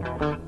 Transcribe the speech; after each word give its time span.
Welcome 0.00 0.40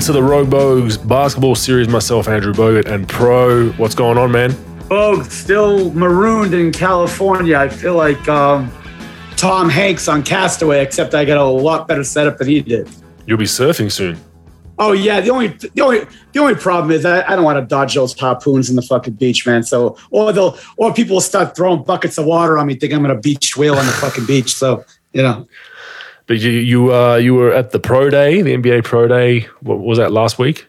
to 0.00 0.12
the 0.12 0.20
Rogue 0.20 0.50
Bogues 0.50 0.96
basketball 1.06 1.54
series. 1.54 1.86
Myself, 1.86 2.26
Andrew 2.26 2.52
Bogut, 2.52 2.86
and 2.86 3.08
Pro. 3.08 3.68
What's 3.74 3.94
going 3.94 4.18
on, 4.18 4.32
man? 4.32 4.52
Oh, 4.90 5.22
still 5.22 5.92
marooned 5.92 6.54
in 6.54 6.72
California. 6.72 7.56
I 7.56 7.68
feel 7.68 7.94
like 7.94 8.28
um, 8.28 8.72
Tom 9.42 9.68
Hanks 9.68 10.06
on 10.06 10.22
Castaway, 10.22 10.84
except 10.84 11.16
I 11.16 11.24
got 11.24 11.36
a 11.36 11.42
lot 11.42 11.88
better 11.88 12.04
setup 12.04 12.38
than 12.38 12.46
he 12.46 12.60
did. 12.60 12.88
You'll 13.26 13.38
be 13.38 13.44
surfing 13.44 13.90
soon. 13.90 14.16
Oh 14.78 14.92
yeah, 14.92 15.20
the 15.20 15.30
only 15.30 15.48
the 15.48 15.80
only 15.80 16.06
the 16.32 16.38
only 16.38 16.54
problem 16.54 16.92
is 16.92 17.04
I, 17.04 17.26
I 17.26 17.34
don't 17.34 17.44
want 17.44 17.58
to 17.58 17.66
dodge 17.66 17.96
those 17.96 18.16
harpoons 18.16 18.70
in 18.70 18.76
the 18.76 18.82
fucking 18.82 19.14
beach, 19.14 19.44
man. 19.44 19.64
So 19.64 19.96
or 20.12 20.32
they'll 20.32 20.56
or 20.76 20.94
people 20.94 21.16
will 21.16 21.20
start 21.20 21.56
throwing 21.56 21.82
buckets 21.82 22.18
of 22.18 22.24
water 22.24 22.56
on 22.56 22.68
me, 22.68 22.76
think 22.76 22.92
I'm 22.92 23.02
gonna 23.02 23.18
beach 23.18 23.56
whale 23.56 23.74
on 23.74 23.84
the 23.84 23.90
fucking 23.90 24.26
beach. 24.26 24.54
So 24.54 24.84
you 25.12 25.24
know. 25.24 25.48
But 26.28 26.38
you 26.38 26.50
you 26.50 26.94
uh, 26.94 27.16
you 27.16 27.34
were 27.34 27.52
at 27.52 27.72
the 27.72 27.80
pro 27.80 28.10
day, 28.10 28.42
the 28.42 28.54
NBA 28.54 28.84
pro 28.84 29.08
day. 29.08 29.48
What 29.60 29.80
was 29.80 29.98
that 29.98 30.12
last 30.12 30.38
week? 30.38 30.68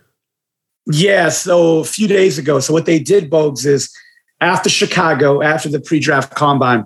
Yeah, 0.88 1.30
so 1.30 1.78
a 1.78 1.86
few 1.86 2.08
days 2.08 2.40
ago. 2.40 2.60
So 2.60 2.74
what 2.74 2.88
they 2.88 2.98
did, 2.98 3.30
Bogues, 3.30 3.68
is 3.68 3.96
after 4.42 4.68
Chicago, 4.68 5.44
after 5.44 5.70
the 5.70 5.80
pre-draft 5.80 6.34
combine, 6.34 6.86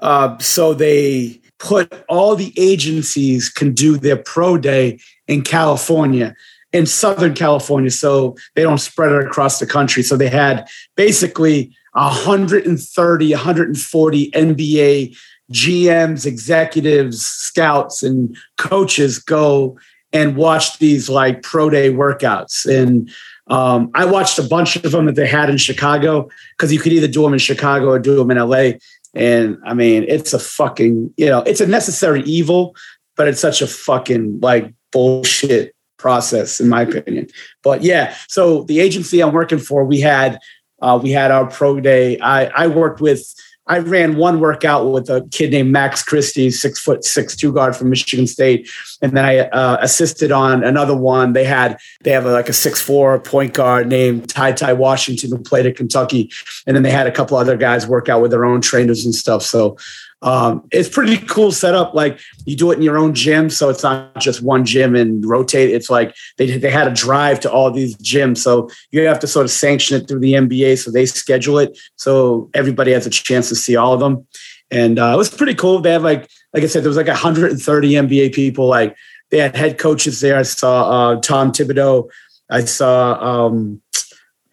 uh, 0.00 0.36
so 0.38 0.74
they 0.74 1.40
put 1.58 2.04
all 2.08 2.36
the 2.36 2.52
agencies 2.56 3.48
can 3.48 3.72
do 3.72 3.96
their 3.96 4.16
pro 4.16 4.58
day 4.58 4.98
in 5.26 5.42
California, 5.42 6.34
in 6.72 6.86
Southern 6.86 7.34
California, 7.34 7.90
so 7.90 8.36
they 8.54 8.62
don't 8.62 8.78
spread 8.78 9.12
it 9.12 9.26
across 9.26 9.58
the 9.58 9.66
country. 9.66 10.02
So 10.02 10.16
they 10.16 10.28
had 10.28 10.68
basically 10.96 11.74
130, 11.92 13.32
140 13.32 14.30
NBA 14.32 15.16
GMs, 15.52 16.26
executives, 16.26 17.24
scouts, 17.24 18.02
and 18.02 18.36
coaches 18.58 19.18
go 19.18 19.78
and 20.12 20.36
watch 20.36 20.78
these 20.78 21.08
like 21.08 21.42
pro 21.42 21.70
day 21.70 21.92
workouts. 21.92 22.66
And 22.66 23.10
um, 23.48 23.90
I 23.94 24.04
watched 24.04 24.38
a 24.38 24.42
bunch 24.42 24.76
of 24.76 24.90
them 24.90 25.06
that 25.06 25.14
they 25.14 25.26
had 25.26 25.48
in 25.48 25.56
Chicago 25.56 26.28
because 26.56 26.72
you 26.72 26.80
could 26.80 26.92
either 26.92 27.06
do 27.06 27.22
them 27.22 27.32
in 27.32 27.38
Chicago 27.38 27.90
or 27.90 27.98
do 27.98 28.16
them 28.16 28.30
in 28.30 28.38
LA. 28.38 28.72
And 29.16 29.58
I 29.64 29.74
mean, 29.74 30.04
it's 30.06 30.32
a 30.34 30.38
fucking, 30.38 31.12
you 31.16 31.26
know, 31.26 31.40
it's 31.40 31.60
a 31.60 31.66
necessary 31.66 32.22
evil, 32.22 32.76
but 33.16 33.26
it's 33.26 33.40
such 33.40 33.62
a 33.62 33.66
fucking 33.66 34.40
like 34.40 34.72
bullshit 34.92 35.74
process, 35.98 36.60
in 36.60 36.68
my 36.68 36.82
opinion. 36.82 37.28
But 37.62 37.82
yeah, 37.82 38.14
so 38.28 38.64
the 38.64 38.78
agency 38.80 39.22
I'm 39.22 39.32
working 39.32 39.58
for, 39.58 39.84
we 39.84 40.00
had 40.00 40.38
uh, 40.82 41.00
we 41.02 41.10
had 41.10 41.30
our 41.30 41.46
pro 41.46 41.80
day. 41.80 42.18
I, 42.20 42.46
I 42.46 42.66
worked 42.66 43.00
with 43.00 43.34
I 43.68 43.78
ran 43.78 44.16
one 44.16 44.38
workout 44.38 44.90
with 44.90 45.10
a 45.10 45.26
kid 45.32 45.50
named 45.50 45.72
Max 45.72 46.02
Christie, 46.02 46.50
six 46.50 46.78
foot 46.78 47.04
six 47.04 47.34
two 47.34 47.52
guard 47.52 47.74
from 47.74 47.90
Michigan 47.90 48.26
State, 48.26 48.70
and 49.02 49.16
then 49.16 49.24
I 49.24 49.40
uh, 49.40 49.78
assisted 49.80 50.30
on 50.30 50.62
another 50.62 50.96
one. 50.96 51.32
They 51.32 51.44
had 51.44 51.78
they 52.02 52.12
have 52.12 52.26
a, 52.26 52.32
like 52.32 52.48
a 52.48 52.52
six 52.52 52.80
four 52.80 53.18
point 53.18 53.54
guard 53.54 53.88
named 53.88 54.28
Ty 54.28 54.52
Ty 54.52 54.74
Washington 54.74 55.30
who 55.30 55.38
played 55.38 55.66
at 55.66 55.76
Kentucky, 55.76 56.30
and 56.66 56.76
then 56.76 56.82
they 56.82 56.90
had 56.92 57.06
a 57.06 57.12
couple 57.12 57.36
other 57.36 57.56
guys 57.56 57.86
work 57.86 58.08
out 58.08 58.22
with 58.22 58.30
their 58.30 58.44
own 58.44 58.60
trainers 58.60 59.04
and 59.04 59.14
stuff. 59.14 59.42
So 59.42 59.76
um, 60.22 60.66
it's 60.72 60.88
pretty 60.88 61.18
cool 61.18 61.52
setup. 61.52 61.94
Like 61.94 62.18
you 62.46 62.56
do 62.56 62.70
it 62.70 62.76
in 62.76 62.82
your 62.82 62.96
own 62.96 63.14
gym, 63.14 63.50
so 63.50 63.68
it's 63.68 63.82
not 63.82 64.18
just 64.18 64.42
one 64.42 64.64
gym 64.64 64.94
and 64.94 65.24
rotate. 65.24 65.70
It's 65.70 65.90
like 65.90 66.14
they 66.38 66.56
they 66.56 66.70
had 66.70 66.88
a 66.88 66.94
drive 66.94 67.40
to 67.40 67.52
all 67.52 67.70
these 67.70 67.96
gyms, 67.98 68.38
so 68.38 68.70
you 68.90 69.06
have 69.06 69.20
to 69.20 69.26
sort 69.26 69.44
of 69.44 69.50
sanction 69.50 70.00
it 70.00 70.08
through 70.08 70.20
the 70.20 70.32
NBA. 70.32 70.82
So 70.82 70.90
they 70.90 71.06
schedule 71.06 71.58
it 71.58 71.78
so 71.96 72.50
everybody 72.54 72.92
has 72.92 73.06
a 73.06 73.10
chance 73.10 73.48
to 73.50 73.54
see 73.54 73.76
all 73.76 73.92
of 73.92 74.00
them, 74.00 74.26
and 74.70 74.98
uh, 74.98 75.12
it 75.12 75.16
was 75.16 75.28
pretty 75.28 75.54
cool. 75.54 75.80
They 75.80 75.92
have 75.92 76.04
like 76.04 76.30
like 76.54 76.62
I 76.62 76.66
said, 76.66 76.82
there 76.82 76.90
was 76.90 76.96
like 76.96 77.06
130 77.06 77.90
NBA 77.90 78.34
people. 78.34 78.66
Like 78.66 78.96
they 79.30 79.38
had 79.38 79.54
head 79.54 79.76
coaches 79.76 80.20
there. 80.20 80.38
I 80.38 80.42
saw 80.42 81.10
uh, 81.10 81.20
Tom 81.20 81.52
Thibodeau. 81.52 82.08
I 82.48 82.64
saw 82.64 83.46
um, 83.46 83.82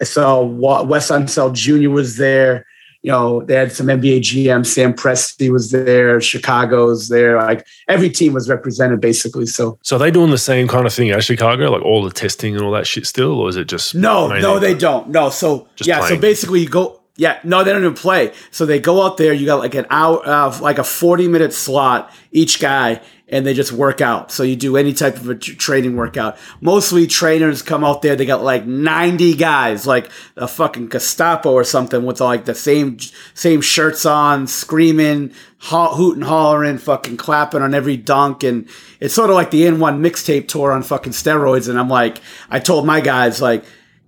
I 0.01 0.03
saw 0.03 0.43
Wes 0.43 1.09
Unseld 1.09 1.53
Jr. 1.53 1.89
was 1.89 2.17
there 2.17 2.65
you 3.03 3.11
know, 3.11 3.43
they 3.43 3.55
had 3.55 3.71
some 3.73 3.87
NBA 3.87 4.21
GM. 4.21 4.65
Sam 4.65 4.93
Presti 4.93 5.51
was 5.51 5.71
there. 5.71 6.21
Chicago's 6.21 7.09
there. 7.09 7.35
Like 7.35 7.67
every 7.89 8.09
team 8.09 8.31
was 8.31 8.49
represented 8.49 9.01
basically. 9.01 9.45
So, 9.45 9.77
so 9.83 9.97
are 9.97 9.99
they 9.99 10.09
doing 10.09 10.31
the 10.31 10.37
same 10.37 10.69
kind 10.69 10.87
of 10.87 10.93
thing 10.93 11.11
at 11.11 11.21
Chicago, 11.21 11.69
like 11.69 11.83
all 11.83 12.01
the 12.01 12.11
testing 12.11 12.55
and 12.55 12.63
all 12.63 12.71
that 12.71 12.87
shit 12.87 13.05
still, 13.05 13.39
or 13.39 13.49
is 13.49 13.57
it 13.57 13.67
just 13.67 13.93
no, 13.93 14.29
no, 14.29 14.57
they 14.57 14.73
don't. 14.73 15.09
No, 15.09 15.29
so 15.29 15.67
yeah, 15.79 15.99
playing? 15.99 16.15
so 16.15 16.21
basically 16.21 16.61
you 16.61 16.69
go. 16.69 17.01
Yeah, 17.15 17.39
no, 17.43 17.63
they 17.63 17.71
don't 17.71 17.83
even 17.83 17.93
play. 17.93 18.33
So 18.49 18.65
they 18.65 18.79
go 18.79 19.05
out 19.05 19.17
there. 19.17 19.33
You 19.33 19.45
got 19.45 19.59
like 19.59 19.75
an 19.75 19.85
hour, 19.91 20.25
uh, 20.25 20.57
like 20.61 20.79
a 20.79 20.83
forty 20.83 21.27
minute 21.27 21.53
slot 21.53 22.11
each 22.31 22.59
guy, 22.59 23.01
and 23.33 23.47
they 23.47 23.53
just 23.55 23.71
work 23.71 23.99
out. 23.99 24.31
So 24.31 24.43
you 24.43 24.55
do 24.55 24.77
any 24.77 24.93
type 24.93 25.15
of 25.15 25.27
a 25.27 25.33
training 25.33 25.95
workout. 25.95 26.37
Mostly 26.61 27.07
trainers 27.07 27.63
come 27.63 27.83
out 27.83 28.03
there. 28.03 28.15
They 28.15 28.27
got 28.27 28.43
like 28.43 28.67
90 28.67 29.33
guys, 29.33 29.87
like 29.87 30.11
a 30.37 30.47
fucking 30.47 30.89
Gestapo 30.89 31.51
or 31.51 31.63
something 31.63 32.05
with 32.05 32.21
like 32.21 32.45
the 32.45 32.53
same, 32.53 32.99
same 33.33 33.61
shirts 33.61 34.05
on, 34.05 34.45
screaming, 34.45 35.33
hooting, 35.57 36.21
hollering, 36.21 36.77
fucking 36.77 37.17
clapping 37.17 37.63
on 37.63 37.73
every 37.73 37.97
dunk. 37.97 38.43
And 38.43 38.69
it's 38.99 39.15
sort 39.15 39.31
of 39.31 39.35
like 39.35 39.49
the 39.49 39.63
AND1 39.63 39.99
mixtape 39.99 40.47
tour 40.47 40.71
on 40.71 40.83
fucking 40.83 41.13
steroids. 41.13 41.67
And 41.67 41.79
I'm 41.79 41.89
like, 41.89 42.21
I 42.51 42.59
told 42.59 42.85
my 42.85 43.01
guys, 43.01 43.41
like, 43.41 43.65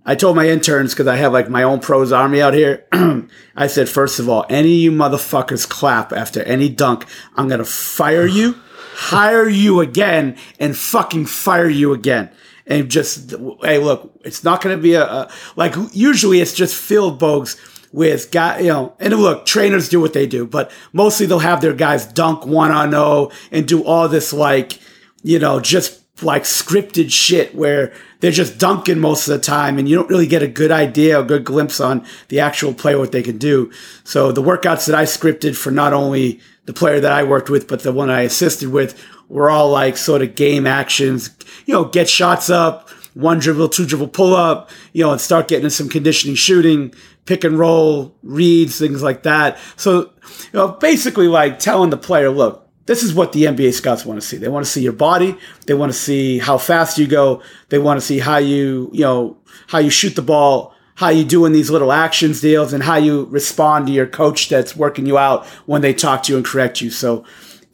I 0.08 0.14
told 0.14 0.36
my 0.36 0.48
interns 0.48 0.94
because 0.94 1.08
I 1.08 1.16
have 1.16 1.32
like 1.32 1.50
my 1.50 1.64
own 1.64 1.80
pros 1.80 2.12
army 2.12 2.40
out 2.40 2.54
here. 2.54 2.86
I 3.56 3.66
said, 3.66 3.88
first 3.88 4.20
of 4.20 4.28
all, 4.28 4.46
any 4.48 4.72
of 4.72 4.82
you 4.82 4.92
motherfuckers 4.92 5.68
clap 5.68 6.12
after 6.12 6.44
any 6.44 6.68
dunk, 6.68 7.06
I'm 7.34 7.48
gonna 7.48 7.64
fire 7.64 8.24
you 8.24 8.54
hire 8.76 9.48
you 9.48 9.80
again 9.80 10.36
and 10.58 10.76
fucking 10.76 11.26
fire 11.26 11.68
you 11.68 11.92
again. 11.92 12.30
And 12.66 12.90
just, 12.90 13.34
hey, 13.62 13.78
look, 13.78 14.10
it's 14.24 14.42
not 14.42 14.60
going 14.60 14.76
to 14.76 14.82
be 14.82 14.94
a, 14.94 15.04
a, 15.04 15.30
like, 15.54 15.74
usually 15.92 16.40
it's 16.40 16.54
just 16.54 16.74
filled 16.74 17.20
bogues 17.20 17.56
with 17.92 18.30
guy, 18.30 18.58
you 18.58 18.68
know, 18.68 18.94
and 18.98 19.14
look, 19.14 19.46
trainers 19.46 19.88
do 19.88 20.00
what 20.00 20.12
they 20.12 20.26
do, 20.26 20.46
but 20.46 20.70
mostly 20.92 21.26
they'll 21.26 21.38
have 21.38 21.60
their 21.60 21.72
guys 21.72 22.04
dunk 22.04 22.44
one 22.44 22.70
on 22.70 22.90
zero 22.90 23.30
and 23.52 23.68
do 23.68 23.84
all 23.84 24.08
this 24.08 24.32
like, 24.32 24.80
you 25.22 25.38
know, 25.38 25.60
just 25.60 26.02
like 26.22 26.42
scripted 26.44 27.10
shit 27.10 27.54
where 27.54 27.92
they're 28.20 28.30
just 28.30 28.58
dunking 28.58 28.98
most 28.98 29.28
of 29.28 29.34
the 29.34 29.40
time 29.40 29.78
and 29.78 29.88
you 29.88 29.94
don't 29.94 30.08
really 30.08 30.26
get 30.26 30.42
a 30.42 30.48
good 30.48 30.70
idea, 30.70 31.20
a 31.20 31.24
good 31.24 31.44
glimpse 31.44 31.80
on 31.80 32.04
the 32.28 32.40
actual 32.40 32.74
player, 32.74 32.98
what 32.98 33.12
they 33.12 33.22
can 33.22 33.38
do. 33.38 33.70
So 34.04 34.32
the 34.32 34.42
workouts 34.42 34.86
that 34.86 34.94
I 34.94 35.04
scripted 35.04 35.56
for 35.56 35.70
not 35.70 35.92
only 35.92 36.40
the 36.66 36.72
player 36.72 37.00
that 37.00 37.12
I 37.12 37.22
worked 37.22 37.48
with, 37.48 37.66
but 37.66 37.82
the 37.82 37.92
one 37.92 38.10
I 38.10 38.22
assisted 38.22 38.68
with 38.68 39.02
were 39.28 39.50
all 39.50 39.70
like 39.70 39.96
sort 39.96 40.22
of 40.22 40.34
game 40.34 40.66
actions, 40.66 41.30
you 41.64 41.74
know, 41.74 41.84
get 41.84 42.08
shots 42.08 42.50
up, 42.50 42.90
one 43.14 43.38
dribble, 43.38 43.70
two 43.70 43.86
dribble 43.86 44.08
pull 44.08 44.34
up, 44.34 44.70
you 44.92 45.02
know, 45.02 45.12
and 45.12 45.20
start 45.20 45.48
getting 45.48 45.70
some 45.70 45.88
conditioning 45.88 46.36
shooting, 46.36 46.92
pick 47.24 47.44
and 47.44 47.58
roll, 47.58 48.14
reads, 48.22 48.78
things 48.78 49.02
like 49.02 49.22
that. 49.22 49.58
So, 49.76 50.00
you 50.00 50.52
know, 50.52 50.68
basically 50.68 51.28
like 51.28 51.58
telling 51.58 51.90
the 51.90 51.96
player, 51.96 52.30
look, 52.30 52.68
this 52.86 53.02
is 53.02 53.14
what 53.14 53.32
the 53.32 53.44
NBA 53.44 53.72
scouts 53.72 54.06
want 54.06 54.20
to 54.20 54.26
see. 54.26 54.36
They 54.36 54.48
want 54.48 54.64
to 54.64 54.70
see 54.70 54.82
your 54.82 54.92
body. 54.92 55.36
They 55.66 55.74
want 55.74 55.92
to 55.92 55.98
see 55.98 56.38
how 56.38 56.56
fast 56.56 56.98
you 56.98 57.08
go. 57.08 57.42
They 57.68 57.78
want 57.78 57.98
to 57.98 58.06
see 58.06 58.20
how 58.20 58.36
you, 58.36 58.90
you 58.92 59.00
know, 59.00 59.38
how 59.66 59.78
you 59.78 59.90
shoot 59.90 60.14
the 60.14 60.22
ball 60.22 60.75
how 60.96 61.10
you 61.10 61.24
doing 61.24 61.52
these 61.52 61.70
little 61.70 61.92
actions 61.92 62.40
deals 62.40 62.72
and 62.72 62.82
how 62.82 62.96
you 62.96 63.24
respond 63.26 63.86
to 63.86 63.92
your 63.92 64.06
coach 64.06 64.48
that's 64.48 64.74
working 64.74 65.06
you 65.06 65.16
out 65.16 65.46
when 65.66 65.82
they 65.82 65.94
talk 65.94 66.22
to 66.24 66.32
you 66.32 66.36
and 66.36 66.44
correct 66.44 66.80
you. 66.80 66.90
So 66.90 67.24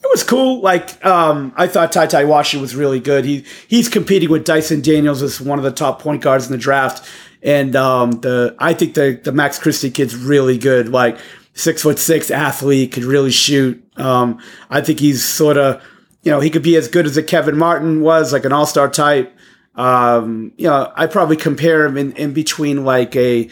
it 0.03 0.11
was 0.11 0.25
cool. 0.25 0.61
Like 0.61 1.05
um, 1.07 1.53
I 1.57 1.69
thought 1.69 1.93
Ty 1.93 2.07
Ty 2.07 2.25
Washington 2.25 2.63
was 2.63 2.75
really 2.75 3.01
good. 3.01 3.25
He 3.25 3.45
he's 3.69 3.89
competing 3.89 4.29
with 4.29 4.45
Dyson 4.45 4.81
Daniels 4.81 5.23
as 5.23 5.41
one 5.41 5.59
of 5.59 5.65
the 5.65 5.71
top 5.71 6.03
point 6.03 6.21
guards 6.21 6.47
in 6.47 6.53
the 6.53 6.59
draft. 6.59 7.09
And 7.43 7.75
um, 7.77 8.13
the 8.21 8.57
I 8.59 8.75
think 8.75 8.95
the 8.95 9.21
the 9.23 9.33
Max 9.33 9.59
Christie 9.59 9.91
kid's 9.91 10.17
really 10.17 10.59
good. 10.59 10.89
Like 10.89 11.19
six 11.55 11.83
foot 11.83 12.01
six 12.01 12.31
athlete, 12.31 12.91
could 12.93 13.05
really 13.05 13.31
shoot. 13.31 13.83
Um, 13.97 14.41
I 14.69 14.81
think 14.81 14.99
he's 14.99 15.25
sort 15.25 15.57
of 15.57 15.81
you 16.23 16.33
know 16.33 16.41
he 16.41 16.51
could 16.51 16.63
be 16.63 16.77
as 16.77 16.89
good 16.89 17.07
as 17.07 17.17
a 17.17 17.23
Kevin 17.23 17.57
Martin 17.57 18.01
was, 18.01 18.33
like 18.33 18.45
an 18.45 18.53
all 18.53 18.67
star 18.67 18.91
type. 18.91 19.33
Um, 19.75 20.53
you 20.57 20.67
know, 20.67 20.93
I 20.95 21.07
probably 21.07 21.37
compare 21.37 21.85
him 21.87 21.97
in, 21.97 22.13
in 22.13 22.33
between 22.33 22.85
like 22.85 23.17
a 23.17 23.49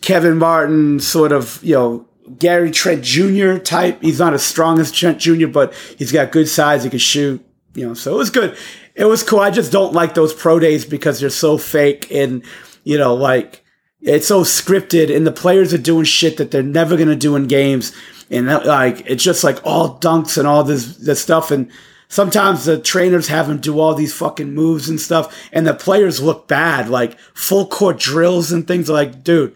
Kevin 0.00 0.36
Martin 0.38 1.00
sort 1.00 1.32
of, 1.32 1.62
you 1.62 1.74
know, 1.74 2.08
Gary 2.38 2.70
Trent 2.70 3.02
Jr. 3.02 3.58
type. 3.58 4.02
He's 4.02 4.18
not 4.18 4.34
as 4.34 4.42
strong 4.42 4.78
as 4.78 4.92
Trent 4.92 5.18
Jr., 5.18 5.46
but 5.46 5.72
he's 5.96 6.12
got 6.12 6.32
good 6.32 6.48
size. 6.48 6.84
He 6.84 6.90
can 6.90 6.98
shoot, 6.98 7.44
you 7.74 7.86
know, 7.86 7.94
so 7.94 8.14
it 8.14 8.18
was 8.18 8.30
good. 8.30 8.56
It 8.94 9.04
was 9.04 9.22
cool. 9.22 9.40
I 9.40 9.50
just 9.50 9.72
don't 9.72 9.92
like 9.92 10.14
those 10.14 10.34
pro 10.34 10.58
days 10.58 10.84
because 10.84 11.20
they're 11.20 11.30
so 11.30 11.56
fake 11.58 12.10
and, 12.10 12.42
you 12.84 12.98
know, 12.98 13.14
like 13.14 13.62
it's 14.00 14.26
so 14.26 14.42
scripted 14.42 15.14
and 15.14 15.26
the 15.26 15.32
players 15.32 15.72
are 15.72 15.78
doing 15.78 16.04
shit 16.04 16.36
that 16.36 16.50
they're 16.50 16.62
never 16.62 16.96
going 16.96 17.08
to 17.08 17.16
do 17.16 17.36
in 17.36 17.46
games. 17.46 17.92
and 18.30 18.46
like 18.46 19.02
it's 19.06 19.22
just 19.22 19.44
like 19.44 19.64
all 19.64 19.98
dunks 20.00 20.36
and 20.36 20.46
all 20.48 20.64
this 20.64 20.96
this 20.96 21.20
stuff 21.20 21.50
and 21.50 21.70
sometimes 22.08 22.64
the 22.64 22.78
trainers 22.78 23.28
have 23.28 23.48
them 23.48 23.58
do 23.58 23.78
all 23.78 23.94
these 23.94 24.14
fucking 24.14 24.54
moves 24.54 24.88
and 24.88 25.00
stuff 25.00 25.48
and 25.52 25.66
the 25.66 25.74
players 25.74 26.22
look 26.22 26.48
bad 26.48 26.88
like 26.88 27.18
full 27.34 27.66
court 27.66 27.98
drills 27.98 28.52
and 28.52 28.66
things 28.66 28.88
like 28.88 29.22
dude 29.24 29.54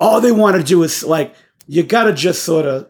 all 0.00 0.20
they 0.20 0.32
want 0.32 0.56
to 0.56 0.62
do 0.62 0.82
is 0.82 1.04
like 1.04 1.34
you 1.66 1.82
gotta 1.82 2.12
just 2.12 2.42
sort 2.42 2.66
of 2.66 2.88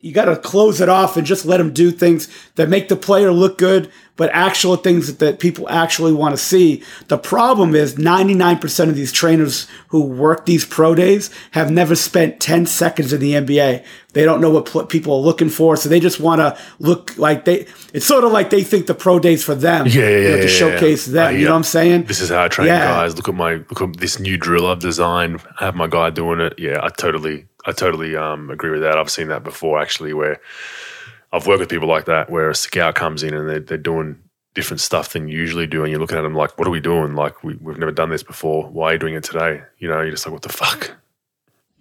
you 0.00 0.12
got 0.12 0.26
to 0.26 0.36
close 0.36 0.80
it 0.80 0.88
off 0.88 1.16
and 1.16 1.26
just 1.26 1.44
let 1.44 1.56
them 1.56 1.72
do 1.72 1.90
things 1.90 2.28
that 2.54 2.68
make 2.68 2.88
the 2.88 2.94
player 2.94 3.32
look 3.32 3.58
good, 3.58 3.90
but 4.14 4.30
actual 4.32 4.76
things 4.76 5.08
that, 5.08 5.18
that 5.18 5.40
people 5.40 5.68
actually 5.68 6.12
want 6.12 6.32
to 6.32 6.36
see. 6.36 6.84
The 7.08 7.18
problem 7.18 7.74
is 7.74 7.96
99% 7.96 8.88
of 8.88 8.94
these 8.94 9.10
trainers 9.10 9.66
who 9.88 10.04
work 10.04 10.46
these 10.46 10.64
pro 10.64 10.94
days 10.94 11.30
have 11.50 11.72
never 11.72 11.96
spent 11.96 12.38
10 12.38 12.66
seconds 12.66 13.12
in 13.12 13.20
the 13.20 13.32
NBA. 13.32 13.84
They 14.12 14.24
don't 14.24 14.40
know 14.40 14.50
what 14.50 14.66
pl- 14.66 14.86
people 14.86 15.14
are 15.14 15.20
looking 15.20 15.48
for, 15.48 15.76
so 15.76 15.88
they 15.88 16.00
just 16.00 16.20
want 16.20 16.40
to 16.40 16.56
look 16.78 17.18
like 17.18 17.44
they. 17.44 17.66
It's 17.92 18.06
sort 18.06 18.22
of 18.22 18.30
like 18.30 18.50
they 18.50 18.62
think 18.62 18.86
the 18.86 18.94
pro 18.94 19.18
days 19.18 19.44
for 19.44 19.54
them. 19.54 19.86
Yeah, 19.86 20.02
yeah, 20.02 20.08
you 20.08 20.28
know, 20.28 20.36
to 20.36 20.42
yeah, 20.42 20.48
showcase 20.48 21.08
yeah. 21.08 21.14
them. 21.14 21.26
Uh, 21.26 21.38
you 21.38 21.44
know 21.44 21.50
what 21.50 21.56
I'm 21.58 21.64
saying? 21.64 22.04
This 22.04 22.20
is 22.20 22.30
how 22.30 22.44
I 22.44 22.48
train 22.48 22.68
guys. 22.68 23.16
Look 23.16 23.28
at 23.28 23.34
my 23.34 23.54
look 23.54 23.82
at 23.82 23.96
this 23.98 24.18
new 24.18 24.36
drill 24.36 24.66
I've 24.66 24.80
designed. 24.80 25.42
I 25.60 25.66
have 25.66 25.74
my 25.74 25.88
guy 25.88 26.10
doing 26.10 26.40
it. 26.40 26.54
Yeah, 26.58 26.80
I 26.82 26.88
totally 26.88 27.46
I 27.64 27.72
totally 27.72 28.16
um, 28.16 28.50
agree 28.50 28.70
with 28.70 28.82
that. 28.82 28.98
I've 28.98 29.10
seen 29.10 29.28
that 29.28 29.44
before 29.44 29.80
actually, 29.80 30.12
where 30.12 30.40
I've 31.32 31.46
worked 31.46 31.60
with 31.60 31.68
people 31.68 31.88
like 31.88 32.06
that, 32.06 32.30
where 32.30 32.50
a 32.50 32.54
scout 32.54 32.94
comes 32.94 33.22
in 33.22 33.34
and 33.34 33.48
they're, 33.48 33.60
they're 33.60 33.78
doing 33.78 34.22
different 34.54 34.80
stuff 34.80 35.12
than 35.12 35.28
you 35.28 35.38
usually 35.38 35.66
do, 35.66 35.82
and 35.82 35.90
you're 35.90 36.00
looking 36.00 36.18
at 36.18 36.22
them 36.22 36.34
like, 36.34 36.58
"What 36.58 36.66
are 36.66 36.70
we 36.70 36.80
doing? 36.80 37.14
Like, 37.14 37.44
we, 37.44 37.54
we've 37.56 37.78
never 37.78 37.92
done 37.92 38.10
this 38.10 38.22
before. 38.22 38.64
Why 38.64 38.90
are 38.90 38.92
you 38.94 38.98
doing 38.98 39.14
it 39.14 39.24
today?" 39.24 39.62
You 39.78 39.88
know, 39.88 40.00
you're 40.00 40.10
just 40.10 40.26
like, 40.26 40.32
"What 40.32 40.42
the 40.42 40.48
fuck." 40.48 40.96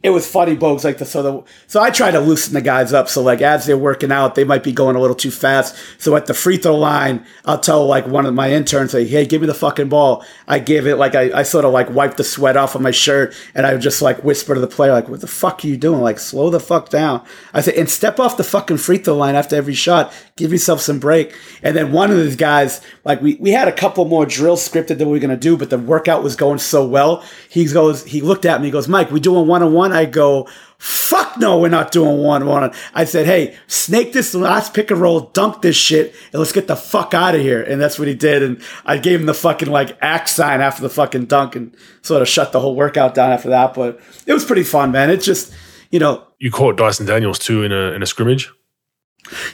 It 0.07 0.11
was 0.11 0.25
funny, 0.25 0.55
Bogues, 0.55 0.85
like 0.85 0.99
the 0.99 1.05
so 1.05 1.21
the 1.21 1.43
so 1.67 1.81
I 1.81 1.89
try 1.89 2.11
to 2.11 2.19
loosen 2.21 2.53
the 2.53 2.61
guys 2.61 2.93
up. 2.93 3.09
So 3.09 3.21
like 3.21 3.41
as 3.41 3.65
they're 3.65 3.77
working 3.77 4.09
out, 4.09 4.35
they 4.35 4.45
might 4.45 4.63
be 4.63 4.71
going 4.71 4.95
a 4.95 5.01
little 5.01 5.17
too 5.17 5.31
fast. 5.31 5.75
So 5.97 6.15
at 6.15 6.27
the 6.27 6.33
free 6.33 6.55
throw 6.55 6.77
line, 6.77 7.25
I'll 7.43 7.59
tell 7.59 7.85
like 7.85 8.07
one 8.07 8.25
of 8.25 8.33
my 8.33 8.49
interns, 8.53 8.91
say, 8.91 9.05
"Hey, 9.05 9.25
give 9.25 9.41
me 9.41 9.47
the 9.47 9.53
fucking 9.53 9.89
ball." 9.89 10.23
I 10.47 10.59
give 10.59 10.87
it 10.87 10.95
like 10.95 11.13
I, 11.13 11.39
I 11.39 11.43
sort 11.43 11.65
of 11.65 11.73
like 11.73 11.89
wipe 11.89 12.15
the 12.15 12.23
sweat 12.23 12.55
off 12.55 12.73
of 12.73 12.81
my 12.81 12.91
shirt, 12.91 13.35
and 13.53 13.65
I 13.65 13.75
just 13.75 14.01
like 14.01 14.23
whisper 14.23 14.53
to 14.55 14.61
the 14.61 14.67
player, 14.67 14.93
like, 14.93 15.09
"What 15.09 15.19
the 15.19 15.27
fuck 15.27 15.65
are 15.65 15.67
you 15.67 15.75
doing? 15.75 15.99
Like, 15.99 16.19
slow 16.19 16.49
the 16.49 16.61
fuck 16.61 16.87
down." 16.87 17.21
I 17.53 17.59
say, 17.59 17.73
and 17.75 17.89
step 17.89 18.17
off 18.17 18.37
the 18.37 18.45
fucking 18.45 18.77
free 18.77 18.99
throw 18.99 19.17
line 19.17 19.35
after 19.35 19.57
every 19.57 19.73
shot. 19.73 20.13
Give 20.37 20.53
yourself 20.53 20.79
some 20.79 20.99
break. 20.99 21.35
And 21.61 21.75
then 21.75 21.91
one 21.91 22.11
of 22.11 22.17
these 22.17 22.37
guys, 22.37 22.79
like 23.03 23.21
we 23.21 23.35
we 23.41 23.51
had 23.51 23.67
a 23.67 23.73
couple 23.73 24.05
more 24.05 24.25
drills 24.25 24.67
scripted 24.67 24.99
that 24.99 25.05
we 25.05 25.11
were 25.11 25.19
gonna 25.19 25.35
do, 25.35 25.57
but 25.57 25.69
the 25.69 25.77
workout 25.77 26.23
was 26.23 26.37
going 26.37 26.59
so 26.59 26.87
well. 26.87 27.25
He 27.49 27.65
goes, 27.65 28.05
he 28.05 28.21
looked 28.21 28.45
at 28.45 28.61
me, 28.61 28.67
he 28.67 28.71
goes, 28.71 28.87
"Mike, 28.87 29.11
we 29.11 29.19
doing 29.19 29.47
one 29.47 29.63
on 29.63 29.73
one." 29.73 29.96
I 29.97 30.05
go, 30.05 30.47
fuck 30.77 31.37
no, 31.37 31.59
we're 31.59 31.69
not 31.69 31.91
doing 31.91 32.19
one 32.19 32.45
one. 32.45 32.71
I 32.93 33.05
said, 33.05 33.25
hey, 33.25 33.57
snake 33.67 34.13
this 34.13 34.33
last 34.33 34.73
pick 34.73 34.91
and 34.91 35.01
roll, 35.01 35.21
dunk 35.21 35.61
this 35.61 35.75
shit, 35.75 36.15
and 36.31 36.39
let's 36.39 36.51
get 36.51 36.67
the 36.67 36.75
fuck 36.75 37.13
out 37.13 37.35
of 37.35 37.41
here. 37.41 37.61
And 37.61 37.81
that's 37.81 37.97
what 37.97 38.07
he 38.07 38.13
did. 38.13 38.43
And 38.43 38.61
I 38.85 38.97
gave 38.97 39.19
him 39.19 39.25
the 39.25 39.33
fucking 39.33 39.69
like 39.69 39.97
axe 40.01 40.35
sign 40.35 40.61
after 40.61 40.81
the 40.81 40.89
fucking 40.89 41.25
dunk 41.25 41.55
and 41.55 41.75
sort 42.01 42.21
of 42.21 42.27
shut 42.27 42.51
the 42.51 42.59
whole 42.59 42.75
workout 42.75 43.15
down 43.15 43.31
after 43.31 43.49
that. 43.49 43.73
But 43.73 43.99
it 44.25 44.33
was 44.33 44.45
pretty 44.45 44.63
fun, 44.63 44.91
man. 44.91 45.09
It 45.09 45.21
just, 45.21 45.53
you 45.91 45.99
know. 45.99 46.25
You 46.39 46.51
caught 46.51 46.77
Dyson 46.77 47.05
Daniels 47.05 47.39
too 47.39 47.63
in 47.63 47.71
a 47.71 47.91
in 47.93 48.03
a 48.03 48.05
scrimmage. 48.05 48.51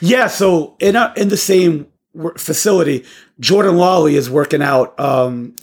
Yeah, 0.00 0.28
so 0.28 0.76
in 0.78 0.94
a, 0.94 1.12
in 1.16 1.28
the 1.28 1.36
same 1.36 1.88
facility, 2.36 3.04
Jordan 3.40 3.76
Lawley 3.76 4.14
is 4.14 4.30
working 4.30 4.62
out. 4.62 4.98
Um, 5.00 5.56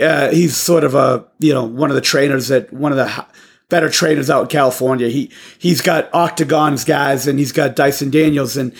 uh, 0.00 0.30
he's 0.30 0.56
sort 0.56 0.84
of 0.84 0.94
a 0.94 1.26
you 1.38 1.52
know 1.52 1.64
one 1.64 1.90
of 1.90 1.94
the 1.96 2.00
trainers 2.02 2.50
at 2.50 2.72
one 2.72 2.92
of 2.92 2.98
the 2.98 3.26
better 3.68 3.88
trainers 3.88 4.30
out 4.30 4.42
in 4.42 4.48
California. 4.48 5.08
He 5.08 5.30
he's 5.58 5.80
got 5.80 6.12
Octagon's 6.12 6.84
guys 6.84 7.26
and 7.26 7.38
he's 7.38 7.52
got 7.52 7.76
Dyson 7.76 8.10
Daniels 8.10 8.56
and 8.56 8.74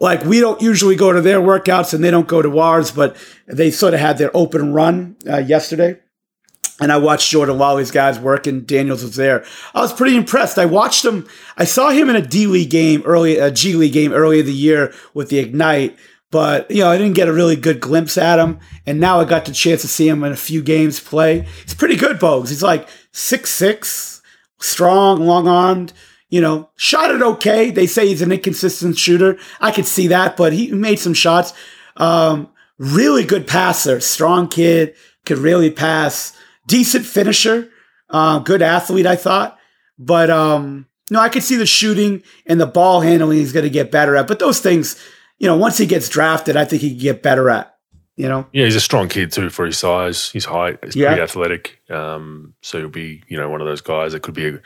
like 0.00 0.24
we 0.24 0.40
don't 0.40 0.60
usually 0.62 0.96
go 0.96 1.12
to 1.12 1.20
their 1.20 1.40
workouts 1.40 1.92
and 1.92 2.02
they 2.02 2.10
don't 2.10 2.28
go 2.28 2.42
to 2.42 2.58
ours, 2.58 2.90
but 2.90 3.16
they 3.46 3.70
sort 3.70 3.94
of 3.94 4.00
had 4.00 4.18
their 4.18 4.30
open 4.36 4.72
run 4.72 5.16
uh, 5.28 5.38
yesterday. 5.38 5.98
And 6.80 6.92
I 6.92 6.98
watched 6.98 7.30
Jordan 7.30 7.58
Lawley's 7.58 7.90
guys 7.90 8.20
work, 8.20 8.46
and 8.46 8.64
Daniels 8.64 9.02
was 9.02 9.16
there. 9.16 9.44
I 9.74 9.80
was 9.80 9.92
pretty 9.92 10.16
impressed. 10.16 10.58
I 10.58 10.66
watched 10.66 11.04
him. 11.04 11.26
I 11.56 11.64
saw 11.64 11.90
him 11.90 12.08
in 12.08 12.14
a 12.14 12.22
D 12.22 12.46
League 12.46 12.70
game 12.70 13.02
early, 13.04 13.36
a 13.36 13.50
G 13.50 13.74
League 13.74 13.92
game 13.92 14.12
earlier 14.12 14.44
the 14.44 14.52
year 14.52 14.94
with 15.12 15.28
the 15.28 15.40
Ignite, 15.40 15.98
but 16.30 16.70
you 16.70 16.82
know 16.84 16.90
I 16.90 16.96
didn't 16.96 17.16
get 17.16 17.26
a 17.26 17.32
really 17.32 17.56
good 17.56 17.80
glimpse 17.80 18.16
at 18.16 18.38
him. 18.38 18.60
And 18.86 19.00
now 19.00 19.18
I 19.18 19.24
got 19.24 19.44
the 19.44 19.52
chance 19.52 19.80
to 19.80 19.88
see 19.88 20.08
him 20.08 20.22
in 20.22 20.30
a 20.30 20.36
few 20.36 20.62
games 20.62 21.00
play. 21.00 21.48
He's 21.64 21.74
pretty 21.74 21.96
good, 21.96 22.20
Bogues. 22.20 22.50
He's 22.50 22.62
like 22.62 22.88
six 23.10 23.50
six, 23.50 24.17
strong, 24.58 25.20
long 25.20 25.48
armed. 25.48 25.92
You 26.30 26.42
know, 26.42 26.70
shot 26.76 27.10
it 27.10 27.22
okay. 27.22 27.70
They 27.70 27.86
say 27.86 28.06
he's 28.06 28.20
an 28.20 28.32
inconsistent 28.32 28.98
shooter. 28.98 29.38
I 29.60 29.72
could 29.72 29.86
see 29.86 30.08
that, 30.08 30.36
but 30.36 30.52
he 30.52 30.70
made 30.72 30.98
some 30.98 31.14
shots. 31.14 31.54
Um, 31.96 32.50
really 32.76 33.24
good 33.24 33.46
passer, 33.46 34.00
strong 34.00 34.48
kid, 34.48 34.94
could 35.24 35.38
really 35.38 35.70
pass. 35.70 36.36
Decent 36.66 37.06
finisher, 37.06 37.70
uh, 38.10 38.40
good 38.40 38.60
athlete, 38.60 39.06
I 39.06 39.16
thought. 39.16 39.58
But 39.98 40.28
um, 40.28 40.86
no, 41.10 41.18
I 41.18 41.30
could 41.30 41.42
see 41.42 41.56
the 41.56 41.64
shooting 41.64 42.22
and 42.44 42.60
the 42.60 42.66
ball 42.66 43.00
handling 43.00 43.38
he's 43.38 43.52
going 43.52 43.64
to 43.64 43.70
get 43.70 43.90
better 43.90 44.14
at. 44.16 44.28
But 44.28 44.38
those 44.38 44.60
things, 44.60 45.02
you 45.38 45.46
know, 45.46 45.56
once 45.56 45.78
he 45.78 45.86
gets 45.86 46.10
drafted, 46.10 46.56
I 46.56 46.66
think 46.66 46.82
he 46.82 46.90
can 46.90 46.98
get 46.98 47.22
better 47.22 47.48
at 47.48 47.77
you 48.18 48.28
know. 48.28 48.44
Yeah, 48.52 48.64
he's 48.64 48.76
a 48.76 48.80
strong 48.80 49.08
kid 49.08 49.32
too 49.32 49.48
for 49.48 49.64
his 49.64 49.78
size, 49.78 50.30
his 50.30 50.44
height. 50.44 50.78
He's 50.84 50.96
yeah. 50.96 51.08
pretty 51.08 51.22
athletic. 51.22 51.80
Um, 51.88 52.52
so 52.60 52.78
he'll 52.78 52.88
be, 52.88 53.22
you 53.28 53.38
know, 53.38 53.48
one 53.48 53.60
of 53.60 53.66
those 53.66 53.80
guys 53.80 54.12
that 54.12 54.22
could 54.22 54.34
be 54.34 54.48
a 54.48 54.60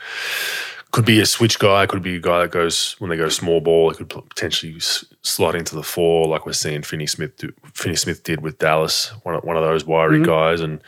could 0.91 1.05
be 1.05 1.19
a 1.19 1.25
switch 1.25 1.57
guy, 1.57 1.85
could 1.85 2.03
be 2.03 2.17
a 2.17 2.19
guy 2.19 2.41
that 2.41 2.51
goes 2.51 2.95
when 2.99 3.09
they 3.09 3.17
go 3.17 3.29
small 3.29 3.61
ball, 3.61 3.89
it 3.89 3.97
could 3.97 4.09
potentially 4.09 4.75
slot 4.79 5.55
into 5.55 5.75
the 5.75 5.83
four, 5.83 6.27
like 6.27 6.45
we're 6.45 6.53
seeing 6.53 6.83
Finney 6.83 7.07
Smith 7.07 7.37
do, 7.37 7.51
Finney 7.73 7.95
Smith 7.95 8.23
did 8.23 8.41
with 8.41 8.59
Dallas, 8.59 9.09
one 9.23 9.35
of, 9.35 9.43
one 9.43 9.55
of 9.55 9.63
those 9.63 9.85
wiry 9.85 10.17
mm-hmm. 10.17 10.25
guys, 10.25 10.61
and 10.61 10.81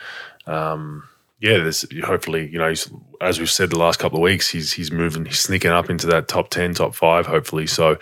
um, 0.46 1.08
yeah, 1.38 1.58
there's 1.58 1.84
hopefully 2.04 2.48
you 2.48 2.58
know 2.58 2.74
as 3.20 3.38
we've 3.38 3.50
said 3.50 3.70
the 3.70 3.78
last 3.78 4.00
couple 4.00 4.18
of 4.18 4.22
weeks, 4.22 4.48
he's 4.48 4.72
he's 4.72 4.90
moving, 4.90 5.24
he's 5.24 5.38
sneaking 5.38 5.70
up 5.70 5.88
into 5.88 6.08
that 6.08 6.26
top 6.26 6.50
ten, 6.50 6.74
top 6.74 6.96
five, 6.96 7.26
hopefully. 7.26 7.68
So 7.68 7.96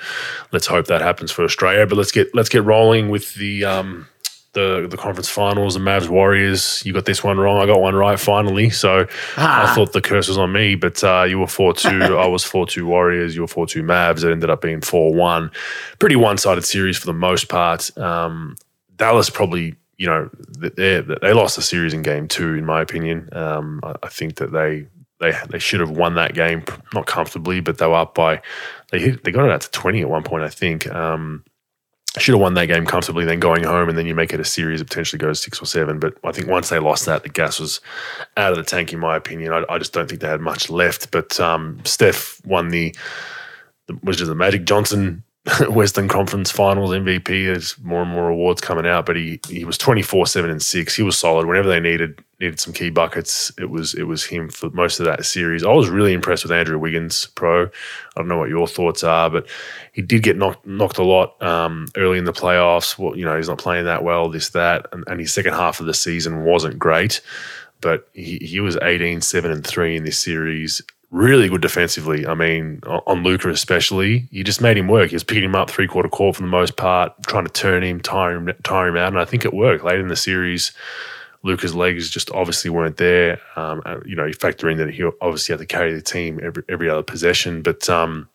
let's 0.53 0.67
hope 0.67 0.87
that 0.87 1.03
happens 1.03 1.31
for 1.31 1.45
Australia. 1.45 1.87
But 1.87 1.99
let's 1.99 2.13
get 2.13 2.35
let's 2.35 2.49
get 2.49 2.65
rolling 2.65 3.11
with 3.11 3.35
the 3.35 3.65
um, 3.65 4.07
the 4.55 4.87
the 4.89 4.97
conference 4.97 5.29
finals, 5.29 5.75
the 5.75 5.81
Mavs 5.81 6.09
Warriors. 6.09 6.83
You 6.87 6.93
got 6.93 7.05
this 7.05 7.23
one 7.23 7.39
wrong. 7.39 7.63
I 7.63 7.67
got 7.67 7.81
one 7.81 7.95
right 7.95 8.19
finally. 8.19 8.71
So 8.71 9.07
ah. 9.37 9.71
I 9.71 9.75
thought 9.75 9.93
the 9.93 10.01
curse 10.01 10.29
was 10.29 10.39
on 10.39 10.53
me, 10.53 10.75
but 10.75 11.03
uh, 11.05 11.25
you 11.29 11.39
were 11.39 11.47
four 11.47 11.75
two. 11.75 12.03
I 12.19 12.27
was 12.27 12.45
four 12.45 12.67
two 12.67 12.87
Warriors. 12.87 13.35
You 13.35 13.43
were 13.43 13.49
four 13.49 13.67
two 13.67 13.83
Mavs. 13.83 14.25
It 14.25 14.33
ended 14.33 14.51
up 14.51 14.63
being 14.63 14.81
four 14.81 15.13
one. 15.13 15.51
Pretty 15.99 16.17
one 16.17 16.39
sided 16.39 16.65
series 16.65 16.97
for 16.97 17.07
the 17.07 17.13
most 17.13 17.49
part. 17.49 17.97
Um, 17.99 18.57
Dallas 18.97 19.29
probably. 19.29 19.75
You 19.97 20.09
know, 20.09 20.31
they 20.59 21.01
they 21.01 21.33
lost 21.33 21.55
the 21.55 21.63
series 21.63 21.95
in 21.95 22.03
game 22.03 22.27
two, 22.27 22.55
in 22.55 22.67
my 22.67 22.83
opinion. 22.83 23.29
Um, 23.31 23.79
I, 23.85 23.95
I 24.03 24.09
think 24.09 24.37
that 24.37 24.51
they 24.51 24.89
they 25.21 25.33
they 25.51 25.59
should 25.59 25.81
have 25.81 25.91
won 25.91 26.15
that 26.17 26.35
game, 26.35 26.65
not 26.93 27.07
comfortably, 27.07 27.61
but 27.61 27.79
they 27.79 27.87
were 27.87 27.95
up 27.95 28.15
by 28.15 28.43
they 28.91 28.99
hit, 28.99 29.25
they 29.25 29.31
got 29.31 29.47
it 29.47 29.53
out 29.53 29.61
to 29.63 29.71
twenty 29.71 30.01
at 30.01 30.11
one 30.11 30.25
point, 30.25 30.43
I 30.43 30.49
think. 30.49 30.93
Um, 30.93 31.45
should 32.21 32.35
have 32.35 32.41
won 32.41 32.55
that 32.55 32.67
game 32.67 32.87
comfortably, 32.87 33.25
then 33.25 33.41
going 33.41 33.65
home, 33.65 33.89
and 33.89 33.99
then 33.99 34.07
you 34.07 34.15
make 34.15 34.33
it 34.33 34.39
a 34.39 34.45
series, 34.45 34.81
it 34.81 34.89
potentially 34.89 35.19
goes 35.19 35.43
six 35.43 35.61
or 35.61 35.67
seven. 35.67 35.99
But 35.99 36.17
I 36.23 36.31
think 36.31 36.47
once 36.47 36.69
they 36.69 36.79
lost 36.79 37.07
that, 37.07 37.25
the 37.25 37.29
gas 37.29 37.59
was 37.59 37.81
out 38.37 38.53
of 38.53 38.57
the 38.57 38.63
tank, 38.63 38.93
in 38.93 39.01
my 39.01 39.17
opinion. 39.17 39.53
I, 39.53 39.65
I 39.69 39.79
just 39.79 39.93
don't 39.93 40.09
think 40.09 40.21
they 40.21 40.29
had 40.29 40.41
much 40.41 40.71
left. 40.71 41.11
But 41.11 41.39
um, 41.41 41.81
Steph 41.85 42.41
won 42.45 42.69
the, 42.69 42.95
the 43.87 43.95
which 43.95 44.21
is 44.21 44.29
the 44.29 44.35
Magic 44.35 44.65
Johnson 44.65 45.25
Western 45.69 46.09
Conference 46.09 46.51
Finals 46.51 46.91
MVP. 46.91 47.27
There's 47.47 47.79
more 47.81 48.01
and 48.01 48.11
more 48.11 48.31
awards 48.31 48.63
coming 48.63 48.87
out, 48.87 49.05
but 49.05 49.17
he 49.17 49.41
he 49.47 49.67
was 49.67 49.77
24 49.77 50.27
seven 50.27 50.51
and 50.51 50.63
six. 50.63 50.97
He 50.97 51.03
was 51.03 51.19
solid 51.19 51.47
whenever 51.47 51.69
they 51.69 51.81
needed 51.81 52.25
needed 52.41 52.59
some 52.61 52.73
key 52.73 52.89
buckets. 52.89 53.53
It 53.59 53.69
was 53.69 53.93
it 53.93 54.05
was 54.05 54.25
him 54.25 54.49
for 54.49 54.71
most 54.71 55.01
of 55.01 55.07
that 55.07 55.27
series. 55.27 55.63
I 55.63 55.71
was 55.71 55.91
really 55.91 56.15
impressed 56.15 56.45
with 56.45 56.53
Andrew 56.53 56.79
Wiggins, 56.79 57.27
pro. 57.35 57.65
I 57.67 57.71
don't 58.17 58.29
know 58.29 58.39
what 58.39 58.49
your 58.49 58.67
thoughts 58.67 59.05
are, 59.05 59.29
but 59.29 59.47
he 59.93 60.01
did 60.01 60.23
get 60.23 60.39
knocked 60.39 60.67
knocked 60.67 60.97
a 60.97 61.05
lot 61.05 61.41
um, 61.43 61.89
early 61.95 62.17
in 62.17 62.25
the 62.25 62.33
playoffs. 62.33 62.99
Well, 62.99 63.15
you 63.15 63.27
know 63.27 63.37
he's 63.37 63.49
not 63.49 63.59
playing 63.59 63.85
that 63.85 64.03
well. 64.03 64.31
This 64.31 64.49
that, 64.51 64.87
and, 64.93 65.05
and 65.09 65.21
his 65.21 65.35
second 65.35 65.53
half 65.53 65.79
of 65.79 65.85
the 65.85 65.95
season 65.95 66.45
wasn't 66.45 66.79
great 66.79 67.21
but 67.81 68.09
he, 68.15 68.39
he 68.39 68.61
was 68.61 68.79
18, 68.81 69.21
7, 69.21 69.51
and 69.51 69.67
3 69.67 69.97
in 69.97 70.05
this 70.05 70.19
series 70.19 70.81
really 71.15 71.49
good 71.49 71.63
defensively. 71.63 72.27
I 72.27 72.35
mean, 72.35 72.81
on 72.85 73.23
Luka 73.23 73.49
especially, 73.49 74.27
you 74.33 74.43
just 74.43 74.61
made 74.61 74.77
him 74.77 74.89
work. 74.89 75.11
He 75.11 75.15
was 75.15 75.23
picking 75.23 75.45
him 75.45 75.55
up 75.55 75.71
three 75.71 75.87
quarter 75.87 76.09
court 76.09 76.37
for 76.37 76.43
the 76.43 76.49
most 76.49 76.77
part, 76.77 77.13
trying 77.27 77.47
to 77.47 77.53
turn 77.53 77.85
him, 77.85 78.01
tire 78.01 78.37
him, 78.37 78.53
tire 78.65 78.89
him 78.89 78.97
out, 78.97 79.09
and 79.09 79.21
I 79.21 79.25
think 79.25 79.45
it 79.45 79.55
worked. 79.55 79.85
Late 79.85 80.01
in 80.01 80.09
the 80.09 80.17
series, 80.17 80.73
Luka's 81.45 81.75
legs 81.75 82.11
just 82.11 82.33
obviously 82.33 82.69
weren't 82.69 82.97
there. 82.97 83.41
Um, 83.55 83.81
you 84.05 84.17
know, 84.17 84.27
you 84.27 84.33
factor 84.33 84.69
in 84.69 84.79
that 84.79 84.91
he 84.91 85.05
obviously 85.21 85.53
had 85.53 85.61
to 85.61 85.67
carry 85.67 85.95
the 85.95 86.03
team 86.03 86.41
every 86.43 86.65
every 86.69 86.91
other 86.91 87.05
possession. 87.05 87.63
But 87.63 87.89
um, 87.89 88.29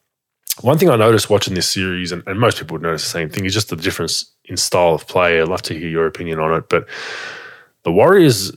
one 0.61 0.77
thing 0.77 0.89
I 0.89 0.95
noticed 0.95 1.29
watching 1.29 1.55
this 1.55 1.69
series, 1.69 2.13
and, 2.13 2.23
and 2.27 2.39
most 2.39 2.59
people 2.59 2.75
would 2.75 2.81
notice 2.81 3.03
the 3.03 3.09
same 3.09 3.29
thing, 3.29 3.43
is 3.43 3.53
just 3.53 3.69
the 3.69 3.75
difference 3.75 4.31
in 4.45 4.55
style 4.55 4.93
of 4.93 5.05
play. 5.05 5.41
I'd 5.41 5.49
love 5.49 5.63
to 5.63 5.77
hear 5.77 5.89
your 5.89 6.07
opinion 6.07 6.39
on 6.39 6.53
it, 6.53 6.69
but 6.69 6.87
the 7.83 7.91
Warriors 7.91 8.53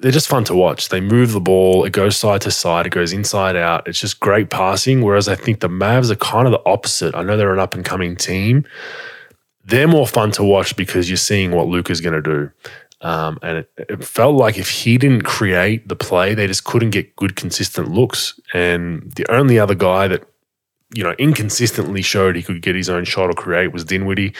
they're 0.00 0.12
just 0.12 0.28
fun 0.28 0.44
to 0.44 0.54
watch. 0.54 0.88
They 0.88 1.00
move 1.00 1.32
the 1.32 1.40
ball, 1.40 1.84
it 1.84 1.92
goes 1.92 2.16
side 2.16 2.40
to 2.42 2.50
side, 2.50 2.86
it 2.86 2.90
goes 2.90 3.12
inside 3.12 3.56
out. 3.56 3.88
It's 3.88 4.00
just 4.00 4.20
great 4.20 4.50
passing. 4.50 5.02
Whereas 5.02 5.28
I 5.28 5.34
think 5.34 5.60
the 5.60 5.68
Mavs 5.68 6.10
are 6.10 6.16
kind 6.16 6.46
of 6.46 6.52
the 6.52 6.62
opposite. 6.66 7.14
I 7.14 7.22
know 7.22 7.36
they're 7.36 7.52
an 7.52 7.58
up 7.58 7.74
and 7.74 7.84
coming 7.84 8.16
team. 8.16 8.64
They're 9.64 9.88
more 9.88 10.06
fun 10.06 10.30
to 10.32 10.44
watch 10.44 10.76
because 10.76 11.10
you're 11.10 11.16
seeing 11.16 11.50
what 11.50 11.66
Luka's 11.66 12.00
going 12.00 12.14
to 12.14 12.22
do. 12.22 12.50
Um, 13.00 13.38
and 13.42 13.58
it, 13.58 13.70
it, 13.76 14.04
felt 14.04 14.34
like 14.34 14.58
if 14.58 14.68
he 14.68 14.98
didn't 14.98 15.22
create 15.22 15.88
the 15.88 15.94
play, 15.94 16.34
they 16.34 16.48
just 16.48 16.64
couldn't 16.64 16.90
get 16.90 17.14
good, 17.14 17.36
consistent 17.36 17.90
looks. 17.90 18.40
And 18.52 19.12
the 19.12 19.30
only 19.30 19.58
other 19.58 19.76
guy 19.76 20.08
that 20.08 20.26
you 20.94 21.02
know, 21.02 21.14
inconsistently 21.18 22.00
showed 22.02 22.34
he 22.34 22.42
could 22.42 22.62
get 22.62 22.74
his 22.74 22.88
own 22.88 23.04
shot 23.04 23.30
or 23.30 23.34
create 23.34 23.72
was 23.72 23.84
Dinwiddie. 23.84 24.34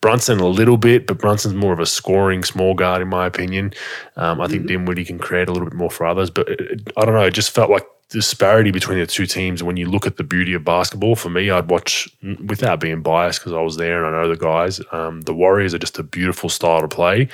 Brunson 0.00 0.40
a 0.40 0.48
little 0.48 0.76
bit, 0.76 1.06
but 1.06 1.18
Brunson's 1.18 1.54
more 1.54 1.72
of 1.72 1.78
a 1.78 1.86
scoring 1.86 2.42
small 2.42 2.74
guard 2.74 3.02
in 3.02 3.08
my 3.08 3.26
opinion. 3.26 3.72
Um, 4.16 4.40
I 4.40 4.48
think 4.48 4.62
mm-hmm. 4.62 4.68
Dinwiddie 4.68 5.04
can 5.04 5.18
create 5.18 5.48
a 5.48 5.52
little 5.52 5.68
bit 5.68 5.76
more 5.76 5.90
for 5.90 6.06
others, 6.06 6.28
but 6.28 6.48
it, 6.48 6.92
I 6.96 7.04
don't 7.04 7.14
know. 7.14 7.22
It 7.22 7.34
just 7.34 7.52
felt 7.52 7.70
like 7.70 7.86
disparity 8.08 8.72
between 8.72 8.98
the 8.98 9.06
two 9.06 9.26
teams. 9.26 9.62
When 9.62 9.76
you 9.76 9.88
look 9.88 10.06
at 10.06 10.16
the 10.16 10.24
beauty 10.24 10.54
of 10.54 10.64
basketball, 10.64 11.14
for 11.14 11.30
me, 11.30 11.50
I'd 11.50 11.70
watch 11.70 12.08
without 12.44 12.80
being 12.80 13.00
biased 13.00 13.40
because 13.40 13.52
I 13.52 13.60
was 13.60 13.76
there 13.76 14.04
and 14.04 14.14
I 14.14 14.22
know 14.22 14.28
the 14.28 14.36
guys. 14.36 14.80
Um, 14.90 15.20
the 15.22 15.34
Warriors 15.34 15.72
are 15.72 15.78
just 15.78 16.00
a 16.00 16.02
beautiful 16.02 16.48
style 16.48 16.80
to 16.80 16.88
play 16.88 17.28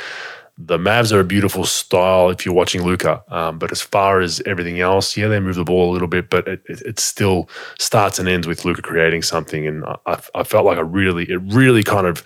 the 0.61 0.77
Mavs 0.77 1.13
are 1.13 1.21
a 1.21 1.25
beautiful 1.25 1.65
style 1.65 2.31
if 2.31 2.45
you're 2.45 2.55
watching 2.55 2.83
Luka. 2.83 3.23
Um, 3.29 3.59
but 3.59 3.71
as 3.71 3.81
far 3.81 4.21
as 4.21 4.43
everything 4.45 4.81
else, 4.81 5.17
yeah, 5.17 5.29
they 5.29 5.39
move 5.39 5.55
the 5.55 5.65
ball 5.65 5.91
a 5.91 5.93
little 5.93 6.09
bit, 6.09 6.31
but 6.31 6.49
it, 6.49 6.61
it, 6.67 6.83
it 6.83 6.99
still 6.99 7.49
starts 7.79 8.19
and 8.19 8.29
ends 8.29 8.47
with 8.47 8.65
Luka 8.65 8.83
creating 8.83 9.23
something. 9.23 9.69
And 9.69 9.85
I, 9.85 10.21
I, 10.35 10.43
felt 10.43 10.67
like 10.67 10.79
I 10.79 10.83
really, 10.83 11.31
it 11.31 11.41
really 11.43 11.85
kind 11.85 12.09
of 12.09 12.25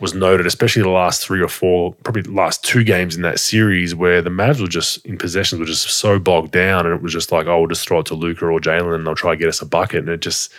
was 0.00 0.12
noted, 0.12 0.46
especially 0.46 0.82
the 0.82 0.90
last 0.90 1.24
three 1.24 1.40
or 1.40 1.48
four, 1.48 1.94
probably 2.04 2.22
the 2.22 2.32
last 2.32 2.62
two 2.62 2.84
games 2.84 3.16
in 3.16 3.22
that 3.22 3.40
series 3.40 3.94
where 3.94 4.20
the 4.20 4.30
Mavs 4.30 4.60
were 4.60 4.66
just 4.66 5.04
in 5.06 5.16
possessions 5.16 5.58
were 5.58 5.64
just 5.64 5.88
so 5.88 6.18
bogged 6.18 6.50
down, 6.50 6.84
and 6.84 6.94
it 6.94 7.00
was 7.00 7.12
just 7.12 7.32
like, 7.32 7.46
oh, 7.46 7.60
we'll 7.60 7.68
just 7.68 7.88
throw 7.88 8.00
it 8.00 8.06
to 8.06 8.14
Luka 8.14 8.44
or 8.44 8.60
Jalen, 8.60 8.96
and 8.96 9.06
they'll 9.06 9.14
try 9.14 9.30
to 9.32 9.38
get 9.38 9.48
us 9.48 9.62
a 9.62 9.66
bucket, 9.66 10.00
and 10.00 10.08
it 10.08 10.20
just 10.20 10.52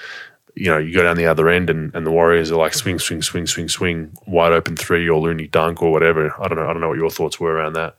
you 0.55 0.69
know, 0.69 0.77
you 0.77 0.93
go 0.93 1.03
down 1.03 1.17
the 1.17 1.25
other 1.25 1.49
end 1.49 1.69
and, 1.69 1.93
and 1.95 2.05
the 2.05 2.11
Warriors 2.11 2.51
are 2.51 2.57
like 2.57 2.73
swing, 2.73 2.99
swing, 2.99 3.21
swing, 3.21 3.47
swing, 3.47 3.69
swing, 3.69 4.15
wide 4.27 4.51
open 4.51 4.75
three 4.75 5.07
or 5.09 5.19
Looney 5.19 5.47
dunk 5.47 5.81
or 5.81 5.91
whatever. 5.91 6.33
I 6.39 6.47
don't 6.47 6.57
know. 6.57 6.67
I 6.67 6.73
don't 6.73 6.81
know 6.81 6.89
what 6.89 6.97
your 6.97 7.09
thoughts 7.09 7.39
were 7.39 7.53
around 7.53 7.73
that. 7.73 7.95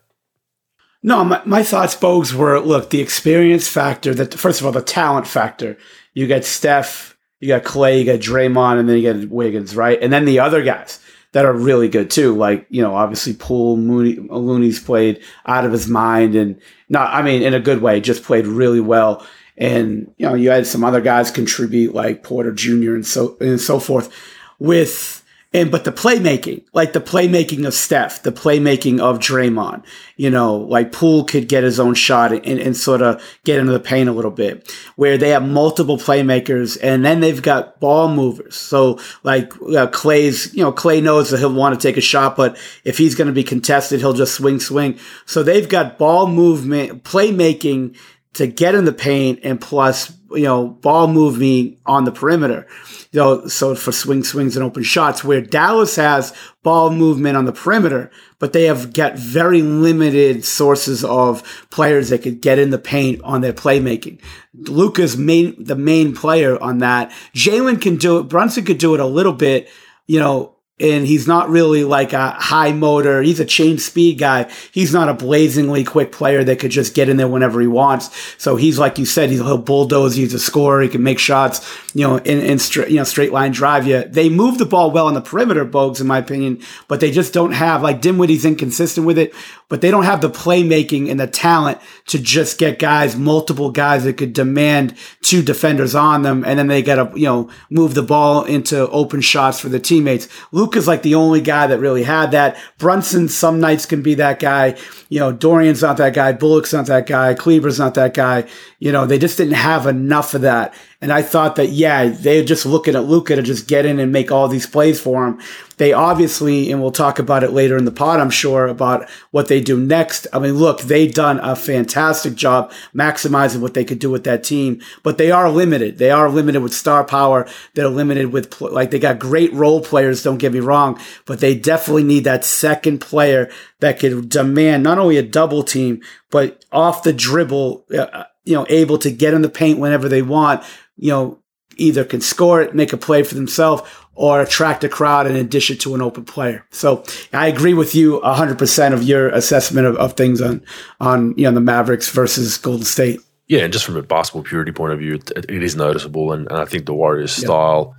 No, 1.03 1.23
my, 1.23 1.43
my 1.45 1.63
thoughts, 1.63 1.95
Bogues, 1.95 2.33
were 2.33 2.59
look, 2.61 2.91
the 2.91 3.01
experience 3.01 3.69
factor, 3.69 4.15
that 4.15 4.33
first 4.33 4.61
of 4.61 4.67
all, 4.67 4.73
the 4.73 4.81
talent 4.81 5.27
factor. 5.27 5.77
You 6.15 6.27
got 6.27 6.45
Steph, 6.45 7.17
you 7.41 7.49
got 7.49 7.65
Clay, 7.65 7.99
you 7.99 8.07
got 8.07 8.21
Draymond, 8.21 8.81
and 8.81 8.89
then 8.89 8.99
you 8.99 9.13
got 9.13 9.29
Wiggins, 9.29 9.77
right? 9.77 10.01
And 10.01 10.13
then 10.13 10.25
the 10.25 10.41
other 10.41 10.63
guys 10.63 11.01
that 11.33 11.45
are 11.45 11.53
really 11.53 11.89
good 11.89 12.11
too. 12.11 12.35
Like, 12.35 12.67
you 12.71 12.81
know, 12.81 12.95
obviously 12.95 13.35
Poole, 13.35 13.77
Mooney, 13.77 14.15
Looney's 14.15 14.81
played 14.81 15.21
out 15.45 15.65
of 15.67 15.73
his 15.73 15.89
mind 15.89 16.37
and 16.37 16.59
not, 16.89 17.13
I 17.13 17.23
mean, 17.23 17.43
in 17.43 17.53
a 17.53 17.61
good 17.61 17.83
way, 17.83 18.01
just 18.01 18.23
played 18.23 18.47
really 18.47 18.81
well 18.81 19.27
and 19.57 20.13
you 20.17 20.27
know 20.27 20.35
you 20.35 20.51
had 20.51 20.67
some 20.67 20.85
other 20.85 21.01
guys 21.01 21.31
contribute 21.31 21.95
like 21.95 22.23
Porter 22.23 22.53
Jr. 22.53 22.95
and 22.95 23.07
so 23.07 23.37
and 23.41 23.61
so 23.61 23.79
forth 23.79 24.13
with 24.59 25.25
and 25.55 25.71
but 25.71 25.85
the 25.85 25.93
playmaking, 25.93 26.65
like 26.73 26.95
the 26.95 27.01
playmaking 27.01 27.65
of 27.65 27.75
Steph, 27.75 28.25
the 28.25 28.33
playmaking 28.33 28.99
of 28.99 29.21
Draymond, 29.21 29.85
you 30.17 30.29
know, 30.29 30.57
like 30.57 30.91
Poole 30.91 31.23
could 31.23 31.47
get 31.49 31.63
his 31.63 31.79
own 31.79 31.95
shot 31.95 32.33
and, 32.33 32.45
and 32.45 32.77
sort 32.77 33.03
of 33.03 33.23
get 33.45 33.61
into 33.61 33.71
the 33.71 33.79
paint 33.79 34.09
a 34.09 34.13
little 34.13 34.33
bit, 34.33 34.69
where 34.97 35.17
they 35.17 35.29
have 35.29 35.49
multiple 35.49 35.97
playmakers 35.97 36.77
and 36.83 37.05
then 37.05 37.21
they've 37.21 37.41
got 37.41 37.79
ball 37.79 38.13
movers. 38.13 38.57
So 38.57 38.99
like 39.23 39.53
uh, 39.63 39.87
Clay's, 39.87 40.53
you 40.55 40.65
know, 40.65 40.73
Clay 40.73 41.01
knows 41.01 41.31
that 41.31 41.39
he'll 41.39 41.55
want 41.55 41.81
to 41.81 41.89
take 41.89 41.97
a 41.97 42.01
shot, 42.01 42.35
but 42.35 42.59
if 42.83 42.99
he's 42.99 43.15
going 43.15 43.29
to 43.29 43.33
be 43.33 43.45
contested, 43.45 44.01
he'll 44.01 44.13
just 44.13 44.35
swing, 44.35 44.59
swing. 44.59 44.99
So 45.25 45.45
they've 45.45 45.69
got 45.69 45.99
ball 45.99 46.27
movement, 46.27 47.05
playmaking 47.05 47.97
to 48.35 48.47
get 48.47 48.75
in 48.75 48.85
the 48.85 48.93
paint 48.93 49.41
and 49.43 49.61
plus, 49.61 50.13
you 50.33 50.43
know, 50.43 50.69
ball 50.69 51.07
moving 51.07 51.79
on 51.87 52.05
the 52.05 52.13
perimeter. 52.13 52.67
You 53.13 53.21
know, 53.21 53.47
so 53.47 53.75
for 53.75 53.93
swing 53.93 54.25
swings 54.25 54.57
and 54.57 54.65
open 54.65 54.83
shots, 54.83 55.23
where 55.23 55.41
Dallas 55.41 55.97
has 55.97 56.35
ball 56.63 56.91
movement 56.91 57.37
on 57.37 57.45
the 57.45 57.53
perimeter, 57.53 58.11
but 58.39 58.53
they 58.53 58.65
have 58.65 58.93
got 58.93 59.17
very 59.17 59.63
limited 59.63 60.45
sources 60.45 61.05
of 61.05 61.43
players 61.71 62.09
that 62.09 62.23
could 62.23 62.41
get 62.41 62.59
in 62.59 62.71
the 62.71 62.79
paint 62.79 63.21
on 63.23 63.41
their 63.41 63.53
playmaking. 63.53 64.21
luka's 64.53 65.17
main, 65.17 65.63
the 65.63 65.77
main 65.77 66.15
player 66.15 66.61
on 66.61 66.79
that. 66.79 67.13
Jalen 67.35 67.81
can 67.81 67.97
do 67.97 68.19
it. 68.19 68.25
Brunson 68.25 68.65
could 68.65 68.79
do 68.79 68.95
it 68.95 69.01
a 69.01 69.07
little 69.07 69.33
bit, 69.33 69.69
you 70.07 70.19
know, 70.19 70.54
and 70.81 71.07
he's 71.07 71.29
not 71.29 71.49
really 71.51 71.85
like 71.85 72.13
a 72.13 72.31
high 72.31 72.73
motor. 72.73 73.23
He's 73.23 73.39
a 73.39 73.45
chain 73.45 73.79
speed 73.79 74.19
guy. 74.19 74.51
He's 74.73 74.93
not 74.93 75.09
a 75.09 75.15
blazingly 75.15 75.85
quick 75.85 76.11
player 76.11 76.43
that 76.43 76.59
could 76.59 76.73
just 76.73 76.95
get 76.95 77.09
in 77.09 77.17
there 77.17 77.29
whenever 77.29 77.61
he 77.61 77.69
wants. 77.69 78.11
So 78.43 78.57
he's 78.57 78.77
like 78.77 78.99
you 78.99 79.07
said, 79.07 79.31
he'll 79.31 79.57
bulldoze. 79.57 80.17
He's 80.17 80.35
a 80.35 80.39
scorer. 80.41 80.83
He 80.83 80.89
can 80.89 81.05
make 81.05 81.21
shots, 81.21 81.65
you 81.95 82.03
know, 82.03 82.17
in, 82.19 82.59
straight, 82.59 82.91
you 82.91 82.97
know, 82.97 83.05
straight 83.05 83.33
line 83.33 83.53
drive 83.53 83.87
you. 83.87 84.03
They 84.03 84.29
move 84.29 84.59
the 84.59 84.67
ball 84.67 84.91
well 84.91 85.07
on 85.07 85.15
the 85.15 85.21
perimeter, 85.21 85.65
Bogues, 85.65 86.01
in 86.01 86.09
my 86.09 86.19
opinion, 86.19 86.61
but 86.89 86.99
they 86.99 87.13
just 87.13 87.33
don't 87.33 87.53
have 87.53 87.81
like 87.81 88.01
Dinwiddie's 88.01 88.45
inconsistent 88.45 89.07
with 89.07 89.17
it, 89.17 89.33
but 89.69 89.81
they 89.81 89.93
don't 89.93 90.05
have 90.05 90.21
the 90.21 90.31
playmaking 90.31 91.09
and 91.09 91.21
the 91.21 91.29
talent 91.29 91.79
to 92.07 92.19
just 92.19 92.59
get 92.59 92.81
guys, 92.81 93.17
multiple 93.17 93.71
guys 93.71 94.05
that 94.05 94.17
could 94.17 94.33
demand 94.33 94.97
two 95.23 95.43
defenders 95.43 95.95
on 95.95 96.23
them, 96.23 96.45
and 96.45 96.59
then 96.59 96.67
they 96.67 96.83
got 96.83 96.97
to 96.97 97.19
you 97.19 97.27
know 97.27 97.49
move 97.71 97.95
the 97.95 98.03
ball 98.03 98.45
into 98.45 98.89
open 98.91 99.21
shots 99.21 99.61
for 99.61 99.69
the 99.69 99.79
teammates. 99.79 100.29
Luka's 100.65 100.89
like 100.89 101.03
the 101.03 101.15
only 101.15 101.43
guy 101.43 101.67
that 101.67 101.79
really 101.79 102.05
had 102.05 102.31
that. 102.31 102.57
Brunson 102.79 103.29
some 103.29 103.61
nights 103.61 103.85
can 103.85 104.01
be 104.01 104.15
that 104.15 104.39
guy. 104.39 104.79
You 105.11 105.21
know, 105.21 105.31
Dorian's 105.31 105.83
not 105.83 105.99
that 105.99 106.15
guy. 106.15 106.33
Bullock's 106.33 106.73
not 106.73 106.87
that 106.87 107.07
guy. 107.07 107.35
Kleber's 107.35 107.79
not 107.79 107.93
that 107.95 108.15
guy. 108.15 108.49
You 108.79 108.91
know, 108.91 109.05
they 109.05 109.19
just 109.19 109.37
didn't 109.37 109.55
have 109.55 109.87
enough 109.87 110.33
of 110.33 110.41
that. 110.41 110.73
And 111.05 111.13
I 111.13 111.21
thought 111.21 111.57
that, 111.57 111.69
yeah, 111.69 112.07
they're 112.09 112.43
just 112.43 112.65
looking 112.65 112.95
at 112.97 113.05
Luka 113.05 113.37
to 113.37 113.43
just 113.43 113.69
get 113.69 113.85
in 113.85 114.01
and 114.01 114.11
make 114.11 114.33
all 114.33 114.49
these 114.49 114.67
plays 114.67 114.99
for 114.99 115.27
him. 115.27 115.39
They 115.77 115.93
obviously, 115.93 116.73
and 116.73 116.81
we'll 116.81 116.93
talk 116.93 117.19
about 117.19 117.45
it 117.45 117.51
later 117.51 117.77
in 117.77 117.85
the 117.85 117.91
pod, 117.91 118.21
I'm 118.21 118.31
sure, 118.31 118.67
about 118.67 119.07
what 119.31 119.49
they 119.49 119.61
do 119.61 119.79
next. 119.79 120.27
I 120.33 120.39
mean, 120.39 120.55
look, 120.55 120.81
they've 120.81 121.13
done 121.13 121.41
a 121.41 121.57
fantastic 121.57 122.37
job 122.37 122.73
maximizing 122.95 123.61
what 123.61 123.75
they 123.75 123.85
could 123.85 123.99
do 123.99 124.11
with 124.11 124.25
that 124.25 124.45
team, 124.45 124.81
but 125.03 125.19
they 125.19 125.31
are 125.31 125.51
limited. 125.51 125.99
They 125.99 126.11
are 126.11 126.31
limited 126.31 126.63
with 126.63 126.73
star 126.73 127.05
power. 127.05 127.47
They're 127.75 127.89
limited 127.91 128.33
with, 128.33 128.59
like, 128.63 128.91
they 128.91 128.99
got 128.99 129.19
great 129.19 129.53
role 129.53 129.83
players, 129.83 130.23
don't 130.23 130.39
get 130.39 130.55
me 130.55 130.61
wrong, 130.61 130.99
but 131.27 131.41
they 131.41 131.55
definitely 131.55 132.05
need 132.05 132.25
that 132.25 132.47
second 132.47 133.03
player 133.03 133.51
that 133.81 133.99
could 133.99 134.31
demand 134.31 134.83
not 134.83 134.99
only 134.99 135.19
a 135.19 135.23
double 135.23 135.65
team, 135.65 136.01
but 136.31 136.65
off 136.73 137.03
the 137.03 137.13
dribble, 137.13 137.85
uh, 137.95 138.25
you 138.45 138.55
know, 138.55 138.67
able 138.69 138.99
to 138.99 139.11
get 139.11 139.35
in 139.35 139.43
the 139.43 139.49
paint 139.49 139.79
whenever 139.79 140.09
they 140.09 140.23
want, 140.23 140.63
you 140.97 141.11
know, 141.11 141.39
either 141.77 142.05
can 142.05 142.21
score 142.21 142.63
it, 142.63 142.75
make 142.75 142.93
a 142.93 142.97
play 142.97 143.23
for 143.23 143.35
themselves, 143.35 143.83
or 144.15 144.41
attract 144.41 144.85
a 144.85 144.89
crowd 144.89 145.27
in 145.27 145.35
addition 145.37 145.77
to 145.79 145.95
an 145.95 146.03
open 146.03 146.25
player. 146.25 146.65
So 146.71 147.05
I 147.33 147.49
agree 147.49 147.75
with 147.75 147.95
you 147.95 148.21
100% 148.21 148.93
of 148.93 149.03
your 149.03 149.29
assessment 149.31 149.87
of, 149.87 149.97
of 149.97 150.13
things 150.13 150.41
on, 150.41 150.63
on, 151.01 151.35
you 151.37 151.45
know, 151.45 151.53
the 151.53 151.61
Mavericks 151.61 152.09
versus 152.11 152.57
Golden 152.57 152.85
State. 152.85 153.21
Yeah, 153.49 153.61
and 153.61 153.73
just 153.73 153.85
from 153.85 153.97
a 153.97 154.03
basketball 154.03 154.43
purity 154.43 154.73
point 154.73 154.93
of 154.93 155.01
view, 155.01 155.15
it, 155.15 155.31
it 155.49 155.63
is 155.63 155.77
noticeable. 155.77 156.33
And, 156.33 156.49
and, 156.51 156.61
I 156.61 156.65
think 156.65 156.87
the 156.87 156.95
Warriors 156.95 157.33
style, 157.33 157.95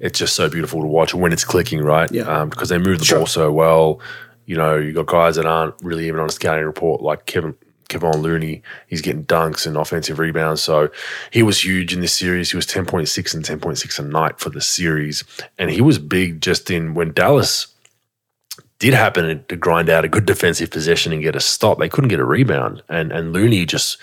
it's 0.00 0.18
just 0.18 0.34
so 0.34 0.48
beautiful 0.48 0.80
to 0.80 0.86
watch 0.86 1.14
when 1.14 1.32
it's 1.32 1.44
clicking, 1.44 1.82
right? 1.82 2.10
Yeah. 2.10 2.22
Um, 2.22 2.48
because 2.48 2.68
they 2.68 2.78
move 2.78 2.98
the 2.98 3.04
sure. 3.04 3.18
ball 3.18 3.26
so 3.26 3.52
well. 3.52 4.00
You 4.46 4.56
know, 4.56 4.76
you 4.76 4.92
got 4.92 5.06
guys 5.06 5.36
that 5.36 5.46
aren't 5.46 5.74
really 5.82 6.08
even 6.08 6.18
on 6.18 6.28
a 6.28 6.32
scouting 6.32 6.64
report, 6.64 7.00
like 7.00 7.26
Kevin 7.26 7.54
Kevon 7.92 8.22
Looney, 8.22 8.62
he's 8.86 9.02
getting 9.02 9.24
dunks 9.24 9.66
and 9.66 9.76
offensive 9.76 10.18
rebounds. 10.18 10.62
So 10.62 10.90
he 11.30 11.42
was 11.42 11.64
huge 11.64 11.92
in 11.92 12.00
this 12.00 12.14
series. 12.14 12.50
He 12.50 12.56
was 12.56 12.66
10.6 12.66 13.34
and 13.34 13.44
10.6 13.44 13.98
a 13.98 14.02
night 14.02 14.40
for 14.40 14.50
the 14.50 14.60
series. 14.60 15.24
And 15.58 15.70
he 15.70 15.80
was 15.80 15.98
big 15.98 16.40
just 16.40 16.70
in 16.70 16.94
when 16.94 17.12
Dallas 17.12 17.68
did 18.78 18.94
happen 18.94 19.44
to 19.48 19.56
grind 19.56 19.88
out 19.88 20.04
a 20.04 20.08
good 20.08 20.26
defensive 20.26 20.70
possession 20.70 21.12
and 21.12 21.22
get 21.22 21.36
a 21.36 21.40
stop. 21.40 21.78
They 21.78 21.88
couldn't 21.88 22.10
get 22.10 22.18
a 22.18 22.24
rebound. 22.24 22.82
And 22.88 23.12
and 23.12 23.32
Looney 23.32 23.64
just 23.64 23.98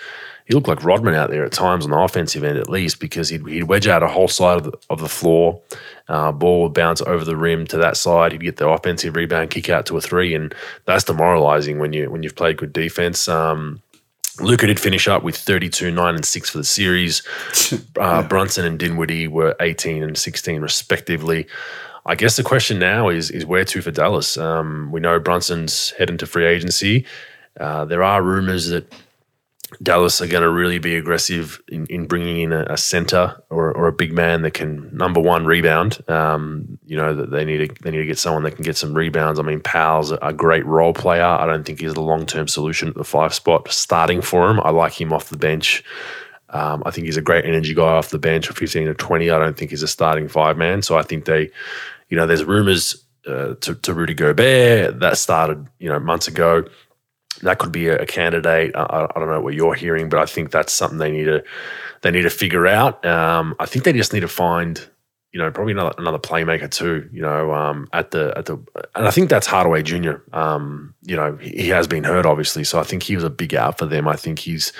he 0.50 0.56
looked 0.56 0.68
like 0.68 0.84
Rodman 0.84 1.14
out 1.14 1.30
there 1.30 1.46
at 1.46 1.52
times 1.52 1.86
on 1.86 1.92
the 1.92 1.98
offensive 2.00 2.44
end, 2.44 2.58
at 2.58 2.68
least, 2.68 3.00
because 3.00 3.30
he'd, 3.30 3.46
he'd 3.48 3.66
wedge 3.66 3.88
out 3.88 4.02
a 4.02 4.08
whole 4.08 4.28
side 4.28 4.58
of 4.58 4.64
the, 4.64 4.74
of 4.90 5.00
the 5.00 5.08
floor. 5.08 5.62
Uh, 6.08 6.32
ball 6.32 6.64
would 6.64 6.74
bounce 6.74 7.02
over 7.04 7.24
the 7.24 7.38
rim 7.38 7.68
to 7.68 7.78
that 7.78 7.96
side. 7.96 8.32
He'd 8.32 8.42
get 8.42 8.58
the 8.58 8.68
offensive 8.68 9.16
rebound, 9.16 9.52
kick 9.52 9.70
out 9.70 9.86
to 9.86 9.98
a 9.98 10.02
three, 10.02 10.34
and 10.34 10.56
that's 10.86 11.04
demoralizing 11.04 11.78
when 11.78 11.94
you 11.94 12.10
when 12.10 12.24
you've 12.24 12.36
played 12.36 12.58
good 12.58 12.74
defense. 12.74 13.28
Um, 13.28 13.84
Luka 14.40 14.66
did 14.66 14.80
finish 14.80 15.08
up 15.08 15.22
with 15.22 15.36
32, 15.38 15.92
9, 15.92 16.16
and 16.16 16.26
6 16.26 16.50
for 16.50 16.58
the 16.58 16.64
series. 16.64 17.22
Uh. 18.00 18.24
Brunson 18.24 18.66
and 18.66 18.80
Dinwiddie 18.80 19.28
were 19.28 19.56
18 19.60 20.02
and 20.02 20.18
16, 20.18 20.62
respectively. 20.62 21.46
I 22.06 22.16
guess 22.16 22.38
the 22.38 22.44
question 22.44 22.80
now 22.80 23.10
is 23.10 23.30
is 23.30 23.46
where 23.46 23.66
to 23.66 23.82
for 23.82 23.92
Dallas? 23.92 24.38
Um, 24.38 24.90
we 24.92 25.00
know 25.00 25.20
Brunson's 25.20 25.92
heading 25.92 26.18
to 26.18 26.26
free 26.26 26.46
agency. 26.46 27.06
Uh, 27.60 27.86
there 27.86 28.02
are 28.02 28.24
rumors 28.24 28.70
that 28.70 28.92
Dallas 29.82 30.22
are 30.22 30.28
going 30.28 30.42
to 30.42 30.50
really 30.50 30.80
be 30.80 30.96
aggressive 30.96 31.62
in, 31.68 31.86
in 31.88 32.08
bringing 32.08 32.42
in 32.42 32.54
a, 32.54 32.64
a 32.70 32.78
center 32.78 33.42
or, 33.50 33.72
or, 33.72 33.88
a 33.88 33.94
big 33.94 34.14
man 34.14 34.42
that 34.42 34.56
can 34.56 34.90
number 34.96 35.20
one 35.20 35.46
rebound. 35.46 36.04
Um, 36.10 36.80
you 36.86 36.98
know 36.98 37.14
that 37.14 37.30
they 37.30 37.46
need 37.46 37.58
to 37.58 37.84
they 37.84 37.92
need 37.92 38.00
to 38.00 38.06
get 38.06 38.18
someone 38.18 38.44
that 38.44 38.56
can 38.56 38.64
get 38.64 38.78
some 38.78 38.94
rebounds. 38.94 39.40
I 39.40 39.44
mean, 39.44 39.62
Powell's 39.62 40.12
a 40.12 40.34
great 40.34 40.66
role 40.66 40.94
player. 40.94 41.24
I 41.24 41.46
don't 41.46 41.64
think 41.64 41.82
he's 41.82 41.94
the 41.94 42.02
long 42.02 42.26
term 42.26 42.48
solution 42.48 42.90
at 42.90 42.96
the 42.96 43.04
five 43.04 43.34
spot 43.34 43.72
starting 43.72 44.22
for 44.22 44.50
him. 44.50 44.60
I 44.62 44.72
like 44.72 45.00
him 45.00 45.14
off 45.14 45.30
the 45.30 45.38
bench. 45.38 45.84
Um, 46.50 46.82
I 46.86 46.92
think 46.92 47.06
he's 47.06 47.18
a 47.18 47.22
great 47.22 47.46
energy 47.46 47.76
guy 47.76 47.84
off 47.84 48.10
the 48.10 48.18
bench 48.18 48.48
for 48.48 48.54
15 48.54 48.88
to 48.88 48.94
20. 48.96 49.30
I 49.30 49.38
don't 49.38 49.56
think 49.56 49.70
he's 49.70 49.84
a 49.84 49.88
starting 49.88 50.28
five 50.28 50.58
man. 50.58 50.82
So 50.82 50.98
I 50.98 51.04
think 51.04 51.26
they, 51.26 51.52
you 52.10 52.18
know, 52.18 52.26
there's 52.26 52.44
rumors 52.44 53.06
uh, 53.28 53.54
to, 53.62 53.76
to 53.76 53.94
Rudy 53.94 54.16
Gobert 54.16 55.00
that 55.00 55.18
started, 55.20 55.68
you 55.78 55.90
know, 55.90 56.00
months 56.00 56.28
ago 56.28 56.64
that 57.42 57.60
could 57.60 57.72
be 57.72 57.88
a, 57.88 58.06
candidate. 58.06 58.76
I, 58.76 59.08
I, 59.16 59.20
don't 59.20 59.30
know 59.30 59.42
what 59.42 59.54
you're 59.54 59.74
hearing, 59.74 60.10
but 60.10 60.20
I 60.20 60.26
think 60.26 60.52
that's 60.52 60.74
something 60.74 60.98
they 60.98 61.12
need 61.12 61.26
to 61.26 61.44
they 62.02 62.12
need 62.12 62.24
to 62.24 62.30
figure 62.30 62.68
out. 62.68 63.06
Um, 63.06 63.56
I 63.60 63.66
think 63.66 63.86
they 63.86 63.94
just 63.94 64.14
need 64.14 64.22
to 64.22 64.28
find, 64.28 64.80
you 65.32 65.40
know, 65.40 65.52
probably 65.52 65.74
another, 65.74 65.94
another 65.98 66.18
playmaker 66.18 66.70
too. 66.70 67.10
You 67.12 67.22
know, 67.22 67.54
um, 67.54 67.88
at 67.94 68.12
the 68.12 68.34
at 68.38 68.46
the, 68.46 68.54
and 68.96 69.08
I 69.08 69.12
think 69.12 69.30
that's 69.30 69.48
Hardaway 69.48 69.84
Jr. 69.84 70.16
Um, 70.34 70.94
you 71.04 71.16
know, 71.16 71.36
he, 71.38 71.50
he, 71.50 71.70
has 71.70 71.88
been 71.88 72.04
hurt 72.04 72.26
obviously, 72.26 72.64
so 72.64 72.80
I 72.80 72.84
think 72.84 73.04
he 73.04 73.16
was 73.16 73.24
a 73.24 73.30
big 73.30 73.56
out 73.56 73.78
for 73.78 73.86
them. 73.86 74.08
I 74.08 74.16
think 74.16 74.40
he's 74.40 74.74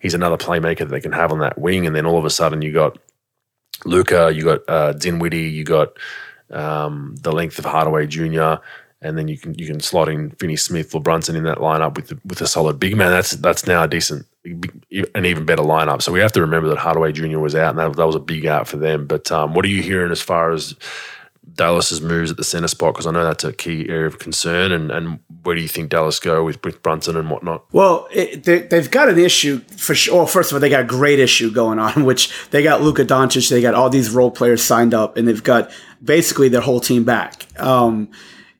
he's 0.00 0.14
another 0.14 0.36
playmaker 0.36 0.78
that 0.78 0.90
they 0.90 1.00
can 1.00 1.12
have 1.12 1.32
on 1.32 1.40
that 1.40 1.58
wing, 1.58 1.86
and 1.86 1.94
then 1.94 2.06
all 2.06 2.18
of 2.18 2.24
a 2.24 2.30
sudden 2.30 2.62
you 2.62 2.72
got 2.72 2.98
Luka, 3.84 4.32
you 4.34 4.44
got 4.44 4.60
uh, 4.68 4.92
Dinwiddie, 4.92 5.50
you 5.50 5.64
got 5.64 5.96
um, 6.50 7.16
the 7.20 7.32
length 7.32 7.58
of 7.58 7.64
Hardaway 7.64 8.06
Jr 8.06 8.56
and 9.00 9.16
then 9.16 9.28
you 9.28 9.38
can 9.38 9.54
you 9.54 9.66
can 9.66 9.80
slot 9.80 10.08
in 10.08 10.30
Finney 10.32 10.56
Smith 10.56 10.94
or 10.94 11.00
Brunson 11.00 11.36
in 11.36 11.44
that 11.44 11.58
lineup 11.58 11.96
with 11.96 12.08
the, 12.08 12.18
with 12.24 12.40
a 12.40 12.46
solid 12.46 12.80
big 12.80 12.96
man. 12.96 13.10
That's 13.10 13.32
that's 13.32 13.66
now 13.66 13.84
a 13.84 13.88
decent, 13.88 14.26
an 14.44 15.24
even 15.24 15.44
better 15.44 15.62
lineup. 15.62 16.02
So 16.02 16.12
we 16.12 16.20
have 16.20 16.32
to 16.32 16.40
remember 16.40 16.68
that 16.68 16.78
Hardaway 16.78 17.12
Jr. 17.12 17.38
was 17.38 17.54
out, 17.54 17.70
and 17.70 17.78
that, 17.78 17.96
that 17.96 18.06
was 18.06 18.16
a 18.16 18.20
big 18.20 18.46
out 18.46 18.66
for 18.66 18.76
them. 18.76 19.06
But 19.06 19.30
um, 19.30 19.54
what 19.54 19.64
are 19.64 19.68
you 19.68 19.82
hearing 19.82 20.10
as 20.10 20.20
far 20.20 20.50
as 20.50 20.74
Dallas's 21.54 22.00
moves 22.00 22.32
at 22.32 22.38
the 22.38 22.44
center 22.44 22.66
spot? 22.66 22.94
Because 22.94 23.06
I 23.06 23.12
know 23.12 23.24
that's 23.24 23.44
a 23.44 23.52
key 23.52 23.88
area 23.88 24.06
of 24.08 24.18
concern. 24.18 24.72
And, 24.72 24.90
and 24.90 25.20
where 25.44 25.54
do 25.54 25.62
you 25.62 25.68
think 25.68 25.90
Dallas 25.90 26.18
go 26.18 26.42
with, 26.44 26.62
with 26.64 26.82
Brunson 26.82 27.16
and 27.16 27.30
whatnot? 27.30 27.66
Well, 27.72 28.08
it, 28.10 28.44
they, 28.44 28.66
have 28.76 28.90
got 28.90 29.08
an 29.08 29.18
issue 29.18 29.60
for 29.76 29.94
sure. 29.94 30.16
Well, 30.16 30.26
first 30.26 30.50
of 30.50 30.56
all, 30.56 30.60
they 30.60 30.70
got 30.70 30.80
a 30.80 30.84
great 30.84 31.20
issue 31.20 31.52
going 31.52 31.78
on, 31.78 32.04
which 32.06 32.32
they 32.50 32.64
got 32.64 32.82
Luka 32.82 33.04
Doncic, 33.04 33.48
they 33.48 33.62
got 33.62 33.74
all 33.74 33.90
these 33.90 34.10
role 34.10 34.32
players 34.32 34.62
signed 34.62 34.92
up, 34.92 35.16
and 35.16 35.28
they've 35.28 35.44
got 35.44 35.70
basically 36.02 36.48
their 36.48 36.62
whole 36.62 36.80
team 36.80 37.04
back. 37.04 37.46
Um, 37.60 38.08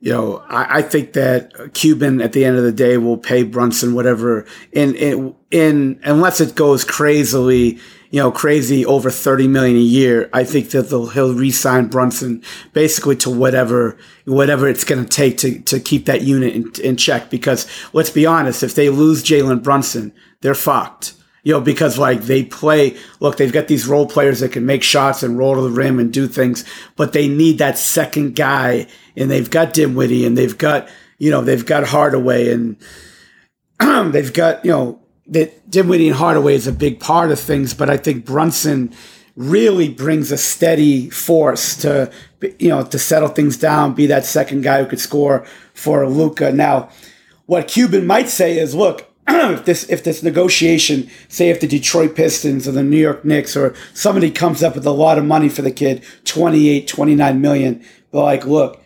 you 0.00 0.12
know, 0.12 0.44
I, 0.48 0.78
I, 0.78 0.82
think 0.82 1.14
that 1.14 1.74
Cuban 1.74 2.20
at 2.20 2.32
the 2.32 2.44
end 2.44 2.56
of 2.56 2.62
the 2.62 2.72
day 2.72 2.98
will 2.98 3.18
pay 3.18 3.42
Brunson 3.42 3.94
whatever 3.94 4.46
in 4.70 4.94
in, 4.94 5.34
in 5.50 6.00
unless 6.04 6.40
it 6.40 6.54
goes 6.54 6.84
crazily, 6.84 7.80
you 8.10 8.20
know, 8.20 8.30
crazy 8.30 8.86
over 8.86 9.10
thirty 9.10 9.48
million 9.48 9.76
a 9.76 9.80
year. 9.80 10.30
I 10.32 10.44
think 10.44 10.70
that 10.70 10.88
he'll 10.88 11.34
re-sign 11.34 11.88
Brunson 11.88 12.44
basically 12.72 13.16
to 13.16 13.30
whatever 13.30 13.98
whatever 14.24 14.68
it's 14.68 14.84
going 14.84 15.04
to 15.04 15.08
take 15.08 15.36
to 15.38 15.58
to 15.62 15.80
keep 15.80 16.06
that 16.06 16.22
unit 16.22 16.54
in, 16.54 16.70
in 16.84 16.96
check. 16.96 17.28
Because 17.28 17.66
let's 17.92 18.10
be 18.10 18.24
honest, 18.24 18.62
if 18.62 18.76
they 18.76 18.90
lose 18.90 19.24
Jalen 19.24 19.64
Brunson, 19.64 20.12
they're 20.42 20.54
fucked 20.54 21.14
you 21.42 21.52
know, 21.52 21.61
because 21.61 21.99
like 21.99 22.23
they 22.23 22.45
play, 22.45 22.97
look, 23.21 23.37
they've 23.37 23.52
got 23.52 23.68
these 23.68 23.87
role 23.87 24.07
players 24.07 24.40
that 24.40 24.52
can 24.52 24.66
make 24.66 24.83
shots 24.83 25.23
and 25.23 25.38
roll 25.38 25.54
to 25.54 25.62
the 25.62 25.71
rim 25.71 25.99
and 25.99 26.12
do 26.12 26.26
things, 26.26 26.64
but 26.97 27.12
they 27.12 27.28
need 27.28 27.59
that 27.59 27.78
second 27.78 28.35
guy. 28.35 28.87
And 29.16 29.30
they've 29.30 29.50
got 29.50 29.73
Dinwiddie 29.73 30.26
and 30.26 30.37
they've 30.37 30.57
got, 30.57 30.88
you 31.18 31.30
know, 31.30 31.40
they've 31.40 31.64
got 31.64 31.85
Hardaway 31.85 32.52
and 32.52 32.76
they've 34.12 34.33
got, 34.33 34.64
you 34.64 34.71
know, 34.71 35.00
that 35.28 35.71
Dinwiddie 35.71 36.09
and 36.09 36.16
Hardaway 36.16 36.54
is 36.54 36.66
a 36.66 36.73
big 36.73 37.00
part 37.00 37.30
of 37.30 37.38
things, 37.38 37.75
but 37.75 37.90
I 37.90 37.97
think 37.97 38.25
Brunson 38.25 38.95
really 39.37 39.88
brings 39.88 40.33
a 40.33 40.38
steady 40.38 41.09
force 41.11 41.76
to, 41.76 42.11
you 42.59 42.68
know, 42.68 42.83
to 42.83 42.99
settle 42.99 43.28
things 43.28 43.57
down, 43.57 43.95
be 43.95 44.07
that 44.07 44.25
second 44.25 44.62
guy 44.62 44.83
who 44.83 44.88
could 44.88 45.00
score 45.00 45.47
for 45.75 46.09
Luka. 46.09 46.50
Now, 46.50 46.88
what 47.47 47.68
Cuban 47.68 48.07
might 48.07 48.28
say 48.28 48.59
is, 48.59 48.75
look, 48.75 49.09
if 49.28 49.64
this 49.64 49.88
if 49.88 50.04
this 50.04 50.23
negotiation, 50.23 51.11
say 51.28 51.50
if 51.50 51.61
the 51.61 51.66
Detroit 51.66 52.16
Pistons 52.16 52.66
or 52.66 52.73
the 52.73 52.82
New 52.82 52.99
York 52.99 53.25
Knicks 53.25 53.56
or 53.56 53.75
somebody 53.94 54.30
comes 54.30 54.62
up 54.62 54.75
with 54.75 54.87
a 54.87 54.90
lot 54.90 55.18
of 55.18 55.25
money 55.25 55.49
for 55.49 55.62
the 55.62 55.70
kid, 55.70 56.02
28, 56.25 56.88
29 56.88 57.40
million, 57.40 57.85
they're 58.11 58.23
like, 58.23 58.47
look, 58.47 58.82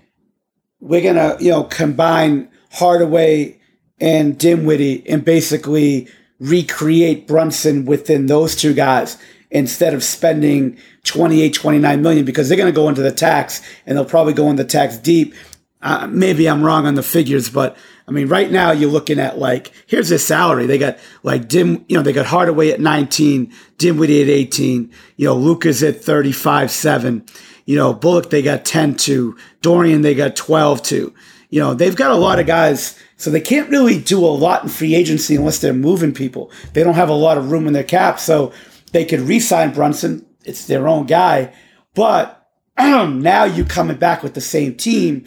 we're 0.80 1.02
gonna, 1.02 1.36
you 1.40 1.50
know, 1.50 1.64
combine 1.64 2.50
Hardaway 2.72 3.60
and 4.00 4.36
Dinwiddie 4.36 5.08
and 5.08 5.24
basically 5.24 6.08
recreate 6.40 7.28
Brunson 7.28 7.84
within 7.84 8.26
those 8.26 8.56
two 8.56 8.74
guys 8.74 9.16
instead 9.50 9.94
of 9.94 10.02
spending 10.02 10.76
28, 11.04 11.54
29 11.54 12.02
million 12.02 12.24
because 12.24 12.48
they're 12.48 12.56
to 12.56 12.72
go 12.72 12.88
into 12.88 13.02
the 13.02 13.12
tax 13.12 13.62
and 13.86 13.96
they'll 13.96 14.04
probably 14.04 14.32
go 14.32 14.50
into 14.50 14.64
the 14.64 14.68
tax 14.68 14.96
deep. 14.96 15.34
Uh, 15.82 16.08
maybe 16.10 16.48
I'm 16.48 16.62
wrong 16.62 16.86
on 16.86 16.94
the 16.94 17.02
figures, 17.02 17.50
but 17.50 17.76
I 18.06 18.10
mean, 18.10 18.28
right 18.28 18.50
now 18.50 18.72
you're 18.72 18.90
looking 18.90 19.18
at 19.18 19.38
like, 19.38 19.72
here's 19.86 20.08
his 20.08 20.24
salary. 20.24 20.66
They 20.66 20.78
got 20.78 20.98
like 21.22 21.48
Dim, 21.48 21.84
you 21.88 21.96
know, 21.96 22.02
they 22.02 22.12
got 22.12 22.26
Hardaway 22.26 22.70
at 22.70 22.80
19, 22.80 23.52
Dinwiddie 23.78 24.22
at 24.22 24.28
18, 24.28 24.90
you 25.16 25.26
know, 25.26 25.36
Lucas 25.36 25.82
at 25.82 26.02
35, 26.02 26.70
7, 26.70 27.24
you 27.64 27.76
know, 27.76 27.92
Bullock, 27.92 28.30
they 28.30 28.42
got 28.42 28.64
10 28.64 28.96
to 28.96 29.36
Dorian, 29.60 30.02
they 30.02 30.14
got 30.14 30.34
12 30.34 30.82
to, 30.84 31.14
you 31.50 31.60
know, 31.60 31.74
they've 31.74 31.96
got 31.96 32.10
a 32.10 32.16
lot 32.16 32.38
of 32.38 32.46
guys. 32.46 32.98
So 33.16 33.30
they 33.30 33.40
can't 33.40 33.70
really 33.70 34.00
do 34.00 34.24
a 34.24 34.26
lot 34.26 34.64
in 34.64 34.68
free 34.68 34.96
agency 34.96 35.36
unless 35.36 35.58
they're 35.58 35.72
moving 35.72 36.12
people. 36.12 36.50
They 36.72 36.82
don't 36.82 36.94
have 36.94 37.08
a 37.08 37.14
lot 37.14 37.38
of 37.38 37.52
room 37.52 37.68
in 37.68 37.72
their 37.72 37.84
cap. 37.84 38.18
So 38.18 38.52
they 38.90 39.04
could 39.04 39.20
re-sign 39.20 39.72
Brunson. 39.72 40.26
It's 40.44 40.66
their 40.66 40.88
own 40.88 41.06
guy. 41.06 41.52
But 41.94 42.48
now 42.78 43.44
you 43.44 43.64
coming 43.64 43.96
back 43.96 44.22
with 44.22 44.34
the 44.34 44.40
same 44.40 44.74
team 44.74 45.24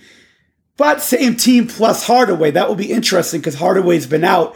but 0.77 1.01
same 1.01 1.35
team 1.35 1.67
plus 1.67 2.05
Hardaway. 2.05 2.51
That 2.51 2.67
will 2.67 2.75
be 2.75 2.91
interesting 2.91 3.39
because 3.39 3.55
Hardaway's 3.55 4.07
been 4.07 4.23
out. 4.23 4.55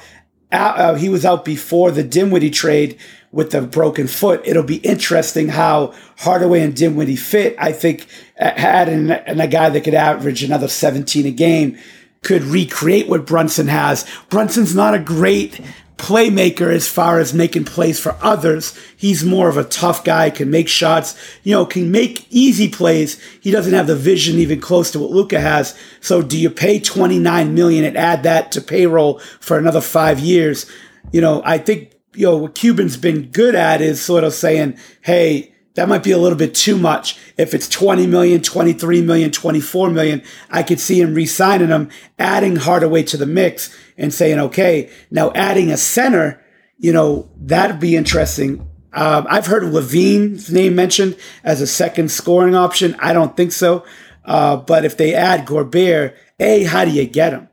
Uh, 0.51 0.95
he 0.95 1.10
was 1.10 1.25
out 1.25 1.45
before 1.45 1.91
the 1.91 2.03
Dinwiddie 2.03 2.49
trade 2.49 2.97
with 3.32 3.51
the 3.51 3.62
broken 3.62 4.08
foot. 4.08 4.41
It'll 4.45 4.63
be 4.63 4.77
interesting 4.77 5.49
how 5.49 5.93
Hardaway 6.17 6.62
and 6.62 6.75
Dinwiddie 6.75 7.15
fit. 7.15 7.55
I 7.60 7.71
think 7.71 8.08
adding 8.38 9.12
and 9.12 9.41
a 9.41 9.47
guy 9.47 9.69
that 9.69 9.84
could 9.84 9.93
average 9.93 10.43
another 10.43 10.67
17 10.67 11.25
a 11.27 11.32
game 11.32 11.77
could 12.23 12.43
recreate 12.43 13.08
what 13.08 13.25
Brunson 13.25 13.67
has. 13.67 14.05
Brunson's 14.29 14.75
not 14.75 14.93
a 14.93 14.99
great 14.99 15.62
playmaker 15.99 16.73
as 16.73 16.88
far 16.88 17.19
as 17.19 17.33
making 17.33 17.65
plays 17.65 17.99
for 17.99 18.15
others. 18.21 18.75
He's 18.95 19.23
more 19.23 19.49
of 19.49 19.57
a 19.57 19.63
tough 19.63 20.03
guy, 20.03 20.29
can 20.29 20.49
make 20.49 20.67
shots, 20.67 21.15
you 21.43 21.53
know, 21.53 21.65
can 21.65 21.91
make 21.91 22.25
easy 22.31 22.69
plays. 22.69 23.21
He 23.41 23.51
doesn't 23.51 23.73
have 23.73 23.88
the 23.88 23.95
vision 23.95 24.38
even 24.38 24.62
close 24.62 24.89
to 24.91 24.99
what 24.99 25.12
Luka 25.12 25.39
has. 25.39 25.77
So 25.99 26.21
do 26.21 26.39
you 26.39 26.49
pay 26.49 26.79
29 26.79 27.53
million 27.53 27.83
and 27.83 27.97
add 27.97 28.23
that 28.23 28.51
to 28.53 28.62
payroll 28.62 29.19
for 29.39 29.57
another 29.57 29.81
five 29.81 30.19
years? 30.19 30.65
You 31.12 31.21
know, 31.21 31.41
I 31.45 31.57
think, 31.57 31.93
you 32.15 32.25
know, 32.25 32.38
what 32.38 32.55
Cuban's 32.55 32.97
been 32.97 33.29
good 33.29 33.53
at 33.53 33.81
is 33.81 34.01
sort 34.01 34.23
of 34.23 34.33
saying, 34.33 34.77
hey, 35.01 35.53
that 35.75 35.88
might 35.88 36.03
be 36.03 36.12
a 36.12 36.17
little 36.17 36.38
bit 36.38 36.55
too 36.55 36.77
much. 36.77 37.17
If 37.38 37.53
it's 37.53 37.69
20 37.69 38.07
million, 38.07 38.41
23 38.41 39.01
million, 39.01 39.31
24 39.31 39.89
million, 39.91 40.23
I 40.49 40.63
could 40.63 40.79
see 40.79 40.99
him 40.99 41.13
re-signing 41.13 41.69
him, 41.69 41.89
adding 42.17 42.57
Hardaway 42.57 43.03
to 43.03 43.17
the 43.17 43.25
mix 43.25 43.73
and 43.99 44.13
saying, 44.13 44.39
okay, 44.39 44.89
now 45.12 45.31
adding 45.35 45.69
a 45.71 45.77
center, 45.77 46.43
you 46.77 46.91
know, 46.93 47.29
that'd 47.38 47.79
be 47.79 47.95
interesting. 47.95 48.67
Um, 48.93 49.27
I've 49.29 49.45
heard 49.45 49.63
LaVine's 49.63 50.51
name 50.51 50.73
mentioned 50.73 51.17
as 51.43 51.62
a 51.62 51.67
second 51.67 52.09
scoring 52.09 52.55
option. 52.55 52.95
I 52.99 53.13
don't 53.13 53.38
think 53.38 53.51
so. 53.51 53.85
Uh, 54.25 54.55
but 54.55 54.85
if 54.85 54.97
they 54.97 55.13
add 55.13 55.45
Gobert, 55.45 56.15
A, 56.39 56.63
how 56.63 56.85
do 56.85 56.91
you 56.91 57.05
get 57.05 57.33
him? 57.33 57.49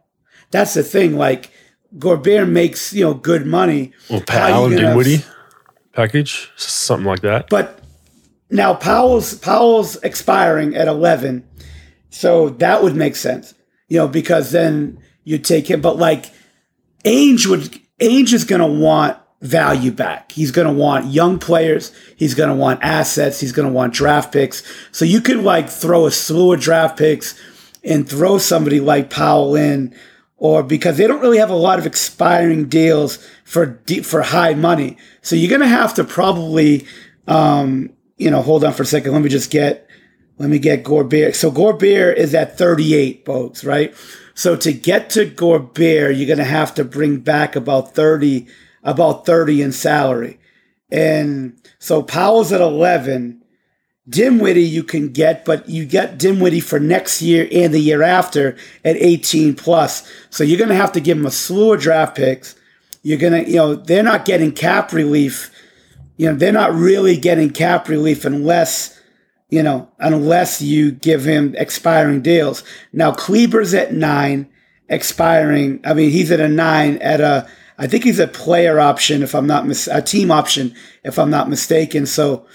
That's 0.51 0.75
the 0.75 0.83
thing. 0.83 1.17
Like, 1.17 1.51
Gobert 1.99 2.49
makes, 2.49 2.93
you 2.93 3.05
know, 3.05 3.15
good 3.15 3.47
money. 3.47 3.93
Well, 4.09 4.23
Powell 4.23 4.67
and 4.67 4.77
Dinwiddie 4.77 5.25
package, 5.93 6.51
something 6.57 7.07
like 7.07 7.21
that. 7.21 7.49
But 7.49 7.81
now 8.51 8.75
Powell's 8.75 9.35
Powell's 9.35 9.97
expiring 10.03 10.77
at 10.77 10.89
11. 10.89 11.47
So 12.11 12.51
that 12.51 12.83
would 12.83 12.95
make 12.95 13.17
sense. 13.17 13.55
You 13.89 13.99
know, 13.99 14.09
because 14.09 14.51
then 14.53 14.99
you 15.25 15.39
take 15.39 15.69
him. 15.69 15.81
But 15.81 15.97
like 15.97 16.33
Ainge 17.07 17.47
would 17.47 17.81
Ainge 18.01 18.35
is 18.35 18.45
going 18.45 18.61
to 18.61 18.67
want 18.67 19.17
value 19.41 19.93
back. 19.93 20.33
He's 20.33 20.51
going 20.51 20.67
to 20.67 20.73
want 20.73 21.07
young 21.07 21.39
players. 21.39 21.93
He's 22.17 22.35
going 22.35 22.49
to 22.49 22.55
want 22.55 22.83
assets. 22.83 23.41
He's 23.41 23.53
going 23.53 23.69
to 23.69 23.73
want 23.73 23.95
draft 23.95 24.33
picks. 24.33 24.63
So 24.93 25.05
you 25.05 25.21
could 25.21 25.39
like 25.39 25.71
throw 25.71 26.07
a 26.07 26.11
slew 26.11 26.53
of 26.53 26.61
draft 26.61 26.99
picks 26.99 27.41
and 27.85 28.09
throw 28.09 28.39
somebody 28.39 28.81
like 28.81 29.11
Powell 29.11 29.55
in, 29.55 29.95
or 30.37 30.63
because 30.63 30.97
they 30.97 31.07
don't 31.07 31.21
really 31.21 31.39
have 31.39 31.51
a 31.51 31.57
lot 31.57 31.79
of 31.79 31.87
expiring 31.87 32.69
deals 32.69 33.25
for 33.45 33.67
deep, 33.67 34.05
for 34.05 34.23
high 34.23 34.55
money. 34.55 34.97
So 35.23 35.37
you're 35.37 35.51
going 35.51 35.61
to 35.61 35.69
have 35.69 35.95
to 35.95 36.05
probably, 36.05 36.87
um, 37.29 37.91
you 38.17 38.31
know, 38.31 38.43
hold 38.43 38.65
on 38.65 38.73
for 38.73 38.83
a 38.83 38.87
second. 38.87 39.13
Let 39.13 39.23
me 39.23 39.29
just 39.29 39.51
get, 39.51 39.89
let 40.39 40.51
me 40.51 40.59
get 40.59 40.83
Gobert. 40.83 41.37
So 41.37 41.51
Gobert 41.51 42.19
is 42.19 42.35
at 42.35 42.59
38 42.59 43.25
votes, 43.25 43.65
right? 43.65 43.95
So 44.37 44.55
to 44.55 44.73
get 44.73 45.11
to 45.11 45.25
Gobert, 45.25 46.15
you're 46.15 46.27
going 46.27 46.39
to 46.39 46.45
have 46.45 46.75
to 46.77 46.85
bring 46.85 47.19
back 47.19 47.57
about 47.57 47.95
30 47.95 48.47
about 48.85 49.27
30 49.27 49.63
in 49.63 49.73
salary. 49.73 50.39
And 50.91 51.61
so 51.81 52.03
Powell's 52.03 52.53
at 52.53 52.61
11. 52.61 53.43
Dinwiddie 54.09 54.63
you 54.63 54.85
can 54.85 55.09
get, 55.09 55.45
but 55.45 55.69
you 55.69 55.85
get 55.85 56.17
Dinwiddie 56.17 56.61
for 56.61 56.79
next 56.79 57.21
year 57.21 57.49
and 57.51 57.75
the 57.75 57.81
year 57.81 58.03
after 58.03 58.57
at 58.85 58.95
18 58.97 59.57
plus. 59.57 60.09
So 60.31 60.45
you're 60.45 60.59
going 60.59 60.69
to 60.71 60.77
have 60.77 60.93
to 60.93 61.01
give 61.01 61.19
him 61.19 61.27
a 61.27 61.33
slew 61.33 61.73
of 61.73 61.81
draft 61.81 62.17
picks. 62.17 62.55
You're 63.03 63.19
going 63.19 63.45
to, 63.45 63.51
you 63.51 63.57
know, 63.57 63.75
they're 63.75 64.05
not 64.05 64.25
getting 64.25 64.53
cap 64.53 64.93
relief. 64.93 65.51
You 66.17 66.31
know, 66.31 66.37
they're 66.37 66.53
not 66.53 66.73
really 66.73 67.17
getting 67.17 67.51
cap 67.51 67.89
relief 67.89 68.25
unless, 68.25 68.96
you 69.49 69.63
know, 69.63 69.89
unless 69.99 70.61
you 70.61 70.91
give 70.91 71.25
him 71.25 71.55
expiring 71.57 72.23
deals. 72.23 72.65
Now 72.93 73.13
Kleber's 73.13 73.75
at 73.75 73.93
nine, 73.93 74.49
expiring. 74.89 75.81
I 75.85 75.95
mean, 75.95 76.11
he's 76.11 76.31
at 76.31 76.41
a 76.41 76.49
nine 76.49 76.99
at 76.99 77.21
a, 77.21 77.49
I 77.79 77.87
think 77.87 78.05
he's 78.05 78.19
a 78.19 78.27
player 78.27 78.81
option 78.81 79.23
if 79.23 79.35
I'm 79.35 79.47
not 79.47 79.67
mis- 79.67 79.89
a 79.89 80.03
team 80.03 80.31
option 80.31 80.75
if 81.05 81.19
I'm 81.19 81.31
not 81.31 81.49
mistaken. 81.49 82.07
So, 82.07 82.47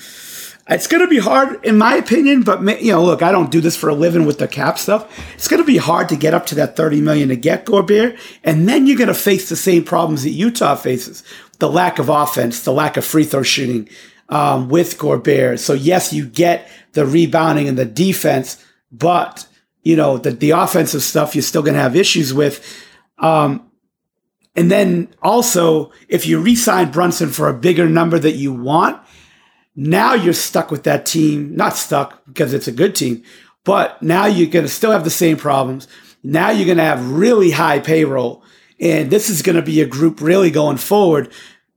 it's 0.69 0.87
going 0.87 1.01
to 1.01 1.07
be 1.07 1.19
hard, 1.19 1.63
in 1.65 1.77
my 1.77 1.95
opinion. 1.95 2.43
But 2.43 2.81
you 2.81 2.91
know, 2.91 3.03
look, 3.03 3.21
I 3.21 3.31
don't 3.31 3.51
do 3.51 3.61
this 3.61 3.75
for 3.75 3.89
a 3.89 3.93
living 3.93 4.25
with 4.25 4.39
the 4.39 4.47
cap 4.47 4.79
stuff. 4.79 5.11
It's 5.33 5.47
going 5.47 5.61
to 5.61 5.67
be 5.67 5.77
hard 5.77 6.07
to 6.09 6.15
get 6.15 6.33
up 6.33 6.45
to 6.47 6.55
that 6.55 6.75
thirty 6.75 7.01
million 7.01 7.29
to 7.29 7.35
get 7.35 7.65
Gobert, 7.65 8.17
and 8.43 8.69
then 8.69 8.87
you're 8.87 8.97
going 8.97 9.07
to 9.07 9.13
face 9.13 9.49
the 9.49 9.55
same 9.55 9.83
problems 9.83 10.23
that 10.23 10.29
Utah 10.29 10.75
faces: 10.75 11.23
the 11.59 11.69
lack 11.69 11.99
of 11.99 12.09
offense, 12.09 12.63
the 12.63 12.71
lack 12.71 12.95
of 12.95 13.03
free 13.03 13.25
throw 13.25 13.43
shooting 13.43 13.89
um, 14.29 14.69
with 14.69 14.97
Gobert. 14.97 15.59
So 15.59 15.73
yes, 15.73 16.13
you 16.13 16.25
get 16.25 16.69
the 16.93 17.05
rebounding 17.05 17.67
and 17.67 17.77
the 17.77 17.85
defense, 17.85 18.63
but 18.91 19.47
you 19.83 19.95
know 19.95 20.17
the 20.17 20.31
the 20.31 20.51
offensive 20.51 21.03
stuff 21.03 21.35
you're 21.35 21.41
still 21.41 21.61
going 21.61 21.75
to 21.75 21.81
have 21.81 21.95
issues 21.95 22.33
with. 22.33 22.85
Um, 23.17 23.71
and 24.55 24.69
then 24.69 25.13
also, 25.21 25.91
if 26.09 26.27
you 26.27 26.39
re-sign 26.39 26.91
Brunson 26.91 27.29
for 27.29 27.47
a 27.47 27.53
bigger 27.53 27.87
number 27.87 28.19
that 28.19 28.33
you 28.33 28.51
want, 28.51 29.01
now 29.75 30.13
you're 30.13 30.33
stuck 30.33 30.71
with 30.71 30.83
that 30.83 31.05
team. 31.05 31.55
Not 31.55 31.77
stuck 31.77 32.25
because 32.25 32.53
it's 32.53 32.67
a 32.67 32.73
good 32.73 32.95
team, 32.95 33.23
but 33.63 34.01
now 34.03 34.25
you're 34.25 34.49
going 34.49 34.65
to 34.65 34.71
still 34.71 34.91
have 34.91 35.05
the 35.05 35.09
same 35.09 35.37
problems. 35.37 35.87
Now 36.23 36.49
you're 36.49 36.65
going 36.65 36.77
to 36.77 36.83
have 36.83 37.11
really 37.11 37.51
high 37.51 37.79
payroll. 37.79 38.43
And 38.79 39.09
this 39.09 39.29
is 39.29 39.41
going 39.41 39.55
to 39.55 39.61
be 39.61 39.79
a 39.79 39.85
group 39.85 40.19
really 40.21 40.51
going 40.51 40.77
forward 40.77 41.31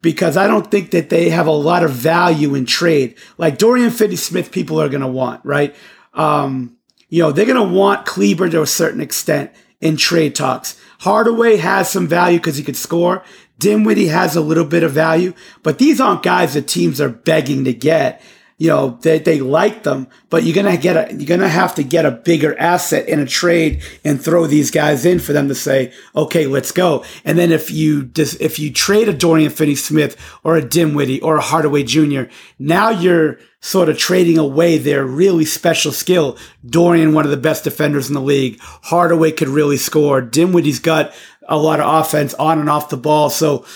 because 0.04 0.36
I 0.36 0.46
don't 0.46 0.70
think 0.70 0.90
that 0.90 1.08
they 1.08 1.30
have 1.30 1.46
a 1.46 1.50
lot 1.50 1.82
of 1.82 1.90
value 1.90 2.54
in 2.54 2.66
trade. 2.66 3.16
Like 3.38 3.56
Dorian 3.56 3.90
Finney 3.90 4.16
Smith, 4.16 4.52
people 4.52 4.78
are 4.78 4.90
going 4.90 5.00
to 5.00 5.08
want, 5.08 5.42
right? 5.44 5.74
Um, 6.12 6.76
you 7.08 7.22
know, 7.22 7.32
they're 7.32 7.46
going 7.46 7.68
to 7.68 7.74
want 7.74 8.04
Kleber 8.04 8.50
to 8.50 8.60
a 8.60 8.66
certain 8.66 9.00
extent 9.00 9.50
in 9.80 9.96
trade 9.96 10.34
talks. 10.34 10.78
Hardaway 11.00 11.56
has 11.56 11.90
some 11.90 12.06
value 12.06 12.38
because 12.38 12.58
he 12.58 12.62
could 12.62 12.76
score. 12.76 13.24
Dinwiddie 13.58 14.08
has 14.08 14.36
a 14.36 14.42
little 14.42 14.66
bit 14.66 14.82
of 14.82 14.92
value, 14.92 15.32
but 15.62 15.78
these 15.78 16.00
aren't 16.00 16.22
guys 16.22 16.52
that 16.52 16.68
teams 16.68 17.00
are 17.00 17.08
begging 17.08 17.64
to 17.64 17.72
get. 17.72 18.20
You 18.64 18.70
know, 18.70 18.98
they, 19.02 19.18
they 19.18 19.40
like 19.40 19.82
them, 19.82 20.08
but 20.30 20.42
you're 20.42 20.54
gonna 20.54 20.78
get 20.78 20.96
a 20.96 21.14
you're 21.14 21.28
gonna 21.28 21.50
have 21.50 21.74
to 21.74 21.82
get 21.82 22.06
a 22.06 22.10
bigger 22.10 22.58
asset 22.58 23.06
in 23.06 23.20
a 23.20 23.26
trade 23.26 23.82
and 24.06 24.18
throw 24.18 24.46
these 24.46 24.70
guys 24.70 25.04
in 25.04 25.18
for 25.18 25.34
them 25.34 25.48
to 25.48 25.54
say, 25.54 25.92
okay, 26.16 26.46
let's 26.46 26.72
go. 26.72 27.04
And 27.26 27.36
then 27.36 27.52
if 27.52 27.70
you 27.70 28.04
just 28.04 28.40
if 28.40 28.58
you 28.58 28.72
trade 28.72 29.10
a 29.10 29.12
Dorian 29.12 29.50
Finney 29.50 29.74
Smith 29.74 30.16
or 30.44 30.56
a 30.56 30.66
Dinwiddie 30.66 31.20
or 31.20 31.36
a 31.36 31.42
Hardaway 31.42 31.82
Jr., 31.82 32.22
now 32.58 32.88
you're 32.88 33.38
sort 33.60 33.90
of 33.90 33.98
trading 33.98 34.38
away 34.38 34.78
their 34.78 35.04
really 35.04 35.44
special 35.44 35.92
skill. 35.92 36.38
Dorian, 36.64 37.12
one 37.12 37.26
of 37.26 37.30
the 37.30 37.36
best 37.36 37.64
defenders 37.64 38.08
in 38.08 38.14
the 38.14 38.20
league. 38.22 38.58
Hardaway 38.62 39.32
could 39.32 39.48
really 39.48 39.76
score. 39.76 40.22
Dinwiddie's 40.22 40.80
got 40.80 41.12
a 41.46 41.58
lot 41.58 41.80
of 41.80 42.06
offense 42.06 42.32
on 42.32 42.58
and 42.58 42.70
off 42.70 42.88
the 42.88 42.96
ball. 42.96 43.28
So 43.28 43.66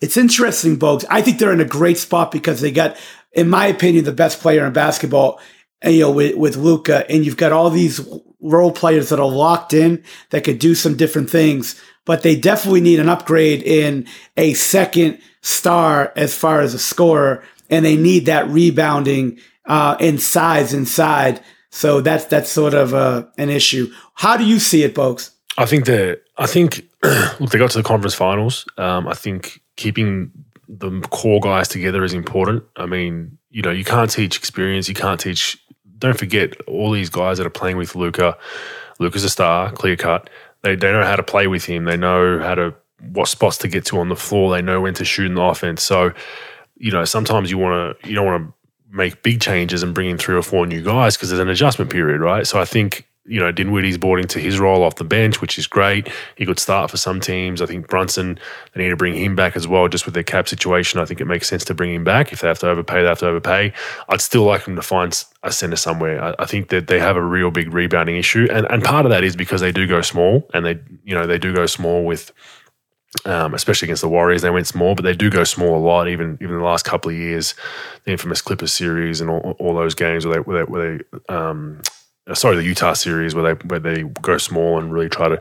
it's 0.00 0.16
interesting, 0.16 0.76
Bogues. 0.76 1.04
I 1.08 1.22
think 1.22 1.38
they're 1.38 1.52
in 1.52 1.60
a 1.60 1.64
great 1.64 1.98
spot 1.98 2.32
because 2.32 2.60
they 2.60 2.72
got, 2.72 2.96
in 3.34 3.48
my 3.48 3.66
opinion, 3.66 4.04
the 4.04 4.12
best 4.12 4.40
player 4.40 4.66
in 4.66 4.72
basketball. 4.72 5.40
You 5.84 6.00
know, 6.00 6.12
with, 6.12 6.36
with 6.36 6.56
Luka, 6.56 7.04
and 7.10 7.26
you've 7.26 7.36
got 7.36 7.52
all 7.52 7.68
these 7.68 8.00
role 8.40 8.72
players 8.72 9.10
that 9.10 9.20
are 9.20 9.28
locked 9.28 9.74
in 9.74 10.02
that 10.30 10.44
could 10.44 10.58
do 10.58 10.74
some 10.74 10.96
different 10.96 11.28
things, 11.28 11.78
but 12.06 12.22
they 12.22 12.36
definitely 12.36 12.80
need 12.80 13.00
an 13.00 13.08
upgrade 13.08 13.62
in 13.62 14.06
a 14.36 14.54
second 14.54 15.18
star 15.42 16.10
as 16.16 16.34
far 16.34 16.60
as 16.60 16.72
a 16.72 16.78
scorer, 16.78 17.42
and 17.68 17.84
they 17.84 17.96
need 17.96 18.26
that 18.26 18.48
rebounding 18.48 19.38
uh, 19.66 19.96
in 20.00 20.18
size 20.18 20.72
inside. 20.72 21.42
So 21.70 22.00
that's 22.00 22.26
that's 22.26 22.50
sort 22.50 22.74
of 22.74 22.94
uh, 22.94 23.26
an 23.36 23.50
issue. 23.50 23.92
How 24.14 24.36
do 24.36 24.44
you 24.44 24.58
see 24.58 24.84
it, 24.84 24.94
Bogues? 24.94 25.30
I 25.58 25.66
think 25.66 25.86
that 25.86 26.22
I 26.36 26.46
think 26.46 26.88
look, 27.02 27.50
they 27.50 27.58
got 27.58 27.70
to 27.72 27.78
the 27.78 27.84
conference 27.84 28.14
finals. 28.14 28.64
Um, 28.78 29.08
I 29.08 29.14
think 29.14 29.60
keeping 29.76 30.30
the 30.68 31.00
core 31.10 31.40
guys 31.40 31.68
together 31.68 32.04
is 32.04 32.14
important. 32.14 32.64
I 32.76 32.86
mean, 32.86 33.38
you 33.50 33.62
know, 33.62 33.70
you 33.70 33.84
can't 33.84 34.10
teach 34.10 34.36
experience. 34.36 34.88
You 34.88 34.94
can't 34.94 35.20
teach. 35.20 35.58
Don't 35.98 36.18
forget 36.18 36.60
all 36.66 36.90
these 36.90 37.10
guys 37.10 37.38
that 37.38 37.46
are 37.46 37.50
playing 37.50 37.76
with 37.76 37.94
Luka. 37.94 38.36
Luka's 38.98 39.24
a 39.24 39.30
star, 39.30 39.72
clear 39.72 39.96
cut. 39.96 40.30
They 40.62 40.76
they 40.76 40.92
know 40.92 41.04
how 41.04 41.16
to 41.16 41.22
play 41.22 41.46
with 41.46 41.64
him. 41.64 41.84
They 41.84 41.96
know 41.96 42.38
how 42.40 42.54
to 42.54 42.74
what 43.12 43.28
spots 43.28 43.58
to 43.58 43.68
get 43.68 43.84
to 43.86 43.98
on 43.98 44.08
the 44.08 44.16
floor. 44.16 44.50
They 44.50 44.62
know 44.62 44.80
when 44.80 44.94
to 44.94 45.04
shoot 45.04 45.26
in 45.26 45.34
the 45.34 45.42
offense. 45.42 45.82
So, 45.82 46.12
you 46.76 46.90
know, 46.90 47.04
sometimes 47.04 47.50
you 47.50 47.58
want 47.58 48.00
to 48.00 48.08
you 48.08 48.14
don't 48.14 48.26
want 48.26 48.46
to 48.46 48.54
make 48.96 49.22
big 49.22 49.40
changes 49.40 49.82
and 49.82 49.94
bring 49.94 50.08
in 50.08 50.18
three 50.18 50.36
or 50.36 50.42
four 50.42 50.66
new 50.66 50.82
guys 50.82 51.16
because 51.16 51.30
there's 51.30 51.40
an 51.40 51.48
adjustment 51.48 51.90
period, 51.90 52.20
right? 52.20 52.46
So 52.46 52.60
I 52.60 52.64
think 52.64 53.06
you 53.26 53.40
know, 53.40 53.50
Dinwiddie's 53.50 53.96
bought 53.96 54.18
into 54.18 54.38
his 54.38 54.58
role 54.60 54.82
off 54.82 54.96
the 54.96 55.04
bench, 55.04 55.40
which 55.40 55.58
is 55.58 55.66
great. 55.66 56.08
He 56.36 56.44
could 56.44 56.58
start 56.58 56.90
for 56.90 56.98
some 56.98 57.20
teams. 57.20 57.62
I 57.62 57.66
think 57.66 57.88
Brunson, 57.88 58.38
they 58.72 58.82
need 58.82 58.90
to 58.90 58.96
bring 58.96 59.14
him 59.14 59.34
back 59.34 59.56
as 59.56 59.66
well, 59.66 59.88
just 59.88 60.04
with 60.04 60.14
their 60.14 60.22
cap 60.22 60.46
situation. 60.46 61.00
I 61.00 61.06
think 61.06 61.22
it 61.22 61.24
makes 61.24 61.48
sense 61.48 61.64
to 61.66 61.74
bring 61.74 61.94
him 61.94 62.04
back. 62.04 62.32
If 62.32 62.40
they 62.40 62.48
have 62.48 62.58
to 62.58 62.68
overpay, 62.68 63.02
they 63.02 63.08
have 63.08 63.20
to 63.20 63.28
overpay. 63.28 63.72
I'd 64.10 64.20
still 64.20 64.44
like 64.44 64.64
them 64.64 64.76
to 64.76 64.82
find 64.82 65.24
a 65.42 65.50
center 65.50 65.76
somewhere. 65.76 66.22
I, 66.22 66.34
I 66.40 66.44
think 66.44 66.68
that 66.68 66.86
they 66.86 67.00
have 67.00 67.16
a 67.16 67.22
real 67.22 67.50
big 67.50 67.72
rebounding 67.72 68.16
issue. 68.16 68.46
And, 68.50 68.66
and 68.68 68.82
part 68.82 69.06
of 69.06 69.10
that 69.10 69.24
is 69.24 69.36
because 69.36 69.62
they 69.62 69.72
do 69.72 69.86
go 69.86 70.02
small 70.02 70.46
and 70.52 70.66
they, 70.66 70.78
you 71.02 71.14
know, 71.14 71.26
they 71.26 71.38
do 71.38 71.54
go 71.54 71.64
small 71.64 72.04
with, 72.04 72.30
um, 73.24 73.54
especially 73.54 73.86
against 73.86 74.02
the 74.02 74.08
Warriors, 74.08 74.42
they 74.42 74.50
went 74.50 74.66
small, 74.66 74.94
but 74.94 75.02
they 75.02 75.14
do 75.14 75.30
go 75.30 75.44
small 75.44 75.78
a 75.78 75.80
lot. 75.80 76.08
Even 76.08 76.36
even 76.42 76.58
the 76.58 76.64
last 76.64 76.84
couple 76.84 77.10
of 77.10 77.16
years, 77.16 77.54
the 78.04 78.10
infamous 78.10 78.42
Clippers 78.42 78.72
series 78.72 79.22
and 79.22 79.30
all, 79.30 79.56
all 79.58 79.74
those 79.74 79.94
games 79.94 80.26
where 80.26 80.34
they 80.34 80.40
where 80.40 80.58
they, 80.58 80.70
where 80.70 80.98
they 80.98 81.34
um, 81.34 81.80
sorry, 82.32 82.56
the 82.56 82.62
Utah 82.62 82.94
series 82.94 83.34
where 83.34 83.54
they 83.54 83.66
where 83.66 83.80
they 83.80 84.02
go 84.22 84.38
small 84.38 84.78
and 84.78 84.92
really 84.92 85.10
try 85.10 85.28
to 85.28 85.40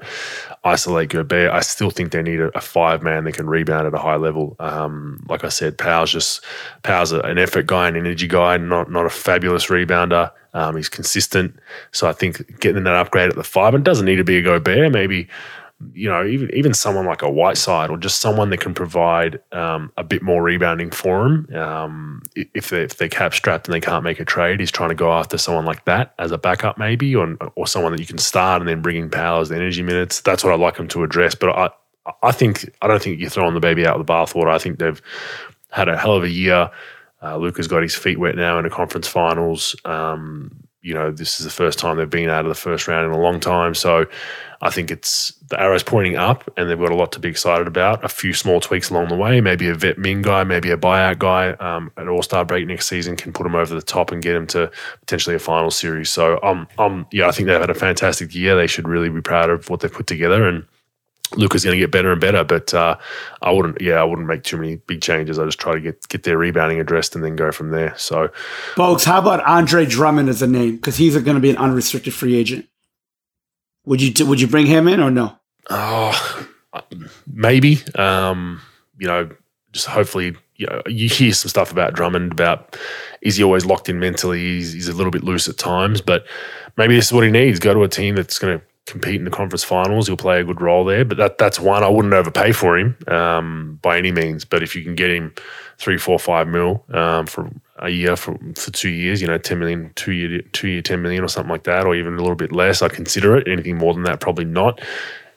isolate 0.66 1.10
Gobert. 1.10 1.52
I 1.52 1.62
still 1.62 1.90
think 1.90 2.12
they 2.12 2.22
need 2.22 2.42
a, 2.42 2.58
a 2.58 2.62
five 2.62 3.02
man 3.02 3.24
that 3.24 3.34
can 3.34 3.48
rebound 3.48 3.88
at 3.88 3.94
a 3.94 4.00
high 4.00 4.18
level. 4.18 4.58
Um, 4.60 5.26
like 5.30 5.46
I 5.46 5.50
said, 5.50 5.78
Powell's 5.78 6.12
just 6.12 6.44
Powell's 6.84 7.14
an 7.14 7.38
effort 7.38 7.68
guy, 7.68 7.88
an 7.88 7.96
energy 7.96 8.28
guy, 8.28 8.58
not 8.58 8.92
not 8.92 9.06
a 9.06 9.10
fabulous 9.10 9.68
rebounder. 9.68 10.32
Um, 10.54 10.76
he's 10.76 10.90
consistent, 10.90 11.58
so 11.92 12.08
I 12.08 12.12
think 12.12 12.60
getting 12.60 12.84
that 12.84 12.94
upgrade 12.96 13.30
at 13.30 13.36
the 13.36 13.44
five 13.44 13.74
and 13.74 13.84
doesn't 13.84 14.06
need 14.06 14.18
to 14.18 14.24
be 14.24 14.38
a 14.38 14.42
Gobert. 14.42 14.92
Maybe 14.92 15.30
you 15.94 16.10
know, 16.10 16.26
even 16.26 16.50
even 16.54 16.74
someone 16.74 17.06
like 17.06 17.22
a 17.22 17.30
Whiteside 17.30 17.90
or 17.90 17.98
just 17.98 18.22
someone 18.22 18.50
that 18.50 18.60
can 18.60 18.74
provide 18.74 19.40
um, 19.52 19.92
a 19.98 20.04
bit 20.04 20.22
more 20.22 20.42
rebounding 20.42 20.92
for 20.92 21.26
him. 21.26 21.56
Um, 21.56 22.24
if 22.36 22.70
they 22.70 22.84
if 22.84 22.98
they're 22.98 23.10
cap 23.10 23.34
strapped 23.34 23.68
and 23.68 23.74
they 23.74 23.80
can't 23.80 24.04
make 24.04 24.20
a 24.20 24.26
trade, 24.26 24.60
he's 24.60 24.72
trying 24.72 24.90
to 24.90 24.96
go 24.96 25.12
after 25.12 25.38
someone 25.38 25.66
like 25.66 25.86
that 25.86 26.14
as 26.20 26.32
a 26.32 26.38
backup, 26.38 26.78
maybe, 26.78 27.16
or 27.16 27.36
or 27.56 27.68
someone 27.68 27.92
that 27.92 28.00
you 28.00 28.08
can 28.08 28.18
start 28.18 28.62
and 28.62 28.70
then 28.70 28.82
bring 28.82 28.98
in 28.98 29.10
powers 29.10 29.50
the 29.50 29.56
energy 29.56 29.84
minutes. 29.84 30.22
That's 30.22 30.44
what 30.44 30.54
I'd 30.54 30.60
like 30.60 30.78
him 30.78 30.88
to 30.90 31.04
address. 31.04 31.36
But 31.36 31.50
I 31.50 31.70
I 32.22 32.32
think 32.32 32.70
I 32.82 32.88
don't 32.88 33.02
think 33.02 33.20
you're 33.20 33.30
throwing 33.30 33.54
the 33.54 33.60
baby 33.60 33.86
out 33.86 33.98
with 33.98 34.08
the 34.08 34.14
bathwater. 34.14 34.50
I 34.50 34.58
think 34.58 34.80
they've 34.80 35.02
had 35.72 35.90
a 35.90 35.98
hell 35.98 36.16
of 36.16 36.24
a 36.24 36.30
year. 36.30 36.70
Uh, 37.22 37.38
Luka's 37.38 37.68
got 37.68 37.82
his 37.82 37.96
feet 37.96 38.20
wet 38.20 38.36
now 38.36 38.58
in 38.58 38.64
the 38.64 38.70
conference 38.70 39.08
finals. 39.08 39.76
Um, 39.86 40.63
you 40.84 40.94
know, 40.94 41.12
this 41.12 41.40
is 41.40 41.46
the 41.46 41.52
first 41.52 41.80
time 41.80 41.98
they've 41.98 42.10
been 42.10 42.30
out 42.30 42.46
of 42.46 42.50
the 42.50 42.56
first 42.56 42.88
round 42.90 43.06
in 43.06 43.18
a 43.18 43.22
long 43.22 43.40
time. 43.40 43.74
So 43.74 44.06
I 44.62 44.70
think 44.70 44.92
it's 44.92 45.32
the 45.48 45.60
arrow's 45.60 45.82
pointing 45.82 46.18
up 46.18 46.44
and 46.58 46.70
they've 46.70 46.78
got 46.78 46.92
a 46.92 46.96
lot 46.96 47.14
to 47.14 47.20
be 47.20 47.30
excited 47.30 47.68
about. 47.68 48.04
A 48.04 48.10
few 48.10 48.34
small 48.34 48.60
tweaks 48.60 48.90
along 48.90 49.08
the 49.08 49.16
way, 49.16 49.40
maybe 49.40 49.70
a 49.70 49.76
vet 49.76 49.98
min 49.98 50.22
guy, 50.22 50.44
maybe 50.44 50.72
a 50.72 50.78
buyout 50.78 51.20
guy 51.20 51.52
um, 51.54 51.90
at 51.96 52.10
All 52.10 52.22
Star 52.22 52.44
break 52.44 52.68
next 52.68 52.88
season 52.88 53.16
can 53.16 53.32
put 53.32 53.44
them 53.44 53.56
over 53.56 53.74
the 53.74 53.82
top 53.82 54.12
and 54.12 54.22
get 54.22 54.34
them 54.34 54.46
to 54.48 54.70
potentially 55.00 55.38
a 55.38 55.40
final 55.40 55.72
series. 55.72 56.10
So, 56.10 56.38
um, 56.44 56.68
um, 56.78 57.08
yeah, 57.12 57.30
I 57.30 57.32
think 57.32 57.48
they've 57.48 57.60
had 57.60 57.70
a 57.70 57.74
fantastic 57.74 58.36
year. 58.36 58.56
They 58.58 58.68
should 58.68 58.88
really 58.88 59.10
be 59.10 59.22
proud 59.22 59.50
of 59.50 59.70
what 59.70 59.80
they've 59.80 59.92
put 59.92 60.08
together 60.08 60.46
and 60.46 60.66
Luka's 61.36 61.64
going 61.64 61.76
to 61.76 61.80
get 61.80 61.92
better 61.92 62.12
and 62.12 62.22
better, 62.22 62.44
but 62.44 62.74
uh, 62.74 62.98
I 63.42 63.52
wouldn't. 63.52 63.82
Yeah, 63.82 63.96
I 63.96 64.04
wouldn't 64.04 64.28
make 64.28 64.44
too 64.44 64.58
many 64.58 64.78
big 64.78 65.02
changes. 65.02 65.40
I 65.40 65.46
just 65.46 65.60
try 65.60 65.74
to 65.74 65.80
get 65.80 66.08
get 66.08 66.24
their 66.24 66.38
rebounding 66.38 66.80
addressed 66.80 67.16
and 67.16 67.24
then 67.24 67.36
go 67.36 67.52
from 67.52 67.72
there. 67.72 67.94
So, 67.98 68.30
Bogues, 68.76 69.06
how 69.06 69.20
about 69.20 69.44
Andre 69.46 69.86
Drummond 69.86 70.30
as 70.30 70.42
a 70.42 70.48
name 70.48 70.76
because 70.76 70.98
he's 70.98 71.16
going 71.16 71.36
to 71.36 71.42
be 71.42 71.50
an 71.50 71.58
unrestricted 71.58 72.14
free 72.14 72.36
agent? 72.36 72.68
Would 73.86 74.02
you 74.02 74.26
would 74.26 74.40
you 74.40 74.48
bring 74.48 74.66
him 74.66 74.88
in 74.88 75.00
or 75.00 75.12
no? 75.12 75.38
Oh, 75.70 76.48
maybe. 77.28 77.80
Um, 77.96 78.62
you 78.98 79.08
know, 79.08 79.30
just 79.72 79.88
hopefully. 79.88 80.36
You, 80.56 80.68
know, 80.68 80.84
you 80.86 81.10
hear 81.10 81.34
some 81.34 81.50
stuff 81.50 81.72
about 81.72 81.96
Drummond 81.96 82.32
about 82.32 82.78
is 83.22 83.38
he 83.38 83.44
always 83.44 83.66
locked 83.66 83.90
in 83.90 84.00
mentally? 84.00 84.40
He's, 84.40 84.72
he's 84.72 84.88
a 84.88 84.94
little 84.94 85.12
bit 85.12 85.24
loose 85.24 85.50
at 85.50 85.58
times, 85.58 86.00
but 86.00 86.28
maybe 86.78 86.96
this 86.96 87.08
is 87.08 87.12
what 87.12 87.24
he 87.24 87.32
needs. 87.32 87.58
Go 87.58 87.74
to 87.74 87.82
a 87.82 87.90
team 87.90 88.14
that's 88.14 88.38
going 88.38 88.60
to 88.60 88.66
compete 88.86 89.16
in 89.16 89.24
the 89.24 89.32
conference 89.32 89.64
finals, 89.64 90.08
he'll 90.08 90.18
play 90.18 90.42
a 90.42 90.44
good 90.44 90.62
role 90.62 90.84
there. 90.86 91.06
But 91.06 91.18
that 91.18 91.38
that's 91.38 91.60
one 91.60 91.84
I 91.84 91.90
wouldn't 91.90 92.14
overpay 92.14 92.52
for 92.52 92.78
him 92.78 92.98
um, 93.08 93.80
by 93.82 93.98
any 93.98 94.12
means. 94.12 94.46
But 94.46 94.64
if 94.64 94.76
you 94.76 94.84
can 94.84 94.96
get 94.96 95.10
him 95.10 95.34
three, 95.78 95.98
four, 95.98 96.20
five 96.20 96.48
mil 96.48 96.84
um, 96.92 97.26
for 97.26 97.50
a 97.80 97.90
year 97.90 98.16
for, 98.16 98.38
for 98.56 98.72
two 98.72 98.90
years, 98.90 99.22
you 99.22 99.28
know, 99.28 99.38
ten 99.38 99.60
million, 99.60 99.92
two 99.96 100.12
year, 100.12 100.42
two 100.52 100.68
year, 100.68 100.82
ten 100.82 101.02
million 101.02 101.24
or 101.24 101.28
something 101.28 101.52
like 101.52 101.64
that, 101.64 101.86
or 101.86 101.96
even 101.96 102.14
a 102.14 102.22
little 102.22 102.36
bit 102.36 102.52
less, 102.52 102.82
I'd 102.82 102.94
consider 102.94 103.36
it. 103.38 103.48
Anything 103.48 103.78
more 103.78 103.94
than 103.94 104.04
that, 104.04 104.20
probably 104.20 104.46
not. 104.46 104.82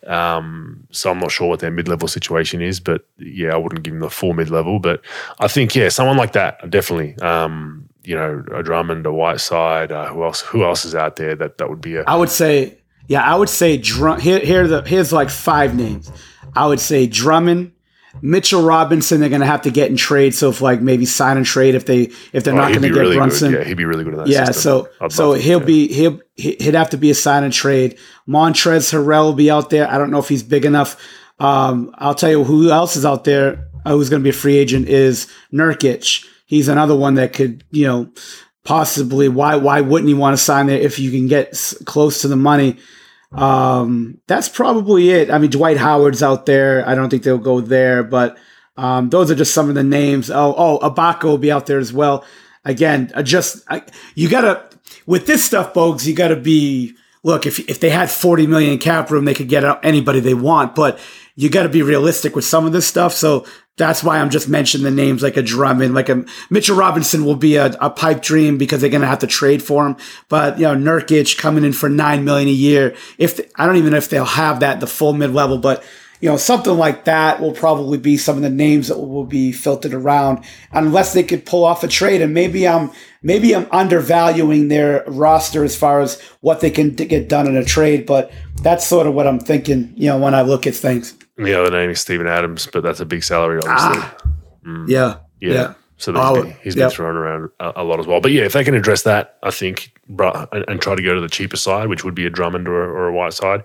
Um, 0.07 0.87
so 0.93 1.11
I'm 1.11 1.19
not 1.19 1.33
sure 1.33 1.49
what 1.49 1.61
their 1.61 1.71
mid 1.71 1.89
level 1.89 2.09
situation 2.09 2.63
is, 2.63 2.79
but 2.79 3.07
yeah, 3.19 3.53
I 3.53 3.57
wouldn't 3.57 3.83
give 3.83 3.93
them 3.93 4.01
the 4.01 4.11
full 4.11 4.35
mid 4.35 4.51
level. 4.51 4.79
But 4.79 5.03
I 5.39 5.49
think 5.49 5.75
yeah, 5.75 5.89
someone 5.89 6.17
like 6.17 6.33
that 6.33 6.71
definitely. 6.71 7.17
Um, 7.19 7.89
you 8.05 8.15
know, 8.15 8.45
a 8.53 8.63
Drummond, 8.63 9.05
a 9.05 9.13
Whiteside. 9.13 9.91
Uh, 9.91 10.07
who 10.07 10.23
else? 10.23 10.41
Who 10.41 10.65
else 10.65 10.85
is 10.85 10.95
out 10.95 11.17
there 11.17 11.35
that 11.35 11.59
that 11.59 11.69
would 11.69 11.81
be 11.81 11.97
a? 11.97 12.05
I 12.05 12.15
would 12.15 12.31
say, 12.31 12.79
yeah, 13.09 13.23
I 13.23 13.35
would 13.35 13.49
say 13.49 13.77
Drum. 13.77 14.21
Here, 14.21 14.41
here 14.41 14.67
the 14.67 14.83
here's 14.83 15.13
like 15.13 15.31
five 15.31 15.75
names. 15.75 16.11
I 16.55 16.67
would 16.67 16.81
say 16.81 17.07
Drummond, 17.07 17.73
Mitchell 18.23 18.63
Robinson, 18.63 19.21
they're 19.21 19.29
going 19.29 19.41
to 19.41 19.47
have 19.47 19.63
to 19.63 19.71
get 19.71 19.91
in 19.91 19.97
trade. 19.97 20.35
So 20.35 20.49
if 20.51 20.61
like 20.61 20.81
maybe 20.81 21.05
sign 21.05 21.37
and 21.37 21.47
trade 21.47 21.75
if 21.75 21.87
they 21.87 22.11
if 22.33 22.45
they're 22.45 22.55
oh, 22.55 22.59
not 22.59 22.69
going 22.71 22.83
to 22.83 22.89
get 22.89 22.99
really 22.99 23.17
Brunson, 23.17 23.53
good. 23.53 23.59
yeah, 23.61 23.69
he'd 23.69 23.77
be 23.77 23.85
really 23.85 24.05
good 24.05 24.15
at 24.15 24.19
that. 24.21 24.29
Yeah, 24.29 24.47
system. 24.47 24.89
so 24.99 25.09
so 25.09 25.33
he'll 25.35 25.61
be 25.61 25.93
he'll 25.93 26.21
he'd 26.35 26.75
have 26.75 26.91
to 26.91 26.97
be 26.97 27.11
a 27.11 27.15
sign 27.15 27.45
and 27.45 27.53
trade. 27.53 27.99
Montrezl 28.29 28.95
Harrell 28.95 29.25
will 29.25 29.33
be 29.35 29.51
out 29.51 29.71
there. 29.71 29.89
I 29.91 29.99
don't 29.99 30.11
know 30.11 30.19
if 30.19 30.29
he's 30.29 30.43
big 30.43 30.65
enough. 30.65 31.01
Um, 31.39 31.95
I'll 31.99 32.15
tell 32.15 32.31
you 32.31 32.45
who 32.45 32.71
else 32.71 32.97
is 32.97 33.05
out 33.05 33.25
there 33.25 33.69
uh, 33.85 33.93
who's 33.93 34.09
going 34.09 34.21
to 34.21 34.25
be 34.25 34.31
a 34.31 34.39
free 34.39 34.57
agent 34.57 34.89
is 34.89 35.31
Nurkic. 35.53 36.27
He's 36.47 36.69
another 36.69 36.97
one 36.97 37.15
that 37.15 37.33
could 37.33 37.65
you 37.71 37.87
know 37.87 38.11
possibly 38.67 39.29
why 39.29 39.57
why 39.57 39.81
wouldn't 39.81 40.09
he 40.09 40.15
want 40.15 40.37
to 40.37 40.43
sign 40.43 40.67
there 40.67 40.79
if 40.79 40.99
you 40.99 41.11
can 41.11 41.29
get 41.29 41.75
close 41.87 42.21
to 42.23 42.29
the 42.29 42.37
money. 42.37 42.77
Um, 43.33 44.21
that's 44.27 44.49
probably 44.49 45.11
it. 45.11 45.31
I 45.31 45.39
mean, 45.39 45.51
Dwight 45.51 45.77
Howard's 45.77 46.23
out 46.23 46.47
there. 46.47 46.87
I 46.87 46.95
don't 46.95 47.09
think 47.09 47.23
they'll 47.23 47.39
go 47.39 47.61
there, 47.61 48.03
but 48.03 48.37
um, 48.77 49.09
those 49.09 49.31
are 49.31 49.35
just 49.35 49.55
some 49.55 49.69
of 49.69 49.75
the 49.75 49.83
names. 49.83 50.31
Oh, 50.31 50.55
oh, 50.57 50.79
Ibaka 50.83 51.25
will 51.25 51.39
be 51.39 51.53
out 51.53 51.67
there 51.67 51.79
as 51.79 51.93
well. 51.93 52.25
Again, 52.65 53.13
just 53.23 53.65
I, 53.71 53.83
you 54.15 54.29
gotta 54.29 54.69
with 55.07 55.27
this 55.27 55.45
stuff, 55.45 55.73
Bogues. 55.73 56.07
You 56.07 56.15
gotta 56.15 56.37
be 56.37 56.97
look. 57.23 57.47
If 57.47 57.61
if 57.71 57.79
they 57.79 57.91
had 57.91 58.11
forty 58.11 58.47
million 58.47 58.79
cap 58.79 59.11
room, 59.11 59.25
they 59.25 59.35
could 59.35 59.49
get 59.49 59.65
anybody 59.85 60.19
they 60.19 60.35
want, 60.35 60.75
but 60.75 60.99
you 61.37 61.51
got 61.51 61.63
to 61.63 61.69
be 61.69 61.83
realistic 61.83 62.35
with 62.35 62.45
some 62.45 62.67
of 62.67 62.73
this 62.73 62.87
stuff. 62.87 63.13
So 63.13 63.47
that's 63.77 64.03
why 64.03 64.19
I'm 64.19 64.31
just 64.31 64.49
mentioning 64.49 64.85
the 64.85 64.91
names 64.91 65.23
like 65.23 65.37
a 65.37 65.43
Drummond, 65.43 65.95
like 65.95 66.09
a 66.09 66.25
Mitchell 66.49 66.77
Robinson 66.77 67.27
will 67.27 67.37
be 67.37 67.57
a, 67.57 67.67
a 67.79 67.91
pipe 67.91 68.23
dream 68.23 68.57
because 68.57 68.81
they're 68.81 68.91
going 68.91 69.03
to 69.03 69.07
have 69.07 69.19
to 69.19 69.27
trade 69.27 69.63
for 69.63 69.87
him. 69.87 69.97
But, 70.31 70.59
you 70.59 70.65
know, 70.65 70.75
Nurkic 70.75 71.37
coming 71.37 71.65
in 71.65 71.75
for 71.75 71.91
nine 71.91 72.25
million 72.25 72.49
a 72.49 72.53
year. 72.53 72.97
If 73.19 73.37
they, 73.37 73.49
I 73.57 73.67
don't 73.67 73.77
even 73.77 73.93
know 73.93 73.99
if 73.99 74.09
they'll 74.09 74.25
have 74.25 74.61
that, 74.61 74.81
the 74.81 74.87
full 74.87 75.13
mid 75.13 75.33
level, 75.33 75.59
but 75.59 75.85
you 76.21 76.31
know, 76.31 76.39
something 76.39 76.77
like 76.79 77.05
that 77.05 77.41
will 77.41 77.53
probably 77.53 77.99
be 77.99 78.17
some 78.17 78.37
of 78.37 78.43
the 78.43 78.49
names 78.49 78.89
that 78.89 78.99
will 78.99 79.27
be 79.27 79.53
filtered 79.53 79.93
around 79.93 80.43
unless 80.73 81.13
they 81.13 81.23
could 81.23 81.45
pull 81.45 81.63
off 81.63 81.85
a 81.85 81.89
trade. 81.89 82.23
And 82.23 82.33
maybe 82.33 82.67
I'm, 82.67 82.91
maybe 83.23 83.55
I'm 83.55 83.67
undervaluing 83.71 84.69
their 84.69 85.05
roster 85.07 85.63
as 85.63 85.77
far 85.77 86.01
as 86.01 86.19
what 86.41 86.61
they 86.61 86.71
can 86.71 86.95
get 86.95 87.29
done 87.29 87.47
in 87.47 87.57
a 87.57 87.65
trade, 87.65 88.07
but 88.07 88.33
that's 88.63 88.87
sort 88.87 89.07
of 89.07 89.13
what 89.13 89.27
I'm 89.27 89.39
thinking, 89.39 89.93
you 89.95 90.09
know, 90.09 90.17
when 90.17 90.35
I 90.35 90.41
look 90.41 90.67
at 90.67 90.75
things. 90.75 91.15
The 91.37 91.59
other 91.59 91.71
name 91.71 91.91
is 91.91 92.01
Steven 92.01 92.27
Adams, 92.27 92.69
but 92.73 92.83
that's 92.83 93.01
a 93.01 93.07
big 93.07 93.23
salary, 93.23 93.59
obviously. 93.59 94.03
Ah, 94.03 94.17
mm. 94.65 94.89
yeah, 94.89 95.19
yeah. 95.41 95.53
yeah. 95.53 95.75
So 95.99 96.13
been, 96.13 96.55
he's 96.63 96.75
been 96.75 96.83
yep. 96.83 96.93
thrown 96.93 97.17
around 97.17 97.51
a, 97.59 97.73
a, 97.77 97.85
lot 97.85 97.99
as 97.99 98.07
well. 98.07 98.21
But 98.21 98.33
yeah, 98.33 98.43
if 98.43 98.53
they 98.53 98.65
can 98.65 98.75
address 98.75 99.03
that, 99.05 99.39
I 99.43 99.51
think, 99.51 99.99
and, 100.19 100.65
and, 100.69 100.81
try 100.81 100.95
to 100.95 101.03
go 101.03 101.15
to 101.15 101.23
the 101.23 101.29
cheaper 101.29 101.57
side, 101.57 101.89
which 101.89 102.05
would 102.05 102.15
be 102.15 102.27
a 102.27 102.31
Drummond 102.31 102.69
or, 102.69 102.83
or 102.83 103.09
a 103.09 103.13
Whiteside. 103.15 103.61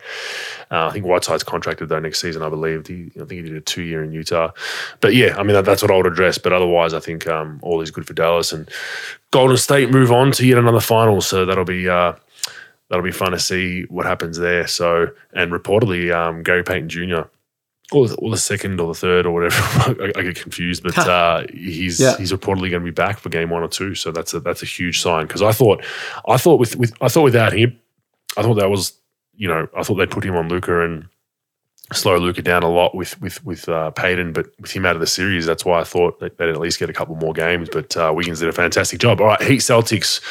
Uh, 0.71 0.87
I 0.87 0.91
think 0.91 1.05
Whiteside's 1.05 1.43
contracted 1.43 1.89
though 1.89 1.99
next 1.99 2.21
season, 2.21 2.41
I 2.41 2.47
believe. 2.47 2.87
He, 2.87 3.11
I 3.15 3.25
think 3.25 3.31
he 3.31 3.41
did 3.41 3.55
a 3.55 3.61
two 3.61 3.81
year 3.81 4.01
in 4.01 4.13
Utah. 4.13 4.51
But 5.01 5.13
yeah, 5.13 5.35
I 5.37 5.43
mean, 5.43 5.55
that, 5.55 5.65
that's 5.65 5.81
what 5.81 5.91
I 5.91 5.97
would 5.97 6.05
address. 6.05 6.37
But 6.37 6.53
otherwise, 6.53 6.93
I 6.93 7.01
think 7.01 7.27
um, 7.27 7.59
all 7.61 7.81
is 7.81 7.91
good 7.91 8.07
for 8.07 8.13
Dallas. 8.13 8.53
And 8.53 8.69
Golden 9.31 9.57
State 9.57 9.91
move 9.91 10.13
on 10.13 10.31
to 10.33 10.45
yet 10.45 10.57
another 10.57 10.79
final. 10.79 11.19
So 11.21 11.45
that'll 11.45 11.65
be. 11.65 11.89
Uh, 11.89 12.13
that'll 12.87 13.05
be 13.05 13.11
fun 13.11 13.31
to 13.31 13.39
see 13.39 13.83
what 13.83 14.05
happens 14.05 14.37
there. 14.37 14.67
So, 14.67 15.07
and 15.31 15.53
reportedly, 15.53 16.13
um, 16.13 16.43
Gary 16.43 16.61
Payton 16.61 16.89
Jr 16.89 17.21
or, 17.91 18.07
or 18.17 18.31
the 18.31 18.37
second 18.37 18.79
or 18.79 18.87
the 18.87 18.99
third 18.99 19.25
or 19.25 19.31
whatever. 19.31 19.55
I, 20.01 20.11
I, 20.15 20.21
get 20.23 20.35
confused, 20.35 20.83
but 20.83 20.97
uh, 20.97 21.45
he's 21.53 21.99
yeah. 21.99 22.17
he's 22.17 22.31
reportedly 22.31 22.69
going 22.69 22.73
to 22.73 22.79
be 22.79 22.91
back 22.91 23.19
for 23.19 23.29
game 23.29 23.49
one 23.49 23.63
or 23.63 23.67
two. 23.67 23.95
So 23.95 24.11
that's 24.11 24.33
a 24.33 24.39
that's 24.39 24.63
a 24.63 24.65
huge 24.65 25.01
sign 25.01 25.27
because 25.27 25.41
I 25.41 25.51
thought 25.51 25.83
I 26.27 26.37
thought 26.37 26.59
with 26.59 26.75
with 26.75 26.93
I 27.01 27.07
thought 27.07 27.23
without 27.23 27.53
him, 27.53 27.79
I 28.37 28.43
thought 28.43 28.55
that 28.55 28.69
was 28.69 28.93
you 29.35 29.47
know 29.47 29.67
I 29.75 29.83
thought 29.83 29.95
they'd 29.95 30.11
put 30.11 30.23
him 30.23 30.35
on 30.35 30.49
Luka 30.49 30.81
and 30.81 31.07
slow 31.93 32.17
Luka 32.17 32.41
down 32.41 32.63
a 32.63 32.69
lot 32.69 32.95
with 32.95 33.19
with 33.21 33.43
with 33.45 33.67
uh, 33.67 33.91
Payton, 33.91 34.33
but 34.33 34.47
with 34.59 34.71
him 34.71 34.85
out 34.85 34.95
of 34.95 35.01
the 35.01 35.07
series, 35.07 35.45
that's 35.45 35.65
why 35.65 35.79
I 35.79 35.83
thought 35.83 36.19
they'd 36.19 36.39
at 36.39 36.59
least 36.59 36.79
get 36.79 36.89
a 36.89 36.93
couple 36.93 37.15
more 37.15 37.33
games. 37.33 37.69
But 37.71 37.95
uh, 37.97 38.11
Wiggins 38.15 38.39
did 38.39 38.49
a 38.49 38.53
fantastic 38.53 38.99
job. 38.99 39.21
All 39.21 39.27
right, 39.27 39.41
Heat 39.41 39.59
Celtics, 39.59 40.21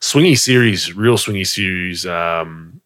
swingy 0.00 0.38
series, 0.38 0.94
real 0.94 1.16
swingy 1.16 1.46
series. 1.46 2.06
Um, 2.06 2.80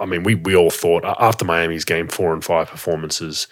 I 0.00 0.06
mean, 0.06 0.22
we 0.22 0.34
we 0.34 0.56
all 0.56 0.70
thought 0.70 1.04
after 1.04 1.44
Miami's 1.44 1.84
game 1.84 2.08
four 2.08 2.32
and 2.32 2.44
five 2.44 2.68
performances, 2.68 3.46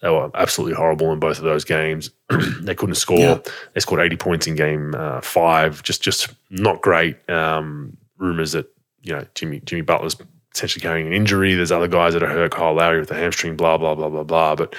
they 0.00 0.10
were 0.10 0.30
absolutely 0.34 0.76
horrible 0.76 1.12
in 1.12 1.18
both 1.18 1.38
of 1.38 1.44
those 1.44 1.64
games. 1.64 2.10
they 2.60 2.74
couldn't 2.74 2.94
score. 2.94 3.18
Yeah. 3.18 3.38
They 3.74 3.80
scored 3.80 4.00
eighty 4.00 4.16
points 4.16 4.46
in 4.46 4.54
game 4.54 4.94
uh, 4.96 5.20
five. 5.20 5.82
Just 5.82 6.02
just 6.02 6.28
not 6.50 6.80
great. 6.82 7.28
Um, 7.28 7.96
rumors 8.18 8.52
that 8.52 8.70
you 9.02 9.14
know 9.14 9.24
Jimmy 9.34 9.60
Jimmy 9.64 9.82
Butler's 9.82 10.16
potentially 10.50 10.82
carrying 10.82 11.06
an 11.06 11.12
injury. 11.12 11.54
There's 11.54 11.72
other 11.72 11.88
guys 11.88 12.14
that 12.14 12.22
are 12.22 12.28
hurt. 12.28 12.52
Kyle 12.52 12.74
Lowry 12.74 13.00
with 13.00 13.10
a 13.10 13.14
hamstring. 13.14 13.56
Blah 13.56 13.78
blah 13.78 13.94
blah 13.94 14.08
blah 14.08 14.24
blah. 14.24 14.54
But 14.54 14.74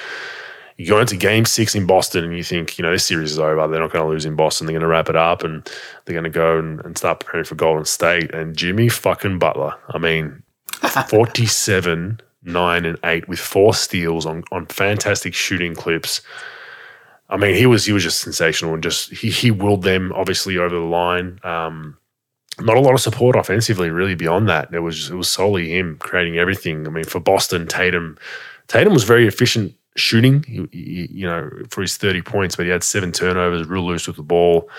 you 0.80 0.88
go 0.88 1.00
into 1.00 1.18
game 1.18 1.44
six 1.44 1.76
in 1.76 1.86
Boston 1.86 2.24
and 2.24 2.38
you 2.38 2.44
think, 2.44 2.78
you 2.78 2.84
know, 2.84 2.92
this 2.92 3.06
series 3.06 3.34
is 3.34 3.40
over. 3.40 3.68
They're 3.68 3.82
not 3.82 3.92
going 3.92 4.06
to 4.06 4.10
lose 4.10 4.26
in 4.26 4.38
Boston. 4.38 4.66
They're 4.66 4.74
going 4.74 4.82
to 4.82 4.88
wrap 4.88 5.10
it 5.10 5.16
up 5.18 5.44
and 5.44 5.70
they're 6.06 6.14
going 6.14 6.24
to 6.24 6.30
go 6.30 6.58
and, 6.58 6.80
and, 6.86 6.98
start 6.98 7.20
preparing 7.20 7.44
for 7.44 7.56
Golden 7.56 7.84
State. 7.84 8.34
And 8.34 8.56
Jimmy 8.56 8.88
fucking 8.88 9.40
Butler, 9.40 9.76
I 9.90 9.98
mean, 9.98 10.42
47, 11.10 12.20
9, 12.44 12.86
and 12.86 12.98
8 13.04 13.28
with 13.28 13.39
four 13.39 13.74
steals 13.74 14.26
on, 14.26 14.44
on 14.52 14.65
fantastic 14.68 15.34
shooting 15.34 15.76
clips. 15.76 16.22
I 17.30 17.38
mean, 17.38 17.56
he 17.56 17.65
was 17.65 17.86
he 17.86 17.94
was 17.94 18.04
just 18.04 18.22
sensational 18.22 18.74
and 18.74 18.82
just 18.82 19.12
he 19.12 19.30
he 19.30 19.52
willed 19.52 19.84
them 19.84 20.12
obviously 20.15 20.58
over 20.58 20.76
the 20.76 20.82
line. 20.82 21.39
Um, 21.44 21.98
not 22.60 22.76
a 22.76 22.82
lot 22.82 22.94
of 22.94 23.02
support 23.02 23.36
offensively, 23.36 23.89
really. 23.89 24.15
Beyond 24.15 24.50
that, 24.50 24.74
it 24.74 24.80
was 24.80 25.12
it 25.12 25.15
was 25.15 25.30
solely 25.30 25.78
him 25.78 25.98
creating 26.00 26.38
everything. 26.38 26.88
I 26.88 26.89
mean, 26.89 27.04
for 27.04 27.20
Boston, 27.20 27.68
Tatum, 27.68 28.18
Tatum 28.68 28.94
was 28.94 29.04
very 29.04 29.28
efficient 29.28 29.76
shooting. 29.96 30.44
He, 30.44 30.68
he, 30.72 31.08
you 31.12 31.28
know, 31.28 31.50
for 31.70 31.82
his 31.82 31.98
thirty 31.98 32.22
points, 32.22 32.56
but 32.56 32.65
he 32.65 32.72
had 32.72 32.84
seven 32.84 33.12
turnovers, 33.12 33.68
real 33.68 33.86
loose 33.86 34.08
with 34.08 34.15
the 34.15 34.24
ball. 34.24 34.70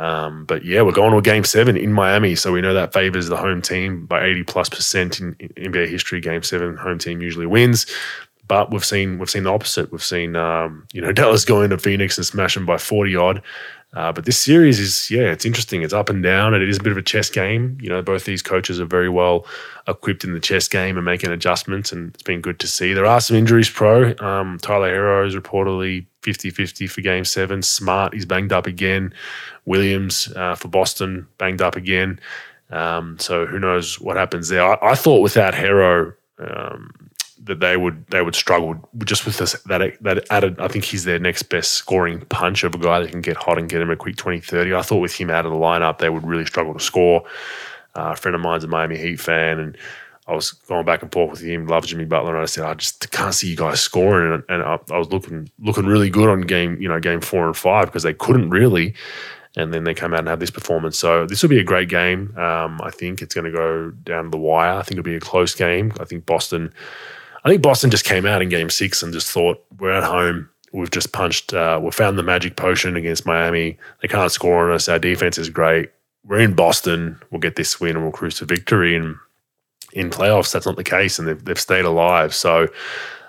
Um, 0.00 0.46
but 0.46 0.64
yeah, 0.64 0.80
we're 0.80 0.92
going 0.92 1.10
to 1.10 1.18
a 1.18 1.22
game 1.22 1.44
seven 1.44 1.76
in 1.76 1.92
Miami, 1.92 2.34
so 2.34 2.52
we 2.52 2.62
know 2.62 2.72
that 2.72 2.94
favors 2.94 3.28
the 3.28 3.36
home 3.36 3.60
team 3.60 4.06
by 4.06 4.24
80 4.24 4.44
plus 4.44 4.68
percent 4.70 5.20
in, 5.20 5.36
in 5.38 5.72
NBA 5.72 5.88
history. 5.88 6.22
Game 6.22 6.42
seven, 6.42 6.74
home 6.78 6.98
team 6.98 7.20
usually 7.20 7.44
wins. 7.44 7.84
But 8.48 8.70
we've 8.70 8.84
seen 8.84 9.18
we've 9.18 9.28
seen 9.28 9.44
the 9.44 9.52
opposite. 9.52 9.92
We've 9.92 10.02
seen 10.02 10.36
um, 10.36 10.86
you 10.94 11.02
know 11.02 11.12
Dallas 11.20 11.44
go 11.44 11.60
into 11.60 11.76
Phoenix 11.76 12.16
and 12.16 12.26
smash 12.26 12.54
them 12.54 12.64
by 12.64 12.78
40 12.78 13.14
odd. 13.14 13.42
Uh, 13.92 14.12
but 14.12 14.24
this 14.24 14.38
series 14.38 14.78
is, 14.78 15.10
yeah, 15.10 15.32
it's 15.32 15.44
interesting. 15.44 15.82
It's 15.82 15.92
up 15.92 16.08
and 16.08 16.22
down, 16.22 16.54
and 16.54 16.62
it 16.62 16.68
is 16.68 16.78
a 16.78 16.82
bit 16.82 16.92
of 16.92 16.98
a 16.98 17.02
chess 17.02 17.28
game. 17.28 17.76
You 17.80 17.88
know, 17.88 18.00
both 18.00 18.24
these 18.24 18.40
coaches 18.40 18.80
are 18.80 18.86
very 18.86 19.08
well 19.08 19.44
equipped 19.88 20.22
in 20.22 20.32
the 20.32 20.40
chess 20.40 20.68
game 20.68 20.96
and 20.96 21.04
making 21.04 21.30
adjustments, 21.30 21.90
and 21.92 22.14
it's 22.14 22.22
been 22.22 22.40
good 22.40 22.60
to 22.60 22.68
see. 22.68 22.94
There 22.94 23.04
are 23.04 23.20
some 23.20 23.36
injuries 23.36 23.68
pro. 23.68 24.14
Um, 24.18 24.58
Tyler 24.62 24.94
Herro 24.94 25.26
is 25.26 25.34
reportedly 25.34 26.06
50 26.22 26.50
50 26.50 26.86
for 26.86 27.00
game 27.00 27.24
seven. 27.24 27.62
Smart, 27.62 28.14
he's 28.14 28.26
banged 28.26 28.52
up 28.52 28.66
again. 28.66 29.12
Williams 29.64 30.32
uh, 30.36 30.54
for 30.54 30.68
Boston, 30.68 31.26
banged 31.38 31.62
up 31.62 31.76
again. 31.76 32.20
Um, 32.70 33.18
so 33.18 33.46
who 33.46 33.58
knows 33.58 34.00
what 34.00 34.16
happens 34.16 34.48
there? 34.48 34.62
I, 34.62 34.92
I 34.92 34.94
thought 34.94 35.20
without 35.20 35.54
Herro, 35.54 36.14
um, 36.38 36.92
that 37.44 37.60
they 37.60 37.76
would 37.76 38.06
they 38.08 38.22
would 38.22 38.34
struggle 38.34 38.88
just 39.04 39.24
with 39.24 39.38
this 39.38 39.52
that 39.64 39.96
that 40.02 40.26
added 40.30 40.60
I 40.60 40.68
think 40.68 40.84
he's 40.84 41.04
their 41.04 41.18
next 41.18 41.44
best 41.44 41.72
scoring 41.72 42.20
punch 42.26 42.64
of 42.64 42.74
a 42.74 42.78
guy 42.78 43.00
that 43.00 43.10
can 43.10 43.22
get 43.22 43.36
hot 43.36 43.58
and 43.58 43.68
get 43.68 43.80
him 43.80 43.90
a 43.90 43.96
quick 43.96 44.16
20 44.16 44.40
30 44.40 44.74
I 44.74 44.82
thought 44.82 44.98
with 44.98 45.14
him 45.14 45.30
out 45.30 45.46
of 45.46 45.52
the 45.52 45.58
lineup 45.58 45.98
they 45.98 46.10
would 46.10 46.26
really 46.26 46.44
struggle 46.44 46.74
to 46.74 46.80
score 46.80 47.24
uh, 47.96 48.12
a 48.12 48.16
friend 48.16 48.34
of 48.34 48.40
mine's 48.40 48.64
a 48.64 48.68
Miami 48.68 48.98
Heat 48.98 49.20
fan 49.20 49.58
and 49.58 49.76
I 50.30 50.34
was 50.34 50.52
going 50.52 50.84
back 50.86 51.02
and 51.02 51.12
forth 51.12 51.32
with 51.32 51.40
him 51.40 51.66
loves 51.66 51.88
Jimmy 51.88 52.04
Butler 52.04 52.34
and 52.34 52.42
I 52.42 52.46
said 52.46 52.64
I 52.64 52.74
just 52.74 53.10
can't 53.10 53.34
see 53.34 53.48
you 53.50 53.56
guys 53.56 53.80
scoring 53.80 54.32
and, 54.32 54.44
and 54.48 54.62
I, 54.62 54.78
I, 54.90 54.98
was 54.98 55.10
looking 55.10 55.50
looking 55.58 55.86
really 55.86 56.08
good 56.08 56.28
on 56.28 56.42
game 56.42 56.80
you 56.80 56.88
know 56.88 57.00
game 57.00 57.20
4 57.20 57.48
and 57.48 57.56
5 57.56 57.86
because 57.86 58.04
they 58.04 58.14
couldn't 58.14 58.50
really 58.50 58.94
and 59.56 59.74
then 59.74 59.84
they 59.84 59.94
come 59.94 60.14
out 60.14 60.20
and 60.20 60.28
have 60.28 60.38
this 60.38 60.50
performance. 60.50 60.96
So 60.96 61.26
this 61.26 61.42
will 61.42 61.50
be 61.50 61.58
a 61.58 61.64
great 61.64 61.88
game. 61.88 62.32
Um, 62.38 62.80
I 62.84 62.90
think 62.92 63.20
it's 63.20 63.34
going 63.34 63.46
to 63.46 63.50
go 63.50 63.90
down 63.90 64.24
to 64.24 64.30
the 64.30 64.38
wire. 64.38 64.78
I 64.78 64.82
think 64.82 64.92
it'll 64.92 65.02
be 65.02 65.16
a 65.16 65.20
close 65.20 65.56
game. 65.56 65.92
I 65.98 66.04
think 66.04 66.24
Boston 66.24 66.72
I 67.44 67.48
think 67.48 67.62
Boston 67.62 67.90
just 67.90 68.04
came 68.04 68.26
out 68.26 68.42
in 68.42 68.48
game 68.48 68.70
six 68.70 69.02
and 69.02 69.12
just 69.12 69.30
thought, 69.30 69.64
we're 69.78 69.92
at 69.92 70.04
home. 70.04 70.48
We've 70.72 70.90
just 70.90 71.12
punched, 71.12 71.52
uh, 71.52 71.80
we've 71.82 71.94
found 71.94 72.18
the 72.18 72.22
magic 72.22 72.56
potion 72.56 72.96
against 72.96 73.26
Miami. 73.26 73.78
They 74.02 74.08
can't 74.08 74.30
score 74.30 74.68
on 74.68 74.74
us. 74.74 74.88
Our 74.88 74.98
defense 74.98 75.38
is 75.38 75.48
great. 75.48 75.90
We're 76.24 76.40
in 76.40 76.54
Boston. 76.54 77.20
We'll 77.30 77.40
get 77.40 77.56
this 77.56 77.80
win 77.80 77.96
and 77.96 78.02
we'll 78.02 78.12
cruise 78.12 78.36
to 78.38 78.44
victory. 78.44 78.94
And 78.94 79.16
in 79.92 80.10
playoffs, 80.10 80.52
that's 80.52 80.66
not 80.66 80.76
the 80.76 80.84
case, 80.84 81.18
and 81.18 81.26
they've, 81.26 81.44
they've 81.44 81.60
stayed 81.60 81.84
alive. 81.84 82.34
So 82.34 82.68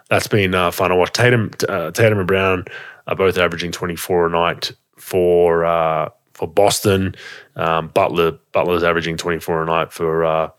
that's 0.09 0.27
been 0.27 0.53
uh, 0.53 0.71
fun 0.71 0.89
to 0.89 0.95
watch. 0.95 1.13
Tatum, 1.13 1.51
uh, 1.67 1.91
Tatum 1.91 2.19
and 2.19 2.27
Brown 2.27 2.65
are 3.07 3.15
both 3.15 3.37
averaging 3.37 3.71
24 3.71 4.27
a 4.27 4.29
night 4.29 4.71
for 4.97 5.65
uh, 5.65 6.09
for 6.33 6.47
Boston. 6.47 7.15
Um, 7.55 7.89
Butler 7.89 8.31
Butler's 8.51 8.83
averaging 8.83 9.17
24 9.17 9.63
a 9.63 9.65
night 9.65 9.91
for 9.91 10.23
uh, 10.25 10.49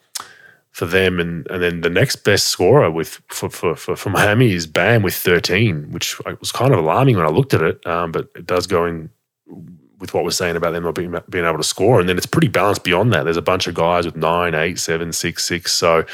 for 0.70 0.86
them, 0.86 1.20
and 1.20 1.46
and 1.48 1.62
then 1.62 1.80
the 1.82 1.90
next 1.90 2.16
best 2.24 2.48
scorer 2.48 2.90
with 2.90 3.20
for 3.28 3.50
for, 3.50 3.76
for, 3.76 3.96
for 3.96 4.10
Miami 4.10 4.52
is 4.52 4.66
Bam 4.66 5.02
with 5.02 5.14
13, 5.14 5.92
which 5.92 6.18
was 6.40 6.52
kind 6.52 6.72
of 6.72 6.78
alarming 6.78 7.16
when 7.16 7.26
I 7.26 7.30
looked 7.30 7.54
at 7.54 7.62
it, 7.62 7.86
um, 7.86 8.12
but 8.12 8.28
it 8.34 8.46
does 8.46 8.66
go 8.66 8.86
in 8.86 9.10
with 10.02 10.12
what 10.12 10.24
we're 10.24 10.30
saying 10.30 10.56
about 10.56 10.72
them 10.72 10.82
not 10.82 10.96
being, 10.96 11.14
being 11.30 11.44
able 11.46 11.56
to 11.56 11.64
score. 11.64 12.00
And 12.00 12.08
then 12.08 12.18
it's 12.18 12.26
pretty 12.26 12.48
balanced 12.48 12.82
beyond 12.82 13.12
that. 13.14 13.22
There's 13.22 13.38
a 13.38 13.42
bunch 13.42 13.68
of 13.68 13.74
guys 13.74 14.04
with 14.04 14.16
nine, 14.16 14.54
eight, 14.54 14.78
seven, 14.78 15.12
six, 15.12 15.44
six. 15.44 15.72
So 15.72 16.04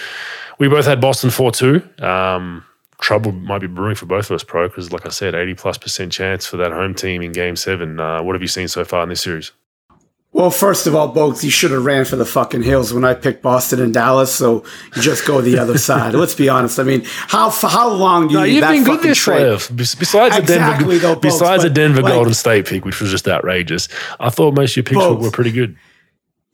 we 0.58 0.68
both 0.68 0.84
had 0.84 1.00
Boston 1.00 1.30
4 1.30 1.50
2. 1.50 1.82
Um, 2.00 2.64
trouble 3.00 3.32
might 3.32 3.60
be 3.60 3.66
brewing 3.66 3.94
for 3.94 4.06
both 4.06 4.30
of 4.30 4.34
us, 4.34 4.44
Pro, 4.44 4.68
because 4.68 4.92
like 4.92 5.06
I 5.06 5.08
said, 5.08 5.34
80 5.34 5.54
plus 5.54 5.78
percent 5.78 6.12
chance 6.12 6.46
for 6.46 6.58
that 6.58 6.70
home 6.70 6.94
team 6.94 7.22
in 7.22 7.32
game 7.32 7.56
seven. 7.56 7.98
Uh, 7.98 8.22
what 8.22 8.34
have 8.34 8.42
you 8.42 8.48
seen 8.48 8.68
so 8.68 8.84
far 8.84 9.02
in 9.02 9.08
this 9.08 9.22
series? 9.22 9.50
Well, 10.32 10.50
first 10.50 10.86
of 10.86 10.94
all, 10.94 11.08
both 11.08 11.42
you 11.42 11.50
should 11.50 11.70
have 11.70 11.84
ran 11.84 12.04
for 12.04 12.16
the 12.16 12.26
fucking 12.26 12.62
hills 12.62 12.92
when 12.92 13.04
I 13.04 13.14
picked 13.14 13.42
Boston 13.42 13.80
and 13.80 13.94
Dallas. 13.94 14.32
So 14.32 14.62
you 14.94 15.02
just 15.02 15.26
go 15.26 15.40
the 15.40 15.58
other 15.58 15.78
side. 15.88 16.14
Let's 16.14 16.34
be 16.34 16.48
honest. 16.48 16.78
I 16.78 16.82
mean, 16.82 17.02
how 17.04 17.50
how 17.50 17.90
long 17.90 18.28
do 18.28 18.34
you? 18.34 18.40
No, 18.40 18.44
you've 18.44 18.68
been 18.68 18.84
good 18.84 19.02
this 19.02 19.18
trade? 19.18 19.58
Besides 19.74 20.36
exactly, 20.36 20.98
the 20.98 21.00
Denver, 21.00 21.14
though, 21.14 21.16
besides 21.16 21.62
the 21.62 21.70
Denver 21.70 22.02
like, 22.02 22.12
Golden 22.12 22.34
State 22.34 22.66
pick, 22.66 22.84
which 22.84 23.00
was 23.00 23.10
just 23.10 23.26
outrageous, 23.26 23.88
I 24.20 24.28
thought 24.30 24.54
most 24.54 24.72
of 24.72 24.76
your 24.76 24.84
picks 24.84 24.96
were, 24.96 25.14
were 25.14 25.30
pretty 25.30 25.50
good. 25.50 25.76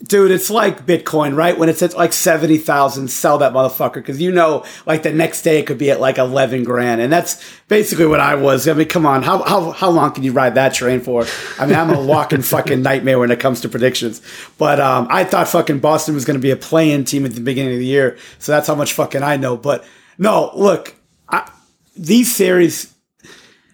Dude, 0.02 0.33
it's 0.33 0.50
like 0.50 0.87
Bitcoin, 0.87 1.37
right? 1.37 1.57
When 1.57 1.68
it's 1.68 1.80
at 1.80 1.96
like 1.96 2.12
70,000, 2.12 3.09
sell 3.09 3.38
that 3.38 3.52
motherfucker. 3.52 4.04
Cause 4.04 4.20
you 4.20 4.33
know, 4.33 4.64
like 4.87 5.02
the 5.04 5.12
next 5.12 5.42
day 5.42 5.61
it 5.61 5.66
could 5.66 5.78
be 5.78 5.90
at 5.90 6.00
like 6.00 6.18
11 6.18 6.64
grand. 6.64 7.00
And 7.00 7.12
that's 7.12 7.42
basically 7.68 8.07
what 8.07 8.20
I 8.20 8.35
was. 8.35 8.66
I 8.66 8.74
mean, 8.74 8.88
come 8.88 9.07
on. 9.07 9.22
How, 9.22 9.42
how, 9.44 9.70
how 9.70 9.90
long 9.90 10.12
can 10.12 10.24
you 10.24 10.33
ride 10.33 10.57
that 10.57 10.74
train 10.74 11.00
for? 11.00 11.24
I 11.59 11.66
mean, 11.66 11.76
I'm 11.76 11.90
a 11.90 12.04
walking 12.04 12.42
fucking 12.42 12.83
nightmare 12.83 13.20
when 13.20 13.30
it 13.30 13.40
comes 13.40 13.61
to 13.62 13.68
predictions. 13.68 14.20
But, 14.59 14.80
um, 14.80 15.07
I 15.11 15.24
thought 15.24 15.48
fucking 15.48 15.78
Boston 15.78 16.14
was 16.14 16.24
going 16.24 16.38
to 16.38 16.42
be 16.42 16.50
a 16.50 16.57
playing 16.57 17.04
team 17.04 17.24
at 17.24 17.33
the 17.33 17.40
beginning 17.40 17.74
of 17.74 17.78
the 17.78 17.87
year. 17.87 18.18
So 18.40 18.52
that's 18.52 18.66
how 18.66 18.74
much 18.74 18.92
fucking 18.94 19.22
I 19.22 19.37
know. 19.37 19.57
But 19.57 19.85
no, 20.18 20.50
look, 20.54 20.96
I, 21.28 21.50
these 21.96 22.35
series, 22.35 22.92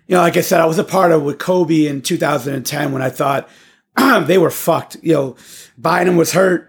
you 0.07 0.17
know, 0.17 0.21
like 0.21 0.37
I 0.37 0.43
said, 0.43 0.61
I 0.61 0.67
was 0.67 0.79
a 0.79 0.85
part 0.85 1.13
of 1.13 1.23
with 1.23 1.39
Kobe 1.39 1.87
in 1.87 2.03
2010 2.03 2.93
when 2.93 3.03
I 3.03 3.11
thought 3.11 3.49
they 4.27 4.39
were 4.39 4.51
fucked. 4.51 4.97
You 5.03 5.15
know, 5.15 5.37
Bynum 5.79 6.17
was 6.17 6.33
hurt. 6.33 6.67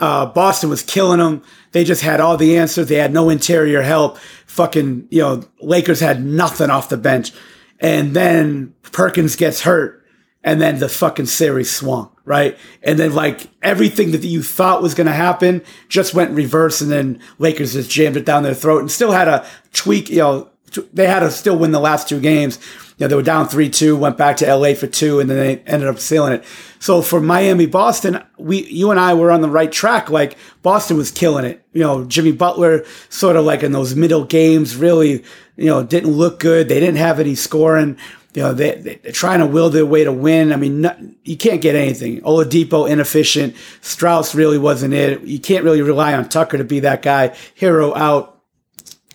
Uh, 0.00 0.26
Boston 0.26 0.70
was 0.70 0.82
killing 0.82 1.18
them. 1.18 1.42
They 1.72 1.84
just 1.84 2.02
had 2.02 2.20
all 2.20 2.36
the 2.36 2.56
answers. 2.56 2.88
They 2.88 2.96
had 2.96 3.12
no 3.12 3.30
interior 3.30 3.82
help. 3.82 4.18
Fucking, 4.46 5.08
you 5.10 5.20
know, 5.20 5.42
Lakers 5.60 6.00
had 6.00 6.24
nothing 6.24 6.70
off 6.70 6.88
the 6.88 6.96
bench. 6.96 7.32
And 7.80 8.14
then 8.14 8.74
Perkins 8.82 9.36
gets 9.36 9.62
hurt. 9.62 10.04
And 10.44 10.60
then 10.60 10.78
the 10.78 10.88
fucking 10.88 11.26
series 11.26 11.70
swung, 11.70 12.10
right? 12.24 12.56
And 12.82 12.96
then 12.98 13.12
like 13.12 13.48
everything 13.60 14.12
that 14.12 14.22
you 14.22 14.42
thought 14.42 14.82
was 14.82 14.94
going 14.94 15.08
to 15.08 15.12
happen 15.12 15.62
just 15.88 16.14
went 16.14 16.30
reverse. 16.30 16.80
And 16.80 16.90
then 16.90 17.20
Lakers 17.38 17.72
just 17.72 17.90
jammed 17.90 18.16
it 18.16 18.24
down 18.24 18.44
their 18.44 18.54
throat 18.54 18.78
and 18.78 18.90
still 18.90 19.10
had 19.10 19.26
a 19.26 19.44
tweak, 19.72 20.08
you 20.08 20.18
know, 20.18 20.48
they 20.92 21.06
had 21.06 21.20
to 21.20 21.30
still 21.32 21.58
win 21.58 21.72
the 21.72 21.80
last 21.80 22.08
two 22.08 22.20
games 22.20 22.58
know, 23.04 23.08
they 23.08 23.14
were 23.14 23.22
down 23.22 23.48
3 23.48 23.70
2, 23.70 23.96
went 23.96 24.16
back 24.16 24.36
to 24.38 24.54
LA 24.54 24.74
for 24.74 24.86
two, 24.86 25.20
and 25.20 25.30
then 25.30 25.36
they 25.36 25.58
ended 25.70 25.88
up 25.88 25.98
sealing 25.98 26.32
it. 26.32 26.44
So 26.80 27.02
for 27.02 27.20
Miami, 27.20 27.66
Boston, 27.66 28.22
we, 28.38 28.64
you 28.64 28.90
and 28.90 28.98
I 28.98 29.14
were 29.14 29.30
on 29.30 29.40
the 29.40 29.48
right 29.48 29.70
track. 29.70 30.10
Like 30.10 30.36
Boston 30.62 30.96
was 30.96 31.10
killing 31.10 31.44
it. 31.44 31.64
You 31.72 31.82
know, 31.82 32.04
Jimmy 32.04 32.32
Butler 32.32 32.84
sort 33.08 33.36
of 33.36 33.44
like 33.44 33.62
in 33.62 33.72
those 33.72 33.94
middle 33.94 34.24
games 34.24 34.76
really, 34.76 35.24
you 35.56 35.66
know, 35.66 35.82
didn't 35.82 36.10
look 36.10 36.40
good. 36.40 36.68
They 36.68 36.80
didn't 36.80 36.96
have 36.96 37.20
any 37.20 37.34
scoring. 37.34 37.96
You 38.34 38.42
know, 38.42 38.54
they, 38.54 38.74
they're 39.02 39.12
trying 39.12 39.40
to 39.40 39.46
will 39.46 39.70
their 39.70 39.86
way 39.86 40.04
to 40.04 40.12
win. 40.12 40.52
I 40.52 40.56
mean, 40.56 40.82
not, 40.82 40.98
you 41.24 41.36
can't 41.36 41.60
get 41.60 41.74
anything. 41.74 42.20
Oladipo, 42.22 42.88
inefficient. 42.88 43.54
Strus 43.80 44.34
really 44.34 44.58
wasn't 44.58 44.94
it. 44.94 45.22
You 45.22 45.38
can't 45.40 45.64
really 45.64 45.82
rely 45.82 46.14
on 46.14 46.28
Tucker 46.28 46.58
to 46.58 46.64
be 46.64 46.80
that 46.80 47.02
guy. 47.02 47.28
Herro 47.60 47.96
out. 47.96 48.40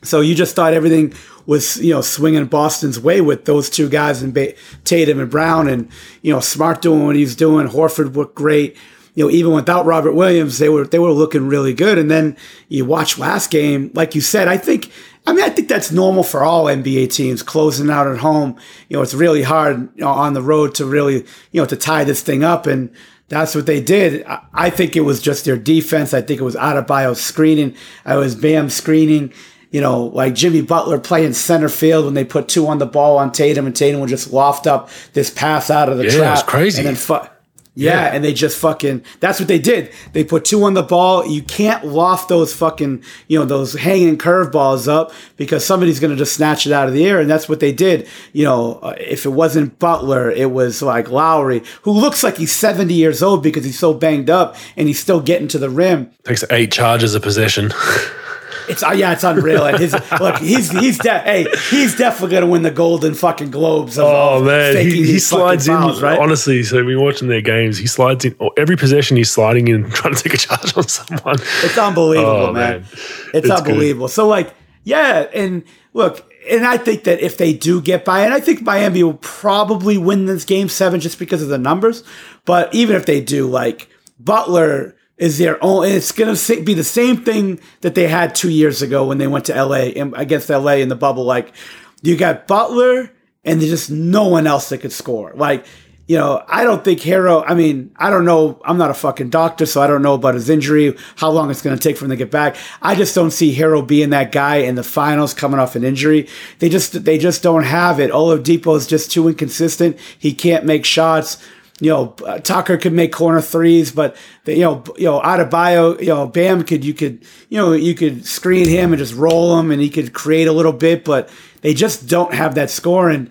So 0.04 0.20
you 0.20 0.36
just 0.36 0.56
thought 0.56 0.74
everything 0.74 1.14
was 1.46 1.78
you 1.78 1.94
know 1.94 2.02
swinging 2.02 2.46
Boston's 2.46 3.00
way 3.00 3.22
with 3.22 3.46
those 3.46 3.70
two 3.70 3.90
guys 3.90 4.22
and 4.22 4.34
ba- 4.34 4.54
Tatum 4.84 5.20
and 5.20 5.30
Brown 5.30 5.68
and 5.68 5.90
you 6.22 6.34
know 6.34 6.40
Smart 6.40 6.82
doing 6.82 7.06
what 7.06 7.16
he's 7.16 7.36
doing. 7.36 7.68
Horford 7.68 8.16
looked 8.16 8.36
great. 8.36 8.78
You 9.16 9.26
know, 9.26 9.32
even 9.32 9.54
without 9.54 9.86
Robert 9.86 10.14
Williams, 10.14 10.58
they 10.58 10.70
were 10.70 10.86
they 10.86 11.00
were 11.00 11.12
looking 11.12 11.48
really 11.48 11.74
good. 11.74 11.98
And 11.98 12.10
then 12.10 12.36
you 12.68 12.86
watch 12.86 13.18
last 13.18 13.52
game, 13.52 13.92
like 13.94 14.16
you 14.16 14.22
said, 14.22 14.48
I 14.48 14.58
think 14.58 14.92
I 15.28 15.34
mean 15.34 15.44
I 15.44 15.50
think 15.50 15.68
that's 15.68 15.92
normal 15.92 16.24
for 16.24 16.44
all 16.44 16.66
NBA 16.66 17.14
teams 17.14 17.44
closing 17.44 17.90
out 17.90 18.08
at 18.08 18.20
home. 18.20 18.58
You 18.90 18.98
know, 18.98 19.04
it's 19.04 19.14
really 19.14 19.44
hard 19.44 19.90
you 19.96 20.04
know, 20.04 20.10
on 20.10 20.34
the 20.34 20.42
road 20.42 20.76
to 20.76 20.86
really 20.86 21.26
you 21.52 21.62
know 21.62 21.66
to 21.66 21.76
tie 21.76 22.04
this 22.04 22.22
thing 22.22 22.44
up 22.44 22.68
and. 22.68 22.94
That's 23.30 23.56
what 23.56 23.66
they 23.66 23.82
did. 23.82 24.24
I 24.54 24.70
think 24.70 24.96
it 24.96 25.02
was 25.02 25.20
just 25.20 25.46
their 25.46 25.58
defense. 25.58 26.14
I 26.14 26.22
think 26.22 26.40
it 26.40 26.44
was 26.44 26.56
Adebayo 26.56 27.16
screening. 27.16 27.74
I 28.06 28.18
was 28.18 28.36
Bam 28.36 28.70
screening 28.70 29.34
you 29.74 29.82
know, 29.82 30.06
like 30.06 30.36
Jimmy 30.36 30.62
Butler 30.62 31.00
playing 31.00 31.34
center 31.34 31.68
field 31.68 32.06
when 32.06 32.14
they 32.14 32.24
put 32.24 32.48
two 32.48 32.68
on 32.68 32.78
the 32.78 32.86
ball 32.86 33.18
on 33.18 33.32
Tatum, 33.32 33.66
and 33.66 33.76
Tatum 33.76 34.00
would 34.00 34.10
just 34.10 34.32
loft 34.32 34.68
up 34.68 34.90
this 35.14 35.32
pass 35.32 35.72
out 35.72 35.90
of 35.90 35.98
the 35.98 36.06
yeah, 36.06 36.18
trap. 36.18 36.40
It 36.40 36.46
crazy. 36.46 36.78
And 36.78 36.88
then 36.88 36.96
fu- 36.96 37.28
yeah, 37.76 38.04
yeah, 38.04 38.14
and 38.14 38.24
they 38.24 38.36
just 38.36 38.60
fucking 38.60 39.04
that's 39.20 39.40
what 39.40 39.48
they 39.48 39.58
did. 39.58 39.92
They 40.12 40.24
put 40.24 40.46
two 40.46 40.64
on 40.64 40.76
the 40.76 40.84
ball. 40.84 41.26
You 41.26 41.42
can't 41.42 41.88
loft 41.88 42.30
those 42.30 42.54
fucking, 42.54 43.04
you 43.28 43.40
know, 43.40 43.46
those 43.46 43.74
hanging 43.74 44.20
curveballs 44.20 44.88
up 44.88 45.12
because 45.38 45.66
somebody's 45.66 46.00
going 46.00 46.12
to 46.12 46.18
just 46.18 46.34
snatch 46.36 46.68
it 46.68 46.72
out 46.72 46.88
of 46.88 46.94
the 46.94 47.04
air 47.04 47.20
and 47.20 47.28
that's 47.28 47.50
what 47.50 47.60
they 47.60 47.72
did. 47.72 48.08
You 48.32 48.44
know, 48.44 48.76
uh, 48.84 48.94
if 49.00 49.26
it 49.26 49.30
wasn't 49.30 49.80
Butler, 49.80 50.30
it 50.30 50.52
was 50.52 50.84
like 50.84 51.10
Lowry, 51.10 51.64
who 51.82 51.94
looks 51.94 52.24
like 52.24 52.38
he's 52.38 52.56
70 52.56 52.94
years 52.94 53.24
old 53.24 53.42
because 53.42 53.66
he's 53.66 53.80
so 53.80 53.92
banged 53.92 54.30
up 54.30 54.56
and 54.78 54.88
he's 54.88 55.00
still 55.00 55.20
getting 55.20 55.48
to 55.48 55.58
the 55.58 55.72
rim. 55.72 56.12
Takes 56.26 56.44
8 56.52 56.72
charges 56.72 57.16
a 57.16 57.20
possession. 57.20 57.74
It's 58.70 58.84
uh, 58.84 58.92
yeah, 58.92 59.14
it's 59.14 59.24
unreal. 59.24 59.66
And 59.66 59.78
his 59.78 59.94
look, 60.20 60.38
he's 60.38 60.72
he's 60.72 60.98
de- 60.98 61.20
hey, 61.20 61.46
he's 61.70 61.96
definitely 61.96 62.36
gonna 62.36 62.48
win 62.48 62.64
the 62.64 62.72
Golden 62.72 63.14
fucking 63.14 63.52
Globes. 63.52 63.98
Of, 63.98 64.06
oh 64.06 64.44
man, 64.44 64.78
he, 64.78 65.06
he 65.06 65.20
slides 65.20 65.68
fouls, 65.68 65.98
in. 65.98 66.04
Right? 66.04 66.20
Honestly, 66.20 66.64
so 66.64 66.84
we 66.84 66.96
watching 66.96 67.28
their 67.28 67.42
games. 67.42 67.78
He 67.78 67.88
slides 67.88 68.26
in 68.26 68.36
every 68.58 68.78
possession. 68.78 69.18
He's 69.18 69.32
sliding 69.32 69.68
in, 69.68 69.90
trying 69.92 70.16
to 70.16 70.24
take 70.24 70.34
a 70.34 70.38
charge 70.38 70.76
on 70.78 70.88
someone. 70.88 71.38
It's 71.64 71.78
unbelievable, 71.78 72.30
oh, 72.30 72.54
man. 72.54 72.82
man. 72.82 72.82
It's, 72.92 73.34
it's 73.34 73.50
unbelievable. 73.50 74.08
Good. 74.08 74.14
So 74.14 74.28
like, 74.28 74.54
yeah, 74.84 75.28
and 75.34 75.64
look, 75.94 76.26
and 76.50 76.66
I 76.66 76.78
think 76.78 77.04
that 77.06 77.20
if 77.20 77.38
they 77.38 77.54
do 77.54 77.82
get 77.82 78.06
by, 78.06 78.22
and 78.22 78.34
I 78.34 78.40
think 78.40 78.62
Miami 78.62 79.04
will 79.04 79.16
probably 79.16 79.98
win 79.98 80.26
this 80.26 80.46
game 80.46 80.70
seven 80.70 81.00
just 81.00 81.20
because 81.20 81.42
of 81.42 81.50
the 81.50 81.58
numbers. 81.58 82.04
But 82.46 82.74
even 82.74 82.96
if 82.96 83.06
they 83.06 83.22
do, 83.22 83.48
like 83.48 83.90
Butler 84.20 84.96
is 85.24 85.38
their 85.38 85.58
own. 85.64 85.88
It's 85.88 86.12
going 86.12 86.36
to 86.36 86.64
be 86.64 86.74
the 86.74 86.84
same 86.84 87.24
thing 87.24 87.62
that 87.80 87.96
they 87.96 88.10
had 88.10 88.36
two 88.36 88.50
years 88.50 88.82
ago 88.82 89.06
when 89.06 89.20
they 89.20 89.28
went 89.28 89.46
to 89.46 89.54
LA 89.54 89.94
against 90.20 90.50
LA 90.50 90.74
in 90.74 90.90
the 90.90 90.98
bubble. 90.98 91.24
Like 91.24 91.54
you 92.02 92.18
got 92.18 92.46
Butler 92.46 93.10
and 93.46 93.62
there's 93.62 93.72
just 93.72 93.90
no 93.90 94.28
one 94.28 94.48
else 94.48 94.68
that 94.68 94.80
could 94.80 94.92
score. 94.92 95.32
Like, 95.34 95.66
you 96.10 96.18
know, 96.18 96.44
I 96.46 96.66
don't 96.66 96.84
think 96.84 97.00
Herro, 97.00 97.42
I 97.48 97.54
mean, 97.54 97.96
I 97.96 98.10
don't 98.10 98.26
know. 98.26 98.60
I'm 98.66 98.78
not 98.78 98.92
a 98.92 98.94
fucking 98.94 99.30
doctor, 99.30 99.66
so 99.66 99.82
I 99.82 99.88
don't 99.88 100.02
know 100.02 100.16
about 100.16 100.34
his 100.34 100.50
injury, 100.50 100.94
how 101.16 101.30
long 101.30 101.50
it's 101.50 101.62
going 101.62 101.78
to 101.78 101.82
take 101.82 101.96
for 101.96 102.04
him 102.04 102.12
to 102.12 102.18
get 102.18 102.30
back. 102.30 102.58
I 102.82 102.94
just 102.94 103.16
don't 103.16 103.32
see 103.32 103.56
Herro 103.56 103.88
being 103.88 104.10
that 104.10 104.34
guy 104.34 104.58
in 104.58 104.76
the 104.76 104.84
finals 104.84 105.34
coming 105.34 105.58
off 105.58 105.78
an 105.78 105.86
injury. 105.86 106.28
They 106.60 106.68
just, 106.68 107.06
they 107.06 107.18
just 107.18 107.42
don't 107.42 107.64
have 107.64 108.02
it. 108.02 108.12
Oladipo 108.12 108.76
is 108.76 108.88
just 108.88 109.10
too 109.10 109.30
inconsistent. 109.30 109.98
He 110.20 110.34
can't 110.34 110.66
make 110.66 110.84
shots 110.84 111.38
you 111.80 111.90
know, 111.90 112.16
uh, 112.26 112.40
Tucker 112.40 112.78
could 112.78 112.94
make 112.94 113.12
corner 113.12 113.42
threes, 113.42 113.92
but 113.92 114.16
the, 114.46 114.54
you 114.54 114.62
know, 114.62 114.84
you 114.98 115.06
know, 115.06 115.20
Adebayo, 115.22 116.00
you 116.00 116.08
know, 116.08 116.28
Bam 116.28 116.64
could 116.64 116.86
you 116.86 116.94
could 116.94 117.26
you 117.50 117.58
know 117.58 117.74
you 117.74 117.96
could 117.96 118.26
screen 118.26 118.68
him 118.68 118.94
and 118.94 119.00
just 119.00 119.16
roll 119.16 119.60
him, 119.60 119.72
and 119.72 119.82
he 119.82 119.90
could 119.90 120.14
create 120.14 120.48
a 120.48 120.54
little 120.54 120.74
bit, 120.74 121.04
but 121.04 121.30
they 121.62 121.74
just 121.74 122.08
don't 122.08 122.34
have 122.34 122.56
that 122.56 122.70
score. 122.70 123.10
And 123.10 123.30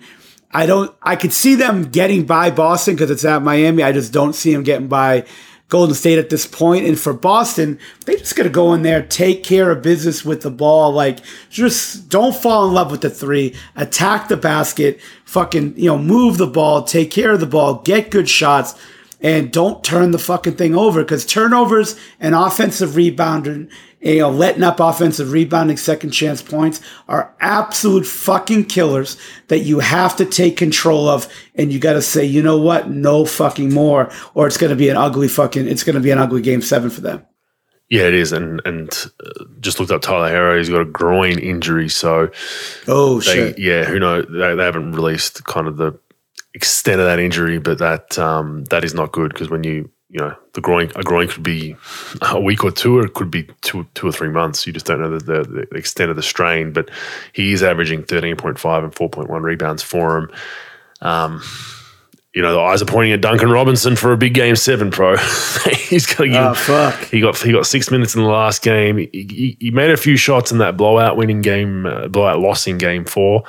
I 0.51 0.65
don't, 0.65 0.93
I 1.01 1.15
could 1.15 1.33
see 1.33 1.55
them 1.55 1.85
getting 1.85 2.25
by 2.25 2.51
Boston 2.51 2.95
because 2.95 3.09
it's 3.09 3.25
at 3.25 3.41
Miami. 3.41 3.81
I 3.81 3.91
just 3.91 4.13
don't 4.13 4.33
see 4.33 4.53
them 4.53 4.63
getting 4.63 4.87
by 4.87 5.25
Golden 5.73 5.95
State 5.95 6.19
at 6.19 6.29
this 6.29 6.45
point. 6.45 6.85
And 6.85 6.99
for 6.99 7.13
Boston, 7.13 7.79
they 8.05 8.15
just 8.15 8.35
got 8.35 8.43
to 8.43 8.49
go 8.49 8.75
in 8.75 8.83
there, 8.83 9.01
take 9.01 9.43
care 9.43 9.71
of 9.71 9.81
business 9.81 10.23
with 10.23 10.43
the 10.43 10.51
ball. 10.51 10.91
Like, 10.91 11.17
just 11.49 12.09
don't 12.09 12.35
fall 12.35 12.67
in 12.67 12.75
love 12.75 12.91
with 12.91 13.01
the 13.01 13.09
three. 13.09 13.55
Attack 13.75 14.27
the 14.27 14.37
basket. 14.37 15.01
Fucking, 15.25 15.73
you 15.75 15.87
know, 15.87 15.97
move 15.97 16.37
the 16.37 16.45
ball, 16.45 16.83
take 16.83 17.09
care 17.09 17.31
of 17.31 17.39
the 17.39 17.47
ball, 17.47 17.81
get 17.81 18.11
good 18.11 18.29
shots, 18.29 18.79
and 19.23 19.51
don't 19.51 19.83
turn 19.83 20.11
the 20.11 20.19
fucking 20.19 20.55
thing 20.57 20.75
over 20.75 21.01
because 21.01 21.25
turnovers 21.25 21.95
and 22.19 22.35
offensive 22.35 22.95
rebounding 22.95 23.71
you 24.03 24.19
know, 24.19 24.29
letting 24.29 24.63
up 24.63 24.81
offensive 24.81 25.31
rebounding 25.31 25.77
second 25.77 26.11
chance 26.11 26.41
points 26.41 26.81
are 27.07 27.33
absolute 27.39 28.05
fucking 28.05 28.65
killers 28.65 29.15
that 29.47 29.59
you 29.59 29.79
have 29.79 30.17
to 30.17 30.25
take 30.25 30.57
control 30.57 31.07
of. 31.07 31.27
And 31.55 31.71
you 31.71 31.79
got 31.79 31.93
to 31.93 32.01
say, 32.01 32.25
you 32.25 32.43
know 32.43 32.57
what? 32.57 32.89
No 32.89 33.25
fucking 33.25 33.73
more. 33.73 34.11
Or 34.33 34.45
it's 34.45 34.57
going 34.57 34.71
to 34.71 34.75
be 34.75 34.89
an 34.89 34.97
ugly 34.97 35.29
fucking, 35.29 35.67
it's 35.67 35.83
going 35.83 35.95
to 35.95 36.01
be 36.01 36.11
an 36.11 36.17
ugly 36.17 36.41
game 36.41 36.61
seven 36.61 36.89
for 36.89 36.99
them. 37.01 37.25
Yeah, 37.89 38.07
it 38.07 38.15
is, 38.15 38.31
and 38.31 38.59
and 38.65 38.89
uh, 39.23 39.43
just 39.59 39.79
looked 39.79 39.91
up 39.91 40.01
Tyler 40.01 40.31
Herro. 40.31 40.57
He's 40.57 40.69
got 40.69 40.81
a 40.81 40.85
groin 40.85 41.37
injury, 41.37 41.89
so 41.89 42.31
oh 42.87 43.19
they, 43.19 43.33
shit. 43.33 43.59
Yeah, 43.59 43.83
who 43.83 43.99
knows? 43.99 44.25
They, 44.31 44.55
they 44.55 44.63
haven't 44.63 44.93
released 44.93 45.43
kind 45.43 45.67
of 45.67 45.77
the 45.77 45.91
extent 46.53 46.99
of 46.99 47.05
that 47.07 47.19
injury, 47.19 47.59
but 47.59 47.77
that 47.79 48.17
um, 48.19 48.65
that 48.65 48.83
is 48.83 48.93
not 48.93 49.11
good 49.11 49.33
because 49.33 49.49
when 49.49 49.63
you 49.63 49.89
you 50.09 50.19
know 50.19 50.35
the 50.53 50.61
groin 50.61 50.91
a 50.95 51.03
groin 51.03 51.27
could 51.27 51.43
be 51.43 51.75
a 52.21 52.39
week 52.39 52.63
or 52.63 52.71
two, 52.71 52.99
or 52.99 53.05
it 53.05 53.13
could 53.13 53.31
be 53.31 53.47
two 53.61 53.85
two 53.95 54.07
or 54.07 54.11
three 54.11 54.29
months. 54.29 54.65
You 54.67 54.73
just 54.73 54.85
don't 54.85 55.01
know 55.01 55.17
the, 55.17 55.43
the, 55.43 55.67
the 55.71 55.77
extent 55.77 56.09
of 56.09 56.15
the 56.15 56.23
strain. 56.23 56.71
But 56.71 56.89
he 57.33 57.53
is 57.53 57.63
averaging 57.63 58.03
thirteen 58.03 58.35
point 58.35 58.59
five 58.59 58.83
and 58.83 58.93
four 58.93 59.09
point 59.09 59.29
one 59.29 59.43
rebounds 59.43 59.81
for 59.81 60.17
him. 60.17 60.31
Um, 61.01 61.41
you 62.33 62.41
know, 62.41 62.53
the 62.53 62.59
eyes 62.59 62.81
are 62.81 62.85
pointing 62.85 63.13
at 63.13 63.21
Duncan 63.21 63.51
Robinson 63.51 63.95
for 63.95 64.11
a 64.11 64.17
big 64.17 64.33
game 64.33 64.55
seven, 64.55 64.89
pro. 64.89 65.17
He's 65.71 66.07
going 66.07 66.31
to 66.31 66.37
give. 66.37 66.45
Oh, 66.45 66.53
fuck. 66.55 66.99
He 67.05 67.19
got 67.19 67.37
he 67.37 67.51
got 67.51 67.67
six 67.67 67.91
minutes 67.91 68.15
in 68.15 68.23
the 68.23 68.27
last 68.27 68.63
game. 68.63 68.97
He, 68.97 69.09
he, 69.11 69.57
he 69.59 69.71
made 69.71 69.91
a 69.91 69.97
few 69.97 70.17
shots 70.17 70.51
in 70.51 70.57
that 70.57 70.75
blowout 70.75 71.15
winning 71.15 71.41
game, 71.41 71.85
uh, 71.85 72.07
blowout 72.07 72.39
loss 72.39 72.65
in 72.65 72.79
game 72.79 73.05
four. 73.05 73.43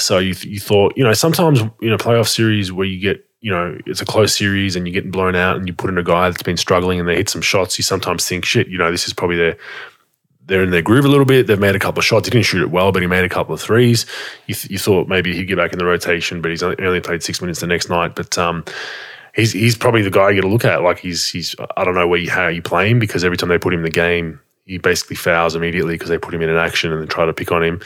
So 0.00 0.18
you 0.18 0.34
you 0.42 0.60
thought, 0.60 0.94
you 0.96 1.04
know, 1.04 1.12
sometimes 1.12 1.60
you 1.80 1.90
know 1.90 1.96
playoff 1.96 2.28
series 2.28 2.72
where 2.72 2.86
you 2.86 2.98
get, 2.98 3.24
you 3.40 3.50
know, 3.50 3.78
it's 3.86 4.00
a 4.00 4.06
close 4.06 4.36
series 4.36 4.76
and 4.76 4.86
you're 4.86 4.94
getting 4.94 5.10
blown 5.10 5.34
out, 5.34 5.56
and 5.56 5.66
you 5.66 5.74
put 5.74 5.90
in 5.90 5.98
a 5.98 6.02
guy 6.02 6.30
that's 6.30 6.42
been 6.42 6.56
struggling 6.56 6.98
and 7.00 7.08
they 7.08 7.16
hit 7.16 7.28
some 7.28 7.42
shots. 7.42 7.78
You 7.78 7.82
sometimes 7.84 8.26
think, 8.26 8.44
shit, 8.44 8.68
you 8.68 8.78
know, 8.78 8.90
this 8.90 9.06
is 9.06 9.12
probably 9.12 9.36
their 9.36 9.56
they're 10.48 10.62
in 10.62 10.70
their 10.70 10.82
groove 10.82 11.04
a 11.04 11.08
little 11.08 11.26
bit. 11.26 11.46
They've 11.46 11.58
made 11.58 11.76
a 11.76 11.78
couple 11.78 11.98
of 11.98 12.06
shots. 12.06 12.26
He 12.26 12.30
didn't 12.30 12.46
shoot 12.46 12.62
it 12.62 12.70
well, 12.70 12.90
but 12.90 13.02
he 13.02 13.08
made 13.08 13.24
a 13.24 13.28
couple 13.28 13.54
of 13.54 13.60
threes. 13.60 14.06
You, 14.46 14.54
th- 14.54 14.70
you 14.70 14.78
thought 14.78 15.06
maybe 15.06 15.34
he'd 15.34 15.44
get 15.44 15.58
back 15.58 15.72
in 15.72 15.78
the 15.78 15.84
rotation, 15.84 16.40
but 16.40 16.50
he's 16.50 16.62
only 16.62 17.00
played 17.00 17.22
six 17.22 17.40
minutes 17.40 17.60
the 17.60 17.66
next 17.66 17.90
night. 17.90 18.16
But 18.16 18.36
um, 18.38 18.64
he's 19.34 19.52
he's 19.52 19.76
probably 19.76 20.02
the 20.02 20.10
guy 20.10 20.30
you 20.30 20.40
got 20.40 20.46
to 20.46 20.52
look 20.52 20.64
at. 20.64 20.82
Like 20.82 20.98
he's 20.98 21.28
he's 21.28 21.54
I 21.76 21.84
don't 21.84 21.94
know 21.94 22.08
where 22.08 22.18
you, 22.18 22.30
how 22.30 22.48
you 22.48 22.62
play 22.62 22.90
him 22.90 22.98
because 22.98 23.24
every 23.24 23.36
time 23.36 23.50
they 23.50 23.58
put 23.58 23.74
him 23.74 23.80
in 23.80 23.84
the 23.84 23.90
game, 23.90 24.40
he 24.64 24.78
basically 24.78 25.16
fouls 25.16 25.54
immediately 25.54 25.94
because 25.94 26.08
they 26.08 26.18
put 26.18 26.34
him 26.34 26.42
in 26.42 26.48
an 26.48 26.56
action 26.56 26.92
and 26.92 27.00
then 27.00 27.08
try 27.08 27.26
to 27.26 27.32
pick 27.32 27.52
on 27.52 27.62
him. 27.62 27.80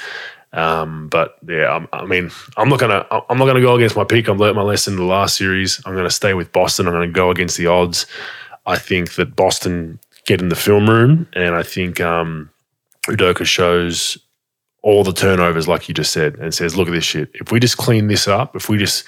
Um, 0.54 1.08
but 1.08 1.38
yeah, 1.48 1.74
I'm, 1.74 1.88
i 1.92 2.04
mean, 2.04 2.30
I'm 2.56 2.68
not 2.68 2.78
gonna 2.78 3.06
I'm 3.10 3.38
not 3.38 3.46
gonna 3.46 3.60
go 3.60 3.74
against 3.74 3.96
my 3.96 4.04
pick. 4.04 4.28
I've 4.28 4.38
learnt 4.38 4.56
my 4.56 4.62
lesson 4.62 4.94
in 4.94 4.98
the 4.98 5.04
last 5.04 5.36
series. 5.36 5.80
I'm 5.86 5.94
gonna 5.94 6.10
stay 6.10 6.34
with 6.34 6.52
Boston. 6.52 6.86
I'm 6.86 6.92
gonna 6.92 7.08
go 7.08 7.30
against 7.30 7.56
the 7.56 7.66
odds. 7.66 8.06
I 8.66 8.76
think 8.76 9.14
that 9.14 9.34
Boston 9.34 9.98
get 10.26 10.40
in 10.40 10.48
the 10.48 10.56
film 10.56 10.88
room, 10.88 11.26
and 11.32 11.54
I 11.54 11.62
think 11.62 12.00
um, 12.00 12.50
Udoka 13.06 13.44
shows 13.46 14.18
all 14.82 15.04
the 15.04 15.12
turnovers, 15.12 15.68
like 15.68 15.88
you 15.88 15.94
just 15.94 16.12
said, 16.12 16.36
and 16.36 16.52
says, 16.52 16.76
"Look 16.76 16.88
at 16.88 16.92
this 16.94 17.04
shit. 17.04 17.30
If 17.34 17.50
we 17.50 17.58
just 17.58 17.78
clean 17.78 18.08
this 18.08 18.28
up, 18.28 18.54
if 18.54 18.68
we 18.68 18.76
just 18.76 19.04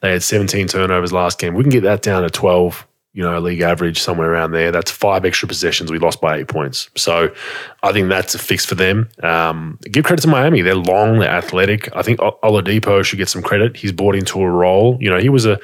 they 0.00 0.12
had 0.12 0.22
17 0.22 0.68
turnovers 0.68 1.12
last 1.12 1.38
game, 1.38 1.54
we 1.54 1.64
can 1.64 1.70
get 1.70 1.82
that 1.82 2.02
down 2.02 2.22
to 2.22 2.30
12. 2.30 2.86
You 3.14 3.22
know, 3.22 3.38
league 3.38 3.60
average 3.60 4.00
somewhere 4.00 4.32
around 4.32 4.50
there. 4.50 4.72
That's 4.72 4.90
five 4.90 5.24
extra 5.24 5.48
possessions. 5.48 5.90
We 5.90 5.98
lost 5.98 6.20
by 6.20 6.38
eight 6.38 6.48
points. 6.48 6.90
So 6.96 7.32
I 7.82 7.92
think 7.92 8.08
that's 8.08 8.34
a 8.34 8.38
fix 8.38 8.66
for 8.66 8.74
them. 8.74 9.08
Um, 9.22 9.78
give 9.82 10.04
credit 10.04 10.22
to 10.22 10.28
Miami. 10.28 10.62
They're 10.62 10.74
long, 10.74 11.20
they're 11.20 11.30
athletic. 11.30 11.88
I 11.96 12.02
think 12.02 12.18
Oladipo 12.18 13.04
should 13.04 13.18
get 13.18 13.28
some 13.28 13.42
credit. 13.42 13.76
He's 13.76 13.92
bought 13.92 14.16
into 14.16 14.42
a 14.42 14.50
role. 14.50 14.98
You 15.00 15.10
know, 15.10 15.18
he 15.18 15.28
was 15.28 15.46
a 15.46 15.60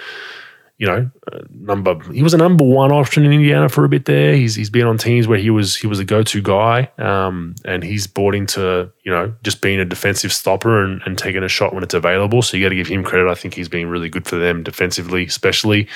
you 0.81 0.87
know, 0.87 1.11
number 1.53 2.01
he 2.11 2.23
was 2.23 2.33
a 2.33 2.39
number 2.39 2.65
one 2.65 2.91
option 2.91 3.27
in 3.27 3.35
Indiana 3.35 3.69
for 3.69 3.85
a 3.85 3.89
bit 3.91 4.07
there. 4.07 4.35
He's 4.35 4.55
he's 4.55 4.71
been 4.71 4.87
on 4.87 4.97
teams 4.97 5.29
where 5.29 5.39
he 5.39 5.51
was 5.51 5.77
he 5.77 5.87
was 5.87 5.99
a 5.99 6.07
go 6.07 6.23
to 6.23 6.41
guy, 6.41 6.91
um, 6.97 7.55
and 7.67 7.85
he's 7.85 8.07
bought 8.07 8.35
into 8.35 8.91
you 9.03 9.13
know 9.13 9.35
just 9.43 9.61
being 9.61 9.79
a 9.79 9.85
defensive 9.85 10.33
stopper 10.33 10.83
and, 10.83 11.03
and 11.05 11.19
taking 11.19 11.43
a 11.43 11.49
shot 11.49 11.75
when 11.75 11.83
it's 11.83 11.93
available. 11.93 12.41
So 12.41 12.57
you 12.57 12.65
got 12.65 12.71
to 12.71 12.77
give 12.77 12.89
him 12.89 13.05
credit. 13.05 13.29
I 13.29 13.35
think 13.35 13.53
he's 13.53 13.69
been 13.69 13.91
really 13.91 14.09
good 14.09 14.27
for 14.27 14.37
them 14.37 14.63
defensively, 14.63 15.27
especially. 15.27 15.87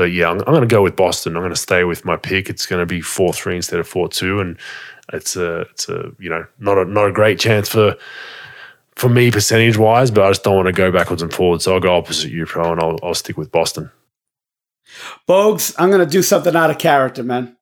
But 0.00 0.12
yeah, 0.12 0.30
I'm, 0.30 0.38
I'm 0.38 0.46
going 0.46 0.62
to 0.62 0.66
go 0.66 0.80
with 0.80 0.96
Boston. 0.96 1.36
I'm 1.36 1.42
going 1.42 1.52
to 1.52 1.60
stay 1.60 1.84
with 1.84 2.06
my 2.06 2.16
pick. 2.16 2.48
It's 2.48 2.64
going 2.64 2.80
to 2.80 2.86
be 2.86 3.02
four 3.02 3.34
three 3.34 3.54
instead 3.54 3.80
of 3.80 3.86
four 3.86 4.08
two, 4.08 4.40
and 4.40 4.56
it's 5.12 5.36
a 5.36 5.60
it's 5.72 5.90
a 5.90 6.12
you 6.18 6.30
know 6.30 6.46
not 6.58 6.78
a 6.78 6.86
not 6.86 7.08
a 7.08 7.12
great 7.12 7.38
chance 7.38 7.68
for 7.68 7.96
for 8.96 9.10
me 9.10 9.30
percentage 9.30 9.76
wise, 9.76 10.10
but 10.10 10.24
I 10.24 10.30
just 10.30 10.42
don't 10.42 10.56
want 10.56 10.68
to 10.68 10.72
go 10.72 10.90
backwards 10.90 11.20
and 11.20 11.30
forwards. 11.30 11.64
So 11.64 11.74
I'll 11.74 11.80
go 11.80 11.94
opposite 11.94 12.32
you, 12.32 12.46
pro, 12.46 12.72
and 12.72 12.80
I'll, 12.80 12.98
I'll 13.02 13.12
stick 13.12 13.36
with 13.36 13.52
Boston. 13.52 13.90
Bogues, 15.28 15.74
I'm 15.78 15.90
going 15.90 16.02
to 16.02 16.10
do 16.10 16.22
something 16.22 16.56
out 16.56 16.70
of 16.70 16.78
character, 16.78 17.22
man. 17.22 17.58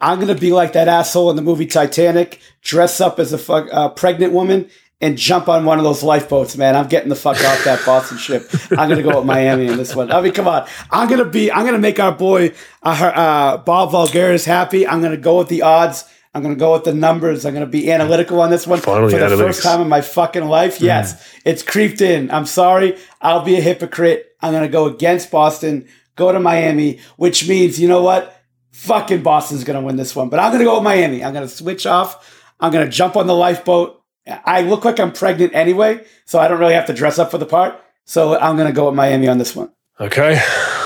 I'm 0.00 0.18
going 0.18 0.34
to 0.34 0.40
be 0.40 0.50
like 0.50 0.72
that 0.72 0.88
asshole 0.88 1.28
in 1.28 1.36
the 1.36 1.42
movie 1.42 1.66
Titanic, 1.66 2.40
dress 2.62 3.02
up 3.02 3.18
as 3.18 3.34
a 3.34 3.38
fuck, 3.38 3.68
uh, 3.70 3.90
pregnant 3.90 4.32
woman, 4.32 4.70
and 5.02 5.18
jump 5.18 5.48
on 5.48 5.64
one 5.64 5.78
of 5.78 5.84
those 5.84 6.02
lifeboats, 6.04 6.56
man. 6.56 6.76
I'm 6.76 6.86
getting 6.86 7.08
the 7.08 7.16
fuck 7.16 7.36
off 7.44 7.64
that 7.64 7.84
Boston 7.84 8.18
ship. 8.18 8.48
I'm 8.70 8.88
to 8.88 9.02
go 9.02 9.18
with 9.18 9.26
Miami 9.26 9.66
in 9.66 9.76
this 9.76 9.96
one. 9.96 10.12
I 10.12 10.22
mean, 10.22 10.32
come 10.32 10.46
on. 10.46 10.66
I'm 10.92 11.08
to 11.08 11.24
be, 11.24 11.50
I'm 11.50 11.66
to 11.66 11.78
make 11.78 11.98
our 11.98 12.12
boy, 12.12 12.54
uh, 12.84 12.86
uh, 12.88 13.56
Bob 13.58 13.90
Voulgaris 13.90 14.46
happy. 14.46 14.86
I'm 14.86 15.02
to 15.02 15.16
go 15.16 15.38
with 15.38 15.48
the 15.48 15.62
odds. 15.62 16.04
I'm 16.34 16.44
to 16.44 16.54
go 16.54 16.72
with 16.72 16.84
the 16.84 16.94
numbers. 16.94 17.44
I'm 17.44 17.54
to 17.54 17.66
be 17.66 17.90
analytical 17.92 18.40
on 18.40 18.48
this 18.48 18.66
one 18.66 18.78
Finally, 18.80 19.12
for 19.12 19.18
the 19.18 19.26
analytics. 19.26 19.38
first 19.38 19.62
time 19.62 19.80
in 19.82 19.88
my 19.88 20.00
fucking 20.00 20.44
life. 20.44 20.78
Mm. 20.78 20.82
Yes, 20.82 21.36
it's 21.44 21.62
creeped 21.62 22.00
in. 22.00 22.30
I'm 22.30 22.46
sorry. 22.46 22.96
I'll 23.20 23.42
be 23.44 23.56
a 23.56 23.60
hypocrite. 23.60 24.34
I'm 24.40 24.54
to 24.62 24.68
go 24.68 24.86
against 24.86 25.30
Boston, 25.30 25.88
go 26.16 26.32
to 26.32 26.40
Miami, 26.40 27.00
which 27.16 27.48
means, 27.48 27.78
you 27.78 27.88
know 27.88 28.02
what? 28.02 28.40
Fucking 28.70 29.22
Boston's 29.22 29.64
to 29.64 29.80
win 29.80 29.96
this 29.96 30.16
one. 30.16 30.30
But 30.30 30.40
I'm 30.40 30.56
to 30.56 30.64
go 30.64 30.76
with 30.76 30.84
Miami. 30.84 31.22
I'm 31.22 31.34
to 31.34 31.48
switch 31.48 31.86
off. 31.86 32.40
I'm 32.60 32.72
to 32.72 32.88
jump 32.88 33.16
on 33.16 33.26
the 33.26 33.34
lifeboat. 33.34 34.01
I 34.26 34.62
look 34.62 34.84
like 34.84 35.00
I'm 35.00 35.12
pregnant 35.12 35.54
anyway, 35.54 36.04
so 36.24 36.38
I 36.38 36.48
don't 36.48 36.60
really 36.60 36.74
have 36.74 36.86
to 36.86 36.92
dress 36.92 37.18
up 37.18 37.30
for 37.30 37.38
the 37.38 37.46
part. 37.46 37.80
So 38.04 38.38
I'm 38.38 38.56
going 38.56 38.68
to 38.68 38.74
go 38.74 38.86
with 38.86 38.94
Miami 38.94 39.28
on 39.28 39.38
this 39.38 39.54
one. 39.54 39.70
Okay. 40.00 40.40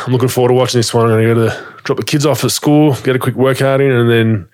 I'm 0.07 0.13
looking 0.13 0.29
forward 0.29 0.49
to 0.49 0.55
watching 0.55 0.79
this 0.79 0.93
one. 0.93 1.07
I'm 1.07 1.13
going 1.13 1.29
to 1.29 1.35
go 1.35 1.49
to 1.49 1.83
drop 1.83 1.99
the 1.99 2.05
kids 2.05 2.27
off 2.27 2.45
at 2.45 2.51
school, 2.51 2.95
get 3.03 3.17
a 3.17 3.19
quick 3.19 3.35
workout 3.35 3.81
in, 3.81 3.91
and 3.91 4.11
then 4.11 4.49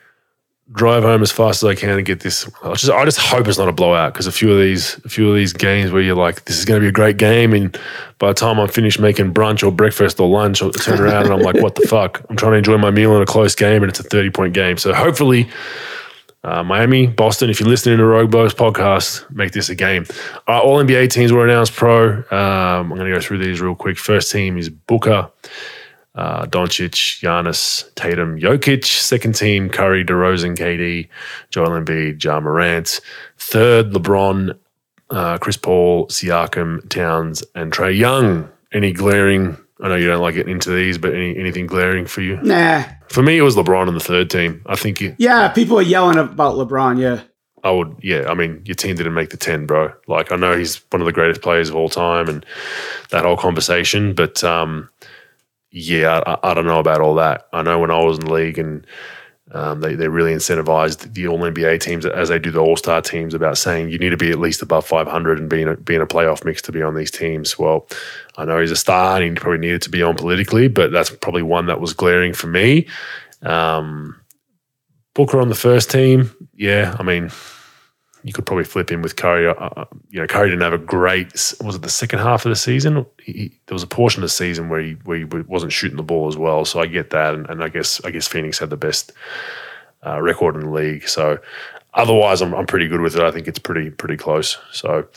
drive 0.71 1.03
home 1.03 1.23
as 1.23 1.31
fast 1.31 1.63
as 1.63 1.69
I 1.69 1.75
can 1.75 1.91
and 1.91 2.07
get 2.07 2.21
this. 2.21 2.49
I 2.63 2.73
just, 2.75 2.91
I 2.91 3.05
just 3.05 3.19
hope 3.19 3.47
it's 3.47 3.59
not 3.59 3.69
a 3.69 3.73
blowout 3.73 4.15
because 4.15 4.27
a 4.27 4.33
few 4.33 4.51
of 4.53 4.59
these, 4.59 4.99
a 5.05 5.09
few 5.09 5.29
of 5.29 5.35
these 5.35 5.53
games 5.53 5.91
where 5.91 6.01
you're 6.01 6.17
like, 6.17 6.45
this 6.45 6.59
is 6.59 6.65
going 6.65 6.81
to 6.81 6.85
be 6.85 6.89
a 6.89 6.93
great 6.93 7.19
game, 7.19 7.53
and 7.53 7.79
by 8.19 8.29
the 8.29 8.35
time 8.35 8.59
I'm 8.59 8.69
finished 8.69 8.99
making 8.99 9.35
brunch 9.35 9.67
or 9.67 9.71
breakfast 9.71 10.19
or 10.19 10.29
lunch, 10.29 10.63
I'll 10.63 10.71
turn 10.71 11.01
around 11.01 11.25
and 11.25 11.35
I'm 11.35 11.41
like, 11.41 11.57
what 11.57 11.75
the 11.75 11.87
fuck? 11.87 12.25
I'm 12.31 12.37
trying 12.37 12.53
to 12.53 12.59
enjoy 12.59 12.79
my 12.79 12.91
meal 12.91 13.15
in 13.17 13.23
a 13.23 13.27
close 13.27 13.55
game, 13.55 13.83
and 13.83 13.91
it's 13.91 14.01
a 14.01 14.05
30 14.05 14.31
point 14.31 14.55
game. 14.55 14.79
So 14.79 14.95
hopefully. 14.95 15.51
Uh, 16.45 16.63
Miami, 16.65 17.07
Boston. 17.07 17.51
If 17.51 17.61
you're 17.61 17.69
listening 17.69 17.99
to 17.99 18.05
Rogue 18.05 18.31
Bogues 18.31 18.51
podcast, 18.51 19.31
make 19.31 19.53
this 19.53 19.69
a 19.69 19.77
game. 19.77 20.07
All 20.49 20.83
NBA 20.83 21.11
teams 21.11 21.33
were 21.33 21.45
announced. 21.45 21.73
Pro. 21.73 22.17
Um, 22.17 22.25
I'm 22.31 22.89
going 22.89 23.05
to 23.05 23.11
go 23.11 23.21
through 23.21 23.39
these 23.39 23.61
real 23.61 23.77
quick. 23.77 23.97
First 23.97 24.33
team 24.33 24.59
is 24.59 24.69
Booker, 24.69 25.31
uh, 26.17 26.47
Doncic, 26.47 27.21
Giannis, 27.23 27.95
Tatum, 27.95 28.39
Jokic. 28.41 28.85
Second 28.85 29.37
team, 29.37 29.69
Curry, 29.69 30.05
DeRozan, 30.05 30.57
KD, 30.57 31.09
Joel 31.51 31.81
Embiid, 31.81 32.23
Ja 32.23 32.41
Morant. 32.41 33.01
Third, 33.39 33.93
LeBron, 33.93 34.59
uh, 35.11 35.39
Chris 35.39 35.57
Paul, 35.57 36.09
Siakam, 36.09 36.89
Towns, 36.89 37.45
and 37.55 37.73
Trae 37.73 37.97
Young. 37.97 38.49
Any 38.73 38.93
glaring? 38.93 39.59
I 39.83 39.89
know 39.89 39.97
you 39.97 40.07
don't 40.07 40.23
like 40.23 40.37
getting 40.37 40.53
into 40.53 40.71
these, 40.71 40.97
but 40.97 41.13
any 41.13 41.37
anything 41.37 41.67
glaring 41.67 42.07
for 42.07 42.23
you? 42.23 42.41
Nah. 42.41 42.85
For 43.09 43.23
me, 43.23 43.37
it 43.37 43.43
was 43.43 43.57
LeBron 43.57 43.89
in 43.89 43.95
the 43.95 44.01
third 44.01 44.31
team. 44.31 44.63
I 44.65 44.77
think. 44.77 45.01
You, 45.01 45.15
yeah, 45.19 45.49
people 45.49 45.79
are 45.79 45.83
yelling 45.83 46.19
about 46.19 46.55
LeBron. 46.55 47.01
Yeah. 47.01 47.23
I 47.65 47.71
would, 47.71 47.97
yeah. 48.03 48.29
I 48.29 48.35
mean, 48.35 48.63
your 48.65 48.75
team 48.75 48.97
didn't 48.97 49.15
make 49.15 49.31
the 49.31 49.37
10, 49.37 49.67
bro. 49.67 49.93
Like, 50.09 50.33
I 50.33 50.37
know 50.37 50.57
he's 50.57 50.79
one 50.91 51.01
of 51.01 51.07
the 51.07 51.13
greatest 51.13 51.43
players 51.43 51.69
of 51.69 51.77
all 51.77 51.89
time 51.89 52.29
and 52.29 52.45
that 53.11 53.25
whole 53.25 53.37
conversation, 53.37 54.15
but 54.15 54.43
um, 54.43 54.89
yeah, 55.71 56.23
I, 56.27 56.51
I, 56.51 56.55
don't 56.55 56.67
know 56.67 56.81
about 56.81 57.01
all 57.01 57.15
that. 57.17 57.47
I 57.53 57.63
know 57.63 57.79
when 57.79 57.93
I 57.93 58.03
was 58.03 58.19
in 58.19 58.25
the 58.25 58.33
league 58.33 58.59
and 58.59 58.85
um, 59.53 59.81
they, 59.81 59.95
they 59.95 60.09
really 60.09 60.33
incentivized 60.33 61.13
the 61.13 61.29
All 61.29 61.39
NBA 61.39 61.81
teams 61.81 62.07
as 62.07 62.31
they 62.31 62.39
do 62.39 62.51
the 62.51 62.61
All 62.61 62.77
Star 62.77 63.03
teams 63.03 63.35
about 63.35 63.59
saying 63.59 63.91
you 63.91 63.99
need 63.99 64.11
to 64.11 64.17
be 64.17 64.31
at 64.31 64.39
least 64.39 64.63
above 64.63 64.87
500 64.87 65.39
and 65.39 65.49
being 65.49 65.69
a, 65.69 65.77
being 65.77 66.01
a 66.01 66.07
playoff 66.07 66.45
mix 66.45 66.63
to 66.63 66.73
be 66.73 66.83
on 66.83 66.95
these 66.95 67.11
teams. 67.11 67.59
Well, 67.59 67.87
I 68.39 68.47
know 68.47 68.59
he's 68.61 68.71
a 68.71 68.77
star 68.77 69.17
and 69.17 69.25
he 69.25 69.41
probably 69.41 69.59
needed 69.59 69.83
to 69.83 69.91
be 69.91 70.03
on 70.03 70.17
politically, 70.17 70.69
but 70.69 70.91
that's 70.91 71.11
probably 71.11 71.43
one 71.43 71.67
that 71.67 71.81
was 71.81 71.93
glaring 71.93 72.33
for 72.33 72.47
me. 72.47 72.89
Um, 73.43 74.19
Booker 75.15 75.41
on 75.41 75.51
the 75.51 75.55
first 75.55 75.91
team, 75.91 76.35
yeah, 76.55 76.97
I 76.99 77.03
mean, 77.03 77.31
you 78.25 78.33
could 78.33 78.47
probably 78.47 78.65
flip 78.65 78.91
him 78.91 79.03
with 79.03 79.17
Curry. 79.17 79.49
Uh, 79.49 79.55
uh, 79.55 79.85
you 80.11 80.21
know, 80.21 80.27
Curry 80.27 80.51
didn't 80.51 80.63
have 80.63 80.73
a 80.73 80.79
great. 80.79 81.33
Was 81.63 81.77
it 81.77 81.83
the 81.83 81.89
second 81.89 82.21
half 82.21 82.45
of 82.45 82.51
the 82.51 82.57
season? 82.57 83.05
He, 83.21 83.53
there 83.67 83.75
was 83.75 83.83
a 83.83 83.89
portion 83.89 84.23
of 84.23 84.29
the 84.29 84.35
season 84.35 84.69
where 84.69 84.81
he, 84.81 84.93
where 85.05 85.19
he 85.19 85.25
wasn't 85.25 85.73
shooting 85.73 85.97
the 85.97 86.03
ball 86.03 86.29
as 86.29 86.37
well. 86.37 86.65
So 86.65 86.81
I 86.81 86.87
get 86.87 87.11
that, 87.11 87.35
and, 87.35 87.49
and 87.51 87.63
I 87.63 87.69
guess 87.69 88.01
I 88.05 88.11
guess 88.11 88.29
Phoenix 88.29 88.59
had 88.59 88.71
the 88.71 88.77
best 88.77 89.13
uh, 90.07 90.21
record 90.21 90.55
in 90.55 90.63
the 90.63 90.71
league. 90.71 91.09
So 91.09 91.39
otherwise, 91.95 92.43
I'm 92.43 92.55
I'm 92.55 92.67
pretty 92.67 92.87
good 92.87 93.01
with 93.01 93.17
it. 93.17 93.23
I 93.23 93.33
think 93.33 93.49
it's 93.49 93.59
pretty 93.59 93.91
pretty 93.91 94.17
close. 94.17 94.59
So 94.71 95.09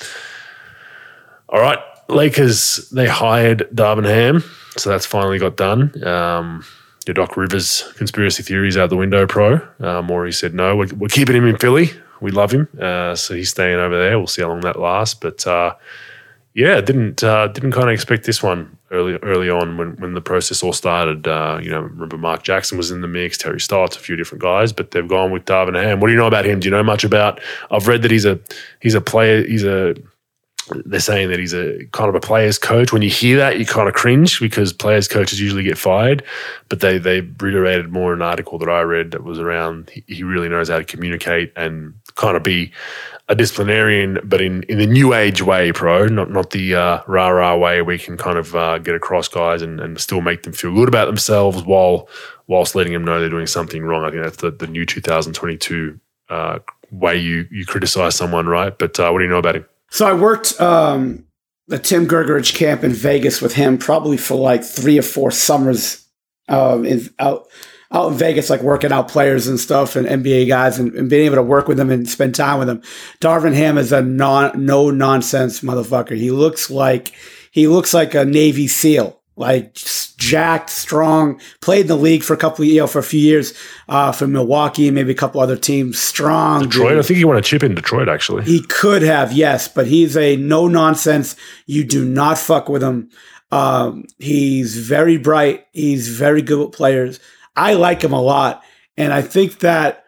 all 1.50 1.62
right, 1.62 1.80
Lakers 2.10 2.90
they 2.90 3.08
hired 3.08 3.70
Darvin 3.74 4.06
Ham, 4.06 4.44
so 4.78 4.90
that's 4.90 5.06
finally 5.06 5.38
got 5.38 5.58
done. 5.58 6.04
Um, 6.04 6.66
your 7.06 7.14
Doc 7.14 7.38
Rivers 7.38 7.84
conspiracy 7.98 8.42
theories 8.42 8.78
out 8.78 8.90
the 8.90 8.98
window, 8.98 9.28
pro. 9.28 9.62
Uh, 9.80 10.02
Morey 10.02 10.32
said 10.32 10.56
no, 10.56 10.76
we're, 10.76 10.88
we're 10.96 11.08
keeping 11.08 11.36
him 11.36 11.46
in 11.46 11.58
Philly 11.58 11.92
we 12.22 12.32
love 12.32 12.52
him. 12.52 12.68
Uh, 12.80 13.16
so 13.16 13.34
he's 13.34 13.50
staying 13.50 13.80
over 13.80 13.98
there. 13.98 14.18
We'll 14.18 14.28
see 14.28 14.42
how 14.42 14.50
long 14.50 14.62
that 14.62 14.80
lasts. 14.80 15.16
But 15.16 15.46
uh, 15.46 15.76
yeah, 16.54 16.80
didn't 16.82 17.24
uh, 17.24 17.48
didn't 17.48 17.74
kind 17.74 17.90
of 17.90 17.94
expect 17.94 18.26
this 18.26 18.42
one 18.42 18.78
early 18.92 19.16
early 19.24 19.50
on 19.50 19.78
when 19.78 19.96
when 19.98 20.14
the 20.14 20.22
process 20.22 20.64
all 20.64 20.74
started. 20.74 21.28
Uh, 21.28 21.60
you 21.62 21.70
know, 21.70 21.82
remember 21.82 22.18
Mark 22.18 22.44
Jackson 22.44 22.78
was 22.78 22.92
in 22.92 23.02
the 23.02 23.08
mix, 23.08 23.38
Terry 23.38 23.60
Stotts, 23.60 23.98
a 23.98 24.00
few 24.00 24.16
different 24.16 24.42
guys, 24.42 24.72
but 24.72 24.92
they've 24.92 25.08
gone 25.08 25.32
with 25.32 25.46
Darvin 25.46 25.76
Ham. 25.76 26.00
What 26.00 26.08
do 26.08 26.14
you 26.14 26.20
know 26.20 26.28
about 26.28 26.46
him? 26.46 26.60
Do 26.62 26.68
you 26.68 26.72
know 26.72 26.84
much 26.84 27.04
about? 27.04 27.42
I've 27.72 27.88
read 27.88 28.02
that 28.04 28.12
he's 28.12 28.26
a 28.26 28.40
he's 28.80 28.96
a 28.96 29.02
player. 29.02 29.46
He's 29.46 29.66
a 29.66 29.96
they're 30.86 31.00
saying 31.00 31.30
that 31.30 31.40
he's 31.40 31.54
a 31.54 31.86
kind 31.92 32.10
of 32.10 32.16
a 32.16 32.20
player's 32.20 32.58
coach. 32.58 32.92
When 32.92 33.02
you 33.02 33.10
hear 33.10 33.38
that, 33.38 33.60
you 33.60 33.66
kind 33.66 33.88
of 33.88 33.94
cringe 33.94 34.40
because 34.40 34.74
players' 34.74 35.08
coaches 35.08 35.40
usually 35.40 35.64
get 35.64 35.78
fired. 35.78 36.24
But 36.70 36.80
they 36.80 36.98
they 36.98 37.22
reiterated 37.22 37.92
more 37.92 38.14
in 38.14 38.22
an 38.22 38.28
article 38.28 38.58
that 38.60 38.70
I 38.70 38.82
read 38.82 39.12
that 39.12 39.24
was 39.24 39.40
around 39.40 39.92
he 40.08 40.24
really 40.24 40.50
knows 40.50 40.70
how 40.70 40.78
to 40.78 40.86
communicate 40.86 41.52
and 41.56 41.94
kind 42.16 42.36
of 42.36 42.44
be 42.44 42.72
a 43.28 43.36
disciplinarian, 43.36 44.20
but 44.24 44.40
in, 44.40 44.64
in 44.64 44.78
the 44.78 44.86
new 44.86 45.14
age 45.14 45.42
way, 45.42 45.72
pro, 45.72 46.08
not 46.08 46.30
not 46.30 46.52
the 46.52 46.76
uh, 46.76 47.02
rah 47.08 47.30
rah 47.30 47.56
way 47.56 47.82
we 47.82 47.98
can 47.98 48.18
kind 48.18 48.38
of 48.38 48.56
uh, 48.56 48.78
get 48.78 48.96
across 48.96 49.28
guys 49.28 49.62
and, 49.62 49.80
and 49.80 50.00
still 50.00 50.22
make 50.22 50.44
them 50.44 50.54
feel 50.54 50.74
good 50.74 50.88
about 50.88 51.06
themselves 51.06 51.64
while 51.64 52.08
whilst 52.48 52.76
letting 52.76 52.94
them 52.94 53.04
know 53.04 53.20
they're 53.20 53.30
doing 53.30 53.48
something 53.48 53.84
wrong. 53.84 54.04
I 54.06 54.12
think 54.12 54.24
that's 54.24 54.38
the, 54.38 54.52
the 54.52 54.68
new 54.68 54.86
2022 54.86 56.00
uh, 56.30 56.60
way 56.92 57.18
you 57.18 57.48
you 57.50 57.66
criticize 57.66 58.16
someone, 58.16 58.46
right? 58.48 58.78
But 58.78 59.00
uh, 59.00 59.10
what 59.10 59.20
do 59.20 59.26
you 59.26 59.30
know 59.30 59.40
about 59.40 59.56
him? 59.56 59.66
So 59.90 60.06
I 60.06 60.14
worked 60.14 60.60
um, 60.62 61.26
the 61.68 61.80
Tim 61.80 62.08
Grgurich 62.08 62.54
camp 62.56 62.84
in 62.84 62.92
Vegas 62.92 63.42
with 63.42 63.56
him 63.56 63.78
probably 63.78 64.18
for 64.18 64.36
like 64.36 64.64
three 64.64 65.00
or 65.00 65.04
four 65.04 65.32
summers 65.32 66.06
um, 66.48 66.86
in, 66.86 67.10
out 67.18 67.48
out 67.96 68.12
in 68.12 68.18
Vegas, 68.18 68.50
like 68.50 68.62
working 68.62 68.92
out 68.92 69.08
players 69.08 69.48
and 69.48 69.60
stuff 69.60 69.96
and 69.96 70.06
NBA 70.06 70.48
guys 70.48 70.78
and, 70.78 70.94
and, 70.94 71.10
being 71.10 71.26
able 71.26 71.38
to 71.38 71.44
work 71.44 71.68
with 71.68 71.78
them 71.78 71.90
and 71.90 72.08
spend 72.08 72.36
time 72.36 72.60
with 72.60 72.68
them. 72.68 72.82
Darvin 73.22 73.54
Ham 73.54 73.78
is 73.78 73.92
a 73.92 74.02
non, 74.02 74.66
no 74.66 74.92
nonsense 74.92 75.62
motherfucker. 75.62 76.18
He 76.18 76.30
looks 76.30 76.70
like, 76.70 77.14
he 77.52 77.68
looks 77.68 77.94
like 77.94 78.14
a 78.14 78.26
Navy 78.26 78.68
SEAL, 78.68 79.18
like 79.38 79.74
jacked, 80.18 80.70
strong, 80.70 81.40
played 81.62 81.82
in 81.82 81.88
the 81.88 81.96
league 81.96 82.24
for 82.24 82.34
a 82.34 82.38
couple 82.38 82.66
you 82.66 82.82
know, 82.82 82.88
for 82.88 83.00
a 83.00 83.04
few 83.04 83.20
years, 83.20 83.54
uh, 83.88 84.12
for 84.12 84.28
Milwaukee 84.28 84.88
and 84.88 84.96
maybe 84.96 85.12
a 85.12 85.16
couple 85.16 85.40
other 85.40 85.58
teams. 85.58 85.98
Strong. 85.98 86.64
Detroit. 86.64 86.90
Dude. 86.90 87.00
I 87.00 87.02
think 87.02 87.18
he 87.18 87.26
won 87.26 87.38
a 87.38 87.42
chip 87.42 87.64
in 87.64 87.76
Detroit, 87.76 88.10
actually. 88.10 88.44
He 88.44 88.62
could 88.62 89.04
have, 89.04 89.32
yes, 89.32 89.70
but 89.70 89.88
he's 89.88 90.18
a 90.18 90.36
no 90.36 90.68
nonsense. 90.68 91.38
You 91.66 91.86
do 91.86 92.04
not 92.04 92.38
fuck 92.38 92.68
with 92.68 92.84
him. 92.84 93.10
Um, 93.52 94.06
he's 94.20 94.78
very 94.78 95.18
bright. 95.18 95.66
He's 95.72 96.10
very 96.10 96.42
good 96.42 96.60
with 96.60 96.76
players. 96.76 97.22
I 97.56 97.74
like 97.74 98.04
him 98.04 98.14
a 98.14 98.22
lot. 98.22 98.64
And 98.98 99.14
I 99.14 99.22
think 99.22 99.60
that, 99.60 100.04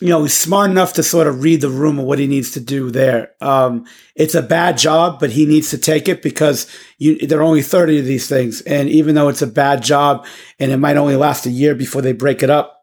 you 0.00 0.08
know, 0.08 0.22
he's 0.22 0.36
smart 0.36 0.70
enough 0.70 0.94
to 0.94 1.02
sort 1.02 1.26
of 1.26 1.42
read 1.42 1.60
the 1.60 1.68
room 1.68 1.98
of 1.98 2.06
what 2.06 2.18
he 2.18 2.26
needs 2.26 2.52
to 2.52 2.60
do 2.60 2.90
there. 2.90 3.32
Um, 3.40 3.86
it's 4.14 4.34
a 4.34 4.42
bad 4.42 4.78
job, 4.78 5.20
but 5.20 5.30
he 5.30 5.46
needs 5.46 5.70
to 5.70 5.78
take 5.78 6.08
it 6.08 6.22
because 6.22 6.66
you, 6.98 7.26
there 7.26 7.40
are 7.40 7.44
only 7.44 7.62
30 7.62 7.98
of 7.98 8.06
these 8.06 8.28
things. 8.28 8.62
And 8.62 8.88
even 8.88 9.14
though 9.14 9.28
it's 9.28 9.42
a 9.42 9.46
bad 9.46 9.82
job 9.82 10.26
and 10.58 10.70
it 10.70 10.78
might 10.78 10.96
only 10.96 11.16
last 11.16 11.46
a 11.46 11.50
year 11.50 11.74
before 11.74 12.02
they 12.02 12.12
break 12.12 12.42
it 12.42 12.50
up, 12.50 12.80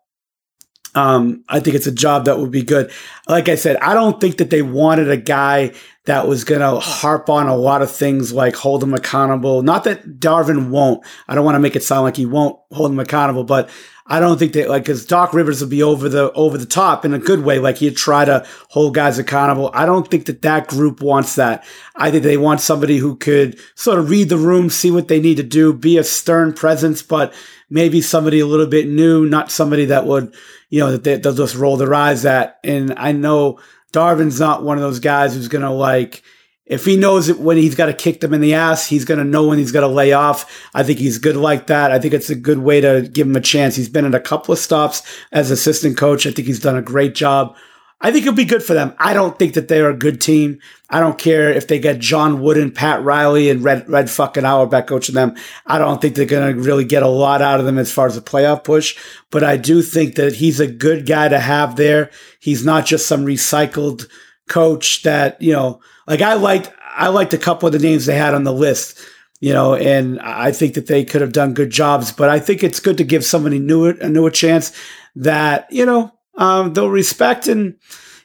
um, 0.97 1.43
I 1.47 1.59
think 1.59 1.75
it's 1.75 1.85
a 1.85 1.91
job 1.91 2.25
that 2.25 2.39
would 2.39 2.49
be 2.49 2.63
good. 2.63 2.91
Like 3.27 3.49
I 3.49 3.55
said, 3.55 3.77
I 3.77 3.93
don't 3.93 4.19
think 4.19 4.37
that 4.37 4.49
they 4.49 4.63
wanted 4.63 5.11
a 5.11 5.17
guy 5.17 5.73
that 6.05 6.27
was 6.27 6.43
going 6.43 6.61
to 6.61 6.79
harp 6.79 7.29
on 7.29 7.47
a 7.47 7.55
lot 7.55 7.83
of 7.83 7.91
things 7.91 8.33
like 8.33 8.55
hold 8.55 8.81
him 8.81 8.95
accountable. 8.95 9.61
Not 9.61 9.83
that 9.83 10.19
Darvin 10.19 10.69
won't. 10.69 11.05
I 11.27 11.35
don't 11.35 11.45
want 11.45 11.55
to 11.55 11.59
make 11.59 11.75
it 11.75 11.83
sound 11.83 12.03
like 12.03 12.15
he 12.15 12.25
won't 12.25 12.57
hold 12.71 12.91
him 12.91 12.99
accountable, 12.99 13.43
but 13.43 13.69
I 14.09 14.21
don't 14.21 14.39
think 14.39 14.53
that 14.53 14.69
like 14.69 14.83
because 14.83 15.05
Doc 15.05 15.33
Rivers 15.33 15.61
will 15.61 15.67
be 15.67 15.83
over 15.83 16.07
the 16.07 16.31
over 16.31 16.57
the 16.57 16.65
top 16.65 17.03
in 17.03 17.13
a 17.13 17.19
good 17.19 17.43
way. 17.43 17.59
Like 17.59 17.77
he'd 17.77 17.97
try 17.97 18.23
to 18.23 18.45
hold 18.69 18.95
guys 18.95 19.19
accountable. 19.19 19.69
I 19.73 19.85
don't 19.85 20.09
think 20.09 20.25
that 20.27 20.41
that 20.43 20.67
group 20.67 21.01
wants 21.01 21.35
that. 21.35 21.65
I 21.95 22.09
think 22.09 22.23
they 22.23 22.37
want 22.37 22.61
somebody 22.61 22.97
who 22.97 23.17
could 23.17 23.59
sort 23.75 23.99
of 23.99 24.09
read 24.09 24.29
the 24.29 24.37
room, 24.37 24.69
see 24.69 24.91
what 24.91 25.09
they 25.09 25.19
need 25.19 25.37
to 25.37 25.43
do, 25.43 25.73
be 25.73 25.97
a 25.97 26.03
stern 26.05 26.53
presence, 26.53 27.01
but 27.01 27.33
maybe 27.69 28.01
somebody 28.01 28.39
a 28.39 28.47
little 28.47 28.67
bit 28.67 28.87
new, 28.87 29.25
not 29.25 29.51
somebody 29.51 29.85
that 29.85 30.05
would 30.05 30.33
you 30.69 30.79
know 30.79 30.91
that 30.91 31.03
they, 31.03 31.17
they'll 31.17 31.33
just 31.33 31.55
roll 31.55 31.75
their 31.75 31.93
eyes 31.93 32.25
at. 32.25 32.59
And 32.63 32.93
I 32.97 33.11
know 33.11 33.59
Darvin's 33.91 34.39
not 34.39 34.63
one 34.63 34.77
of 34.77 34.83
those 34.83 34.99
guys 34.99 35.33
who's 35.33 35.49
gonna 35.49 35.73
like 35.73 36.23
if 36.68 36.84
he 36.84 36.97
knows 36.97 37.32
when 37.32 37.57
he's 37.57 37.76
got 37.76 37.86
to 37.86 37.93
kick 37.93 38.20
them 38.20 38.34
in 38.34 38.41
the 38.41 38.53
ass, 38.53 38.86
he's 38.86 39.05
going 39.05 39.20
to 39.20 39.24
know 39.24 39.47
when 39.47 39.57
he's 39.57 39.72
got 39.72 39.82
to 39.82 39.88
lay 39.88 40.11
off. 40.11 40.70
I 40.74 40.84
think 40.84 40.99
he's 40.99 41.18
good 41.18 41.38
like 41.38 41.68
that. 41.68 41.91
I 41.91 41.99
think 41.99 42.13
it's 42.13 42.30
a 42.30 42.36
good 42.36 42.59
way 42.59 42.82
to 42.82 43.09
give 43.11 43.26
him 43.26 43.36
a 43.36 43.41
chance. 43.41 43.76
He's 43.76 43.89
been 43.89 44.05
in 44.05 44.13
a 44.13 44.20
couple 44.20 44.51
of 44.51 44.59
stops 44.59 45.01
as 45.32 45.49
assistant 45.49 45.97
coach. 45.97 46.28
I 46.28 46.32
think 46.32 46.47
he's 46.47 46.59
done 46.59 46.76
a 46.76 46.82
great 46.82 47.15
job. 47.15 47.55
I 47.99 48.11
think 48.11 48.24
it'll 48.24 48.36
be 48.36 48.45
good 48.45 48.61
for 48.61 48.76
them. 48.76 48.93
I 48.99 49.13
don't 49.13 49.39
think 49.39 49.55
that 49.55 49.70
they're 49.70 49.89
a 49.89 49.97
good 49.97 50.22
team. 50.22 50.59
I 50.89 50.99
don't 50.99 51.18
care 51.18 51.49
if 51.49 51.68
they 51.68 51.80
get 51.80 51.97
John 51.97 52.41
Wooden, 52.41 52.72
Pat 52.72 53.01
Riley, 53.03 53.49
and 53.49 53.63
Red 53.63 53.89
Red 53.89 54.09
fucking 54.09 54.45
Auerbach 54.45 54.86
coaching 54.86 55.15
them. 55.15 55.36
I 55.65 55.80
don't 55.80 55.99
think 55.99 56.15
they're 56.15 56.26
going 56.26 56.55
to 56.55 56.61
really 56.61 56.86
get 56.86 57.01
a 57.01 57.07
lot 57.07 57.41
out 57.41 57.59
of 57.59 57.65
them 57.65 57.80
as 57.80 57.91
far 57.91 58.05
as 58.05 58.15
a 58.15 58.22
playoff 58.22 58.63
push. 58.63 58.95
But 59.32 59.43
I 59.43 59.57
do 59.57 59.82
think 59.82 60.13
that 60.15 60.36
he's 60.36 60.59
a 60.59 60.68
good 60.68 61.07
guy 61.07 61.28
to 61.28 61.39
have 61.39 61.76
there. 61.76 62.11
He's 62.39 62.63
not 62.63 62.86
just 62.86 63.07
some 63.07 63.26
recycled 63.26 64.07
coach 64.47 65.01
that 65.01 65.41
you 65.41 65.53
know 65.53 65.82
like 66.07 66.21
I 66.21 66.33
liked 66.33 66.71
I 66.95 67.09
liked 67.09 67.33
a 67.33 67.37
couple 67.37 67.67
of 67.67 67.73
the 67.73 67.79
names 67.79 68.05
they 68.05 68.15
had 68.15 68.33
on 68.33 68.43
the 68.43 68.53
list, 68.53 68.99
you 69.39 69.53
know, 69.53 69.75
and 69.75 70.19
I 70.21 70.51
think 70.51 70.73
that 70.73 70.87
they 70.87 71.05
could 71.05 71.21
have 71.21 71.33
done 71.33 71.53
good 71.53 71.69
jobs. 71.69 72.11
But 72.11 72.29
I 72.29 72.39
think 72.39 72.63
it's 72.63 72.79
good 72.79 72.97
to 72.97 73.03
give 73.03 73.23
somebody 73.23 73.59
new 73.59 73.87
a 73.87 74.09
new 74.09 74.25
a 74.25 74.31
chance 74.31 74.71
that 75.15 75.67
you 75.69 75.85
know 75.85 76.11
um, 76.35 76.73
they'll 76.73 76.89
respect 76.89 77.47
and 77.47 77.75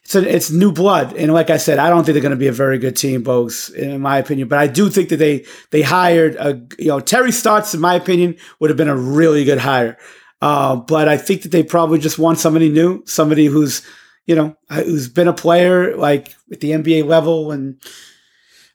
it's 0.05 0.15
a, 0.15 0.35
it's 0.35 0.51
new 0.51 0.73
blood. 0.73 1.15
And 1.17 1.33
like 1.33 1.51
I 1.51 1.57
said, 1.57 1.79
I 1.79 1.89
don't 1.89 2.05
think 2.05 2.15
they're 2.15 2.23
going 2.23 2.31
to 2.31 2.37
be 2.37 2.49
a 2.49 2.53
very 2.53 2.79
good 2.79 2.97
team, 2.97 3.25
folks, 3.25 3.69
in 3.69 4.01
my 4.01 4.19
opinion. 4.19 4.49
But 4.49 4.59
I 4.59 4.67
do 4.67 4.91
think 4.91 5.09
that 5.11 5.19
they 5.19 5.45
they 5.71 5.83
hired 5.83 6.37
a 6.37 6.61
you 6.79 6.89
know 6.89 7.01
Terry 7.01 7.33
Stotts, 7.33 7.75
in 7.75 7.81
my 7.81 7.95
opinion, 7.95 8.37
would 8.59 8.71
have 8.71 8.77
been 8.77 8.89
a 8.89 8.97
really 8.97 9.45
good 9.45 9.59
hire. 9.59 9.99
Uh, 10.41 10.77
but 10.77 11.09
I 11.09 11.17
think 11.17 11.43
that 11.43 11.53
they 11.53 11.63
probably 11.63 12.01
just 12.01 12.19
want 12.19 12.39
somebody 12.39 12.69
new, 12.69 13.05
somebody 13.07 13.47
who's 13.47 13.83
you 14.27 14.35
know, 14.35 14.57
who's 14.71 15.09
been 15.09 15.29
a 15.29 15.33
player 15.33 15.97
like 15.97 16.35
at 16.51 16.61
the 16.61 16.71
NBA 16.71 17.07
level. 17.07 17.53
And 17.53 17.81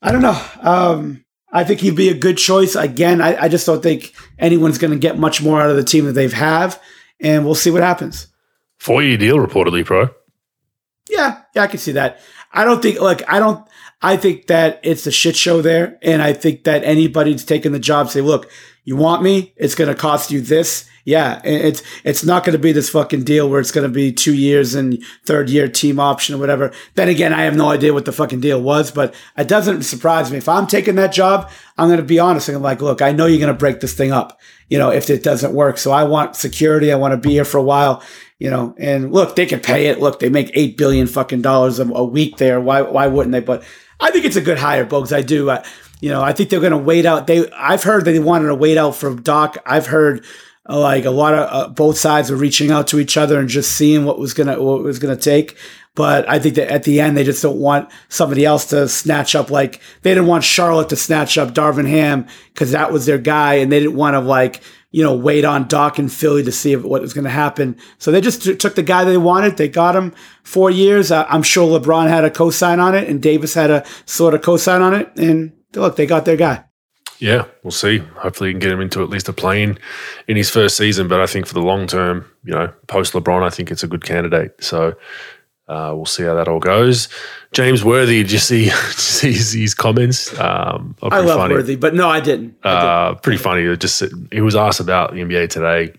I 0.01 0.11
don't 0.11 0.21
know. 0.21 0.41
Um, 0.61 1.25
I 1.51 1.63
think 1.63 1.79
he'd 1.79 1.95
be 1.95 2.09
a 2.09 2.17
good 2.17 2.37
choice. 2.37 2.75
Again, 2.75 3.21
I, 3.21 3.43
I 3.43 3.47
just 3.47 3.65
don't 3.65 3.81
think 3.81 4.13
anyone's 4.37 4.77
going 4.77 4.91
to 4.91 4.99
get 4.99 5.17
much 5.17 5.41
more 5.41 5.61
out 5.61 5.69
of 5.69 5.77
the 5.77 5.83
team 5.83 6.05
that 6.05 6.11
they've 6.11 6.33
have, 6.33 6.81
and 7.19 7.45
we'll 7.45 7.55
see 7.55 7.71
what 7.71 7.81
happens. 7.81 8.27
Four 8.77 9.01
year 9.01 9.17
deal, 9.17 9.37
reportedly, 9.37 9.85
pro. 9.85 10.09
Yeah, 11.09 11.41
yeah, 11.55 11.63
I 11.63 11.67
can 11.67 11.79
see 11.79 11.93
that. 11.93 12.19
I 12.51 12.65
don't 12.65 12.81
think 12.81 12.99
like 12.99 13.23
I 13.29 13.39
don't. 13.39 13.66
I 14.01 14.15
think 14.17 14.47
that 14.47 14.79
it's 14.83 15.07
a 15.07 15.11
shit 15.11 15.35
show 15.35 15.61
there, 15.61 15.97
and 16.01 16.21
I 16.21 16.33
think 16.33 16.63
that 16.65 16.83
anybody 16.83 17.31
anybody's 17.31 17.45
taking 17.45 17.71
the 17.71 17.79
job 17.79 18.09
say, 18.09 18.21
look, 18.21 18.49
you 18.83 18.95
want 18.95 19.23
me? 19.23 19.53
It's 19.55 19.75
going 19.75 19.89
to 19.89 19.99
cost 19.99 20.31
you 20.31 20.41
this 20.41 20.87
yeah, 21.07 21.39
it's 21.45 21.83
it's 22.03 22.25
not 22.25 22.43
going 22.43 22.51
to 22.51 22.61
be 22.61 22.73
this 22.73 22.89
fucking 22.89 23.23
deal 23.23 23.49
where 23.49 23.61
it's 23.61 23.71
going 23.71 23.87
to 23.87 23.93
be 23.93 24.11
two 24.11 24.33
years 24.33 24.75
and 24.75 25.01
third 25.23 25.49
year 25.49 25.69
team 25.69 26.01
option 26.01 26.35
or 26.35 26.37
whatever. 26.37 26.73
Then 26.95 27.07
again, 27.07 27.31
I 27.31 27.43
have 27.43 27.55
no 27.55 27.69
idea 27.69 27.93
what 27.93 28.03
the 28.03 28.11
fucking 28.11 28.41
deal 28.41 28.61
was, 28.61 28.91
but 28.91 29.15
it 29.37 29.47
doesn't 29.47 29.83
surprise 29.83 30.29
me. 30.29 30.37
If 30.37 30.49
I'm 30.49 30.67
taking 30.67 30.95
that 30.95 31.13
job, 31.13 31.49
I'm 31.77 31.87
going 31.87 32.01
to 32.01 32.03
be 32.03 32.19
honest. 32.19 32.49
I'm 32.49 32.61
like, 32.61 32.81
look, 32.81 33.01
I 33.01 33.13
know 33.13 33.25
you're 33.25 33.39
going 33.39 33.47
to 33.47 33.57
break 33.57 33.79
this 33.79 33.93
thing 33.93 34.11
up, 34.11 34.37
you 34.67 34.77
know, 34.77 34.91
if 34.91 35.09
it 35.09 35.23
doesn't 35.23 35.53
work. 35.53 35.77
So 35.77 35.93
I 35.93 36.03
want 36.03 36.35
security. 36.35 36.91
I 36.91 36.97
want 36.97 37.13
to 37.13 37.17
be 37.17 37.31
here 37.31 37.45
for 37.45 37.57
a 37.57 37.63
while, 37.63 38.03
you 38.37 38.49
know, 38.49 38.75
and 38.77 39.13
look, 39.13 39.37
they 39.37 39.45
can 39.45 39.61
pay 39.61 39.85
it. 39.85 40.01
Look, 40.01 40.19
they 40.19 40.27
make 40.27 40.51
eight 40.55 40.75
billion 40.75 41.07
fucking 41.07 41.41
dollars 41.41 41.79
a 41.79 42.03
week 42.03 42.35
there. 42.35 42.59
Why, 42.59 42.81
why 42.81 43.07
wouldn't 43.07 43.31
they? 43.31 43.39
But 43.39 43.63
I 43.99 44.11
think 44.11 44.25
it's 44.25 44.35
a 44.35 44.41
good 44.41 44.57
hire, 44.57 44.85
Bogues. 44.85 45.15
I 45.15 45.21
do. 45.21 45.49
I, 45.49 45.65
you 46.01 46.09
know, 46.09 46.21
I 46.21 46.33
think 46.33 46.49
they're 46.49 46.59
going 46.59 46.71
to 46.71 46.77
wait 46.77 47.05
out. 47.05 47.27
They, 47.27 47.49
I've 47.51 47.83
heard 47.83 48.05
they 48.05 48.19
wanted 48.19 48.47
to 48.47 48.55
wait 48.55 48.77
out 48.77 48.95
for 48.95 49.15
Doc. 49.15 49.57
I've 49.65 49.87
heard 49.87 50.23
like 50.67 51.05
a 51.05 51.11
lot 51.11 51.33
of 51.33 51.49
uh, 51.51 51.69
both 51.69 51.97
sides 51.97 52.29
were 52.29 52.37
reaching 52.37 52.71
out 52.71 52.87
to 52.87 52.99
each 52.99 53.17
other 53.17 53.39
and 53.39 53.47
just 53.49 53.73
seeing 53.73 54.05
what 54.05 54.19
was 54.19 54.33
gonna 54.33 54.61
what 54.61 54.83
was 54.83 54.99
gonna 54.99 55.15
take. 55.15 55.57
But 55.95 56.29
I 56.29 56.39
think 56.39 56.55
that 56.55 56.71
at 56.71 56.83
the 56.83 56.99
end 56.99 57.17
they 57.17 57.23
just 57.23 57.41
don't 57.41 57.57
want 57.57 57.89
somebody 58.09 58.45
else 58.45 58.65
to 58.67 58.87
snatch 58.87 59.33
up 59.33 59.49
like 59.49 59.81
they 60.01 60.11
didn't 60.11 60.27
want 60.27 60.43
Charlotte 60.43 60.89
to 60.89 60.95
snatch 60.95 61.37
up 61.37 61.53
Darvin 61.53 61.87
Ham 61.87 62.27
because 62.53 62.71
that 62.71 62.91
was 62.91 63.05
their 63.05 63.17
guy, 63.17 63.55
and 63.55 63.71
they 63.71 63.79
didn't 63.79 63.95
want 63.95 64.15
to 64.15 64.19
like 64.19 64.61
you 64.91 65.03
know 65.03 65.15
wait 65.15 65.45
on 65.45 65.67
Doc 65.67 65.99
and 65.99 66.11
Philly 66.11 66.43
to 66.43 66.51
see 66.51 66.75
what 66.75 67.01
was 67.01 67.13
going 67.13 67.25
to 67.25 67.29
happen. 67.29 67.77
So 67.97 68.11
they 68.11 68.21
just 68.21 68.43
t- 68.43 68.55
took 68.55 68.75
the 68.75 68.83
guy 68.83 69.03
they 69.03 69.17
wanted. 69.17 69.57
They 69.57 69.67
got 69.67 69.95
him 69.95 70.13
four 70.43 70.71
years. 70.71 71.11
Uh, 71.11 71.25
I'm 71.29 71.43
sure 71.43 71.79
LeBron 71.79 72.07
had 72.07 72.25
a 72.25 72.31
co-sign 72.31 72.79
on 72.79 72.95
it, 72.95 73.07
and 73.09 73.21
Davis 73.21 73.53
had 73.53 73.69
a 73.69 73.85
sort 74.05 74.33
of 74.33 74.41
co-sign 74.41 74.81
on 74.81 74.93
it, 74.93 75.11
and 75.17 75.53
look, 75.75 75.95
they 75.95 76.05
got 76.05 76.25
their 76.25 76.37
guy. 76.37 76.63
Yeah, 77.19 77.45
we'll 77.63 77.71
see. 77.71 77.97
Hopefully, 77.97 78.49
you 78.49 78.53
can 78.53 78.59
get 78.59 78.71
him 78.71 78.81
into 78.81 79.01
at 79.01 79.09
least 79.09 79.27
a 79.27 79.33
plane 79.33 79.79
in 80.27 80.37
his 80.37 80.51
first 80.51 80.77
season. 80.77 81.07
But 81.07 81.19
I 81.19 81.25
think 81.25 81.47
for 81.47 81.55
the 81.55 81.61
long 81.61 81.87
term, 81.87 82.25
you 82.43 82.53
know, 82.53 82.71
post 82.87 83.13
LeBron, 83.13 83.43
I 83.43 83.49
think 83.49 83.71
it's 83.71 83.83
a 83.83 83.87
good 83.87 84.05
candidate. 84.05 84.63
So 84.63 84.93
uh, 85.67 85.91
we'll 85.93 86.05
see 86.05 86.23
how 86.23 86.33
that 86.35 86.47
all 86.47 86.59
goes. 86.59 87.09
James 87.51 87.83
Worthy, 87.83 88.23
did 88.23 88.31
you 88.31 88.39
see, 88.39 88.65
did 88.65 88.71
you 88.71 88.71
see 88.71 89.33
his, 89.33 89.51
his, 89.51 89.73
comments? 89.73 90.37
Um, 90.39 90.95
I 91.01 91.19
love 91.19 91.39
funny. 91.39 91.55
Worthy, 91.55 91.75
but 91.75 91.93
no, 91.93 92.09
I 92.09 92.19
didn't. 92.19 92.57
I 92.63 92.73
didn't. 92.73 92.89
Uh, 92.89 93.13
pretty 93.15 93.37
funny. 93.37 93.63
It 93.63 93.79
just 93.79 94.03
he 94.31 94.41
was 94.41 94.55
asked 94.55 94.79
about 94.79 95.13
the 95.13 95.21
NBA 95.21 95.49
today, 95.49 95.93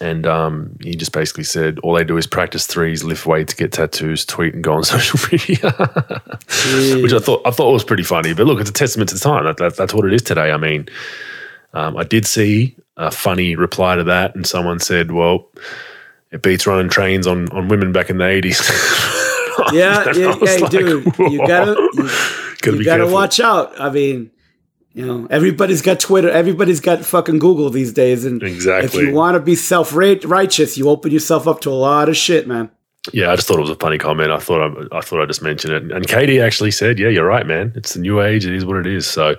And 0.00 0.26
um, 0.26 0.76
he 0.82 0.94
just 0.94 1.12
basically 1.12 1.44
said 1.44 1.78
all 1.78 1.94
they 1.94 2.04
do 2.04 2.18
is 2.18 2.26
practice 2.26 2.66
threes, 2.66 3.02
lift 3.02 3.24
weights, 3.24 3.54
get 3.54 3.72
tattoos, 3.72 4.26
tweet, 4.26 4.52
and 4.54 4.62
go 4.62 4.74
on 4.74 4.84
social 4.84 5.18
media, 5.32 5.72
which 7.02 7.12
I 7.12 7.18
thought 7.18 7.46
I 7.46 7.50
thought 7.50 7.72
was 7.72 7.84
pretty 7.84 8.04
funny. 8.04 8.34
But 8.34 8.46
look, 8.46 8.60
it's 8.60 8.70
a 8.70 8.74
testament 8.74 9.08
to 9.08 9.14
the 9.14 9.20
time. 9.20 9.44
That, 9.44 9.56
that, 9.56 9.76
that's 9.76 9.94
what 9.94 10.04
it 10.04 10.12
is 10.12 10.22
today. 10.22 10.52
I 10.52 10.58
mean, 10.58 10.86
um, 11.72 11.96
I 11.96 12.04
did 12.04 12.26
see 12.26 12.76
a 12.98 13.10
funny 13.10 13.56
reply 13.56 13.96
to 13.96 14.04
that, 14.04 14.34
and 14.34 14.46
someone 14.46 14.80
said, 14.80 15.12
"Well, 15.12 15.48
it 16.36 16.42
beats 16.42 16.66
running 16.66 16.88
trains 16.88 17.26
on 17.26 17.50
on 17.50 17.68
women 17.68 17.92
back 17.92 18.10
in 18.10 18.18
the 18.18 18.24
'80s." 18.24 19.72
yeah, 19.72 20.04
yeah, 20.12 20.36
yeah 20.40 20.60
like, 20.60 20.70
dude, 20.70 21.16
Whoa. 21.16 21.28
you 21.28 21.38
gotta 21.38 21.72
you, 21.94 22.02
gotta, 22.62 22.76
you 22.78 22.84
gotta 22.84 23.06
watch 23.06 23.40
out. 23.40 23.78
I 23.80 23.90
mean 23.90 24.30
you 24.96 25.04
know, 25.04 25.26
everybody's 25.28 25.82
got 25.82 26.00
Twitter, 26.00 26.30
everybody's 26.30 26.80
got 26.80 27.04
fucking 27.04 27.38
Google 27.38 27.68
these 27.68 27.92
days, 27.92 28.24
and 28.24 28.42
exactly. 28.42 28.86
if 28.86 29.06
you 29.06 29.12
want 29.12 29.34
to 29.34 29.40
be 29.40 29.54
self 29.54 29.94
righteous, 29.94 30.78
you 30.78 30.88
open 30.88 31.12
yourself 31.12 31.46
up 31.46 31.60
to 31.60 31.70
a 31.70 31.76
lot 31.76 32.08
of 32.08 32.16
shit, 32.16 32.48
man. 32.48 32.70
Yeah, 33.12 33.30
I 33.30 33.36
just 33.36 33.46
thought 33.46 33.58
it 33.58 33.60
was 33.60 33.68
a 33.68 33.76
funny 33.76 33.98
comment. 33.98 34.30
I 34.30 34.38
thought 34.38 34.62
I, 34.62 34.96
I 34.96 35.00
thought 35.02 35.20
I 35.20 35.26
just 35.26 35.42
mentioned 35.42 35.74
it, 35.74 35.92
and 35.92 36.08
Katie 36.08 36.40
actually 36.40 36.70
said, 36.70 36.98
"Yeah, 36.98 37.08
you're 37.08 37.26
right, 37.26 37.46
man. 37.46 37.74
It's 37.76 37.92
the 37.92 38.00
new 38.00 38.22
age. 38.22 38.46
It 38.46 38.54
is 38.54 38.64
what 38.64 38.78
it 38.78 38.86
is." 38.86 39.06
So, 39.06 39.36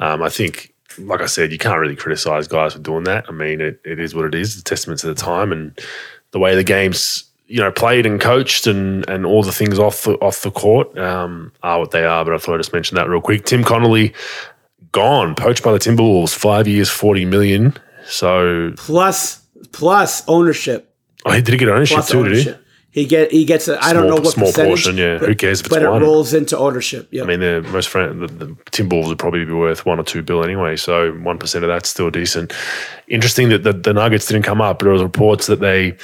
um, 0.00 0.22
I 0.22 0.30
think, 0.30 0.72
like 0.96 1.20
I 1.20 1.26
said, 1.26 1.52
you 1.52 1.58
can't 1.58 1.78
really 1.78 1.94
criticize 1.94 2.48
guys 2.48 2.72
for 2.72 2.78
doing 2.78 3.04
that. 3.04 3.26
I 3.28 3.32
mean, 3.32 3.60
it, 3.60 3.82
it 3.84 4.00
is 4.00 4.14
what 4.14 4.24
it 4.24 4.34
is. 4.34 4.52
It's 4.52 4.62
a 4.62 4.64
testament 4.64 5.00
to 5.00 5.08
the 5.08 5.14
time 5.14 5.52
and 5.52 5.78
the 6.32 6.38
way 6.38 6.54
the 6.54 6.64
game's 6.64 7.24
you 7.46 7.60
know 7.60 7.72
played 7.72 8.06
and 8.06 8.20
coached 8.20 8.66
and 8.66 9.08
and 9.08 9.24
all 9.24 9.42
the 9.42 9.52
things 9.52 9.78
off 9.78 10.04
the 10.04 10.12
off 10.14 10.42
the 10.42 10.50
court 10.50 10.96
um, 10.98 11.52
are 11.62 11.80
what 11.80 11.90
they 11.90 12.04
are. 12.04 12.24
But 12.24 12.34
I 12.34 12.38
thought 12.38 12.54
I 12.54 12.58
just 12.58 12.72
mentioned 12.72 12.98
that 12.98 13.08
real 13.08 13.20
quick. 13.20 13.44
Tim 13.44 13.64
Connelly 13.64 14.14
gone, 14.92 15.34
poached 15.34 15.62
by 15.62 15.72
the 15.72 15.78
Timberwolves, 15.78 16.34
five 16.34 16.68
years, 16.68 16.90
forty 16.90 17.24
million. 17.24 17.74
So 18.06 18.72
plus 18.76 19.42
plus 19.72 20.26
ownership. 20.28 20.94
Oh, 21.24 21.32
he 21.32 21.42
did 21.42 21.52
he 21.52 21.58
get 21.58 21.68
ownership 21.68 21.96
plus 21.96 22.10
too? 22.10 22.20
Ownership. 22.20 22.44
Did 22.44 22.56
he? 22.56 22.67
He 22.90 23.04
get 23.04 23.30
he 23.30 23.44
gets 23.44 23.68
a 23.68 23.78
I 23.84 23.92
don't 23.92 24.06
know 24.06 24.16
what 24.16 24.32
small 24.32 24.52
portion. 24.52 24.96
Yeah, 24.96 25.18
but, 25.18 25.28
who 25.28 25.34
cares 25.34 25.60
if 25.60 25.66
it's 25.66 25.74
but 25.74 25.82
one? 25.86 26.02
it 26.02 26.04
rolls 26.04 26.32
into 26.32 26.56
ownership. 26.56 27.06
Yeah, 27.10 27.22
I 27.22 27.26
mean, 27.26 27.40
the 27.40 27.60
most 27.70 27.88
friend, 27.88 28.22
the, 28.22 28.26
the 28.26 28.46
Timberwolves 28.70 29.08
would 29.08 29.18
probably 29.18 29.44
be 29.44 29.52
worth 29.52 29.84
one 29.84 30.00
or 30.00 30.04
two 30.04 30.22
bill 30.22 30.42
anyway. 30.42 30.74
So 30.76 31.12
one 31.12 31.38
percent 31.38 31.64
of 31.64 31.68
that's 31.68 31.90
still 31.90 32.10
decent. 32.10 32.52
Interesting 33.06 33.50
that 33.50 33.62
the, 33.62 33.74
the 33.74 33.92
Nuggets 33.92 34.26
didn't 34.26 34.44
come 34.44 34.62
up. 34.62 34.78
But 34.78 34.84
there 34.84 34.92
was 34.94 35.02
reports 35.02 35.46
that 35.48 35.60
they 35.60 35.98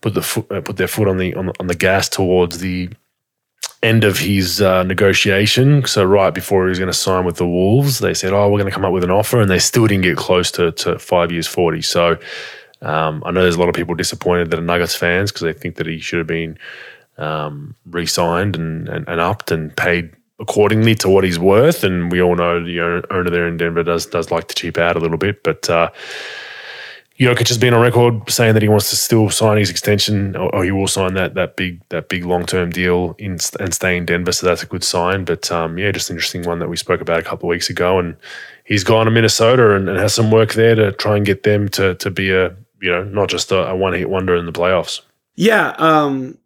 put 0.00 0.14
the 0.14 0.22
foot, 0.22 0.50
uh, 0.52 0.60
put 0.60 0.76
their 0.76 0.86
foot 0.86 1.08
on 1.08 1.18
the, 1.18 1.34
on 1.34 1.50
on 1.58 1.66
the 1.66 1.74
gas 1.74 2.08
towards 2.08 2.58
the 2.58 2.88
end 3.82 4.04
of 4.04 4.18
his 4.18 4.60
uh, 4.60 4.84
negotiation. 4.84 5.84
So 5.86 6.04
right 6.04 6.32
before 6.32 6.66
he 6.66 6.68
was 6.68 6.78
going 6.78 6.90
to 6.90 6.96
sign 6.96 7.24
with 7.24 7.36
the 7.36 7.48
Wolves, 7.48 7.98
they 7.98 8.14
said, 8.14 8.32
"Oh, 8.32 8.48
we're 8.48 8.58
going 8.58 8.70
to 8.70 8.74
come 8.74 8.84
up 8.84 8.92
with 8.92 9.04
an 9.04 9.10
offer," 9.10 9.40
and 9.40 9.50
they 9.50 9.58
still 9.58 9.88
didn't 9.88 10.04
get 10.04 10.16
close 10.16 10.52
to, 10.52 10.70
to 10.70 11.00
five 11.00 11.32
years 11.32 11.48
forty. 11.48 11.82
So 11.82 12.16
um, 12.82 13.22
I 13.24 13.30
know 13.30 13.42
there's 13.42 13.56
a 13.56 13.60
lot 13.60 13.68
of 13.68 13.74
people 13.74 13.94
disappointed 13.94 14.50
that 14.50 14.58
are 14.58 14.62
Nuggets 14.62 14.94
fans 14.94 15.32
because 15.32 15.42
they 15.42 15.52
think 15.52 15.76
that 15.76 15.86
he 15.86 15.98
should 15.98 16.18
have 16.18 16.26
been 16.26 16.58
um, 17.16 17.74
re-signed 17.86 18.56
and, 18.56 18.88
and, 18.88 19.08
and 19.08 19.20
upped 19.20 19.50
and 19.50 19.76
paid 19.76 20.12
accordingly 20.40 20.94
to 20.94 21.08
what 21.08 21.24
he's 21.24 21.38
worth. 21.38 21.82
And 21.82 22.12
we 22.12 22.22
all 22.22 22.36
know 22.36 22.64
the 22.64 22.80
owner 23.10 23.30
there 23.30 23.48
in 23.48 23.56
Denver 23.56 23.82
does 23.82 24.06
does 24.06 24.30
like 24.30 24.48
to 24.48 24.54
cheap 24.54 24.78
out 24.78 24.96
a 24.96 25.00
little 25.00 25.18
bit, 25.18 25.42
but. 25.42 25.68
Uh, 25.68 25.90
Jokic 27.18 27.48
has 27.48 27.58
been 27.58 27.74
on 27.74 27.80
record 27.80 28.30
saying 28.30 28.54
that 28.54 28.62
he 28.62 28.68
wants 28.68 28.90
to 28.90 28.96
still 28.96 29.28
sign 29.28 29.58
his 29.58 29.70
extension, 29.70 30.36
or, 30.36 30.54
or 30.54 30.62
he 30.62 30.70
will 30.70 30.86
sign 30.86 31.14
that 31.14 31.34
that 31.34 31.56
big 31.56 31.82
that 31.88 32.08
big 32.08 32.24
long 32.24 32.46
term 32.46 32.70
deal 32.70 33.16
in, 33.18 33.38
and 33.58 33.74
stay 33.74 33.96
in 33.96 34.06
Denver. 34.06 34.30
So 34.30 34.46
that's 34.46 34.62
a 34.62 34.66
good 34.66 34.84
sign. 34.84 35.24
But 35.24 35.50
um, 35.50 35.78
yeah, 35.78 35.90
just 35.90 36.10
an 36.10 36.16
interesting 36.16 36.44
one 36.44 36.60
that 36.60 36.68
we 36.68 36.76
spoke 36.76 37.00
about 37.00 37.18
a 37.18 37.24
couple 37.24 37.48
of 37.48 37.50
weeks 37.50 37.68
ago, 37.68 37.98
and 37.98 38.16
he's 38.62 38.84
gone 38.84 39.06
to 39.06 39.10
Minnesota 39.10 39.74
and, 39.74 39.88
and, 39.88 39.98
has 39.98 40.14
some 40.14 40.30
work 40.30 40.52
there 40.52 40.76
to 40.76 40.92
try 40.92 41.16
and 41.16 41.26
get 41.26 41.42
them 41.42 41.68
to 41.70 41.96
to 41.96 42.08
be 42.08 42.30
a 42.30 42.54
you 42.80 42.90
know 42.90 43.04
not 43.04 43.28
just 43.28 43.52
a, 43.52 43.68
a 43.68 43.76
one 43.76 43.92
hit 43.92 44.08
wonder 44.08 44.36
in 44.36 44.46
the 44.46 44.52
playoffs. 44.52 45.00
Yeah. 45.34 45.68
Um, 45.78 46.38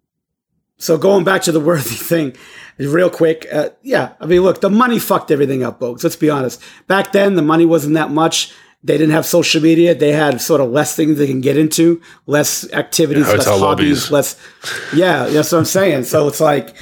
so 0.79 0.99
going 0.99 1.25
back 1.25 1.43
to 1.43 1.53
the 1.53 1.61
worthy 1.71 1.95
thing, 1.95 2.37
real 2.79 3.11
quick. 3.11 3.47
Uh, 3.53 3.71
yeah, 3.83 4.13
I 4.21 4.27
mean, 4.27 4.43
look, 4.43 4.61
the 4.61 4.71
money 4.71 4.99
fucked 4.99 5.31
everything 5.31 5.63
up, 5.63 5.81
folks. 5.81 6.03
Let's 6.05 6.17
be 6.17 6.31
honest. 6.31 6.63
Back 6.87 7.13
then, 7.13 7.37
the 7.37 7.43
money 7.43 7.65
wasn't 7.65 7.95
that 7.95 8.11
much. 8.11 8.53
They 8.85 8.99
didn't 8.99 9.13
have 9.13 9.25
social 9.25 9.63
media. 9.63 9.95
They 9.95 10.11
had 10.11 10.41
sort 10.41 10.61
of 10.61 10.71
less 10.71 10.97
things 10.97 11.17
they 11.17 11.29
can 11.29 11.41
get 11.41 11.57
into, 11.57 12.03
less 12.27 12.71
activities, 12.73 13.29
yeah, 13.29 13.35
less 13.35 13.47
hobbies, 13.47 13.63
lobbies. 13.63 14.11
less. 14.11 14.37
Yeah, 14.95 15.25
that's 15.27 15.51
what 15.51 15.59
I'm 15.59 15.65
saying. 15.65 16.05
So 16.05 16.29
it's 16.29 16.41
like, 16.41 16.77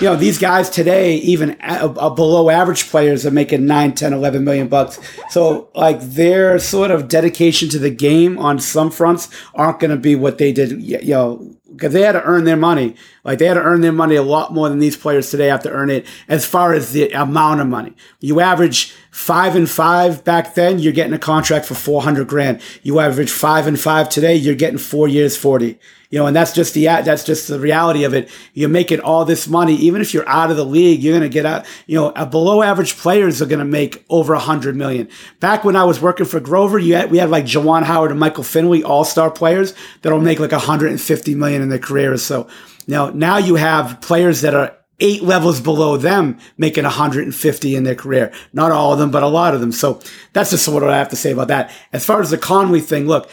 you 0.00 0.06
know, 0.06 0.16
these 0.16 0.38
guys 0.38 0.68
today, 0.70 1.16
even 1.16 1.56
a, 1.60 1.86
a 1.86 2.10
below 2.12 2.50
average 2.50 2.88
players 2.88 3.24
are 3.26 3.30
making 3.30 3.66
9, 3.66 3.94
10, 3.94 4.12
11 4.12 4.44
million 4.44 4.66
bucks. 4.66 4.98
So 5.28 5.68
like 5.74 6.00
their 6.00 6.58
sort 6.58 6.90
of 6.90 7.06
dedication 7.06 7.68
to 7.68 7.78
the 7.78 7.90
game 7.90 8.38
on 8.38 8.58
some 8.58 8.90
fronts 8.90 9.28
aren't 9.54 9.78
going 9.78 9.90
to 9.90 9.96
be 9.96 10.16
what 10.16 10.38
they 10.38 10.52
did, 10.52 10.82
you 10.82 11.00
know, 11.10 11.54
because 11.70 11.92
they 11.92 12.02
had 12.02 12.12
to 12.12 12.22
earn 12.24 12.44
their 12.44 12.56
money. 12.56 12.96
Like 13.24 13.38
they 13.38 13.46
had 13.46 13.54
to 13.54 13.62
earn 13.62 13.80
their 13.80 13.92
money 13.92 14.16
a 14.16 14.22
lot 14.22 14.52
more 14.52 14.68
than 14.68 14.78
these 14.78 14.96
players 14.96 15.30
today 15.30 15.46
have 15.46 15.62
to 15.62 15.70
earn 15.70 15.90
it 15.90 16.06
as 16.28 16.44
far 16.44 16.72
as 16.72 16.92
the 16.92 17.10
amount 17.12 17.60
of 17.60 17.66
money. 17.68 17.94
You 18.20 18.40
average 18.40 18.94
five 19.20 19.54
and 19.54 19.68
five 19.68 20.24
back 20.24 20.54
then, 20.54 20.78
you're 20.78 20.92
getting 20.94 21.12
a 21.12 21.18
contract 21.18 21.66
for 21.66 21.74
400 21.74 22.26
grand. 22.26 22.60
You 22.82 23.00
average 23.00 23.30
five 23.30 23.66
and 23.66 23.78
five 23.78 24.08
today, 24.08 24.34
you're 24.34 24.54
getting 24.54 24.78
four 24.78 25.08
years, 25.08 25.36
40 25.36 25.78
you 26.10 26.18
know, 26.18 26.26
and 26.26 26.34
that's 26.34 26.52
just 26.52 26.74
the 26.74 26.86
that's 26.86 27.22
just 27.22 27.46
the 27.46 27.60
reality 27.60 28.02
of 28.02 28.14
it. 28.14 28.28
You're 28.52 28.68
making 28.68 28.98
all 28.98 29.24
this 29.24 29.46
money, 29.46 29.76
even 29.76 30.00
if 30.00 30.12
you're 30.12 30.28
out 30.28 30.50
of 30.50 30.56
the 30.56 30.64
league, 30.64 31.02
you're 31.02 31.14
gonna 31.14 31.28
get 31.28 31.46
out. 31.46 31.64
You 31.86 32.00
know, 32.00 32.12
a 32.16 32.26
below 32.26 32.62
average 32.62 32.96
players 32.96 33.40
are 33.40 33.46
gonna 33.46 33.64
make 33.64 34.04
over 34.10 34.34
a 34.34 34.40
hundred 34.40 34.74
million. 34.74 35.08
Back 35.38 35.62
when 35.62 35.76
I 35.76 35.84
was 35.84 36.00
working 36.00 36.26
for 36.26 36.40
Grover, 36.40 36.80
you 36.80 36.96
had, 36.96 37.12
we 37.12 37.18
had 37.18 37.30
like 37.30 37.44
Juwan 37.44 37.84
Howard 37.84 38.10
and 38.10 38.18
Michael 38.18 38.42
Finley, 38.42 38.82
all 38.82 39.04
star 39.04 39.30
players 39.30 39.72
that'll 40.02 40.20
make 40.20 40.40
like 40.40 40.50
150 40.50 41.34
million 41.36 41.62
in 41.62 41.68
their 41.68 41.78
careers. 41.78 42.24
So 42.24 42.48
now 42.88 43.10
now 43.10 43.38
you 43.38 43.54
have 43.54 44.00
players 44.00 44.40
that 44.40 44.54
are 44.54 44.76
eight 45.00 45.22
levels 45.22 45.60
below 45.60 45.96
them 45.96 46.38
making 46.56 46.84
150 46.84 47.76
in 47.76 47.84
their 47.84 47.94
career. 47.94 48.32
Not 48.52 48.72
all 48.72 48.92
of 48.92 48.98
them, 48.98 49.10
but 49.10 49.22
a 49.22 49.28
lot 49.28 49.54
of 49.54 49.60
them. 49.60 49.72
So 49.72 50.00
that's 50.32 50.50
just 50.50 50.68
what 50.68 50.84
I 50.84 50.98
have 50.98 51.08
to 51.10 51.16
say 51.16 51.32
about 51.32 51.48
that. 51.48 51.72
As 51.92 52.04
far 52.04 52.20
as 52.20 52.30
the 52.30 52.38
Conley 52.38 52.80
thing, 52.80 53.06
look, 53.06 53.30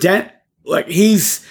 Dent, 0.00 0.30
like 0.64 0.88
he's 0.88 1.46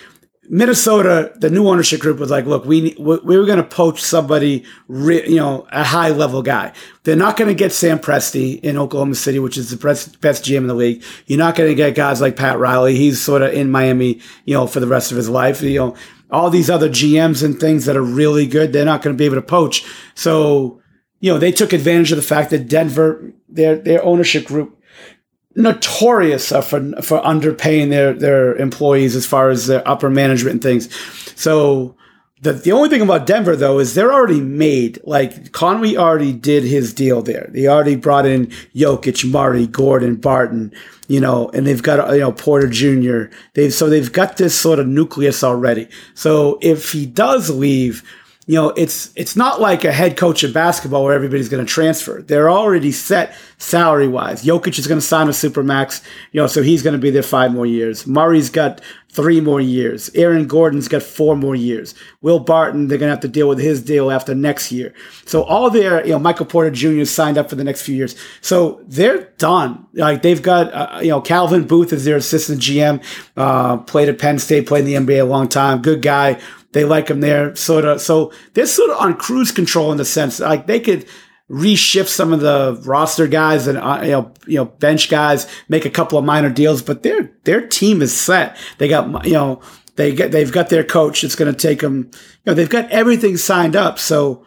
Minnesota, 0.50 1.34
the 1.36 1.50
new 1.50 1.68
ownership 1.68 2.00
group 2.00 2.20
was 2.20 2.32
like, 2.32 2.46
look, 2.46 2.64
we 2.64 2.96
we 2.98 3.38
were 3.38 3.46
going 3.46 3.58
to 3.58 3.64
poach 3.64 4.02
somebody, 4.02 4.64
you 4.88 5.36
know, 5.36 5.68
a 5.72 5.84
high 5.84 6.10
level 6.10 6.42
guy. 6.42 6.72
They're 7.04 7.18
not 7.18 7.36
going 7.36 7.50
to 7.50 7.56
get 7.56 7.74
Sam 7.74 8.00
Presti 8.00 8.60
in 8.62 8.78
Oklahoma 8.78 9.16
City, 9.16 9.40
which 9.40 9.58
is 9.58 9.72
the 9.72 9.78
best, 9.78 10.22
best 10.22 10.46
GM 10.46 10.58
in 10.58 10.68
the 10.68 10.74
league. 10.74 11.04
You're 11.26 11.40
not 11.40 11.56
going 11.56 11.70
to 11.70 11.76
get 11.76 11.96
guys 11.96 12.22
like 12.22 12.38
Pat 12.38 12.60
Riley. 12.60 12.96
He's 12.96 13.22
sort 13.22 13.42
of 13.42 13.52
in 13.54 13.72
Miami, 13.72 14.22
you 14.46 14.54
know, 14.54 14.68
for 14.68 14.80
the 14.80 14.88
rest 14.88 15.12
of 15.12 15.18
his 15.18 15.30
life. 15.30 15.62
You 15.62 15.80
know, 15.80 15.96
all 16.32 16.50
these 16.50 16.70
other 16.70 16.90
GMs 16.90 17.44
and 17.44 17.60
things 17.60 17.86
that 17.86 17.98
are 17.98 18.04
really 18.04 18.48
good, 18.48 18.74
they're 18.74 18.86
not 18.86 19.02
going 19.02 19.16
to 19.16 19.18
be 19.18 19.26
able 19.26 19.36
to 19.36 19.42
poach. 19.42 19.86
So, 20.16 20.82
you 21.20 21.32
know, 21.32 21.40
they 21.40 21.52
took 21.52 21.74
advantage 21.74 22.12
of 22.12 22.18
the 22.18 22.22
fact 22.22 22.52
that 22.52 22.68
Denver, 22.68 23.34
their 23.50 23.76
their 23.76 24.04
ownership 24.04 24.46
group 24.46 24.78
notorious 25.56 26.50
for 26.50 26.62
for 27.02 27.20
underpaying 27.22 27.90
their 27.90 28.14
their 28.14 28.56
employees 28.56 29.16
as 29.16 29.26
far 29.26 29.50
as 29.50 29.68
their 29.68 29.86
upper 29.88 30.10
management 30.10 30.54
and 30.54 30.64
things. 30.64 30.94
So 31.36 31.97
the 32.42 32.54
the 32.54 32.72
only 32.72 32.90
thing 32.90 33.02
about 33.02 33.26
Denver 33.26 33.56
though 33.56 33.80
is 33.80 33.94
they're 33.94 34.14
already 34.14 34.42
made. 34.42 35.00
Like 35.04 35.52
Conway 35.52 35.96
already 35.96 36.34
did 36.34 36.64
his 36.64 36.94
deal 36.94 37.22
there. 37.22 37.50
They 37.52 37.68
already 37.68 37.96
brought 37.96 38.26
in 38.26 38.48
Jokic, 38.76 39.30
Murray, 39.30 39.66
Gordon, 39.66 40.16
Barton, 40.16 40.72
you 41.08 41.20
know, 41.20 41.50
and 41.50 41.66
they've 41.66 41.82
got 41.82 42.12
you 42.14 42.20
know 42.20 42.32
Porter 42.32 42.68
Jr. 42.68 43.34
They've 43.54 43.74
so 43.74 43.90
they've 43.90 44.12
got 44.12 44.38
this 44.38 44.58
sort 44.60 44.80
of 44.80 44.88
nucleus 44.88 45.44
already. 45.44 45.88
So 46.14 46.60
if 46.62 46.92
he 46.92 47.06
does 47.06 47.50
leave 47.50 48.04
you 48.48 48.56
know, 48.56 48.70
it's 48.70 49.12
it's 49.16 49.36
not 49.36 49.60
like 49.60 49.84
a 49.84 49.92
head 49.92 50.16
coach 50.16 50.42
of 50.44 50.54
basketball 50.54 51.04
where 51.04 51.14
everybody's 51.14 51.50
going 51.50 51.66
to 51.66 51.72
transfer. 51.72 52.22
They're 52.22 52.50
already 52.50 52.94
set 52.94 53.36
salary 53.58 54.08
wise. 54.08 54.44
Jokic 54.44 54.80
is 54.80 54.88
going 54.88 55.02
to 55.02 55.06
sign 55.06 55.28
a 55.28 55.32
supermax, 55.32 56.02
you 56.32 56.40
know, 56.40 56.48
so 56.48 56.64
he's 56.64 56.82
going 56.82 56.94
to 56.94 57.00
be 57.00 57.10
there 57.10 57.24
five 57.24 57.52
more 57.52 57.66
years. 57.66 58.08
Murray's 58.08 58.50
got 58.50 58.80
three 59.10 59.42
more 59.42 59.60
years. 59.60 60.10
Aaron 60.16 60.48
Gordon's 60.48 60.88
got 60.88 61.04
four 61.04 61.36
more 61.36 61.56
years. 61.56 61.94
Will 62.22 62.40
Barton, 62.40 62.88
they're 62.88 62.98
going 62.98 63.10
to 63.10 63.16
have 63.16 63.22
to 63.22 63.28
deal 63.28 63.50
with 63.50 63.60
his 63.60 63.82
deal 63.82 64.12
after 64.12 64.34
next 64.34 64.72
year. 64.72 64.94
So 65.26 65.44
all 65.44 65.70
their, 65.70 66.06
you 66.06 66.14
know, 66.14 66.20
Michael 66.20 66.46
Porter 66.46 66.72
Jr. 66.72 67.04
signed 67.04 67.38
up 67.38 67.50
for 67.50 67.56
the 67.56 67.64
next 67.66 67.82
few 67.82 67.96
years. 67.96 68.16
So 68.40 68.82
they're 68.86 69.24
done. 69.40 69.88
Like 69.94 70.22
they've 70.22 70.42
got, 70.42 70.74
uh, 70.74 71.00
you 71.02 71.10
know, 71.10 71.20
Calvin 71.20 71.66
Booth 71.68 71.92
is 71.92 72.06
their 72.06 72.18
assistant 72.18 72.62
GM, 72.62 73.04
uh, 73.36 73.78
played 73.78 74.08
at 74.08 74.20
Penn 74.20 74.40
State, 74.40 74.68
played 74.68 74.88
in 74.88 75.06
the 75.06 75.14
NBA 75.14 75.22
a 75.22 75.26
long 75.26 75.50
time. 75.50 75.82
Good 75.82 76.02
guy 76.02 76.40
they 76.78 76.86
like 76.86 77.10
him 77.10 77.22
there, 77.22 77.56
sort 77.56 77.86
of. 77.86 78.00
So 78.02 78.32
they're 78.54 78.68
sort 78.68 78.92
of 78.92 78.98
on 78.98 79.16
cruise 79.16 79.52
control 79.52 79.92
in 79.92 79.98
the 79.98 80.06
sense 80.06 80.40
like 80.40 80.68
they 80.68 80.80
could 80.80 81.08
reshift 81.50 82.10
some 82.10 82.34
of 82.34 82.42
the 82.42 82.80
roster 82.86 83.26
guys 83.26 83.68
and 83.68 83.78
uh, 83.78 84.02
you 84.04 84.12
know 84.12 84.32
you 84.46 84.58
know 84.58 84.66
bench 84.66 85.10
guys, 85.10 85.48
make 85.70 85.86
a 85.86 85.90
couple 85.90 86.20
of 86.20 86.26
minor 86.26 86.52
deals, 86.52 86.82
but 86.84 87.04
their 87.04 87.32
their 87.46 87.66
team 87.66 88.02
is 88.02 88.16
set. 88.16 88.56
They 88.78 88.88
got 88.88 89.26
you 89.26 89.34
know 89.34 89.62
they 89.96 90.14
get 90.14 90.32
they've 90.32 90.52
got 90.52 90.70
their 90.70 90.84
coach. 90.84 91.24
It's 91.24 91.36
going 91.36 91.52
to 91.52 91.58
take 91.58 91.80
them. 91.80 92.12
You 92.46 92.52
know 92.52 92.54
they've 92.54 92.70
got 92.70 92.92
everything 92.92 93.38
signed 93.38 93.76
up. 93.76 93.98
So 93.98 94.46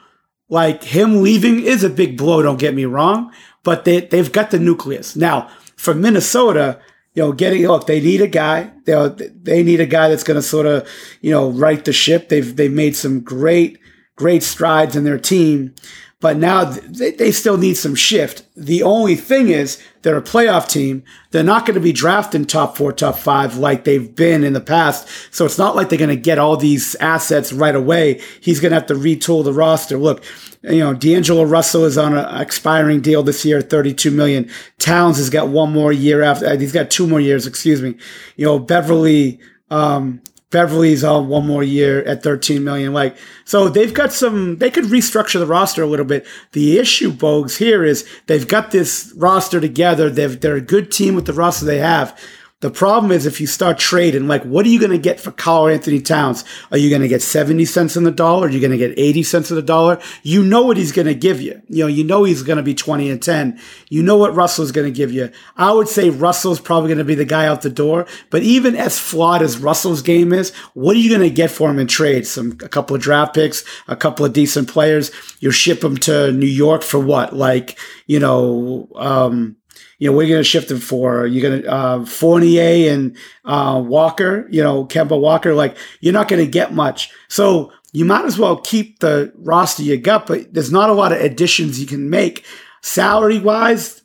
like 0.48 0.84
him 0.84 1.22
leaving 1.22 1.64
is 1.64 1.82
a 1.82 1.90
big 1.90 2.16
blow. 2.16 2.42
Don't 2.42 2.60
get 2.60 2.74
me 2.74 2.84
wrong, 2.84 3.32
but 3.64 3.84
they 3.84 4.02
they've 4.02 4.30
got 4.30 4.50
the 4.50 4.58
nucleus 4.58 5.16
now 5.16 5.50
for 5.76 5.94
Minnesota 5.94 6.80
you 7.14 7.22
know, 7.22 7.32
getting 7.32 7.66
look, 7.66 7.86
they 7.86 8.00
need 8.00 8.20
a 8.20 8.28
guy. 8.28 8.72
They 8.84 9.08
they 9.42 9.62
need 9.62 9.80
a 9.80 9.86
guy 9.86 10.08
that's 10.08 10.24
going 10.24 10.36
to 10.36 10.42
sort 10.42 10.66
of 10.66 10.88
you 11.20 11.30
know 11.30 11.50
right 11.50 11.84
the 11.84 11.92
ship. 11.92 12.28
They've 12.28 12.54
they've 12.54 12.72
made 12.72 12.96
some 12.96 13.20
great 13.20 13.78
great 14.16 14.42
strides 14.42 14.96
in 14.96 15.04
their 15.04 15.18
team, 15.18 15.74
but 16.20 16.36
now 16.36 16.64
they, 16.64 17.12
they 17.12 17.32
still 17.32 17.56
need 17.56 17.74
some 17.74 17.94
shift. 17.94 18.44
The 18.54 18.82
only 18.82 19.16
thing 19.16 19.48
is 19.48 19.82
they're 20.02 20.18
a 20.18 20.22
playoff 20.22 20.68
team. 20.68 21.02
They're 21.30 21.42
not 21.42 21.64
going 21.64 21.74
to 21.74 21.80
be 21.80 21.92
drafting 21.92 22.44
top 22.44 22.76
four, 22.76 22.92
top 22.92 23.16
five 23.16 23.56
like 23.56 23.84
they've 23.84 24.14
been 24.14 24.44
in 24.44 24.52
the 24.52 24.60
past. 24.60 25.08
So 25.30 25.46
it's 25.46 25.56
not 25.56 25.74
like 25.74 25.88
they're 25.88 25.98
going 25.98 26.10
to 26.10 26.16
get 26.16 26.38
all 26.38 26.58
these 26.58 26.94
assets 26.96 27.54
right 27.54 27.74
away. 27.74 28.20
He's 28.40 28.60
going 28.60 28.70
to 28.70 28.78
have 28.78 28.86
to 28.88 28.94
retool 28.94 29.42
the 29.42 29.54
roster. 29.54 29.96
Look, 29.96 30.22
you 30.62 30.80
know, 30.80 30.92
D'Angelo 30.92 31.44
Russell 31.44 31.84
is 31.84 31.96
on 31.96 32.14
an 32.14 32.40
expiring 32.40 33.00
deal 33.00 33.22
this 33.22 33.44
year, 33.46 33.62
32 33.62 34.10
million. 34.10 34.50
Towns 34.78 35.16
has 35.16 35.30
got 35.30 35.48
one 35.48 35.72
more 35.72 35.90
year 35.90 36.22
after, 36.22 36.46
uh, 36.46 36.58
he's 36.58 36.72
got 36.72 36.90
two 36.90 37.06
more 37.06 37.20
years, 37.20 37.46
excuse 37.46 37.80
me. 37.80 37.94
You 38.36 38.44
know, 38.44 38.58
Beverley, 38.58 39.40
um, 39.70 40.20
Beverley's 40.50 41.04
on 41.04 41.28
one 41.28 41.46
more 41.46 41.62
year 41.62 42.02
at 42.04 42.22
13 42.22 42.64
million. 42.64 42.92
Like, 42.92 43.16
so 43.44 43.68
they've 43.68 43.94
got 43.94 44.12
some, 44.12 44.58
they 44.58 44.70
could 44.70 44.84
restructure 44.84 45.38
the 45.38 45.46
roster 45.46 45.82
a 45.82 45.86
little 45.86 46.04
bit. 46.04 46.26
The 46.52 46.78
issue, 46.78 47.12
Bogues, 47.12 47.58
here 47.58 47.84
is 47.84 48.08
they've 48.26 48.48
got 48.48 48.72
this 48.72 49.12
roster 49.16 49.60
together. 49.60 50.10
They've, 50.10 50.40
they're 50.40 50.56
a 50.56 50.60
good 50.60 50.90
team 50.90 51.14
with 51.14 51.26
the 51.26 51.32
roster 51.32 51.64
they 51.64 51.78
have. 51.78 52.18
The 52.60 52.70
problem 52.70 53.10
is 53.10 53.24
if 53.24 53.40
you 53.40 53.46
start 53.46 53.78
trading, 53.78 54.28
like, 54.28 54.42
what 54.42 54.66
are 54.66 54.68
you 54.68 54.78
going 54.78 54.90
to 54.90 54.98
get 54.98 55.18
for 55.18 55.30
Karl-Anthony 55.30 56.02
Towns? 56.02 56.44
Are 56.70 56.76
you 56.76 56.90
going 56.90 57.00
to 57.00 57.08
get 57.08 57.22
70 57.22 57.64
cents 57.64 57.96
on 57.96 58.04
the 58.04 58.10
dollar? 58.10 58.48
Are 58.48 58.50
you 58.50 58.60
going 58.60 58.70
to 58.70 58.76
get 58.76 58.98
80 58.98 59.22
cents 59.22 59.50
on 59.50 59.56
the 59.56 59.62
dollar? 59.62 59.98
You 60.22 60.44
know 60.44 60.66
what 60.66 60.76
he's 60.76 60.92
going 60.92 61.06
to 61.06 61.14
give 61.14 61.40
you. 61.40 61.62
You 61.68 61.84
know, 61.84 61.86
you 61.86 62.04
know 62.04 62.24
he's 62.24 62.42
going 62.42 62.58
to 62.58 62.62
be 62.62 62.74
20 62.74 63.08
and 63.08 63.22
10. 63.22 63.58
You 63.88 64.02
know 64.02 64.18
what 64.18 64.34
Russell's 64.34 64.72
going 64.72 64.92
to 64.92 64.96
give 64.96 65.10
you. 65.10 65.30
I 65.56 65.72
would 65.72 65.88
say 65.88 66.10
Russell's 66.10 66.60
probably 66.60 66.88
going 66.88 66.98
to 66.98 67.04
be 67.04 67.14
the 67.14 67.24
guy 67.24 67.46
out 67.46 67.62
the 67.62 67.70
door. 67.70 68.06
But 68.28 68.42
even 68.42 68.76
as 68.76 68.98
flawed 68.98 69.40
as 69.40 69.56
Russell's 69.56 70.02
game 70.02 70.34
is, 70.34 70.54
what 70.74 70.94
are 70.96 71.00
you 71.00 71.08
going 71.08 71.26
to 71.26 71.34
get 71.34 71.50
for 71.50 71.70
him 71.70 71.78
in 71.78 71.86
trade? 71.86 72.26
Some, 72.26 72.58
a 72.62 72.68
couple 72.68 72.94
of 72.94 73.00
draft 73.00 73.34
picks, 73.34 73.64
a 73.88 73.96
couple 73.96 74.26
of 74.26 74.34
decent 74.34 74.68
players. 74.68 75.10
You 75.40 75.50
ship 75.50 75.82
him 75.82 75.96
to 75.98 76.30
New 76.30 76.44
York 76.44 76.82
for 76.82 77.00
what? 77.00 77.34
Like, 77.34 77.78
you 78.06 78.20
know, 78.20 78.86
um, 78.96 79.56
you 80.00 80.10
know, 80.10 80.16
we're 80.16 80.26
going 80.26 80.40
to 80.40 80.44
shift 80.44 80.70
him 80.70 80.80
for. 80.80 81.26
You're 81.26 81.48
going 81.48 81.62
to 81.62 81.70
uh, 81.70 82.04
Fournier 82.06 82.90
and 82.90 83.16
uh, 83.44 83.80
Walker. 83.84 84.48
You 84.50 84.62
know, 84.62 84.86
Kemba 84.86 85.20
Walker. 85.20 85.54
Like 85.54 85.76
you're 86.00 86.14
not 86.14 86.26
going 86.26 86.44
to 86.44 86.50
get 86.50 86.72
much. 86.72 87.12
So 87.28 87.70
you 87.92 88.06
might 88.06 88.24
as 88.24 88.38
well 88.38 88.56
keep 88.56 89.00
the 89.00 89.30
roster 89.36 89.82
you 89.82 89.98
got. 89.98 90.26
But 90.26 90.54
there's 90.54 90.72
not 90.72 90.88
a 90.88 90.94
lot 90.94 91.12
of 91.12 91.20
additions 91.20 91.78
you 91.78 91.86
can 91.86 92.08
make 92.08 92.44
salary 92.80 93.38
wise. 93.38 94.02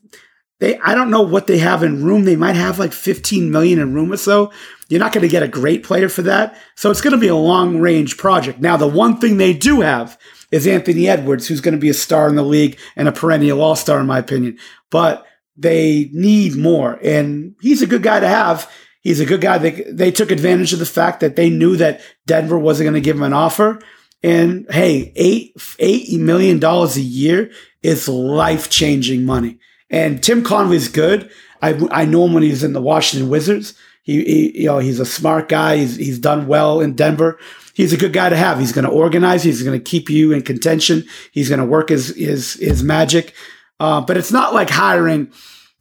They, 0.60 0.78
I 0.80 0.96
don't 0.96 1.12
know 1.12 1.22
what 1.22 1.48
they 1.48 1.60
have 1.60 1.82
in 1.82 2.04
room. 2.04 2.26
They 2.26 2.36
might 2.36 2.56
have 2.56 2.78
like 2.78 2.94
15 2.94 3.50
million 3.50 3.80
in 3.80 3.94
room 3.94 4.12
or 4.12 4.18
so. 4.18 4.52
You're 4.90 5.00
not 5.00 5.14
going 5.14 5.24
to 5.24 5.32
get 5.32 5.44
a 5.44 5.48
great 5.48 5.84
player 5.84 6.10
for 6.10 6.22
that. 6.24 6.58
So 6.76 6.92
it's 6.92 7.02
going 7.02 7.16
to 7.16 7.20
be 7.20 7.28
a 7.28 7.36
long 7.36 7.80
range 7.80 8.18
project. 8.18 8.60
Now, 8.60 8.78
the 8.78 8.88
one 8.88 9.18
thing 9.18 9.38
they 9.38 9.54
do 9.54 9.82
have 9.82 10.18
is 10.52 10.68
Anthony 10.68 11.08
Edwards, 11.08 11.48
who's 11.48 11.62
going 11.62 11.74
to 11.74 11.80
be 11.80 11.90
a 11.90 11.94
star 11.94 12.28
in 12.30 12.36
the 12.36 12.44
league 12.44 12.78
and 12.96 13.08
a 13.08 13.14
perennial 13.14 13.62
all 13.62 13.76
star, 13.76 14.00
in 14.00 14.06
my 14.06 14.20
opinion. 14.20 14.58
But 14.90 15.26
they 15.58 16.10
need 16.14 16.56
more. 16.56 17.00
And 17.02 17.56
he's 17.62 17.82
a 17.82 17.88
good 17.88 18.04
guy 18.04 18.20
to 18.20 18.28
have. 18.28 18.72
He's 19.02 19.20
a 19.20 19.26
good 19.26 19.42
guy. 19.42 19.58
They, 19.58 19.72
they 19.84 20.12
took 20.12 20.32
advantage 20.32 20.74
of 20.74 20.80
the 20.80 20.86
fact 20.86 21.20
that 21.20 21.36
they 21.36 21.50
knew 21.50 21.78
that 21.78 22.02
Denver 22.26 22.58
wasn't 22.58 22.86
going 22.86 22.96
to 22.96 23.02
give 23.02 23.18
him 23.18 23.24
an 23.24 23.34
offer. 23.34 23.80
And 24.24 24.66
hey, 24.72 25.14
eight, 25.16 25.56
$8 25.58 26.20
million 26.20 26.64
a 26.64 26.88
year 27.00 27.52
is 27.84 28.10
life 28.10 28.70
changing 28.70 29.26
money. 29.26 29.60
And 29.90 30.24
Tim 30.24 30.44
Connelly's 30.44 30.88
good. 30.88 31.30
I, 31.62 31.80
I 31.92 32.06
know 32.06 32.26
him 32.26 32.34
when 32.34 32.44
he's 32.44 32.64
in 32.64 32.74
the 32.74 32.82
Washington 32.82 33.30
Wizards. 33.30 33.76
He, 34.02 34.24
he, 34.24 34.62
you 34.62 34.66
know, 34.66 34.80
he's 34.80 35.00
a 35.00 35.06
smart 35.06 35.50
guy. 35.50 35.78
He's, 35.78 35.96
he's 35.96 36.20
done 36.20 36.48
well 36.48 36.82
in 36.82 36.96
Denver. 36.96 37.40
He's 37.76 37.94
a 37.94 37.98
good 37.98 38.14
guy 38.14 38.30
to 38.30 38.36
have. 38.36 38.60
He's 38.60 38.72
going 38.72 38.86
to 38.86 38.92
organize. 38.92 39.44
He's 39.44 39.62
going 39.62 39.78
to 39.78 39.84
keep 39.84 40.10
you 40.10 40.32
in 40.32 40.42
contention. 40.42 41.06
He's 41.32 41.50
going 41.50 41.60
to 41.60 41.66
work 41.66 41.90
his, 41.90 42.16
his, 42.16 42.54
his 42.54 42.84
magic. 42.84 43.36
Uh, 43.80 44.02
but 44.02 44.18
it's 44.18 44.32
not 44.32 44.54
like 44.54 44.70
hiring, 44.70 45.32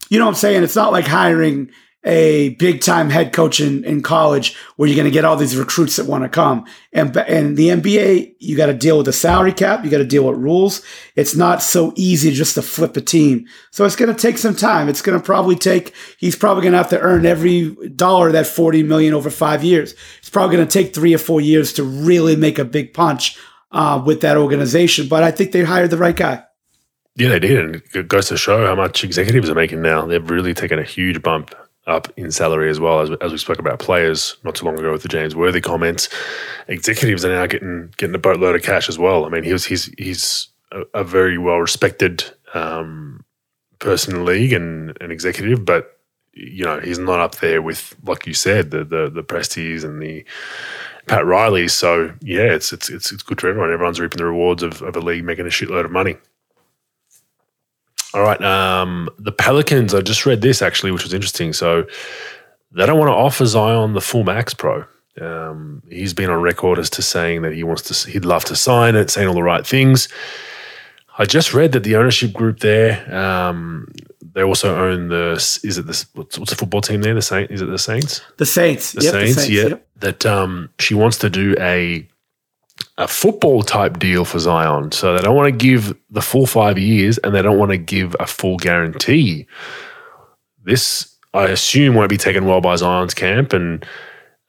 you 0.08 0.18
know 0.18 0.24
what 0.24 0.32
I'm 0.32 0.36
saying? 0.36 0.62
It's 0.62 0.76
not 0.76 0.92
like 0.92 1.06
hiring 1.06 1.70
a 2.04 2.50
big 2.50 2.82
time 2.82 3.08
head 3.08 3.32
coach 3.32 3.60
in, 3.60 3.82
in 3.84 4.02
college 4.02 4.54
where 4.76 4.88
you're 4.88 4.96
going 4.96 5.06
to 5.06 5.10
get 5.10 5.24
all 5.24 5.36
these 5.36 5.56
recruits 5.56 5.96
that 5.96 6.06
want 6.06 6.22
to 6.22 6.28
come. 6.28 6.66
And, 6.92 7.16
and 7.16 7.56
the 7.56 7.68
NBA, 7.68 8.34
you 8.40 8.56
got 8.56 8.66
to 8.66 8.74
deal 8.74 8.98
with 8.98 9.06
the 9.06 9.12
salary 9.12 9.52
cap. 9.52 9.84
You 9.84 9.90
got 9.90 9.98
to 9.98 10.04
deal 10.04 10.26
with 10.26 10.38
rules. 10.38 10.82
It's 11.16 11.34
not 11.34 11.62
so 11.62 11.92
easy 11.96 12.30
just 12.30 12.54
to 12.54 12.62
flip 12.62 12.96
a 12.96 13.00
team. 13.00 13.46
So 13.70 13.84
it's 13.86 13.96
going 13.96 14.14
to 14.14 14.20
take 14.20 14.38
some 14.38 14.54
time. 14.54 14.88
It's 14.88 15.02
going 15.02 15.18
to 15.18 15.24
probably 15.24 15.56
take, 15.56 15.94
he's 16.18 16.36
probably 16.36 16.62
going 16.62 16.72
to 16.72 16.78
have 16.78 16.90
to 16.90 17.00
earn 17.00 17.24
every 17.24 17.74
dollar 17.88 18.32
that 18.32 18.46
40 18.46 18.82
million 18.82 19.14
over 19.14 19.30
five 19.30 19.64
years. 19.64 19.94
It's 20.18 20.30
probably 20.30 20.56
going 20.56 20.68
to 20.68 20.72
take 20.72 20.94
three 20.94 21.14
or 21.14 21.18
four 21.18 21.40
years 21.40 21.72
to 21.74 21.84
really 21.84 22.36
make 22.36 22.58
a 22.58 22.64
big 22.64 22.92
punch 22.92 23.38
uh, 23.72 24.02
with 24.04 24.20
that 24.20 24.36
organization. 24.36 25.08
But 25.08 25.22
I 25.22 25.30
think 25.30 25.52
they 25.52 25.64
hired 25.64 25.90
the 25.90 25.96
right 25.96 26.16
guy. 26.16 26.44
Yeah, 27.16 27.28
they 27.28 27.38
did. 27.38 27.58
And 27.58 27.82
it 27.94 28.08
goes 28.08 28.28
to 28.28 28.36
show 28.36 28.66
how 28.66 28.74
much 28.74 29.04
executives 29.04 29.48
are 29.48 29.54
making 29.54 29.82
now. 29.82 30.04
They've 30.04 30.28
really 30.28 30.54
taken 30.54 30.78
a 30.78 30.84
huge 30.84 31.22
bump 31.22 31.54
up 31.86 32.08
in 32.16 32.30
salary 32.30 32.70
as 32.70 32.80
well 32.80 33.00
as 33.00 33.10
as 33.20 33.30
we 33.30 33.38
spoke 33.38 33.58
about 33.58 33.78
players 33.78 34.36
not 34.42 34.54
too 34.54 34.64
long 34.64 34.78
ago 34.78 34.90
with 34.90 35.02
the 35.02 35.08
James 35.08 35.36
Worthy 35.36 35.60
comments. 35.60 36.08
Executives 36.68 37.24
are 37.24 37.34
now 37.34 37.46
getting 37.46 37.92
getting 37.96 38.14
a 38.14 38.18
boatload 38.18 38.56
of 38.56 38.62
cash 38.62 38.88
as 38.88 38.98
well. 38.98 39.26
I 39.26 39.28
mean, 39.28 39.44
he 39.44 39.52
was 39.52 39.64
he's 39.64 39.92
he's 39.98 40.48
a, 40.72 40.82
a 40.94 41.04
very 41.04 41.38
well 41.38 41.58
respected 41.58 42.24
um, 42.54 43.24
person 43.78 44.14
in 44.14 44.20
the 44.20 44.24
league 44.24 44.52
and 44.52 44.96
an 45.00 45.10
executive, 45.10 45.64
but 45.64 45.98
you 46.32 46.64
know 46.64 46.80
he's 46.80 46.98
not 46.98 47.20
up 47.20 47.36
there 47.36 47.62
with 47.62 47.94
like 48.04 48.26
you 48.26 48.34
said 48.34 48.70
the 48.70 48.84
the 48.84 49.10
the 49.10 49.22
Presties 49.22 49.84
and 49.84 50.02
the 50.02 50.24
Pat 51.06 51.24
Riley. 51.26 51.68
So 51.68 52.12
yeah, 52.22 52.52
it's 52.54 52.72
it's 52.72 52.88
it's 52.88 53.12
it's 53.12 53.22
good 53.22 53.40
for 53.40 53.48
everyone. 53.48 53.72
Everyone's 53.72 54.00
reaping 54.00 54.18
the 54.18 54.24
rewards 54.24 54.62
of, 54.62 54.82
of 54.82 54.96
a 54.96 55.00
league 55.00 55.24
making 55.24 55.46
a 55.46 55.50
shitload 55.50 55.84
of 55.84 55.90
money. 55.90 56.16
All 58.14 58.22
right. 58.22 58.40
Um, 58.42 59.10
the 59.18 59.32
Pelicans, 59.32 59.92
I 59.92 60.00
just 60.00 60.24
read 60.24 60.40
this 60.40 60.62
actually, 60.62 60.92
which 60.92 61.02
was 61.02 61.12
interesting. 61.12 61.52
So 61.52 61.86
they 62.70 62.86
don't 62.86 62.98
want 62.98 63.08
to 63.08 63.14
offer 63.14 63.44
Zion 63.44 63.92
the 63.92 64.00
full 64.00 64.24
max 64.24 64.54
pro. 64.54 64.84
Um, 65.20 65.82
he's 65.90 66.14
been 66.14 66.30
on 66.30 66.40
record 66.40 66.78
as 66.78 66.90
to 66.90 67.02
saying 67.02 67.42
that 67.42 67.52
he 67.52 67.62
wants 67.64 67.82
to, 67.82 68.10
he'd 68.10 68.24
love 68.24 68.44
to 68.46 68.56
sign 68.56 68.94
it, 68.94 69.10
saying 69.10 69.28
all 69.28 69.34
the 69.34 69.42
right 69.42 69.66
things. 69.66 70.08
I 71.18 71.24
just 71.24 71.54
read 71.54 71.72
that 71.72 71.84
the 71.84 71.96
ownership 71.96 72.32
group 72.32 72.60
there, 72.60 73.14
um, 73.14 73.92
they 74.32 74.42
also 74.42 74.76
own 74.76 75.08
the, 75.08 75.32
is 75.62 75.78
it 75.78 75.86
the, 75.86 76.04
what's, 76.14 76.38
what's 76.38 76.50
the 76.50 76.56
football 76.56 76.80
team 76.80 77.02
there? 77.02 77.14
The 77.14 77.22
Saints? 77.22 77.52
Is 77.52 77.62
it 77.62 77.66
the 77.66 77.78
Saints? 77.78 78.20
The 78.36 78.46
Saints. 78.46 78.92
The 78.92 79.04
yep, 79.04 79.12
Saints, 79.12 79.34
Saints 79.34 79.50
yeah. 79.50 79.66
Yep. 79.68 79.86
That 79.98 80.26
um, 80.26 80.70
she 80.80 80.94
wants 80.94 81.18
to 81.18 81.30
do 81.30 81.54
a 81.60 82.08
a 82.96 83.08
football 83.08 83.62
type 83.62 83.98
deal 83.98 84.24
for 84.24 84.38
Zion. 84.38 84.92
So 84.92 85.16
they 85.16 85.22
don't 85.22 85.36
want 85.36 85.46
to 85.46 85.56
give 85.56 85.96
the 86.10 86.22
full 86.22 86.46
five 86.46 86.78
years 86.78 87.18
and 87.18 87.34
they 87.34 87.42
don't 87.42 87.58
want 87.58 87.72
to 87.72 87.78
give 87.78 88.14
a 88.20 88.26
full 88.26 88.56
guarantee. 88.56 89.46
This, 90.62 91.16
I 91.32 91.44
assume, 91.46 91.94
won't 91.94 92.10
be 92.10 92.16
taken 92.16 92.46
well 92.46 92.60
by 92.60 92.76
Zion's 92.76 93.14
camp. 93.14 93.52
And 93.52 93.84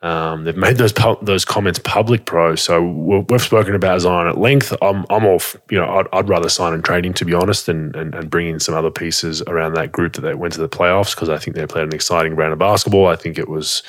um, 0.05 0.43
they've 0.43 0.55
made 0.55 0.77
those 0.77 0.93
pu- 0.93 1.17
those 1.23 1.45
comments 1.45 1.79
public, 1.79 2.25
pro. 2.25 2.55
So 2.55 2.83
we've 3.27 3.41
spoken 3.41 3.73
about 3.73 4.01
Zion 4.01 4.27
at 4.27 4.37
length. 4.37 4.71
I'm, 4.79 5.03
I'm 5.09 5.25
off. 5.25 5.55
You 5.71 5.79
know, 5.79 5.87
I'd, 5.87 6.05
I'd 6.13 6.29
rather 6.29 6.47
sign 6.47 6.73
and 6.73 6.85
trade 6.85 7.07
him 7.07 7.13
to 7.15 7.25
be 7.25 7.33
honest, 7.33 7.67
and, 7.67 7.95
and 7.95 8.13
and 8.13 8.29
bring 8.29 8.47
in 8.47 8.59
some 8.59 8.75
other 8.75 8.91
pieces 8.91 9.41
around 9.47 9.73
that 9.73 9.91
group 9.91 10.13
that 10.13 10.21
they 10.21 10.35
went 10.35 10.53
to 10.53 10.61
the 10.61 10.69
playoffs 10.69 11.15
because 11.15 11.29
I 11.29 11.39
think 11.39 11.55
they 11.55 11.65
played 11.65 11.85
an 11.85 11.93
exciting 11.95 12.35
brand 12.35 12.53
of 12.53 12.59
basketball. 12.59 13.07
I 13.07 13.15
think 13.15 13.39
it 13.39 13.49
was 13.49 13.81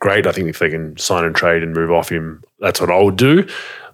great. 0.00 0.26
I 0.26 0.32
think 0.32 0.48
if 0.48 0.58
they 0.58 0.70
can 0.70 0.96
sign 0.96 1.24
and 1.24 1.36
trade 1.36 1.62
and 1.62 1.72
move 1.72 1.92
off 1.92 2.08
him, 2.08 2.42
that's 2.58 2.80
what 2.80 2.90
I 2.90 3.00
would 3.00 3.16
do. 3.16 3.46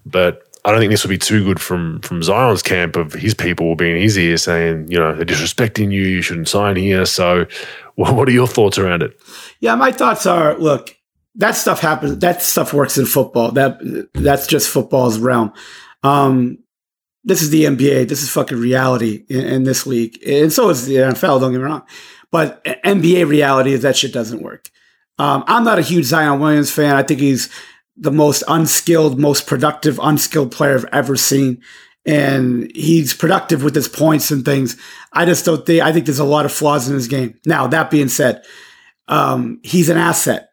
But 0.07 0.42
I 0.64 0.70
don't 0.70 0.80
think 0.80 0.90
this 0.90 1.03
will 1.03 1.11
be 1.11 1.18
too 1.18 1.44
good 1.44 1.61
from 1.61 2.01
from 2.01 2.22
Zion's 2.22 2.62
camp 2.62 2.96
of 2.96 3.12
his 3.12 3.34
people 3.34 3.66
will 3.66 3.76
be 3.76 3.90
in 3.90 3.96
his 3.96 4.18
ear 4.18 4.36
saying, 4.36 4.88
you 4.88 4.98
know, 4.98 5.14
they're 5.14 5.24
disrespecting 5.24 5.92
you, 5.92 6.03
you 6.03 6.22
shouldn't 6.22 6.48
sign 6.48 6.76
here. 6.76 7.07
So, 7.07 7.46
what 7.94 8.28
are 8.28 8.32
your 8.32 8.46
thoughts 8.46 8.78
around 8.78 9.03
it? 9.03 9.18
Yeah, 9.61 9.74
my 9.74 9.92
thoughts 9.92 10.26
are 10.26 10.57
look, 10.59 10.96
that 11.36 11.53
stuff 11.53 11.80
happens. 11.80 12.18
That 12.18 12.42
stuff 12.42 12.72
works 12.74 12.98
in 12.98 13.07
football. 13.07 13.53
That 13.53 13.78
that's 14.14 14.46
just 14.46 14.68
football's 14.68 15.18
realm. 15.18 15.53
Um, 16.03 16.59
this 17.24 17.42
is 17.42 17.51
the 17.51 17.64
NBA. 17.64 18.09
This 18.09 18.22
is 18.22 18.30
fucking 18.30 18.59
reality 18.59 19.24
in, 19.28 19.40
in, 19.40 19.64
this 19.64 19.86
league, 19.86 20.18
and 20.26 20.53
so 20.53 20.70
is 20.70 20.86
the 20.86 20.96
NFL. 20.96 21.40
Don't 21.40 21.53
get 21.53 21.59
me 21.59 21.64
wrong, 21.64 21.82
but 22.30 22.64
NBA 22.64 23.28
reality 23.28 23.72
is 23.72 23.82
that 23.82 23.96
shit 23.96 24.12
doesn't 24.12 24.42
work. 24.42 24.70
Um, 25.18 25.44
I'm 25.46 25.64
not 25.64 25.78
a 25.78 25.82
huge 25.82 26.07
Zion 26.07 26.40
Williams 26.40 26.70
fan. 26.70 26.96
I 26.96 27.03
think 27.03 27.20
he's 27.20 27.51
the 27.97 28.11
most 28.11 28.43
unskilled, 28.49 29.18
most 29.18 29.47
productive, 29.47 29.99
unskilled 30.03 30.53
player 30.53 30.74
I've 30.74 30.84
ever 30.93 31.16
seen. 31.16 31.62
And 32.07 32.70
he's 32.74 33.12
productive 33.12 33.62
with 33.62 33.74
his 33.74 33.88
points 33.88 34.30
and 34.30 34.45
things. 34.45 34.76
I 35.12 35.26
just 35.26 35.45
don't 35.45 35.66
think, 35.66 35.82
I 35.82 35.93
think 35.93 36.07
there's 36.07 36.18
a 36.18 36.24
lot 36.24 36.47
of 36.47 36.53
flaws 36.53 36.88
in 36.88 36.95
his 36.95 37.09
game. 37.09 37.38
Now, 37.45 37.66
that 37.66 37.91
being 37.91 38.09
said, 38.09 38.43
um, 39.09 39.61
he's 39.62 39.88
an 39.88 39.99
asset. 39.99 40.49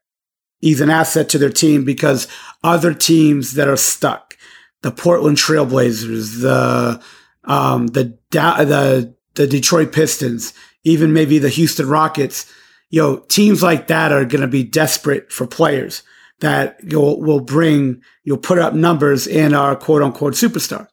He's 0.60 0.82
an 0.82 0.90
asset 0.90 1.30
to 1.30 1.38
their 1.38 1.52
team 1.52 1.86
because 1.86 2.28
other 2.64 2.94
teams 2.94 3.54
that 3.54 3.68
are 3.68 3.78
stuck, 3.78 4.36
the 4.82 4.92
Portland 4.92 5.38
Trailblazers, 5.38 6.42
the, 6.42 7.02
um, 7.46 7.88
the, 7.88 8.18
the, 8.32 9.16
the 9.36 9.48
Detroit 9.48 9.94
Pistons, 9.94 10.54
even 10.84 11.14
maybe 11.14 11.38
the 11.38 11.50
Houston 11.50 11.88
Rockets, 11.88 12.52
you 12.90 13.02
know, 13.02 13.20
teams 13.30 13.62
like 13.62 13.88
that 13.88 14.12
are 14.12 14.26
going 14.26 14.42
to 14.42 14.48
be 14.48 14.64
desperate 14.64 15.32
for 15.32 15.48
players 15.48 16.04
that 16.40 16.78
you'll, 16.84 17.20
will 17.22 17.40
bring, 17.40 18.02
you'll 18.24 18.38
put 18.38 18.60
up 18.60 18.74
numbers 18.74 19.28
in 19.28 19.54
our 19.54 19.76
quote 19.76 20.02
unquote 20.04 20.34
superstar. 20.34 20.88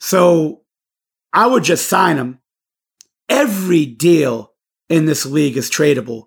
So 0.00 0.62
I 1.32 1.46
would 1.46 1.64
just 1.64 1.88
sign 1.88 2.16
him. 2.16 2.40
Every 3.28 3.86
deal 3.86 4.52
in 4.88 5.06
this 5.06 5.24
league 5.24 5.56
is 5.56 5.70
tradable. 5.70 6.24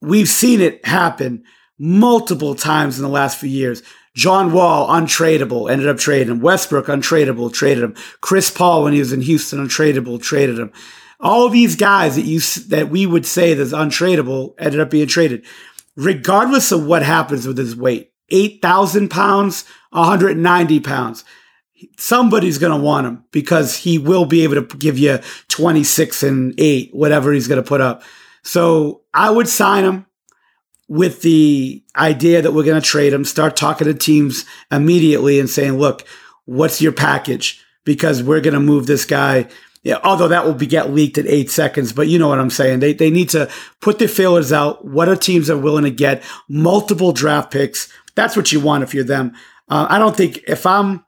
We've 0.00 0.28
seen 0.28 0.60
it 0.60 0.84
happen 0.86 1.44
multiple 1.78 2.54
times 2.54 2.98
in 2.98 3.02
the 3.02 3.10
last 3.10 3.38
few 3.38 3.48
years. 3.48 3.82
John 4.14 4.52
Wall, 4.52 4.88
untradeable, 4.88 5.70
ended 5.70 5.88
up 5.88 5.98
trading 5.98 6.28
him. 6.28 6.40
Westbrook, 6.40 6.86
untradeable, 6.86 7.52
traded 7.52 7.82
him. 7.82 7.94
Chris 8.20 8.50
Paul, 8.50 8.84
when 8.84 8.92
he 8.92 9.00
was 9.00 9.12
in 9.12 9.22
Houston, 9.22 9.58
untradeable, 9.66 10.22
traded 10.22 10.58
him. 10.58 10.72
All 11.20 11.48
these 11.48 11.74
guys 11.74 12.16
that 12.16 12.22
you 12.22 12.40
that 12.68 12.90
we 12.90 13.06
would 13.06 13.26
say 13.26 13.54
that's 13.54 13.72
untradeable 13.72 14.54
ended 14.58 14.80
up 14.80 14.90
being 14.90 15.08
traded, 15.08 15.44
regardless 15.96 16.72
of 16.72 16.86
what 16.86 17.02
happens 17.02 17.46
with 17.46 17.58
his 17.58 17.76
weight. 17.76 18.12
Eight 18.30 18.62
thousand 18.62 19.10
pounds, 19.10 19.64
190 19.90 20.80
pounds. 20.80 21.24
Somebody's 21.98 22.58
going 22.58 22.72
to 22.76 22.82
want 22.82 23.06
him 23.06 23.24
because 23.30 23.76
he 23.76 23.98
will 23.98 24.24
be 24.24 24.42
able 24.42 24.62
to 24.62 24.76
give 24.78 24.98
you 24.98 25.18
26 25.48 26.22
and 26.22 26.54
8, 26.58 26.94
whatever 26.94 27.32
he's 27.32 27.48
going 27.48 27.62
to 27.62 27.68
put 27.68 27.82
up. 27.82 28.02
So 28.42 29.02
I 29.12 29.30
would 29.30 29.48
sign 29.48 29.84
him 29.84 30.06
with 30.88 31.22
the 31.22 31.82
idea 31.96 32.42
that 32.42 32.52
we're 32.52 32.64
going 32.64 32.80
to 32.80 32.86
trade 32.86 33.12
him, 33.12 33.24
start 33.24 33.56
talking 33.56 33.86
to 33.86 33.94
teams 33.94 34.44
immediately 34.70 35.40
and 35.40 35.48
saying, 35.48 35.78
look, 35.78 36.06
what's 36.44 36.80
your 36.80 36.92
package? 36.92 37.64
Because 37.84 38.22
we're 38.22 38.40
going 38.40 38.54
to 38.54 38.60
move 38.60 38.86
this 38.86 39.04
guy. 39.04 39.48
Yeah, 39.84 39.98
although 40.02 40.28
that 40.28 40.46
will 40.46 40.54
be 40.54 40.66
get 40.66 40.92
leaked 40.92 41.18
in 41.18 41.28
eight 41.28 41.50
seconds, 41.50 41.92
but 41.92 42.08
you 42.08 42.18
know 42.18 42.28
what 42.28 42.40
I'm 42.40 42.50
saying. 42.50 42.80
They, 42.80 42.94
they 42.94 43.10
need 43.10 43.28
to 43.30 43.50
put 43.80 43.98
their 43.98 44.08
feelers 44.08 44.50
out. 44.50 44.84
What 44.84 45.10
are 45.10 45.16
teams 45.16 45.50
are 45.50 45.58
willing 45.58 45.84
to 45.84 45.90
get? 45.90 46.22
Multiple 46.48 47.12
draft 47.12 47.52
picks. 47.52 47.92
That's 48.14 48.34
what 48.34 48.50
you 48.50 48.60
want 48.60 48.82
if 48.82 48.94
you're 48.94 49.04
them. 49.04 49.34
Uh, 49.68 49.86
I 49.88 49.98
don't 49.98 50.16
think 50.16 50.42
if 50.48 50.64
I'm 50.64 51.04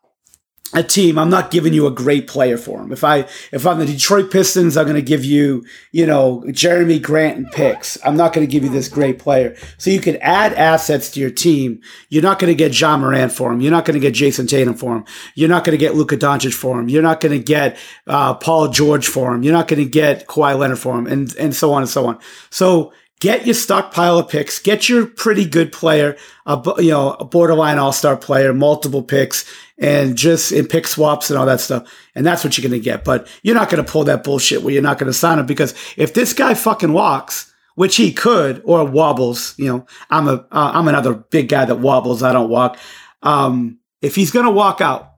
a 0.74 0.82
team, 0.82 1.18
I'm 1.18 1.30
not 1.30 1.50
giving 1.50 1.72
you 1.72 1.86
a 1.86 1.90
great 1.90 2.26
player 2.26 2.56
for 2.56 2.80
him. 2.80 2.92
If 2.92 3.04
I 3.04 3.20
if 3.52 3.66
I'm 3.66 3.78
the 3.78 3.86
Detroit 3.86 4.30
Pistons, 4.30 4.76
I'm 4.76 4.84
going 4.84 4.96
to 4.96 5.02
give 5.02 5.24
you 5.24 5.64
you 5.92 6.06
know 6.06 6.42
Jerami 6.46 7.00
Grant 7.00 7.36
and 7.36 7.50
picks. 7.52 7.98
I'm 8.04 8.16
not 8.16 8.32
going 8.32 8.46
to 8.46 8.50
give 8.50 8.64
you 8.64 8.70
this 8.70 8.88
great 8.88 9.18
player. 9.18 9.56
So 9.78 9.90
you 9.90 10.00
can 10.00 10.16
add 10.16 10.52
assets 10.54 11.10
to 11.12 11.20
your 11.20 11.30
team. 11.30 11.80
You're 12.08 12.22
not 12.22 12.38
going 12.38 12.50
to 12.50 12.54
get 12.54 12.78
Ja 12.78 12.96
Morant 12.96 13.32
for 13.32 13.52
him. 13.52 13.60
You're 13.60 13.72
not 13.72 13.84
going 13.84 13.98
to 13.98 14.00
get 14.00 14.14
Jayson 14.14 14.48
Tatum 14.48 14.74
for 14.74 14.96
him. 14.96 15.04
You're 15.34 15.48
not 15.48 15.64
going 15.64 15.78
to 15.78 15.84
get 15.84 15.94
Luka 15.94 16.16
Doncic 16.16 16.54
for 16.54 16.80
him. 16.80 16.88
You're 16.88 17.02
not 17.02 17.20
going 17.20 17.38
to 17.38 17.44
get 17.44 17.76
uh, 18.06 18.34
Paul 18.34 18.68
George 18.68 19.06
for 19.06 19.34
him. 19.34 19.42
You're 19.42 19.52
not 19.52 19.68
going 19.68 19.82
to 19.82 19.88
get 19.88 20.26
Kawhi 20.26 20.58
Leonard 20.58 20.78
for 20.78 20.98
him, 20.98 21.06
and 21.06 21.34
and 21.36 21.54
so 21.54 21.72
on 21.72 21.82
and 21.82 21.90
so 21.90 22.06
on. 22.06 22.18
So 22.50 22.92
get 23.20 23.46
your 23.46 23.54
stockpile 23.54 24.18
of 24.18 24.28
picks, 24.28 24.58
get 24.58 24.88
your 24.88 25.06
pretty 25.06 25.44
good 25.44 25.72
player, 25.72 26.16
a, 26.44 26.60
you 26.78 26.90
know, 26.90 27.12
a 27.14 27.24
borderline 27.24 27.78
all 27.78 27.92
star 27.92 28.16
player, 28.16 28.52
multiple 28.52 29.02
picks, 29.02 29.44
and 29.78 30.16
just 30.16 30.52
in 30.52 30.66
pick 30.66 30.86
swaps 30.86 31.30
and 31.30 31.38
all 31.38 31.46
that 31.46 31.60
stuff. 31.60 31.92
And 32.14 32.24
that's 32.24 32.42
what 32.42 32.56
you're 32.56 32.68
going 32.68 32.80
to 32.80 32.84
get. 32.84 33.04
But 33.04 33.28
you're 33.42 33.54
not 33.54 33.70
going 33.70 33.84
to 33.84 33.90
pull 33.90 34.04
that 34.04 34.24
bullshit 34.24 34.62
where 34.62 34.72
you're 34.72 34.82
not 34.82 34.98
going 34.98 35.08
to 35.08 35.18
sign 35.18 35.38
him 35.38 35.46
because 35.46 35.74
if 35.96 36.14
this 36.14 36.32
guy 36.32 36.54
fucking 36.54 36.92
walks, 36.92 37.52
which 37.74 37.96
he 37.96 38.12
could, 38.12 38.62
or 38.64 38.84
wobbles, 38.86 39.54
you 39.58 39.66
know, 39.66 39.86
I'm 40.08 40.28
a, 40.28 40.46
uh, 40.50 40.70
I'm 40.74 40.88
another 40.88 41.14
big 41.14 41.48
guy 41.48 41.66
that 41.66 41.78
wobbles. 41.78 42.22
I 42.22 42.32
don't 42.32 42.48
walk. 42.48 42.78
Um, 43.22 43.78
if 44.00 44.14
he's 44.14 44.30
going 44.30 44.46
to 44.46 44.52
walk 44.52 44.80
out, 44.80 45.12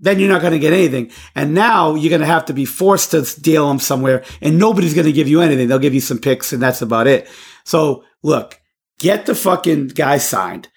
then 0.00 0.20
you're 0.20 0.28
not 0.28 0.40
going 0.40 0.52
to 0.52 0.60
get 0.60 0.72
anything. 0.72 1.10
And 1.34 1.54
now 1.54 1.96
you're 1.96 2.10
going 2.10 2.20
to 2.20 2.26
have 2.26 2.46
to 2.46 2.54
be 2.54 2.64
forced 2.64 3.10
to 3.10 3.22
deal 3.40 3.68
him 3.68 3.80
somewhere 3.80 4.24
and 4.40 4.58
nobody's 4.58 4.94
going 4.94 5.06
to 5.06 5.12
give 5.12 5.26
you 5.26 5.40
anything. 5.40 5.66
They'll 5.66 5.80
give 5.80 5.94
you 5.94 6.00
some 6.00 6.18
picks 6.18 6.52
and 6.52 6.62
that's 6.62 6.82
about 6.82 7.08
it. 7.08 7.28
So 7.64 8.04
look, 8.22 8.60
get 8.98 9.26
the 9.26 9.34
fucking 9.34 9.88
guy 9.88 10.18
signed, 10.18 10.68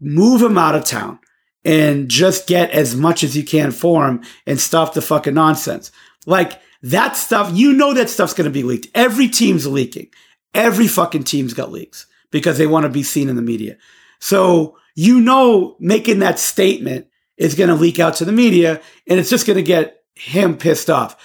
move 0.00 0.40
him 0.40 0.56
out 0.56 0.74
of 0.74 0.86
town 0.86 1.18
and 1.64 2.08
just 2.08 2.46
get 2.46 2.70
as 2.70 2.94
much 2.94 3.24
as 3.24 3.36
you 3.36 3.44
can 3.44 3.70
for 3.70 4.06
him 4.06 4.22
and 4.46 4.60
stop 4.60 4.94
the 4.94 5.02
fucking 5.02 5.34
nonsense. 5.34 5.90
Like 6.26 6.60
that 6.82 7.16
stuff, 7.16 7.50
you 7.52 7.72
know 7.72 7.94
that 7.94 8.10
stuff's 8.10 8.34
going 8.34 8.44
to 8.44 8.50
be 8.50 8.62
leaked. 8.62 8.88
Every 8.94 9.28
team's 9.28 9.66
leaking. 9.66 10.08
Every 10.52 10.86
fucking 10.86 11.24
team's 11.24 11.54
got 11.54 11.72
leaks 11.72 12.06
because 12.30 12.58
they 12.58 12.66
want 12.66 12.84
to 12.84 12.90
be 12.90 13.02
seen 13.02 13.28
in 13.28 13.36
the 13.36 13.42
media. 13.42 13.76
So 14.20 14.78
you 14.94 15.20
know 15.20 15.76
making 15.80 16.20
that 16.20 16.38
statement 16.38 17.08
is 17.36 17.54
going 17.54 17.68
to 17.68 17.74
leak 17.74 17.98
out 17.98 18.14
to 18.14 18.24
the 18.24 18.32
media 18.32 18.80
and 19.06 19.18
it's 19.18 19.30
just 19.30 19.46
going 19.46 19.56
to 19.56 19.62
get 19.62 20.02
him 20.14 20.56
pissed 20.56 20.90
off. 20.90 21.16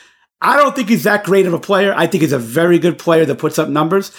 I 0.41 0.57
don't 0.57 0.75
think 0.75 0.89
he's 0.89 1.03
that 1.03 1.25
great 1.25 1.45
of 1.45 1.53
a 1.53 1.59
player. 1.59 1.93
I 1.95 2.07
think 2.07 2.21
he's 2.21 2.31
a 2.31 2.39
very 2.39 2.79
good 2.79 2.97
player 2.97 3.25
that 3.25 3.39
puts 3.39 3.59
up 3.59 3.67
numbers. 3.67 4.11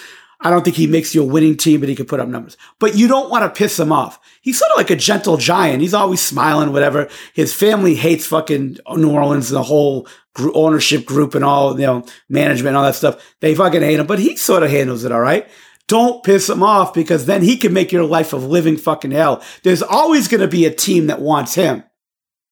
I 0.43 0.49
don't 0.49 0.63
think 0.63 0.75
he 0.75 0.87
makes 0.87 1.13
you 1.13 1.21
a 1.21 1.25
winning 1.25 1.55
team, 1.55 1.79
but 1.79 1.89
he 1.89 1.95
can 1.95 2.07
put 2.07 2.19
up 2.19 2.27
numbers. 2.27 2.57
But 2.79 2.95
you 2.95 3.07
don't 3.07 3.29
want 3.29 3.43
to 3.43 3.57
piss 3.57 3.79
him 3.79 3.91
off. 3.91 4.19
He's 4.41 4.57
sort 4.57 4.71
of 4.71 4.77
like 4.77 4.89
a 4.89 4.95
gentle 4.95 5.37
giant. 5.37 5.81
He's 5.81 5.93
always 5.93 6.19
smiling, 6.19 6.71
whatever. 6.71 7.09
His 7.33 7.53
family 7.53 7.93
hates 7.93 8.25
fucking 8.25 8.77
New 8.95 9.11
Orleans 9.11 9.51
and 9.51 9.57
the 9.57 9.63
whole 9.63 10.07
ownership 10.53 11.05
group 11.05 11.35
and 11.35 11.45
all, 11.45 11.79
you 11.79 11.85
know, 11.85 12.05
management 12.27 12.69
and 12.69 12.77
all 12.77 12.83
that 12.83 12.95
stuff. 12.95 13.35
They 13.39 13.53
fucking 13.53 13.81
hate 13.81 13.99
him, 13.99 14.07
but 14.07 14.19
he 14.19 14.35
sort 14.35 14.63
of 14.63 14.71
handles 14.71 15.03
it 15.03 15.11
all 15.11 15.19
right. 15.19 15.47
Don't 15.87 16.23
piss 16.23 16.49
him 16.49 16.63
off 16.63 16.93
because 16.93 17.25
then 17.25 17.43
he 17.43 17.57
can 17.57 17.73
make 17.73 17.91
your 17.91 18.05
life 18.05 18.33
a 18.33 18.37
living 18.37 18.77
fucking 18.77 19.11
hell. 19.11 19.43
There's 19.63 19.83
always 19.83 20.27
going 20.27 20.41
to 20.41 20.47
be 20.47 20.65
a 20.65 20.73
team 20.73 21.07
that 21.07 21.21
wants 21.21 21.53
him. 21.53 21.83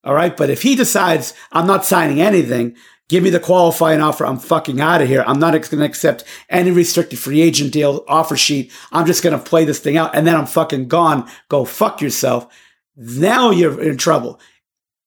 All 0.03 0.13
right. 0.13 0.35
But 0.35 0.49
if 0.49 0.61
he 0.61 0.75
decides 0.75 1.33
I'm 1.51 1.65
not 1.65 1.85
signing 1.85 2.21
anything, 2.21 2.75
give 3.09 3.23
me 3.23 3.29
the 3.29 3.39
qualifying 3.39 3.99
offer, 3.99 4.25
I'm 4.25 4.39
fucking 4.39 4.79
out 4.79 5.01
of 5.01 5.09
here. 5.09 5.23
I'm 5.27 5.39
not 5.39 5.51
going 5.51 5.79
to 5.79 5.85
accept 5.85 6.23
any 6.47 6.71
restricted 6.71 7.19
free 7.19 7.41
agent 7.41 7.73
deal 7.73 8.05
offer 8.07 8.37
sheet. 8.37 8.71
I'm 8.93 9.05
just 9.05 9.23
going 9.23 9.37
to 9.37 9.43
play 9.43 9.65
this 9.65 9.79
thing 9.79 9.97
out 9.97 10.15
and 10.15 10.25
then 10.25 10.37
I'm 10.37 10.45
fucking 10.45 10.87
gone. 10.87 11.29
Go 11.49 11.65
fuck 11.65 12.01
yourself. 12.01 12.47
Now 12.95 13.51
you're 13.51 13.81
in 13.81 13.97
trouble. 13.97 14.39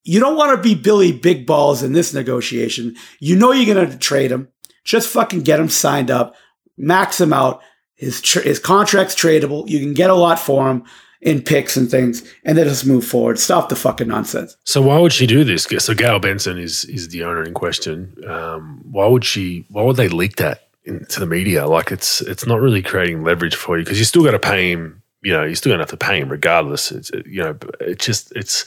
You 0.04 0.20
don't 0.20 0.36
want 0.36 0.56
to 0.56 0.62
be 0.62 0.74
Billy 0.74 1.12
Big 1.12 1.46
Balls 1.46 1.82
in 1.82 1.92
this 1.92 2.12
negotiation. 2.12 2.96
You 3.20 3.36
know 3.36 3.52
you're 3.52 3.72
going 3.72 3.88
to 3.88 3.96
trade 3.96 4.32
him. 4.32 4.48
Just 4.84 5.08
fucking 5.08 5.42
get 5.42 5.60
him 5.60 5.68
signed 5.68 6.10
up, 6.10 6.34
max 6.76 7.20
him 7.20 7.32
out, 7.32 7.62
his 7.94 8.20
tra- 8.20 8.42
his 8.42 8.58
contract's 8.58 9.14
tradable. 9.14 9.68
You 9.68 9.78
can 9.78 9.94
get 9.94 10.10
a 10.10 10.14
lot 10.14 10.40
for 10.40 10.68
him 10.68 10.84
in 11.22 11.40
picks 11.40 11.76
and 11.76 11.90
things, 11.90 12.22
and 12.44 12.58
then 12.58 12.66
just 12.66 12.84
move 12.84 13.04
forward. 13.06 13.38
Stop 13.38 13.68
the 13.68 13.76
fucking 13.76 14.08
nonsense. 14.08 14.56
So 14.64 14.82
why 14.82 14.98
would 14.98 15.12
she 15.12 15.26
do 15.26 15.44
this? 15.44 15.64
So 15.78 15.94
Gayle 15.94 16.18
Benson 16.18 16.58
is 16.58 16.84
is 16.86 17.08
the 17.08 17.24
owner 17.24 17.42
in 17.42 17.54
question. 17.54 18.14
Um, 18.26 18.80
why 18.90 19.06
would 19.06 19.24
she? 19.24 19.64
Why 19.70 19.82
would 19.82 19.96
they 19.96 20.08
leak 20.08 20.36
that 20.36 20.68
to 20.84 21.20
the 21.20 21.26
media? 21.26 21.66
Like 21.66 21.90
it's 21.92 22.20
it's 22.22 22.46
not 22.46 22.60
really 22.60 22.82
creating 22.82 23.22
leverage 23.22 23.54
for 23.54 23.78
you 23.78 23.84
because 23.84 23.98
you 23.98 24.04
still 24.04 24.24
got 24.24 24.32
to 24.32 24.38
pay 24.38 24.72
him. 24.72 25.02
You 25.22 25.32
know, 25.32 25.44
you're 25.44 25.54
still 25.54 25.72
gonna 25.72 25.82
have 25.82 25.90
to 25.90 25.96
pay 25.96 26.18
him 26.18 26.28
regardless. 26.28 26.90
It's 26.90 27.12
you 27.24 27.42
know, 27.42 27.56
it's 27.80 28.04
just 28.04 28.32
it's 28.34 28.64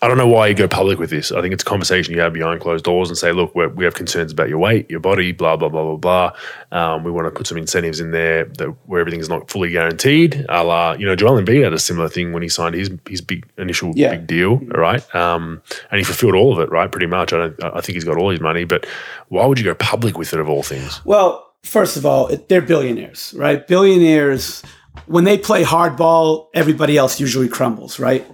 I 0.00 0.06
don't 0.06 0.16
know 0.16 0.28
why 0.28 0.46
you 0.46 0.54
go 0.54 0.68
public 0.68 0.98
with 0.98 1.10
this. 1.10 1.32
I 1.32 1.40
think 1.40 1.52
it's 1.52 1.62
a 1.62 1.66
conversation 1.66 2.14
you 2.14 2.20
have 2.20 2.32
behind 2.32 2.60
closed 2.60 2.84
doors 2.84 3.08
and 3.08 3.18
say, 3.18 3.32
look, 3.32 3.54
we 3.54 3.84
have 3.84 3.94
concerns 3.94 4.30
about 4.32 4.48
your 4.48 4.58
weight, 4.58 4.88
your 4.88 5.00
body, 5.00 5.32
blah, 5.32 5.56
blah, 5.56 5.68
blah, 5.68 5.96
blah, 5.96 5.96
blah. 5.96 6.32
Um, 6.70 7.02
we 7.02 7.10
want 7.10 7.26
to 7.26 7.32
put 7.32 7.48
some 7.48 7.58
incentives 7.58 7.98
in 7.98 8.12
there 8.12 8.44
that 8.44 8.68
where 8.86 9.00
everything's 9.00 9.28
not 9.28 9.50
fully 9.50 9.70
guaranteed. 9.70 10.46
A 10.48 10.62
la, 10.62 10.92
you 10.92 11.04
know, 11.04 11.16
Joel 11.16 11.42
Embiid 11.42 11.64
had 11.64 11.72
a 11.72 11.80
similar 11.80 12.08
thing 12.08 12.32
when 12.32 12.42
he 12.42 12.48
signed 12.48 12.76
his 12.76 12.90
his 13.08 13.20
big 13.20 13.44
initial 13.58 13.92
yeah. 13.96 14.10
big 14.10 14.26
deal, 14.28 14.58
right? 14.68 15.02
Um, 15.14 15.62
and 15.90 15.98
he 15.98 16.04
fulfilled 16.04 16.34
all 16.34 16.52
of 16.52 16.60
it, 16.60 16.70
right? 16.70 16.90
Pretty 16.90 17.06
much. 17.06 17.32
I 17.32 17.48
don't. 17.48 17.64
I 17.64 17.80
think 17.80 17.94
he's 17.94 18.04
got 18.04 18.16
all 18.16 18.30
his 18.30 18.40
money, 18.40 18.64
but 18.64 18.86
why 19.28 19.46
would 19.46 19.58
you 19.58 19.64
go 19.64 19.74
public 19.74 20.16
with 20.16 20.32
it 20.32 20.38
of 20.38 20.48
all 20.48 20.62
things? 20.62 21.04
Well, 21.04 21.52
first 21.64 21.96
of 21.96 22.06
all, 22.06 22.28
they're 22.48 22.62
billionaires, 22.62 23.34
right? 23.36 23.66
Billionaires, 23.66 24.62
when 25.06 25.24
they 25.24 25.38
play 25.38 25.64
hardball, 25.64 26.48
everybody 26.54 26.96
else 26.96 27.18
usually 27.18 27.48
crumbles, 27.48 27.98
right? 27.98 28.24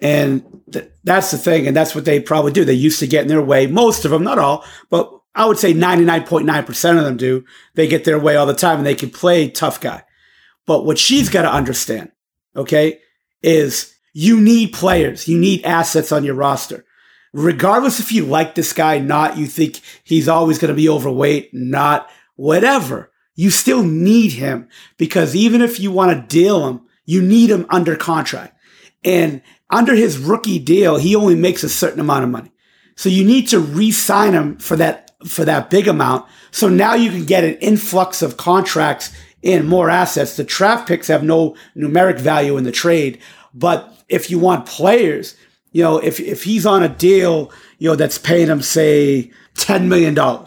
And 0.00 0.53
th- 0.74 0.90
that's 1.04 1.30
the 1.30 1.38
thing. 1.38 1.66
And 1.66 1.76
that's 1.76 1.94
what 1.94 2.04
they 2.04 2.20
probably 2.20 2.52
do. 2.52 2.64
They 2.64 2.74
used 2.74 3.00
to 3.00 3.06
get 3.06 3.22
in 3.22 3.28
their 3.28 3.42
way. 3.42 3.66
Most 3.66 4.04
of 4.04 4.10
them, 4.10 4.22
not 4.22 4.38
all, 4.38 4.64
but 4.90 5.10
I 5.34 5.46
would 5.46 5.58
say 5.58 5.72
99.9% 5.72 6.98
of 6.98 7.04
them 7.04 7.16
do. 7.16 7.44
They 7.74 7.88
get 7.88 8.04
their 8.04 8.18
way 8.18 8.36
all 8.36 8.46
the 8.46 8.54
time 8.54 8.78
and 8.78 8.86
they 8.86 8.94
can 8.94 9.10
play 9.10 9.48
tough 9.48 9.80
guy. 9.80 10.04
But 10.66 10.84
what 10.84 10.98
she's 10.98 11.28
got 11.28 11.42
to 11.42 11.52
understand, 11.52 12.12
okay, 12.54 13.00
is 13.42 13.94
you 14.12 14.40
need 14.40 14.72
players. 14.72 15.26
You 15.26 15.38
need 15.38 15.64
assets 15.64 16.12
on 16.12 16.24
your 16.24 16.34
roster. 16.34 16.84
Regardless 17.32 17.98
if 17.98 18.12
you 18.12 18.24
like 18.24 18.54
this 18.54 18.72
guy, 18.72 19.00
not, 19.00 19.36
you 19.36 19.46
think 19.46 19.80
he's 20.04 20.28
always 20.28 20.58
going 20.58 20.68
to 20.68 20.74
be 20.74 20.88
overweight, 20.88 21.50
not, 21.52 22.08
whatever. 22.36 23.10
You 23.34 23.50
still 23.50 23.82
need 23.82 24.32
him 24.32 24.68
because 24.96 25.34
even 25.34 25.60
if 25.60 25.80
you 25.80 25.90
want 25.90 26.12
to 26.12 26.26
deal 26.28 26.68
him, 26.68 26.82
you 27.04 27.20
need 27.20 27.50
him 27.50 27.66
under 27.68 27.96
contract. 27.96 28.56
And 29.02 29.42
under 29.74 29.94
his 29.94 30.18
rookie 30.18 30.60
deal, 30.60 30.96
he 30.96 31.16
only 31.16 31.34
makes 31.34 31.64
a 31.64 31.68
certain 31.68 31.98
amount 31.98 32.22
of 32.22 32.30
money. 32.30 32.52
So 32.94 33.08
you 33.08 33.24
need 33.24 33.48
to 33.48 33.58
re-sign 33.58 34.32
him 34.32 34.56
for 34.58 34.76
that, 34.76 35.10
for 35.26 35.44
that 35.44 35.68
big 35.68 35.88
amount. 35.88 36.26
So 36.52 36.68
now 36.68 36.94
you 36.94 37.10
can 37.10 37.24
get 37.24 37.42
an 37.42 37.56
influx 37.56 38.22
of 38.22 38.36
contracts 38.36 39.12
and 39.42 39.68
more 39.68 39.90
assets. 39.90 40.36
The 40.36 40.44
draft 40.44 40.86
picks 40.86 41.08
have 41.08 41.24
no 41.24 41.56
numeric 41.76 42.20
value 42.20 42.56
in 42.56 42.62
the 42.62 42.70
trade. 42.70 43.20
But 43.52 43.92
if 44.08 44.30
you 44.30 44.38
want 44.38 44.66
players, 44.66 45.34
you 45.72 45.82
know, 45.82 45.98
if, 45.98 46.20
if 46.20 46.44
he's 46.44 46.66
on 46.66 46.84
a 46.84 46.88
deal, 46.88 47.50
you 47.78 47.90
know, 47.90 47.96
that's 47.96 48.16
paying 48.16 48.46
him, 48.46 48.62
say, 48.62 49.32
$10 49.56 49.88
million, 49.88 50.16
all 50.16 50.46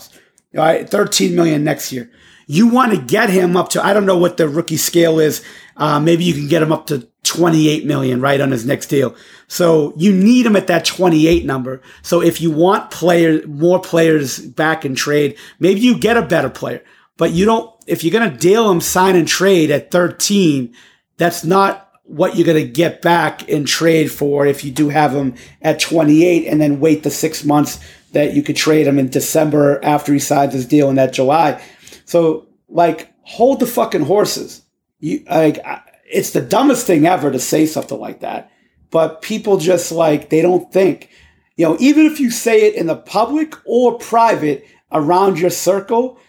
right, 0.56 0.90
13 0.90 1.36
million 1.36 1.66
next 1.66 1.92
year. 1.92 2.10
You 2.48 2.68
want 2.68 2.94
to 2.94 3.02
get 3.02 3.30
him 3.30 3.58
up 3.58 3.68
to, 3.70 3.86
I 3.86 3.92
don't 3.92 4.06
know 4.06 4.18
what 4.18 4.38
the 4.38 4.48
rookie 4.48 4.78
scale 4.78 5.20
is. 5.20 5.44
Uh, 5.76 6.00
maybe 6.00 6.24
you 6.24 6.34
can 6.34 6.48
get 6.48 6.62
him 6.62 6.72
up 6.72 6.88
to 6.88 7.10
28 7.28 7.86
million, 7.86 8.22
right, 8.22 8.42
on 8.42 8.52
his 8.52 8.66
next 8.66 8.88
deal. 8.88 9.16
So 9.48 9.94
you 9.98 10.14
need 10.14 10.46
him 10.46 10.56
at 10.56 10.68
that 10.68 10.86
28 10.86 11.46
number. 11.46 11.82
So 12.02 12.22
if 12.22 12.42
you 12.42 12.52
want 12.52 12.92
player, 12.92 13.46
more 13.48 13.80
players 13.80 14.40
back 14.40 14.86
in 14.86 14.96
trade, 14.96 15.38
maybe 15.60 15.80
you 15.80 15.98
get 15.98 16.18
a 16.18 16.22
better 16.22 16.50
player, 16.50 16.84
but 17.18 17.32
you 17.32 17.46
don't, 17.46 17.74
if 17.86 18.04
you're 18.04 18.18
going 18.18 18.30
to 18.30 18.38
deal 18.38 18.70
him 18.70 18.82
sign 18.82 19.16
and 19.16 19.28
trade 19.28 19.72
at 19.72 19.92
13, 19.92 20.74
that's 21.18 21.44
not 21.44 21.88
what 22.04 22.36
you're 22.36 22.46
going 22.46 22.66
to 22.66 22.72
get 22.72 23.02
back 23.02 23.48
in 23.50 23.66
trade 23.66 24.12
for 24.12 24.46
if 24.46 24.64
you 24.64 24.72
do 24.72 24.90
have 24.90 25.14
him 25.14 25.36
at 25.62 25.80
28 25.80 26.48
and 26.48 26.62
then 26.62 26.80
wait 26.80 27.04
the 27.04 27.10
six 27.10 27.44
months 27.44 27.80
that 28.14 28.34
you 28.34 28.42
could 28.42 28.56
trade 28.56 28.88
him 28.88 28.98
in 28.98 29.10
December 29.10 29.84
after 29.84 30.14
he 30.14 30.20
signs 30.20 30.54
his 30.54 30.66
deal 30.66 30.90
in 30.90 30.96
that 30.96 31.14
July. 31.14 31.62
So, 32.06 32.48
like, 32.70 33.14
hold 33.22 33.60
the 33.60 33.68
fucking 33.68 34.06
horses. 34.06 34.62
You 35.00 35.24
like, 35.30 35.60
it's 36.08 36.32
the 36.32 36.42
dumbest 36.42 36.88
thing 36.88 37.06
ever 37.06 37.32
to 37.32 37.40
say 37.40 37.66
something 37.66 38.00
like 38.00 38.22
that. 38.22 38.52
But 38.90 39.22
people 39.22 39.58
just 39.58 39.92
like 39.92 40.30
they 40.30 40.42
don't 40.42 40.72
think. 40.72 41.10
You 41.56 41.66
know, 41.66 41.78
even 41.80 42.06
if 42.06 42.20
you 42.20 42.32
say 42.32 42.68
it 42.68 42.76
in 42.76 42.88
the 42.88 42.96
public 42.96 43.56
or 43.66 43.98
private 43.98 44.66
around 44.92 45.40
your 45.40 45.50
circle, 45.50 46.20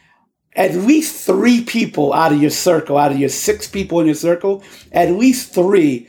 at 0.56 0.74
least 0.74 1.24
three 1.24 1.62
people 1.62 2.12
out 2.12 2.32
of 2.32 2.40
your 2.40 2.50
circle, 2.50 2.96
out 2.96 3.12
of 3.12 3.18
your 3.18 3.28
six 3.28 3.68
people 3.68 4.00
in 4.00 4.06
your 4.06 4.14
circle, 4.14 4.62
at 4.90 5.12
least 5.12 5.54
three 5.54 6.08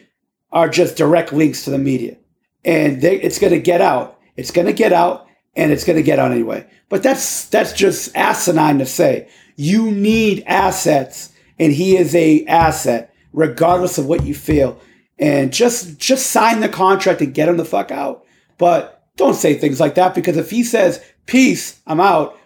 are 0.51 0.70
just 0.70 0.95
direct 0.95 1.32
links 1.32 1.65
to 1.65 1.70
the 1.70 1.78
media. 1.78 2.17
And 2.65 3.01
they, 3.01 3.22
it's 3.22 3.39
going 3.39 3.53
to 3.53 3.59
get 3.59 3.82
out. 3.82 4.20
It's 4.36 4.51
going 4.51 4.67
to 4.67 4.74
get 4.74 4.93
out 4.93 5.28
and 5.55 5.72
it's 5.72 5.84
going 5.84 5.97
to 5.97 6.03
get 6.03 6.17
out 6.17 6.32
anyway. 6.32 6.65
But 6.88 7.03
that's, 7.03 7.45
that's 7.49 7.74
just 7.74 8.15
asinine 8.15 8.80
to 8.80 8.86
say. 8.86 9.30
You 9.55 9.91
need 9.91 10.43
assets 10.47 11.32
and 11.59 11.72
he 11.72 11.97
is 11.97 12.15
a 12.15 12.45
asset 12.45 13.13
regardless 13.34 13.97
of 13.97 14.05
what 14.05 14.25
you 14.25 14.34
feel. 14.34 14.80
And 15.17 15.51
just, 15.51 15.97
just 15.99 16.27
sign 16.27 16.61
the 16.61 16.69
contract 16.69 17.21
and 17.21 17.34
get 17.34 17.49
him 17.49 17.57
the 17.57 17.65
fuck 17.65 17.91
out. 17.91 18.25
But 18.57 19.03
don't 19.17 19.36
say 19.36 19.55
things 19.55 19.80
like 19.80 19.95
that 19.95 20.15
because 20.15 20.38
if 20.38 20.49
he 20.49 20.63
says, 20.63 21.03
peace, 21.25 21.80
I'm 21.86 21.99
out, 21.99 22.39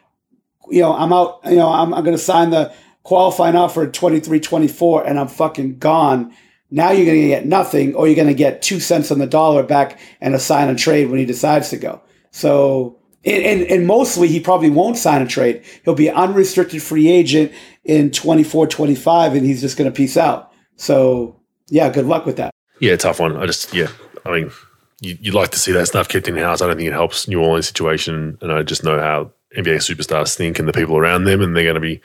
you 0.69 0.81
know, 0.81 0.93
I'm 0.93 1.13
out, 1.13 1.39
you 1.45 1.55
know, 1.55 1.69
I'm, 1.69 1.93
I'm 1.93 2.03
going 2.03 2.17
to 2.17 2.23
sign 2.23 2.49
the 2.49 2.73
qualifying 3.03 3.55
offer 3.55 3.83
at 3.83 3.93
23, 3.93 4.39
24 4.39 5.05
and 5.05 5.19
I'm 5.19 5.27
fucking 5.27 5.79
gone. 5.79 6.33
Now 6.71 6.91
you're 6.91 7.05
going 7.05 7.21
to 7.21 7.27
get 7.27 7.45
nothing 7.45 7.93
or 7.95 8.07
you're 8.07 8.15
going 8.15 8.27
to 8.27 8.33
get 8.33 8.61
two 8.61 8.79
cents 8.79 9.11
on 9.11 9.19
the 9.19 9.27
dollar 9.27 9.63
back 9.63 9.99
and 10.21 10.33
a 10.33 10.39
sign 10.39 10.69
and 10.69 10.79
trade 10.79 11.09
when 11.09 11.19
he 11.19 11.25
decides 11.25 11.69
to 11.69 11.77
go. 11.77 12.01
So, 12.31 12.97
and, 13.25 13.43
and, 13.43 13.61
and 13.63 13.87
mostly 13.87 14.27
he 14.27 14.39
probably 14.39 14.69
won't 14.69 14.97
sign 14.97 15.21
a 15.21 15.27
trade. 15.27 15.63
He'll 15.85 15.95
be 15.95 16.09
unrestricted 16.09 16.81
free 16.81 17.09
agent 17.09 17.51
in 17.83 18.11
24, 18.11 18.67
25 18.67 19.35
and 19.35 19.45
he's 19.45 19.61
just 19.61 19.77
going 19.77 19.91
to 19.91 19.95
peace 19.95 20.17
out. 20.17 20.52
So 20.77 21.39
yeah, 21.67 21.89
good 21.89 22.05
luck 22.05 22.25
with 22.25 22.37
that. 22.37 22.53
Yeah, 22.79 22.95
tough 22.95 23.19
one. 23.19 23.37
I 23.37 23.45
just, 23.45 23.73
yeah, 23.73 23.87
I 24.25 24.31
mean, 24.31 24.51
you, 24.99 25.17
would 25.25 25.33
like 25.33 25.51
to 25.51 25.59
see 25.59 25.71
that 25.71 25.87
stuff 25.87 26.09
kept 26.09 26.27
in 26.27 26.37
house. 26.37 26.61
I 26.61 26.67
don't 26.67 26.77
think 26.77 26.87
it 26.87 26.93
helps 26.93 27.27
New 27.27 27.41
Orleans 27.41 27.67
situation. 27.67 28.37
And 28.41 28.51
I 28.51 28.63
just 28.63 28.83
know 28.83 28.99
how 28.99 29.31
NBA 29.55 29.77
superstars 29.77 30.35
think 30.35 30.59
and 30.59 30.67
the 30.67 30.73
people 30.73 30.97
around 30.97 31.25
them, 31.25 31.41
and 31.41 31.55
they're 31.55 31.63
going 31.63 31.75
to 31.75 31.81
be 31.81 32.01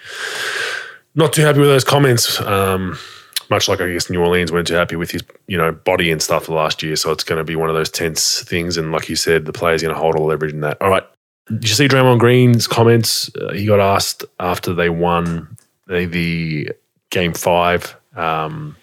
not 1.15 1.33
too 1.33 1.43
happy 1.43 1.61
with 1.61 1.69
those 1.69 1.85
comments. 1.85 2.41
Um, 2.41 2.99
much 3.51 3.69
like 3.69 3.81
I 3.81 3.91
guess 3.91 4.11
New 4.11 4.21
Orleans 4.21 4.53
weren't 4.53 4.67
too 4.67 4.75
happy 4.75 4.97
with 4.97 5.11
his, 5.11 5.23
you 5.47 5.57
know, 5.57 5.73
body 5.73 6.11
and 6.11 6.21
stuff 6.21 6.49
last 6.49 6.83
year. 6.83 6.97
So 6.97 7.11
it's 7.13 7.25
going 7.25 7.39
to 7.39 7.45
be 7.45 7.57
one 7.57 7.71
of 7.71 7.75
those 7.75 7.91
tense 7.91 8.43
things. 8.43 8.77
And 8.77 8.93
like 8.93 9.09
you 9.09 9.17
said, 9.17 9.47
the 9.47 9.53
player's 9.53 9.83
going 9.83 9.95
to 9.95 10.01
hold 10.01 10.17
all 10.17 10.27
leverage 10.27 10.53
in 10.53 10.61
that. 10.61 10.81
All 10.83 10.91
right. 10.91 11.05
Did 11.49 11.69
you 11.69 11.75
see 11.75 11.89
Draymond 11.89 12.19
Green's 12.19 12.67
comments? 12.67 13.35
Uh, 13.35 13.53
he 13.55 13.65
got 13.65 13.81
asked 13.81 14.25
after 14.39 14.75
they 14.75 14.91
won 14.91 15.57
the, 15.87 16.05
the 16.05 16.73
game 17.11 17.33
five. 17.33 17.97
Um, 18.15 18.77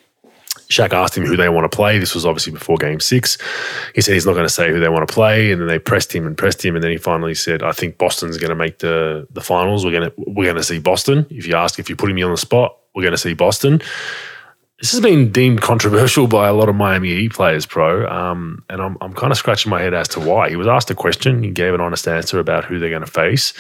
Shaq 0.70 0.94
asked 0.94 1.16
him 1.18 1.26
who 1.26 1.38
they 1.38 1.50
want 1.50 1.70
to 1.70 1.76
play. 1.76 2.00
This 2.00 2.16
was 2.16 2.26
obviously 2.26 2.54
before 2.54 2.78
game 2.78 3.00
six. 3.00 3.38
He 3.94 4.02
said 4.02 4.14
he's 4.14 4.26
not 4.26 4.34
going 4.34 4.48
to 4.48 4.54
say 4.54 4.70
who 4.70 4.80
they 4.80 4.90
want 4.90 5.08
to 5.08 5.14
play. 5.14 5.52
And 5.52 5.62
then 5.62 5.68
they 5.68 5.78
pressed 5.78 6.14
him 6.14 6.26
and 6.26 6.38
pressed 6.38 6.66
him. 6.66 6.76
And 6.76 6.84
then 6.84 6.92
he 6.92 6.98
finally 6.98 7.36
said, 7.36 7.62
I 7.62 7.72
think 7.72 7.98
Boston's 7.98 8.38
going 8.38 8.50
to 8.50 8.56
make 8.56 8.80
the, 8.80 9.28
the 9.32 9.42
finals. 9.42 9.86
We're 9.86 9.92
going 9.92 10.10
to, 10.10 10.14
we're 10.18 10.46
going 10.46 10.56
to 10.56 10.64
see 10.64 10.80
Boston. 10.80 11.28
If 11.30 11.46
you 11.46 11.56
ask, 11.56 11.78
if 11.78 11.88
you're 11.88 11.96
putting 11.98 12.16
me 12.16 12.24
on 12.24 12.32
the 12.32 12.38
spot, 12.38 12.78
we're 12.96 13.04
going 13.04 13.12
to 13.12 13.18
see 13.18 13.34
Boston. 13.34 13.82
This 14.80 14.92
has 14.92 15.02
been 15.02 15.32
deemed 15.32 15.62
controversial 15.62 16.28
by 16.28 16.48
a 16.48 16.54
lot 16.54 16.68
of 16.68 16.76
Miami 16.76 17.10
Heat 17.16 17.34
players, 17.34 17.66
pro. 17.66 18.08
Um, 18.08 18.64
and 18.70 18.82
I'm, 18.82 18.98
I'm 19.02 19.14
kind 19.14 19.32
of 19.32 19.38
scratching 19.38 19.70
my 19.70 19.82
head 19.82 19.94
as 19.94 20.08
to 20.10 20.20
why. 20.20 20.50
He 20.50 20.56
was 20.56 20.68
asked 20.68 20.90
a 20.90 20.96
question. 20.96 21.44
He 21.44 21.52
gave 21.52 21.74
an 21.74 21.82
honest 21.82 22.08
answer 22.08 22.40
about 22.40 22.66
who 22.66 22.80
they're 22.80 22.90
going 22.90 23.06
to 23.06 23.12
face. 23.12 23.54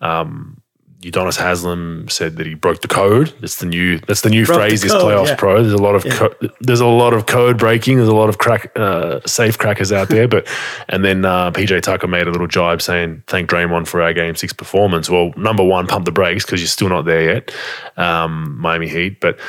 Um, 0.00 0.60
Udonis 1.00 1.38
Haslem 1.38 2.10
said 2.10 2.36
that 2.36 2.46
he 2.46 2.52
broke 2.52 2.82
the 2.82 2.88
code. 2.88 3.32
That's 3.40 3.56
the 3.56 3.66
new 3.66 3.98
that's 4.00 4.20
the 4.20 4.28
new 4.28 4.44
broke 4.44 4.58
phrase 4.58 4.82
the 4.82 4.88
this 4.88 4.96
playoffs 4.96 5.28
yeah. 5.28 5.36
pro. 5.36 5.62
There's 5.62 5.72
a 5.72 5.82
lot 5.82 5.94
of 5.94 6.04
yeah. 6.04 6.16
co- 6.16 6.48
there's 6.60 6.80
a 6.80 6.86
lot 6.86 7.14
of 7.14 7.24
code 7.24 7.56
breaking. 7.56 7.96
There's 7.96 8.08
a 8.08 8.14
lot 8.14 8.28
of 8.28 8.36
crack 8.36 8.70
uh, 8.76 9.20
safe 9.24 9.56
crackers 9.56 9.92
out 9.92 10.10
there. 10.10 10.28
But 10.28 10.46
and 10.90 11.02
then 11.02 11.24
uh, 11.24 11.52
PJ 11.52 11.80
Tucker 11.80 12.06
made 12.06 12.26
a 12.26 12.30
little 12.30 12.46
jibe 12.46 12.82
saying 12.82 13.22
thank 13.28 13.48
Draymond 13.48 13.88
for 13.88 14.02
our 14.02 14.12
game 14.12 14.36
six 14.36 14.52
performance. 14.52 15.08
Well, 15.08 15.32
number 15.38 15.64
one, 15.64 15.86
pump 15.86 16.04
the 16.04 16.12
brakes 16.12 16.44
because 16.44 16.60
you're 16.60 16.68
still 16.68 16.90
not 16.90 17.06
there 17.06 17.34
yet, 17.34 17.54
um, 17.96 18.58
Miami 18.58 18.88
Heat. 18.88 19.20
But 19.20 19.40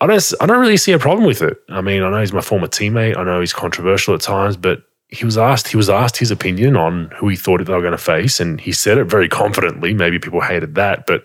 I 0.00 0.06
don't 0.06 0.32
I 0.40 0.46
don't 0.46 0.60
really 0.60 0.76
see 0.76 0.92
a 0.92 0.98
problem 1.00 1.26
with 1.26 1.42
it. 1.42 1.60
I 1.68 1.80
mean, 1.80 2.04
I 2.04 2.10
know 2.10 2.20
he's 2.20 2.32
my 2.32 2.40
former 2.40 2.68
teammate. 2.68 3.16
I 3.16 3.24
know 3.24 3.40
he's 3.40 3.52
controversial 3.52 4.14
at 4.14 4.20
times, 4.20 4.56
but 4.56 4.84
he 5.12 5.24
was 5.24 5.36
asked 5.36 5.68
he 5.68 5.76
was 5.76 5.90
asked 5.90 6.16
his 6.16 6.30
opinion 6.30 6.76
on 6.76 7.10
who 7.16 7.28
he 7.28 7.36
thought 7.36 7.64
they 7.64 7.72
were 7.72 7.80
going 7.80 7.92
to 7.92 7.98
face, 7.98 8.40
and 8.40 8.60
he 8.60 8.72
said 8.72 8.98
it 8.98 9.04
very 9.04 9.28
confidently. 9.28 9.92
Maybe 9.94 10.18
people 10.18 10.40
hated 10.40 10.74
that, 10.76 11.06
but 11.06 11.24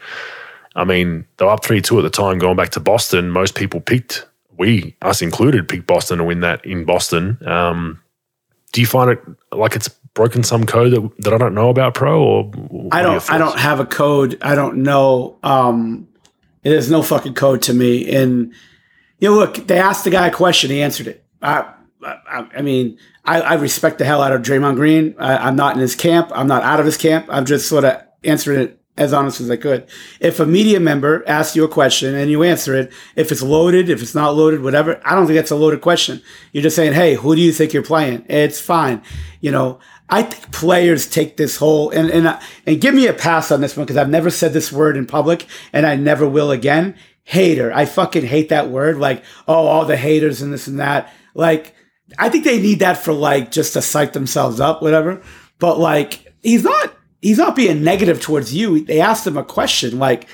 I 0.75 0.83
mean, 0.83 1.25
they 1.37 1.45
were 1.45 1.51
up 1.51 1.63
three 1.63 1.81
two 1.81 1.97
at 1.99 2.01
the 2.01 2.09
time, 2.09 2.37
going 2.37 2.57
back 2.57 2.69
to 2.71 2.79
Boston. 2.79 3.29
Most 3.29 3.55
people 3.55 3.79
picked 3.79 4.25
we, 4.57 4.95
us 5.01 5.21
included, 5.21 5.67
picked 5.67 5.87
Boston 5.87 6.19
to 6.19 6.23
win 6.23 6.39
that 6.41 6.65
in 6.65 6.85
Boston. 6.85 7.37
Um, 7.47 8.01
do 8.71 8.81
you 8.81 8.87
find 8.87 9.11
it 9.11 9.21
like 9.51 9.75
it's 9.75 9.89
broken 10.13 10.43
some 10.43 10.65
code 10.65 10.91
that, 10.93 11.23
that 11.23 11.33
I 11.33 11.37
don't 11.37 11.53
know 11.53 11.69
about, 11.69 11.93
pro? 11.93 12.21
Or 12.21 12.51
I 12.91 13.01
don't. 13.01 13.31
I 13.31 13.37
don't 13.37 13.59
have 13.59 13.79
a 13.79 13.85
code. 13.85 14.37
I 14.41 14.55
don't 14.55 14.77
know. 14.77 15.37
Um, 15.43 16.07
there's 16.63 16.89
no 16.89 17.01
fucking 17.01 17.35
code 17.35 17.61
to 17.63 17.73
me. 17.73 18.09
And 18.13 18.53
you 19.19 19.29
know, 19.29 19.35
look, 19.35 19.67
they 19.67 19.77
asked 19.77 20.03
the 20.03 20.09
guy 20.09 20.27
a 20.27 20.31
question, 20.31 20.71
he 20.71 20.81
answered 20.81 21.07
it. 21.07 21.23
I, 21.41 21.71
I, 22.05 22.47
I 22.57 22.61
mean, 22.61 22.97
I, 23.23 23.41
I, 23.41 23.53
respect 23.55 23.97
the 23.97 24.05
hell 24.05 24.21
out 24.21 24.31
of 24.31 24.41
Draymond 24.41 24.75
Green. 24.75 25.15
I, 25.17 25.47
am 25.47 25.55
not 25.55 25.75
in 25.75 25.81
his 25.81 25.95
camp. 25.95 26.31
I'm 26.33 26.47
not 26.47 26.63
out 26.63 26.79
of 26.79 26.85
his 26.85 26.97
camp. 26.97 27.25
I'm 27.29 27.45
just 27.45 27.67
sort 27.67 27.83
of 27.83 28.01
answering 28.23 28.59
it 28.59 28.79
as 28.97 29.11
honest 29.11 29.41
as 29.41 29.49
I 29.49 29.57
could. 29.57 29.87
If 30.19 30.39
a 30.39 30.45
media 30.45 30.79
member 30.79 31.23
asks 31.27 31.55
you 31.55 31.63
a 31.63 31.69
question 31.69 32.15
and 32.15 32.29
you 32.29 32.43
answer 32.43 32.73
it, 32.75 32.93
if 33.15 33.31
it's 33.31 33.41
loaded, 33.41 33.89
if 33.89 34.01
it's 34.01 34.15
not 34.15 34.35
loaded, 34.35 34.61
whatever, 34.61 35.01
I 35.03 35.15
don't 35.15 35.25
think 35.25 35.35
that's 35.35 35.51
a 35.51 35.55
loaded 35.55 35.81
question. 35.81 36.21
You're 36.51 36.63
just 36.63 36.75
saying, 36.75 36.93
hey, 36.93 37.15
who 37.15 37.35
do 37.35 37.41
you 37.41 37.51
think 37.51 37.73
you're 37.73 37.83
playing? 37.83 38.25
It's 38.29 38.59
fine. 38.59 39.01
You 39.41 39.51
know, 39.51 39.79
I 40.09 40.23
think 40.23 40.51
players 40.53 41.07
take 41.07 41.35
this 41.35 41.57
whole 41.57 41.89
and 41.89 42.09
and 42.11 42.39
and 42.65 42.81
give 42.81 42.93
me 42.93 43.07
a 43.07 43.13
pass 43.13 43.51
on 43.51 43.61
this 43.61 43.75
one 43.75 43.85
because 43.85 43.97
I've 43.97 44.09
never 44.09 44.29
said 44.29 44.53
this 44.53 44.71
word 44.71 44.97
in 44.97 45.07
public 45.07 45.47
and 45.73 45.85
I 45.85 45.95
never 45.95 46.27
will 46.27 46.51
again. 46.51 46.95
Hater. 47.23 47.73
I 47.73 47.85
fucking 47.85 48.25
hate 48.25 48.49
that 48.49 48.69
word. 48.69 48.97
Like, 48.97 49.23
oh, 49.47 49.65
all 49.65 49.85
the 49.85 49.97
haters 49.97 50.43
and 50.43 50.53
this 50.53 50.67
and 50.67 50.79
that. 50.79 51.11
Like, 51.33 51.73
I 52.17 52.29
think 52.29 52.43
they 52.43 52.61
need 52.61 52.79
that 52.79 52.97
for 52.97 53.13
like 53.13 53.51
just 53.51 53.73
to 53.73 53.81
psych 53.81 54.13
themselves 54.13 54.59
up, 54.59 54.81
whatever. 54.81 55.21
But 55.59 55.79
like, 55.79 56.33
he's 56.41 56.63
not 56.63 56.93
he's 57.21 57.37
not 57.37 57.55
being 57.55 57.83
negative 57.83 58.21
towards 58.21 58.53
you. 58.53 58.85
They 58.85 59.01
asked 59.01 59.25
him 59.25 59.37
a 59.37 59.43
question 59.43 59.97
like 59.99 60.27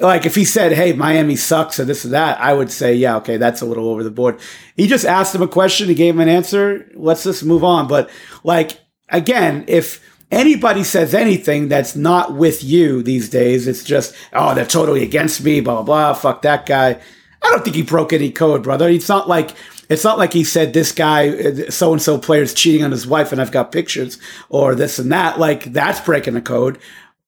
like 0.00 0.24
if 0.24 0.34
he 0.34 0.44
said, 0.44 0.72
"Hey, 0.72 0.92
Miami 0.92 1.36
sucks" 1.36 1.78
or 1.78 1.84
this 1.84 2.04
or 2.04 2.08
that, 2.08 2.40
I 2.40 2.54
would 2.54 2.70
say, 2.72 2.94
"Yeah, 2.94 3.16
okay, 3.16 3.36
that's 3.36 3.60
a 3.60 3.66
little 3.66 3.88
over 3.88 4.02
the 4.02 4.10
board." 4.10 4.40
He 4.76 4.86
just 4.86 5.04
asked 5.04 5.34
him 5.34 5.42
a 5.42 5.48
question, 5.48 5.88
he 5.88 5.94
gave 5.94 6.14
him 6.14 6.20
an 6.20 6.28
answer. 6.28 6.90
Let's 6.94 7.24
just 7.24 7.44
move 7.44 7.62
on. 7.62 7.86
But 7.86 8.08
like 8.42 8.80
again, 9.10 9.64
if 9.68 10.00
anybody 10.30 10.84
says 10.84 11.14
anything 11.14 11.68
that's 11.68 11.96
not 11.96 12.34
with 12.34 12.64
you 12.64 13.02
these 13.02 13.28
days, 13.28 13.68
it's 13.68 13.84
just, 13.84 14.14
"Oh, 14.32 14.54
they're 14.54 14.64
totally 14.64 15.02
against 15.02 15.44
me." 15.44 15.60
Blah 15.60 15.74
blah 15.74 15.82
blah. 15.82 16.12
Fuck 16.14 16.42
that 16.42 16.66
guy. 16.66 16.98
I 17.42 17.50
don't 17.50 17.62
think 17.64 17.76
he 17.76 17.82
broke 17.82 18.12
any 18.12 18.30
code, 18.30 18.62
brother. 18.62 18.88
It's 18.88 19.08
not 19.08 19.28
like 19.28 19.50
it's 19.90 20.04
not 20.04 20.18
like 20.18 20.32
he 20.32 20.44
said 20.44 20.72
this 20.72 20.92
guy, 20.92 21.66
so 21.68 21.92
and 21.92 22.00
so 22.00 22.16
player 22.16 22.42
is 22.42 22.54
cheating 22.54 22.84
on 22.84 22.92
his 22.92 23.08
wife, 23.08 23.32
and 23.32 23.40
I've 23.40 23.50
got 23.50 23.72
pictures 23.72 24.18
or 24.48 24.76
this 24.76 25.00
and 25.00 25.12
that. 25.12 25.38
Like 25.38 25.64
that's 25.64 26.00
breaking 26.00 26.34
the 26.34 26.40
code. 26.40 26.78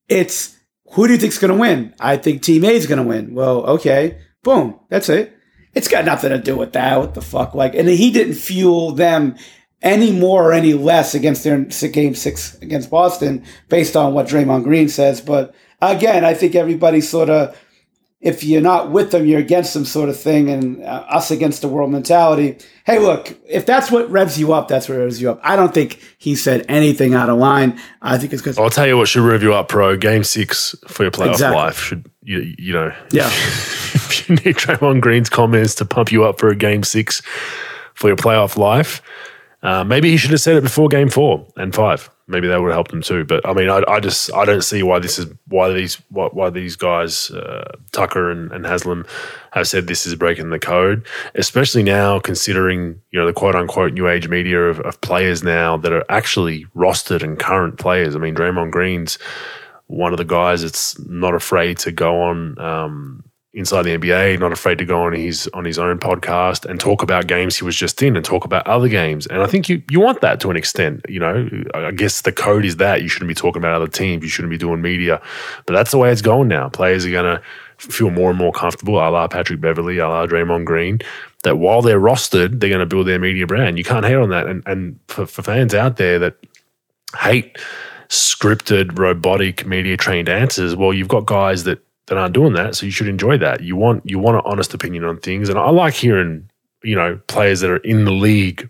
It's 0.08 0.56
who 0.92 1.06
do 1.06 1.12
you 1.12 1.18
think's 1.18 1.38
going 1.38 1.52
to 1.52 1.58
win? 1.58 1.92
I 1.98 2.16
think 2.16 2.42
Team 2.42 2.64
A 2.64 2.68
is 2.68 2.86
going 2.86 3.02
to 3.02 3.08
win. 3.08 3.34
Well, 3.34 3.64
okay, 3.66 4.18
boom, 4.44 4.78
that's 4.88 5.08
it. 5.08 5.36
It's 5.74 5.88
got 5.88 6.04
nothing 6.04 6.30
to 6.30 6.38
do 6.38 6.56
with 6.56 6.72
that. 6.74 7.00
What 7.00 7.14
the 7.14 7.20
fuck? 7.20 7.54
Like, 7.54 7.74
and 7.74 7.88
he 7.88 8.12
didn't 8.12 8.34
fuel 8.34 8.92
them 8.92 9.36
any 9.82 10.12
more 10.12 10.50
or 10.50 10.52
any 10.52 10.74
less 10.74 11.14
against 11.14 11.42
their 11.42 11.64
game 11.64 12.14
six 12.14 12.54
against 12.62 12.90
Boston 12.90 13.44
based 13.68 13.96
on 13.96 14.14
what 14.14 14.28
Draymond 14.28 14.62
Green 14.62 14.88
says. 14.88 15.20
But 15.20 15.54
again, 15.80 16.24
I 16.24 16.34
think 16.34 16.54
everybody 16.54 17.00
sort 17.00 17.28
of 17.28 17.58
if 18.22 18.44
you're 18.44 18.62
not 18.62 18.92
with 18.92 19.10
them, 19.10 19.26
you're 19.26 19.40
against 19.40 19.74
them, 19.74 19.84
sort 19.84 20.08
of 20.08 20.18
thing, 20.18 20.48
and 20.48 20.82
uh, 20.84 21.04
us 21.08 21.32
against 21.32 21.60
the 21.60 21.66
world 21.66 21.90
mentality. 21.90 22.56
Hey, 22.86 23.00
look, 23.00 23.36
if 23.48 23.66
that's 23.66 23.90
what 23.90 24.08
revs 24.10 24.38
you 24.38 24.52
up, 24.52 24.68
that's 24.68 24.88
what 24.88 24.96
revs 24.96 25.20
you 25.20 25.28
up. 25.32 25.40
I 25.42 25.56
don't 25.56 25.74
think 25.74 26.00
he 26.18 26.36
said 26.36 26.64
anything 26.68 27.14
out 27.14 27.28
of 27.28 27.38
line. 27.38 27.80
I 28.00 28.18
think 28.18 28.32
it's 28.32 28.40
because 28.40 28.58
I'll 28.58 28.70
tell 28.70 28.86
you 28.86 28.96
what 28.96 29.08
should 29.08 29.24
rev 29.24 29.42
you 29.42 29.52
up, 29.52 29.68
pro. 29.68 29.96
Game 29.96 30.22
six 30.22 30.76
for 30.86 31.02
your 31.02 31.10
playoff 31.10 31.32
exactly. 31.32 31.56
life 31.56 31.78
should 31.78 32.08
you 32.22 32.54
you 32.58 32.72
know 32.72 32.94
yeah. 33.10 33.26
if 33.26 34.28
you 34.28 34.36
need 34.36 34.56
Draymond 34.56 35.00
Green's 35.00 35.28
comments 35.28 35.74
to 35.76 35.84
pump 35.84 36.12
you 36.12 36.24
up 36.24 36.38
for 36.38 36.48
a 36.48 36.56
game 36.56 36.84
six 36.84 37.22
for 37.94 38.06
your 38.06 38.16
playoff 38.16 38.56
life, 38.56 39.02
uh, 39.64 39.82
maybe 39.82 40.10
he 40.10 40.16
should 40.16 40.30
have 40.30 40.40
said 40.40 40.54
it 40.54 40.62
before 40.62 40.88
game 40.88 41.08
four 41.08 41.44
and 41.56 41.74
five 41.74 42.08
maybe 42.32 42.48
that 42.48 42.60
would 42.60 42.68
have 42.68 42.74
helped 42.74 42.90
them 42.90 43.02
too. 43.02 43.24
But 43.24 43.46
I 43.46 43.52
mean, 43.52 43.68
I, 43.68 43.82
I 43.86 44.00
just 44.00 44.32
I 44.34 44.44
don't 44.44 44.62
see 44.62 44.82
why 44.82 44.98
this 44.98 45.18
is 45.18 45.26
why 45.46 45.72
these 45.72 45.96
why, 46.08 46.28
why 46.32 46.50
these 46.50 46.74
guys 46.74 47.30
uh, 47.30 47.76
Tucker 47.92 48.30
and, 48.30 48.50
and 48.50 48.64
Haslem 48.64 49.06
have 49.52 49.68
said 49.68 49.86
this 49.86 50.06
is 50.06 50.14
breaking 50.14 50.50
the 50.50 50.58
code, 50.58 51.06
especially 51.34 51.82
now 51.82 52.18
considering 52.18 53.00
you 53.10 53.20
know 53.20 53.26
the 53.26 53.32
quote 53.32 53.54
unquote 53.54 53.92
new 53.92 54.08
age 54.08 54.28
media 54.28 54.62
of, 54.62 54.80
of 54.80 55.00
players 55.02 55.42
now 55.42 55.76
that 55.76 55.92
are 55.92 56.04
actually 56.08 56.64
rostered 56.74 57.22
and 57.22 57.38
current 57.38 57.78
players. 57.78 58.16
I 58.16 58.18
mean, 58.18 58.34
Draymond 58.34 58.72
Green's 58.72 59.18
one 59.86 60.12
of 60.12 60.18
the 60.18 60.24
guys 60.24 60.62
that's 60.62 60.98
not 61.06 61.34
afraid 61.34 61.78
to 61.78 61.92
go 61.92 62.22
on. 62.22 62.58
Um, 62.58 63.24
inside 63.54 63.82
the 63.82 63.98
NBA, 63.98 64.40
not 64.40 64.52
afraid 64.52 64.78
to 64.78 64.84
go 64.84 65.02
on 65.02 65.12
his 65.12 65.48
on 65.52 65.64
his 65.64 65.78
own 65.78 65.98
podcast 65.98 66.64
and 66.64 66.80
talk 66.80 67.02
about 67.02 67.26
games 67.26 67.56
he 67.58 67.64
was 67.64 67.76
just 67.76 68.02
in 68.02 68.16
and 68.16 68.24
talk 68.24 68.44
about 68.44 68.66
other 68.66 68.88
games. 68.88 69.26
And 69.26 69.42
I 69.42 69.46
think 69.46 69.68
you 69.68 69.82
you 69.90 70.00
want 70.00 70.20
that 70.22 70.40
to 70.40 70.50
an 70.50 70.56
extent. 70.56 71.04
You 71.08 71.20
know, 71.20 71.48
I 71.74 71.90
guess 71.90 72.22
the 72.22 72.32
code 72.32 72.64
is 72.64 72.76
that 72.76 73.02
you 73.02 73.08
shouldn't 73.08 73.28
be 73.28 73.34
talking 73.34 73.60
about 73.60 73.74
other 73.74 73.88
teams, 73.88 74.22
you 74.22 74.30
shouldn't 74.30 74.50
be 74.50 74.58
doing 74.58 74.80
media, 74.80 75.20
but 75.66 75.74
that's 75.74 75.90
the 75.90 75.98
way 75.98 76.10
it's 76.10 76.22
going 76.22 76.48
now. 76.48 76.68
Players 76.70 77.04
are 77.04 77.10
going 77.10 77.36
to 77.36 77.42
feel 77.78 78.10
more 78.10 78.30
and 78.30 78.38
more 78.38 78.52
comfortable, 78.52 78.96
a 78.96 79.10
la 79.10 79.28
Patrick 79.28 79.60
Beverley, 79.60 79.98
a 79.98 80.08
la 80.08 80.26
Draymond 80.26 80.64
Green, 80.64 81.00
that 81.42 81.58
while 81.58 81.82
they're 81.82 82.00
rostered, 82.00 82.60
they're 82.60 82.70
going 82.70 82.80
to 82.80 82.86
build 82.86 83.06
their 83.06 83.18
media 83.18 83.46
brand. 83.46 83.76
You 83.76 83.84
can't 83.84 84.06
hate 84.06 84.14
on 84.14 84.30
that. 84.30 84.46
And 84.46 84.62
and 84.66 84.98
for, 85.08 85.26
for 85.26 85.42
fans 85.42 85.74
out 85.74 85.96
there 85.96 86.18
that 86.20 86.36
hate 87.18 87.58
scripted, 88.08 88.98
robotic, 88.98 89.66
media 89.66 89.98
trained 89.98 90.30
answers, 90.30 90.74
well, 90.74 90.94
you've 90.94 91.08
got 91.08 91.26
guys 91.26 91.64
that 91.64 91.82
that 92.06 92.18
aren't 92.18 92.34
doing 92.34 92.52
that. 92.54 92.74
So 92.74 92.86
you 92.86 92.92
should 92.92 93.08
enjoy 93.08 93.38
that. 93.38 93.62
You 93.62 93.76
want 93.76 94.08
you 94.08 94.18
want 94.18 94.36
an 94.36 94.42
honest 94.44 94.74
opinion 94.74 95.04
on 95.04 95.18
things, 95.18 95.48
and 95.48 95.58
I 95.58 95.70
like 95.70 95.94
hearing 95.94 96.48
you 96.82 96.96
know 96.96 97.20
players 97.26 97.60
that 97.60 97.70
are 97.70 97.76
in 97.78 98.04
the 98.04 98.12
league 98.12 98.68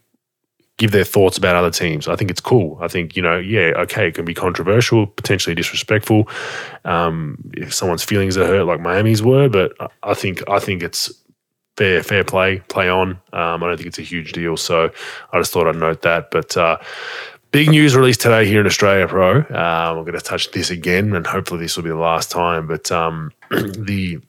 give 0.78 0.90
their 0.90 1.04
thoughts 1.04 1.38
about 1.38 1.54
other 1.54 1.70
teams. 1.70 2.08
I 2.08 2.16
think 2.16 2.30
it's 2.30 2.40
cool. 2.40 2.78
I 2.80 2.88
think 2.88 3.16
you 3.16 3.22
know, 3.22 3.38
yeah, 3.38 3.72
okay, 3.76 4.08
it 4.08 4.14
can 4.14 4.24
be 4.24 4.34
controversial, 4.34 5.06
potentially 5.06 5.54
disrespectful. 5.54 6.28
Um, 6.84 7.38
if 7.54 7.72
someone's 7.72 8.02
feelings 8.02 8.36
are 8.36 8.46
hurt, 8.46 8.64
like 8.64 8.80
Miami's 8.80 9.22
were, 9.22 9.48
but 9.48 9.74
I 10.02 10.14
think 10.14 10.42
I 10.48 10.58
think 10.58 10.82
it's 10.82 11.12
fair 11.76 12.02
fair 12.02 12.24
play, 12.24 12.58
play 12.68 12.88
on. 12.88 13.10
Um, 13.32 13.62
I 13.62 13.68
don't 13.68 13.76
think 13.76 13.86
it's 13.86 13.98
a 13.98 14.02
huge 14.02 14.32
deal. 14.32 14.56
So 14.56 14.90
I 15.32 15.38
just 15.38 15.52
thought 15.52 15.68
I'd 15.68 15.76
note 15.76 16.02
that. 16.02 16.30
But 16.30 16.56
uh, 16.56 16.78
Big 17.52 17.68
news 17.68 17.94
released 17.94 18.22
today 18.22 18.46
here 18.46 18.62
in 18.62 18.66
Australia, 18.66 19.06
Pro. 19.06 19.40
Um, 19.40 19.46
I'm 19.50 20.04
going 20.04 20.14
to 20.14 20.20
touch 20.20 20.52
this 20.52 20.70
again, 20.70 21.14
and 21.14 21.26
hopefully 21.26 21.60
this 21.60 21.76
will 21.76 21.84
be 21.84 21.90
the 21.90 21.96
last 21.96 22.30
time. 22.30 22.66
But 22.66 22.90
um, 22.90 23.30
the 23.50 24.20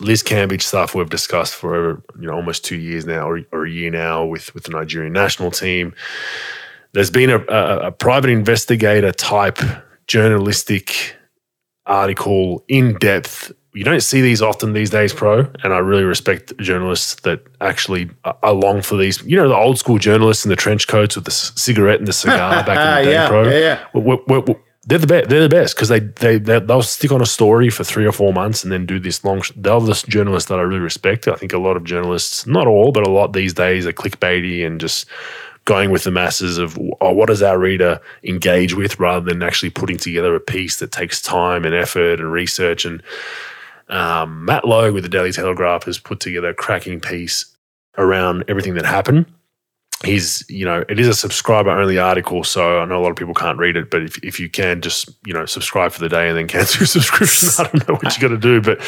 Liz 0.00 0.24
Cambage 0.24 0.62
stuff 0.62 0.92
we've 0.92 1.08
discussed 1.08 1.54
for 1.54 2.02
you 2.18 2.26
know 2.26 2.34
almost 2.34 2.64
two 2.64 2.76
years 2.76 3.06
now, 3.06 3.28
or, 3.28 3.42
or, 3.52 3.66
a 3.66 3.70
year 3.70 3.92
now, 3.92 4.24
with 4.24 4.52
with 4.52 4.64
the 4.64 4.72
Nigerian 4.72 5.12
national 5.12 5.52
team. 5.52 5.94
There's 6.92 7.10
been 7.10 7.30
a, 7.30 7.38
a, 7.38 7.78
a 7.86 7.92
private 7.92 8.30
investigator 8.30 9.12
type 9.12 9.60
journalistic 10.08 11.14
article 11.86 12.64
in 12.66 12.94
depth 12.94 13.52
you 13.72 13.84
don't 13.84 14.02
see 14.02 14.20
these 14.20 14.42
often 14.42 14.72
these 14.72 14.90
days, 14.90 15.12
pro. 15.12 15.46
And 15.62 15.72
I 15.72 15.78
really 15.78 16.02
respect 16.02 16.56
journalists 16.58 17.16
that 17.22 17.40
actually 17.60 18.10
are 18.24 18.52
long 18.52 18.82
for 18.82 18.96
these. 18.96 19.22
You 19.22 19.36
know, 19.36 19.48
the 19.48 19.54
old 19.54 19.78
school 19.78 19.98
journalists 19.98 20.44
in 20.44 20.48
the 20.48 20.56
trench 20.56 20.88
coats 20.88 21.14
with 21.14 21.24
the 21.24 21.30
cigarette 21.30 21.98
and 21.98 22.08
the 22.08 22.12
cigar 22.12 22.64
back 22.66 23.00
in 23.00 23.04
the 23.04 23.10
day, 23.10 23.16
yeah, 23.16 23.28
pro. 23.28 23.48
Yeah, 23.48 23.58
yeah. 23.58 23.84
We're, 23.94 24.18
we're, 24.26 24.40
we're, 24.40 24.56
they're 24.86 24.98
the 24.98 25.06
best. 25.06 25.28
They're 25.28 25.42
the 25.42 25.48
best 25.48 25.76
because 25.76 25.88
they, 25.88 26.00
they 26.00 26.38
they 26.38 26.58
they'll 26.58 26.82
stick 26.82 27.12
on 27.12 27.20
a 27.20 27.26
story 27.26 27.70
for 27.70 27.84
three 27.84 28.06
or 28.06 28.12
four 28.12 28.32
months 28.32 28.64
and 28.64 28.72
then 28.72 28.86
do 28.86 28.98
this 28.98 29.24
long. 29.24 29.42
They're 29.54 29.78
the 29.78 30.04
journalists 30.08 30.48
that 30.48 30.58
I 30.58 30.62
really 30.62 30.80
respect. 30.80 31.28
I 31.28 31.34
think 31.34 31.52
a 31.52 31.58
lot 31.58 31.76
of 31.76 31.84
journalists, 31.84 32.46
not 32.46 32.66
all, 32.66 32.90
but 32.90 33.06
a 33.06 33.10
lot 33.10 33.32
these 33.34 33.52
days, 33.52 33.86
are 33.86 33.92
clickbaity 33.92 34.66
and 34.66 34.80
just 34.80 35.06
going 35.66 35.90
with 35.90 36.04
the 36.04 36.10
masses 36.10 36.58
of 36.58 36.78
oh, 37.00 37.12
what 37.12 37.28
does 37.28 37.42
our 37.42 37.58
reader 37.58 38.00
engage 38.24 38.74
with 38.74 38.98
rather 38.98 39.24
than 39.24 39.42
actually 39.42 39.70
putting 39.70 39.98
together 39.98 40.34
a 40.34 40.40
piece 40.40 40.78
that 40.78 40.90
takes 40.90 41.20
time 41.20 41.64
and 41.64 41.74
effort 41.74 42.18
and 42.18 42.32
research 42.32 42.84
and 42.84 43.02
um, 43.90 44.44
Matt 44.44 44.66
Logue 44.66 44.94
with 44.94 45.02
the 45.02 45.08
Daily 45.08 45.32
Telegraph 45.32 45.84
has 45.84 45.98
put 45.98 46.20
together 46.20 46.50
a 46.50 46.54
cracking 46.54 47.00
piece 47.00 47.56
around 47.98 48.44
everything 48.48 48.74
that 48.74 48.86
happened. 48.86 49.26
He's, 50.02 50.48
you 50.48 50.64
know, 50.64 50.82
it 50.88 50.98
is 50.98 51.08
a 51.08 51.12
subscriber 51.12 51.68
only 51.68 51.98
article, 51.98 52.42
so 52.42 52.78
I 52.78 52.86
know 52.86 52.98
a 52.98 53.02
lot 53.02 53.10
of 53.10 53.16
people 53.16 53.34
can't 53.34 53.58
read 53.58 53.76
it, 53.76 53.90
but 53.90 54.02
if, 54.02 54.16
if 54.24 54.40
you 54.40 54.48
can 54.48 54.80
just, 54.80 55.10
you 55.26 55.34
know, 55.34 55.44
subscribe 55.44 55.92
for 55.92 56.00
the 56.00 56.08
day 56.08 56.26
and 56.28 56.38
then 56.38 56.48
cancel 56.48 56.80
your 56.80 56.86
subscription, 56.86 57.50
I 57.58 57.64
don't 57.64 57.86
know 57.86 57.96
what 57.96 58.16
you 58.16 58.22
got 58.22 58.28
to 58.34 58.38
do, 58.38 58.62
but 58.62 58.80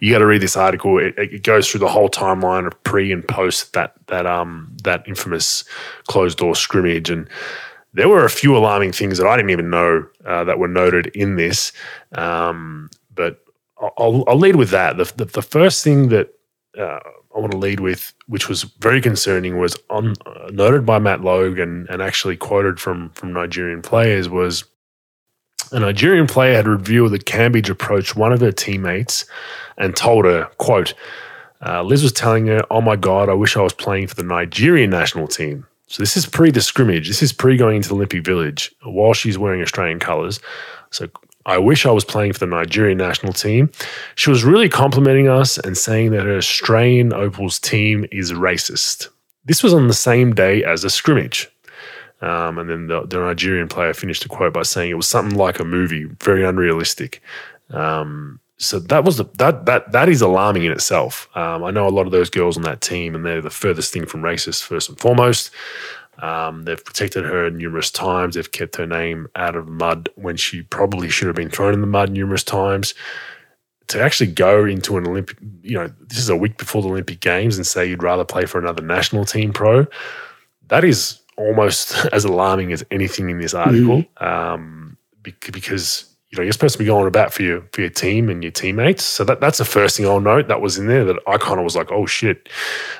you 0.00 0.10
got 0.10 0.18
to 0.18 0.26
read 0.26 0.42
this 0.42 0.56
article. 0.56 0.98
It, 0.98 1.14
it, 1.16 1.44
goes 1.44 1.70
through 1.70 1.80
the 1.80 1.88
whole 1.88 2.08
timeline 2.08 2.66
of 2.66 2.82
pre 2.82 3.12
and 3.12 3.26
post 3.28 3.74
that 3.74 3.94
that 4.08 4.26
um 4.26 4.76
that 4.82 5.06
infamous 5.06 5.62
closed 6.08 6.38
door 6.38 6.56
scrimmage, 6.56 7.10
and 7.10 7.28
there 7.92 8.08
were 8.08 8.24
a 8.24 8.30
few 8.30 8.56
alarming 8.56 8.90
things 8.90 9.18
that 9.18 9.26
I 9.28 9.36
didn't 9.36 9.50
even 9.50 9.70
know 9.70 10.04
uh, 10.24 10.42
that 10.42 10.58
were 10.58 10.66
noted 10.66 11.06
in 11.14 11.36
this. 11.36 11.70
Um, 12.16 12.90
but 13.14 13.45
I'll, 13.80 14.24
I'll 14.26 14.38
lead 14.38 14.56
with 14.56 14.70
that. 14.70 14.96
The, 14.96 15.12
the, 15.16 15.24
the 15.26 15.42
first 15.42 15.84
thing 15.84 16.08
that 16.08 16.32
uh, 16.78 17.00
I 17.34 17.38
want 17.38 17.52
to 17.52 17.58
lead 17.58 17.80
with, 17.80 18.14
which 18.26 18.48
was 18.48 18.62
very 18.62 19.00
concerning, 19.00 19.58
was 19.58 19.76
on 19.90 20.14
uh, 20.24 20.50
noted 20.50 20.86
by 20.86 20.98
Matt 20.98 21.22
Logan 21.22 21.86
and 21.90 22.00
actually 22.00 22.36
quoted 22.36 22.80
from 22.80 23.10
from 23.10 23.32
Nigerian 23.32 23.82
players 23.82 24.28
was 24.28 24.64
a 25.72 25.80
Nigerian 25.80 26.26
player 26.26 26.54
had 26.54 26.68
revealed 26.68 27.12
that 27.12 27.24
Cambage 27.24 27.68
approached 27.68 28.16
one 28.16 28.32
of 28.32 28.40
her 28.40 28.52
teammates 28.52 29.26
and 29.76 29.94
told 29.94 30.24
her, 30.24 30.46
"quote 30.56 30.94
uh, 31.64 31.82
Liz 31.82 32.02
was 32.02 32.12
telling 32.12 32.46
her, 32.46 32.62
"Oh 32.70 32.80
my 32.80 32.96
God, 32.96 33.28
I 33.28 33.34
wish 33.34 33.56
I 33.56 33.62
was 33.62 33.74
playing 33.74 34.06
for 34.06 34.14
the 34.14 34.22
Nigerian 34.22 34.90
national 34.90 35.28
team." 35.28 35.66
So 35.88 36.02
this 36.02 36.16
is 36.16 36.26
pre 36.26 36.50
the 36.50 36.60
scrimmage. 36.60 37.08
This 37.08 37.22
is 37.22 37.32
pre 37.32 37.56
going 37.56 37.76
into 37.76 37.88
the 37.90 37.94
Olympic 37.94 38.24
Village 38.24 38.74
while 38.82 39.12
she's 39.12 39.38
wearing 39.38 39.62
Australian 39.62 39.98
colours. 39.98 40.40
So 40.90 41.08
I 41.46 41.58
wish 41.58 41.86
I 41.86 41.92
was 41.92 42.04
playing 42.04 42.32
for 42.32 42.40
the 42.40 42.46
Nigerian 42.46 42.98
national 42.98 43.32
team. 43.32 43.70
She 44.16 44.30
was 44.30 44.44
really 44.44 44.68
complimenting 44.68 45.28
us 45.28 45.58
and 45.58 45.78
saying 45.78 46.10
that 46.10 46.24
her 46.24 46.36
Australian 46.36 47.12
Opals 47.12 47.60
team 47.60 48.04
is 48.10 48.32
racist. 48.32 49.08
This 49.44 49.62
was 49.62 49.72
on 49.72 49.86
the 49.86 49.94
same 49.94 50.34
day 50.34 50.64
as 50.64 50.82
a 50.82 50.90
scrimmage. 50.90 51.48
Um, 52.20 52.58
and 52.58 52.68
then 52.68 52.86
the, 52.88 53.06
the, 53.06 53.20
Nigerian 53.20 53.68
player 53.68 53.94
finished 53.94 54.22
the 54.22 54.28
quote 54.28 54.52
by 54.52 54.62
saying 54.62 54.90
it 54.90 54.94
was 54.94 55.08
something 55.08 55.38
like 55.38 55.60
a 55.60 55.64
movie, 55.64 56.04
very 56.04 56.44
unrealistic. 56.44 57.22
Um, 57.70 58.40
so 58.58 58.78
that 58.78 59.04
was 59.04 59.18
the, 59.18 59.26
that 59.36 59.66
that 59.66 59.92
that 59.92 60.08
is 60.08 60.22
alarming 60.22 60.64
in 60.64 60.72
itself. 60.72 61.28
Um, 61.36 61.62
I 61.62 61.70
know 61.70 61.86
a 61.86 61.90
lot 61.90 62.06
of 62.06 62.12
those 62.12 62.30
girls 62.30 62.56
on 62.56 62.62
that 62.62 62.80
team, 62.80 63.14
and 63.14 63.24
they're 63.24 63.42
the 63.42 63.50
furthest 63.50 63.92
thing 63.92 64.06
from 64.06 64.22
racist, 64.22 64.62
first 64.62 64.88
and 64.88 64.98
foremost. 64.98 65.50
Um, 66.18 66.64
they've 66.64 66.84
protected 66.84 67.24
her 67.24 67.50
numerous 67.50 67.90
times. 67.90 68.34
They've 68.34 68.50
kept 68.50 68.76
her 68.76 68.86
name 68.86 69.28
out 69.36 69.56
of 69.56 69.68
mud 69.68 70.08
when 70.14 70.36
she 70.36 70.62
probably 70.62 71.08
should 71.08 71.26
have 71.26 71.36
been 71.36 71.50
thrown 71.50 71.74
in 71.74 71.80
the 71.80 71.86
mud 71.86 72.10
numerous 72.10 72.44
times. 72.44 72.94
To 73.88 74.02
actually 74.02 74.32
go 74.32 74.64
into 74.64 74.96
an 74.96 75.06
Olympic, 75.06 75.38
you 75.62 75.74
know, 75.74 75.92
this 76.00 76.18
is 76.18 76.28
a 76.28 76.36
week 76.36 76.58
before 76.58 76.82
the 76.82 76.88
Olympic 76.88 77.20
Games 77.20 77.56
and 77.56 77.66
say 77.66 77.86
you'd 77.86 78.02
rather 78.02 78.24
play 78.24 78.44
for 78.44 78.58
another 78.58 78.82
national 78.82 79.24
team 79.24 79.52
pro, 79.52 79.86
that 80.68 80.82
is 80.82 81.20
almost 81.36 81.94
as 82.12 82.24
alarming 82.24 82.72
as 82.72 82.84
anything 82.90 83.30
in 83.30 83.38
this 83.38 83.54
article. 83.54 84.04
Mm. 84.20 84.26
Um, 84.26 84.96
because 85.22 86.15
you 86.36 86.42
know, 86.42 86.44
you're 86.44 86.52
supposed 86.52 86.74
to 86.74 86.78
be 86.78 86.84
going 86.84 87.06
about 87.06 87.32
for 87.32 87.42
your 87.42 87.62
for 87.72 87.80
your 87.80 87.90
team 87.90 88.28
and 88.28 88.42
your 88.42 88.52
teammates. 88.52 89.02
So 89.02 89.24
that 89.24 89.40
that's 89.40 89.56
the 89.56 89.64
first 89.64 89.96
thing 89.96 90.06
I'll 90.06 90.20
note 90.20 90.48
that 90.48 90.60
was 90.60 90.76
in 90.76 90.86
there 90.86 91.04
that 91.06 91.16
I 91.26 91.38
kind 91.38 91.58
of 91.58 91.64
was 91.64 91.74
like, 91.74 91.90
oh 91.90 92.04
shit. 92.04 92.50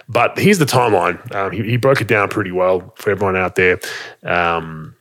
But 0.09 0.39
here's 0.39 0.59
the 0.59 0.65
timeline. 0.65 1.35
Um, 1.35 1.53
he, 1.53 1.63
he, 1.63 1.77
broke 1.77 2.01
it 2.01 2.09
down 2.09 2.31
pretty 2.31 2.53
well 2.53 2.95
for 2.97 3.11
everyone 3.11 3.37
out 3.37 3.57
there. 3.57 3.79
Um, 4.23 4.97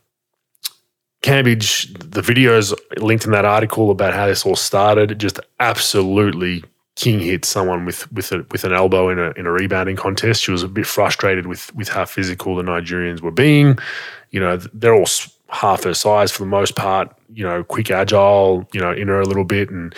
Cambage, 1.22 1.94
the 1.98 2.22
videos 2.22 2.74
linked 2.98 3.24
in 3.26 3.32
that 3.32 3.46
article 3.46 3.90
about 3.90 4.14
how 4.14 4.28
this 4.28 4.46
all 4.46 4.56
started, 4.56 5.18
just 5.18 5.40
absolutely 5.60 6.64
King 6.96 7.20
hit 7.20 7.46
someone 7.46 7.86
with 7.86 8.12
with 8.12 8.32
a, 8.34 8.46
with 8.52 8.66
an 8.66 8.74
elbow 8.74 9.10
in 9.10 9.20
a 9.20 9.32
in 9.32 9.46
a 9.46 9.52
rebounding 9.52 9.96
contest. 9.96 10.44
She 10.44 10.52
was 10.52 10.64
a 10.64 10.68
bit 10.68 10.86
frustrated 10.86 11.48
with 11.48 11.74
with 11.74 11.88
how 11.88 12.04
physical 12.04 12.56
the 12.58 12.64
Nigerians 12.64 13.22
were 13.22 13.32
being. 13.32 13.78
You 14.32 14.42
know, 14.42 14.58
they're 14.58 14.94
all 14.94 15.06
half 15.50 15.84
her 15.84 15.94
size 15.94 16.32
for 16.32 16.44
the 16.44 16.50
most 16.50 16.76
part. 16.76 17.16
You 17.34 17.44
know, 17.44 17.64
quick, 17.64 17.92
agile. 17.92 18.68
You 18.74 18.82
know, 18.82 18.92
in 18.92 19.08
her 19.08 19.20
a 19.20 19.26
little 19.26 19.44
bit, 19.44 19.70
and 19.70 19.94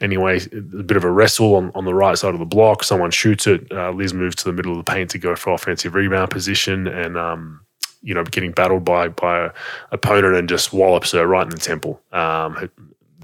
anyway, 0.00 0.40
a 0.52 0.82
bit 0.82 0.96
of 0.96 1.04
a 1.04 1.10
wrestle 1.10 1.54
on, 1.56 1.70
on 1.74 1.84
the 1.84 1.94
right 1.94 2.16
side 2.16 2.34
of 2.34 2.40
the 2.40 2.46
block. 2.46 2.84
Someone 2.84 3.10
shoots 3.10 3.46
it. 3.46 3.70
Uh, 3.70 3.90
Liz 3.90 4.14
moves 4.14 4.36
to 4.36 4.44
the 4.44 4.52
middle 4.52 4.72
of 4.72 4.84
the 4.84 4.90
paint 4.90 5.10
to 5.10 5.18
go 5.18 5.34
for 5.36 5.52
offensive 5.52 5.94
rebound 5.94 6.30
position, 6.30 6.86
and 6.86 7.16
um, 7.16 7.60
you 8.02 8.14
know, 8.14 8.24
getting 8.24 8.52
battled 8.52 8.84
by 8.84 9.08
by 9.08 9.46
a 9.46 9.50
opponent 9.92 10.36
and 10.36 10.48
just 10.48 10.72
wallops 10.72 11.12
her 11.12 11.26
right 11.26 11.44
in 11.44 11.50
the 11.50 11.58
temple. 11.58 12.00
Um, 12.12 12.70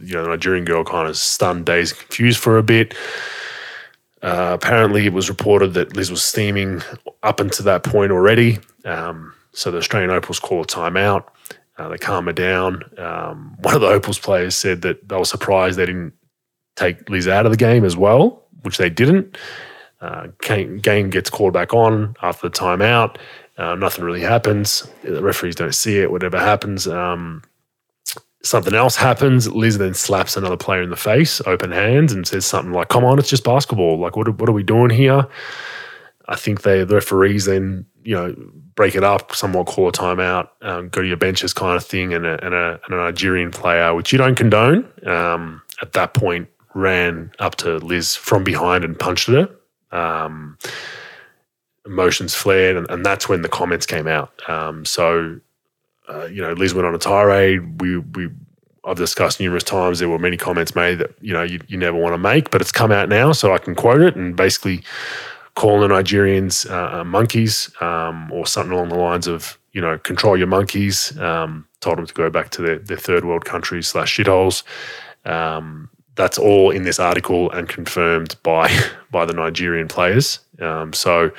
you 0.00 0.14
know, 0.14 0.24
the 0.24 0.28
Nigerian 0.28 0.64
girl 0.64 0.84
kind 0.84 1.08
of 1.08 1.16
stunned, 1.16 1.66
dazed, 1.66 1.96
confused 1.96 2.38
for 2.38 2.58
a 2.58 2.62
bit. 2.62 2.94
Uh, 4.22 4.50
apparently, 4.60 5.06
it 5.06 5.12
was 5.12 5.28
reported 5.28 5.74
that 5.74 5.96
Liz 5.96 6.10
was 6.10 6.22
steaming 6.22 6.82
up 7.22 7.40
until 7.40 7.64
that 7.64 7.84
point 7.84 8.12
already. 8.12 8.58
Um, 8.84 9.32
so 9.52 9.70
the 9.70 9.78
Australian 9.78 10.10
Opals 10.10 10.38
call 10.38 10.62
a 10.62 10.66
timeout. 10.66 11.24
Uh, 11.78 11.88
they 11.88 11.98
calm 11.98 12.26
her 12.26 12.32
down. 12.32 12.82
Um, 12.98 13.56
one 13.60 13.74
of 13.74 13.80
the 13.80 13.88
Opals 13.88 14.18
players 14.18 14.54
said 14.54 14.82
that 14.82 15.08
they 15.08 15.16
were 15.16 15.24
surprised 15.24 15.78
they 15.78 15.86
didn't 15.86 16.14
take 16.76 17.08
Liz 17.10 17.28
out 17.28 17.46
of 17.46 17.52
the 17.52 17.58
game 17.58 17.84
as 17.84 17.96
well, 17.96 18.44
which 18.62 18.78
they 18.78 18.90
didn't. 18.90 19.36
Uh, 20.00 20.28
game 20.40 21.10
gets 21.10 21.30
called 21.30 21.52
back 21.52 21.74
on 21.74 22.14
after 22.22 22.48
the 22.48 22.58
timeout. 22.58 23.16
Uh, 23.58 23.74
nothing 23.74 24.04
really 24.04 24.20
happens. 24.20 24.86
The 25.02 25.22
referees 25.22 25.54
don't 25.54 25.74
see 25.74 25.98
it. 25.98 26.10
Whatever 26.10 26.38
happens, 26.38 26.86
um, 26.86 27.42
something 28.42 28.74
else 28.74 28.96
happens. 28.96 29.48
Liz 29.50 29.78
then 29.78 29.94
slaps 29.94 30.36
another 30.36 30.56
player 30.56 30.82
in 30.82 30.90
the 30.90 30.96
face, 30.96 31.40
open 31.46 31.72
hands, 31.72 32.12
and 32.12 32.26
says 32.26 32.44
something 32.44 32.72
like, 32.72 32.88
"Come 32.88 33.04
on, 33.04 33.18
it's 33.18 33.30
just 33.30 33.44
basketball. 33.44 33.98
Like, 33.98 34.16
what 34.16 34.28
are, 34.28 34.32
what 34.32 34.48
are 34.48 34.52
we 34.52 34.62
doing 34.62 34.90
here?" 34.90 35.26
I 36.28 36.36
think 36.36 36.62
they 36.62 36.84
the 36.84 36.96
referees 36.96 37.46
then 37.46 37.86
you 38.06 38.14
know 38.14 38.34
break 38.76 38.94
it 38.94 39.02
up. 39.02 39.34
Someone 39.34 39.64
call 39.64 39.88
a 39.88 39.92
timeout, 39.92 40.48
um, 40.62 40.88
go 40.88 41.02
to 41.02 41.08
your 41.08 41.16
benches, 41.16 41.52
kind 41.52 41.76
of 41.76 41.84
thing, 41.84 42.14
and 42.14 42.24
a, 42.24 42.44
and 42.44 42.54
a, 42.54 42.80
and 42.84 42.94
a 42.94 42.96
Nigerian 42.96 43.50
player, 43.50 43.94
which 43.94 44.12
you 44.12 44.18
don't 44.18 44.36
condone. 44.36 44.88
Um, 45.04 45.62
at 45.82 45.92
that 45.94 46.14
point, 46.14 46.48
ran 46.74 47.32
up 47.40 47.56
to 47.56 47.78
Liz 47.78 48.14
from 48.14 48.44
behind 48.44 48.84
and 48.84 48.98
punched 48.98 49.28
her. 49.28 49.48
Um, 49.90 50.56
emotions 51.84 52.34
flared, 52.34 52.76
and, 52.76 52.88
and, 52.90 53.04
that's 53.04 53.28
when 53.28 53.42
the 53.42 53.48
comments 53.48 53.86
came 53.86 54.06
out. 54.06 54.30
Um, 54.48 54.84
so, 54.84 55.40
uh, 56.08 56.26
you 56.26 56.42
know, 56.42 56.52
Liz 56.52 56.74
went 56.74 56.86
on 56.86 56.94
a 56.94 56.98
tirade. 56.98 57.80
We 57.80 57.98
we 57.98 58.28
I've 58.84 58.96
discussed 58.96 59.40
numerous 59.40 59.64
times. 59.64 59.98
There 59.98 60.08
were 60.08 60.18
many 60.18 60.36
comments 60.36 60.74
made 60.74 60.98
that 60.98 61.12
you 61.20 61.32
know 61.32 61.42
you, 61.42 61.60
you 61.66 61.76
never 61.76 61.96
want 61.96 62.14
to 62.14 62.18
make, 62.18 62.50
but 62.50 62.60
it's 62.60 62.72
come 62.72 62.92
out 62.92 63.08
now, 63.08 63.32
so 63.32 63.52
I 63.52 63.58
can 63.58 63.74
quote 63.74 64.02
it 64.02 64.14
and 64.14 64.36
basically 64.36 64.82
call 65.56 65.80
the 65.80 65.88
Nigerians 65.88 66.70
uh, 66.70 67.00
uh, 67.00 67.04
monkeys 67.04 67.70
um, 67.80 68.30
or 68.30 68.46
something 68.46 68.72
along 68.72 68.90
the 68.90 68.96
lines 68.96 69.26
of 69.26 69.58
you 69.72 69.80
know 69.80 69.98
control 69.98 70.36
your 70.36 70.46
monkeys. 70.46 71.18
Um, 71.18 71.66
told 71.80 71.98
them 71.98 72.06
to 72.06 72.14
go 72.14 72.30
back 72.30 72.50
to 72.50 72.62
their, 72.62 72.78
their 72.78 72.96
third 72.96 73.24
world 73.24 73.44
countries 73.44 73.88
slash 73.88 74.16
shitholes. 74.16 74.62
Um, 75.24 75.90
that's 76.14 76.38
all 76.38 76.70
in 76.70 76.84
this 76.84 76.98
article 76.98 77.50
and 77.50 77.68
confirmed 77.68 78.36
by 78.42 78.70
by 79.10 79.24
the 79.24 79.32
Nigerian 79.32 79.88
players. 79.88 80.40
Um, 80.60 80.92
so, 80.92 81.30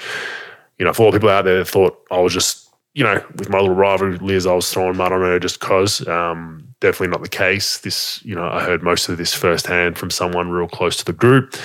you 0.78 0.86
know, 0.86 0.94
for 0.94 1.04
all 1.04 1.12
the 1.12 1.18
people 1.18 1.30
out 1.30 1.46
there 1.46 1.58
that 1.58 1.68
thought 1.68 2.00
I 2.12 2.20
was 2.20 2.34
just, 2.34 2.70
you 2.94 3.04
know, 3.04 3.24
with 3.36 3.50
my 3.50 3.60
little 3.60 3.76
rival 3.76 4.10
Liz, 4.10 4.46
I 4.46 4.54
was 4.54 4.72
throwing 4.72 4.98
mud 4.98 5.12
on 5.12 5.22
her 5.22 5.40
just 5.40 5.60
cause. 5.60 6.08
Um, 6.08 6.76
definitely 6.80 7.10
not 7.10 7.24
the 7.24 7.30
case. 7.30 7.80
This, 7.80 8.24
you 8.24 8.36
know, 8.36 8.48
I 8.48 8.64
heard 8.64 8.84
most 8.84 9.10
of 9.10 9.18
this 9.18 9.34
firsthand 9.34 9.98
from 9.98 10.12
someone 10.12 10.50
real 10.50 10.68
close 10.68 10.98
to 10.98 11.06
the 11.06 11.14
group, 11.14 11.56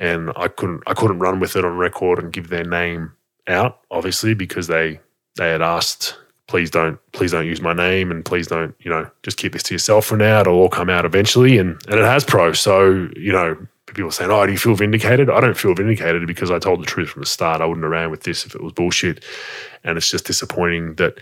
and 0.00 0.32
I 0.34 0.48
couldn't 0.48 0.82
I 0.88 0.94
couldn't 0.94 1.20
run 1.20 1.38
with 1.38 1.54
it 1.54 1.64
on 1.64 1.76
record 1.76 2.18
and 2.18 2.32
give 2.32 2.48
their 2.48 2.64
name 2.64 3.12
out, 3.46 3.80
obviously, 3.90 4.34
because 4.34 4.66
they 4.66 4.98
they 5.36 5.50
had 5.50 5.62
asked 5.62 6.16
please 6.48 6.70
don't 6.70 6.98
please 7.12 7.30
don't 7.30 7.46
use 7.46 7.60
my 7.60 7.72
name 7.72 8.10
and 8.10 8.24
please 8.24 8.48
don't 8.48 8.74
you 8.80 8.90
know 8.90 9.08
just 9.22 9.36
keep 9.36 9.52
this 9.52 9.62
to 9.62 9.72
yourself 9.72 10.04
for 10.04 10.16
now 10.16 10.40
it'll 10.40 10.54
all 10.56 10.68
come 10.68 10.90
out 10.90 11.04
eventually 11.04 11.58
and 11.58 11.80
and 11.86 12.00
it 12.00 12.04
has 12.04 12.24
pro. 12.24 12.52
So 12.52 13.08
you 13.14 13.32
know 13.32 13.56
people 13.86 14.10
saying 14.10 14.30
oh 14.30 14.46
do 14.46 14.52
you 14.52 14.58
feel 14.58 14.74
vindicated? 14.74 15.30
I 15.30 15.40
don't 15.40 15.56
feel 15.56 15.74
vindicated 15.74 16.26
because 16.26 16.50
i 16.50 16.58
told 16.58 16.80
the 16.80 16.86
truth 16.86 17.10
from 17.10 17.20
the 17.20 17.26
start. 17.26 17.60
I 17.60 17.66
wouldn't 17.66 17.84
have 17.84 17.92
ran 17.92 18.10
with 18.10 18.22
this 18.22 18.46
if 18.46 18.54
it 18.54 18.62
was 18.62 18.72
bullshit. 18.72 19.24
And 19.84 19.96
it's 19.96 20.10
just 20.10 20.26
disappointing 20.26 20.94
that 20.94 21.20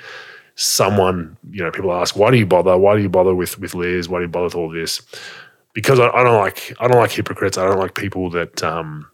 someone 0.55 1.37
you 1.51 1.63
know 1.63 1.71
people 1.71 1.93
ask 1.93 2.17
why 2.17 2.31
do 2.31 2.37
you 2.37 2.47
bother? 2.47 2.79
Why 2.79 2.97
do 2.97 3.03
you 3.03 3.09
bother 3.09 3.35
with 3.35 3.59
with 3.59 3.75
liz? 3.75 4.09
Why 4.09 4.19
do 4.19 4.23
you 4.23 4.29
bother 4.29 4.45
with 4.45 4.55
all 4.55 4.71
this 4.71 5.03
because 5.75 5.99
I, 6.01 6.09
I 6.09 6.23
don't 6.23 6.39
like 6.39 6.75
i 6.81 6.89
don't 6.89 6.99
like 6.99 7.13
hypocrites. 7.13 7.59
I 7.59 7.67
don't 7.67 7.79
like 7.79 7.95
people 7.95 8.31
that 8.31 8.63
um 8.63 9.09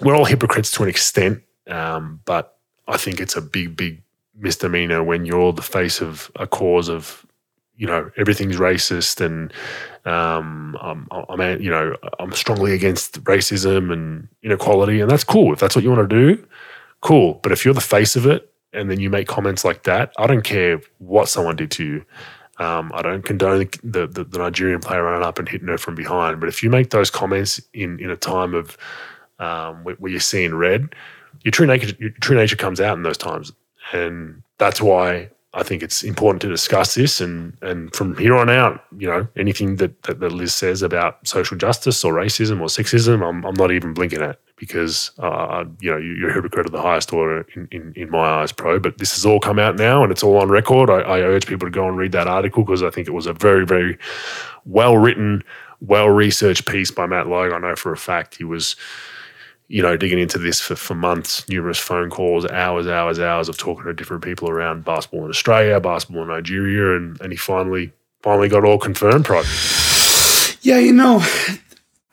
we're 0.00 0.14
all 0.14 0.24
hypocrites 0.24 0.70
to 0.72 0.82
an 0.82 0.88
extent 0.88 1.42
um 1.68 2.20
but 2.24 2.58
i 2.86 2.96
think 2.96 3.20
it's 3.20 3.36
a 3.36 3.42
big 3.42 3.76
big 3.76 4.02
misdemeanor 4.38 5.02
when 5.02 5.24
you're 5.24 5.52
the 5.52 5.62
face 5.62 6.00
of 6.00 6.30
a 6.36 6.46
cause 6.46 6.88
of 6.88 7.24
you 7.76 7.86
know 7.86 8.10
everything's 8.16 8.56
racist 8.56 9.24
and 9.24 9.52
um, 10.04 10.76
I'm, 10.80 11.08
I'm 11.10 11.60
you 11.60 11.70
know 11.70 11.96
I'm 12.18 12.32
strongly 12.32 12.72
against 12.72 13.22
racism 13.24 13.92
and 13.92 14.28
inequality 14.42 15.00
and 15.00 15.10
that's 15.10 15.24
cool. 15.24 15.52
If 15.52 15.58
that's 15.58 15.74
what 15.74 15.82
you 15.82 15.90
want 15.90 16.08
to 16.08 16.16
do 16.36 16.46
cool. 17.00 17.34
But 17.42 17.52
if 17.52 17.64
you're 17.64 17.74
the 17.74 17.80
face 17.80 18.16
of 18.16 18.26
it 18.26 18.50
and 18.72 18.90
then 18.90 18.98
you 19.00 19.10
make 19.10 19.28
comments 19.28 19.64
like 19.64 19.82
that 19.84 20.12
I 20.18 20.26
don't 20.26 20.42
care 20.42 20.80
what 20.98 21.28
someone 21.28 21.56
did 21.56 21.70
to 21.72 21.84
you 21.84 22.04
um, 22.58 22.90
I 22.94 23.02
don't 23.02 23.22
condone 23.22 23.68
the, 23.82 24.06
the, 24.06 24.24
the, 24.24 24.38
Nigerian 24.38 24.80
player 24.80 25.02
running 25.02 25.26
up 25.26 25.38
and 25.38 25.48
hitting 25.48 25.68
her 25.68 25.78
from 25.78 25.94
behind 25.94 26.40
but 26.40 26.48
if 26.48 26.62
you 26.62 26.70
make 26.70 26.90
those 26.90 27.10
comments 27.10 27.60
in 27.72 27.98
in 28.00 28.10
a 28.10 28.16
time 28.16 28.54
of 28.54 28.76
um, 29.38 29.84
where, 29.84 29.94
where 29.96 30.10
you're 30.10 30.20
seeing 30.20 30.54
red 30.54 30.94
your 31.42 31.52
true 31.52 31.66
nature 31.66 31.94
your 31.98 32.10
true 32.20 32.36
nature 32.36 32.56
comes 32.56 32.80
out 32.80 32.96
in 32.96 33.02
those 33.02 33.18
times 33.18 33.52
and 33.92 34.42
that's 34.58 34.80
why 34.80 35.30
I 35.56 35.62
think 35.62 35.82
it's 35.82 36.02
important 36.02 36.42
to 36.42 36.48
discuss 36.48 36.94
this. 36.94 37.20
And 37.20 37.56
and 37.62 37.94
from 37.94 38.14
here 38.18 38.36
on 38.36 38.50
out, 38.50 38.84
you 38.98 39.08
know, 39.08 39.26
anything 39.36 39.76
that, 39.76 40.02
that, 40.02 40.20
that 40.20 40.32
Liz 40.32 40.54
says 40.54 40.82
about 40.82 41.26
social 41.26 41.56
justice 41.56 42.04
or 42.04 42.12
racism 42.12 42.60
or 42.60 42.66
sexism, 42.66 43.26
I'm, 43.26 43.44
I'm 43.44 43.54
not 43.54 43.72
even 43.72 43.94
blinking 43.94 44.20
at 44.20 44.38
because, 44.56 45.10
uh, 45.18 45.64
you 45.80 45.90
know, 45.90 45.98
you're 45.98 46.30
a 46.30 46.34
hypocrite 46.34 46.66
of 46.66 46.72
the 46.72 46.80
highest 46.80 47.12
order 47.12 47.46
in, 47.54 47.68
in, 47.70 47.92
in, 47.94 48.10
my 48.10 48.18
eyes, 48.18 48.52
pro. 48.52 48.78
But 48.78 48.98
this 48.98 49.14
has 49.14 49.26
all 49.26 49.38
come 49.38 49.58
out 49.58 49.76
now 49.76 50.02
and 50.02 50.10
it's 50.10 50.22
all 50.22 50.38
on 50.38 50.48
record. 50.48 50.88
I, 50.88 51.00
I 51.00 51.20
urge 51.20 51.46
people 51.46 51.66
to 51.66 51.70
go 51.70 51.86
and 51.86 51.96
read 51.96 52.12
that 52.12 52.26
article 52.26 52.64
because 52.64 52.82
I 52.82 52.90
think 52.90 53.06
it 53.06 53.12
was 53.12 53.26
a 53.26 53.34
very, 53.34 53.66
very 53.66 53.98
well 54.64 54.96
written, 54.96 55.44
well 55.80 56.08
researched 56.08 56.66
piece 56.66 56.90
by 56.90 57.06
Matt 57.06 57.28
Logue. 57.28 57.52
I 57.52 57.58
know 57.58 57.76
for 57.76 57.92
a 57.92 57.98
fact 57.98 58.36
he 58.36 58.44
was 58.44 58.76
you 59.68 59.82
know, 59.82 59.96
digging 59.96 60.18
into 60.18 60.38
this 60.38 60.60
for, 60.60 60.76
for 60.76 60.94
months, 60.94 61.48
numerous 61.48 61.78
phone 61.78 62.08
calls, 62.08 62.46
hours, 62.46 62.86
hours, 62.86 63.18
hours 63.18 63.48
of 63.48 63.58
talking 63.58 63.84
to 63.84 63.92
different 63.92 64.22
people 64.22 64.48
around 64.48 64.84
basketball 64.84 65.24
in 65.24 65.30
Australia, 65.30 65.80
basketball 65.80 66.22
in 66.22 66.28
Nigeria, 66.28 66.96
and, 66.96 67.20
and 67.20 67.32
he 67.32 67.36
finally 67.36 67.92
finally 68.22 68.48
got 68.48 68.64
all 68.64 68.78
confirmed, 68.78 69.24
Pro. 69.24 69.42
Yeah, 70.62 70.78
you 70.78 70.92
know, 70.92 71.20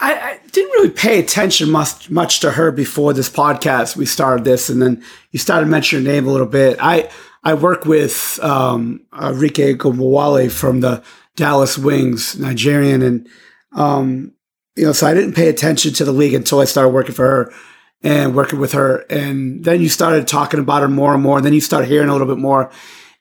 I, 0.04 0.32
I, 0.32 0.40
didn't 0.52 0.72
really 0.72 0.90
pay 0.90 1.18
attention 1.20 1.72
much 1.72 2.10
much 2.10 2.42
to 2.42 2.52
her 2.52 2.72
before 2.72 3.14
this 3.14 3.30
podcast. 3.30 3.96
We 3.96 4.06
started 4.06 4.44
this, 4.44 4.70
and 4.70 4.82
then 4.82 5.02
you 5.32 5.40
started 5.40 5.68
mentioning 5.68 6.06
her 6.06 6.12
name 6.12 6.28
a 6.28 6.32
little 6.32 6.46
bit. 6.46 6.78
I 6.82 7.10
I 7.42 7.54
work 7.54 7.86
with 7.86 8.38
um, 8.44 9.06
Arike 9.14 9.78
Ogunbowale 9.78 10.52
from 10.52 10.82
the 10.82 11.02
Dallas 11.38 11.78
Wings, 11.78 12.38
Nigerian, 12.38 13.02
and 13.02 13.30
um, 13.72 14.34
you 14.76 14.86
know, 14.86 14.92
so 14.92 15.08
I 15.08 15.14
didn't 15.14 15.36
pay 15.36 15.48
attention 15.48 15.94
to 15.94 16.06
the 16.06 16.12
league 16.12 16.34
until 16.34 16.60
I 16.60 16.66
started 16.66 16.90
working 16.90 17.16
for 17.16 17.26
her 17.26 17.54
and 18.02 18.36
working 18.36 18.60
with 18.60 18.74
her. 18.74 19.06
And 19.10 19.64
then 19.64 19.80
you 19.80 19.88
started 19.88 20.28
talking 20.28 20.60
about 20.60 20.82
her 20.82 20.90
more 20.90 21.14
and 21.14 21.24
more. 21.24 21.38
And 21.38 21.46
then 21.46 21.54
you 21.54 21.62
start 21.62 21.88
hearing 21.88 22.10
a 22.10 22.12
little 22.12 22.28
bit 22.28 22.40
more. 22.40 22.72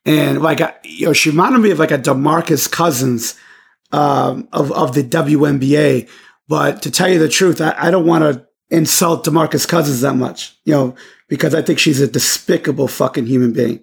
And 0.04 0.42
like, 0.42 0.60
you 0.82 1.06
know, 1.06 1.12
she 1.12 1.30
reminded 1.30 1.60
me 1.60 1.70
of 1.70 1.78
like 1.78 1.92
a 1.92 1.98
Demarcus 1.98 2.68
Cousins 2.70 3.38
um, 3.92 4.48
of, 4.52 4.72
of 4.72 4.94
the 4.94 5.04
WNBA. 5.04 6.08
But 6.52 6.82
to 6.82 6.90
tell 6.90 7.08
you 7.08 7.18
the 7.18 7.30
truth, 7.30 7.62
I, 7.62 7.74
I 7.78 7.90
don't 7.90 8.04
want 8.04 8.24
to 8.24 8.46
insult 8.68 9.24
Demarcus 9.24 9.66
Cousins 9.66 10.02
that 10.02 10.16
much, 10.16 10.54
you 10.66 10.74
know, 10.74 10.94
because 11.28 11.54
I 11.54 11.62
think 11.62 11.78
she's 11.78 12.02
a 12.02 12.06
despicable 12.06 12.88
fucking 12.88 13.24
human 13.24 13.54
being. 13.54 13.80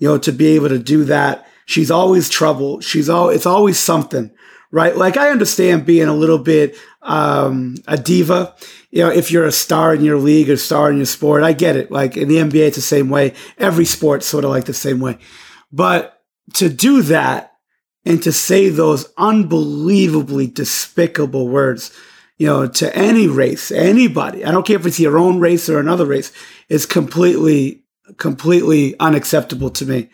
You 0.00 0.08
know, 0.08 0.18
to 0.18 0.32
be 0.32 0.48
able 0.56 0.68
to 0.70 0.80
do 0.80 1.04
that, 1.04 1.46
she's 1.66 1.92
always 1.92 2.28
trouble. 2.28 2.80
She's 2.80 3.08
all, 3.08 3.28
it's 3.28 3.46
always 3.46 3.78
something 3.78 4.32
right? 4.70 4.96
Like 4.96 5.16
I 5.16 5.30
understand 5.30 5.86
being 5.86 6.08
a 6.08 6.14
little 6.14 6.38
bit 6.38 6.76
um, 7.02 7.76
a 7.86 7.96
diva. 7.96 8.54
You 8.90 9.04
know, 9.04 9.10
if 9.10 9.30
you're 9.30 9.46
a 9.46 9.52
star 9.52 9.94
in 9.94 10.04
your 10.04 10.18
league 10.18 10.50
or 10.50 10.56
star 10.56 10.90
in 10.90 10.96
your 10.96 11.06
sport, 11.06 11.42
I 11.42 11.52
get 11.52 11.76
it. 11.76 11.90
Like 11.90 12.16
in 12.16 12.28
the 12.28 12.36
NBA, 12.36 12.66
it's 12.66 12.76
the 12.76 12.82
same 12.82 13.08
way. 13.08 13.34
Every 13.56 13.84
sport's 13.84 14.26
sort 14.26 14.44
of 14.44 14.50
like 14.50 14.64
the 14.64 14.74
same 14.74 15.00
way. 15.00 15.18
But 15.72 16.20
to 16.54 16.68
do 16.68 17.00
that 17.02 17.54
and 18.04 18.22
to 18.22 18.32
say 18.32 18.68
those 18.68 19.10
unbelievably 19.16 20.48
despicable 20.48 21.48
words, 21.48 21.92
you 22.38 22.46
know, 22.46 22.68
to 22.68 22.96
any 22.96 23.26
race, 23.26 23.70
anybody, 23.70 24.44
I 24.44 24.52
don't 24.52 24.66
care 24.66 24.76
if 24.76 24.86
it's 24.86 25.00
your 25.00 25.18
own 25.18 25.40
race 25.40 25.68
or 25.68 25.80
another 25.80 26.06
race, 26.06 26.32
is 26.68 26.86
completely, 26.86 27.82
completely 28.16 28.98
unacceptable 29.00 29.70
to 29.70 29.84
me. 29.84 30.08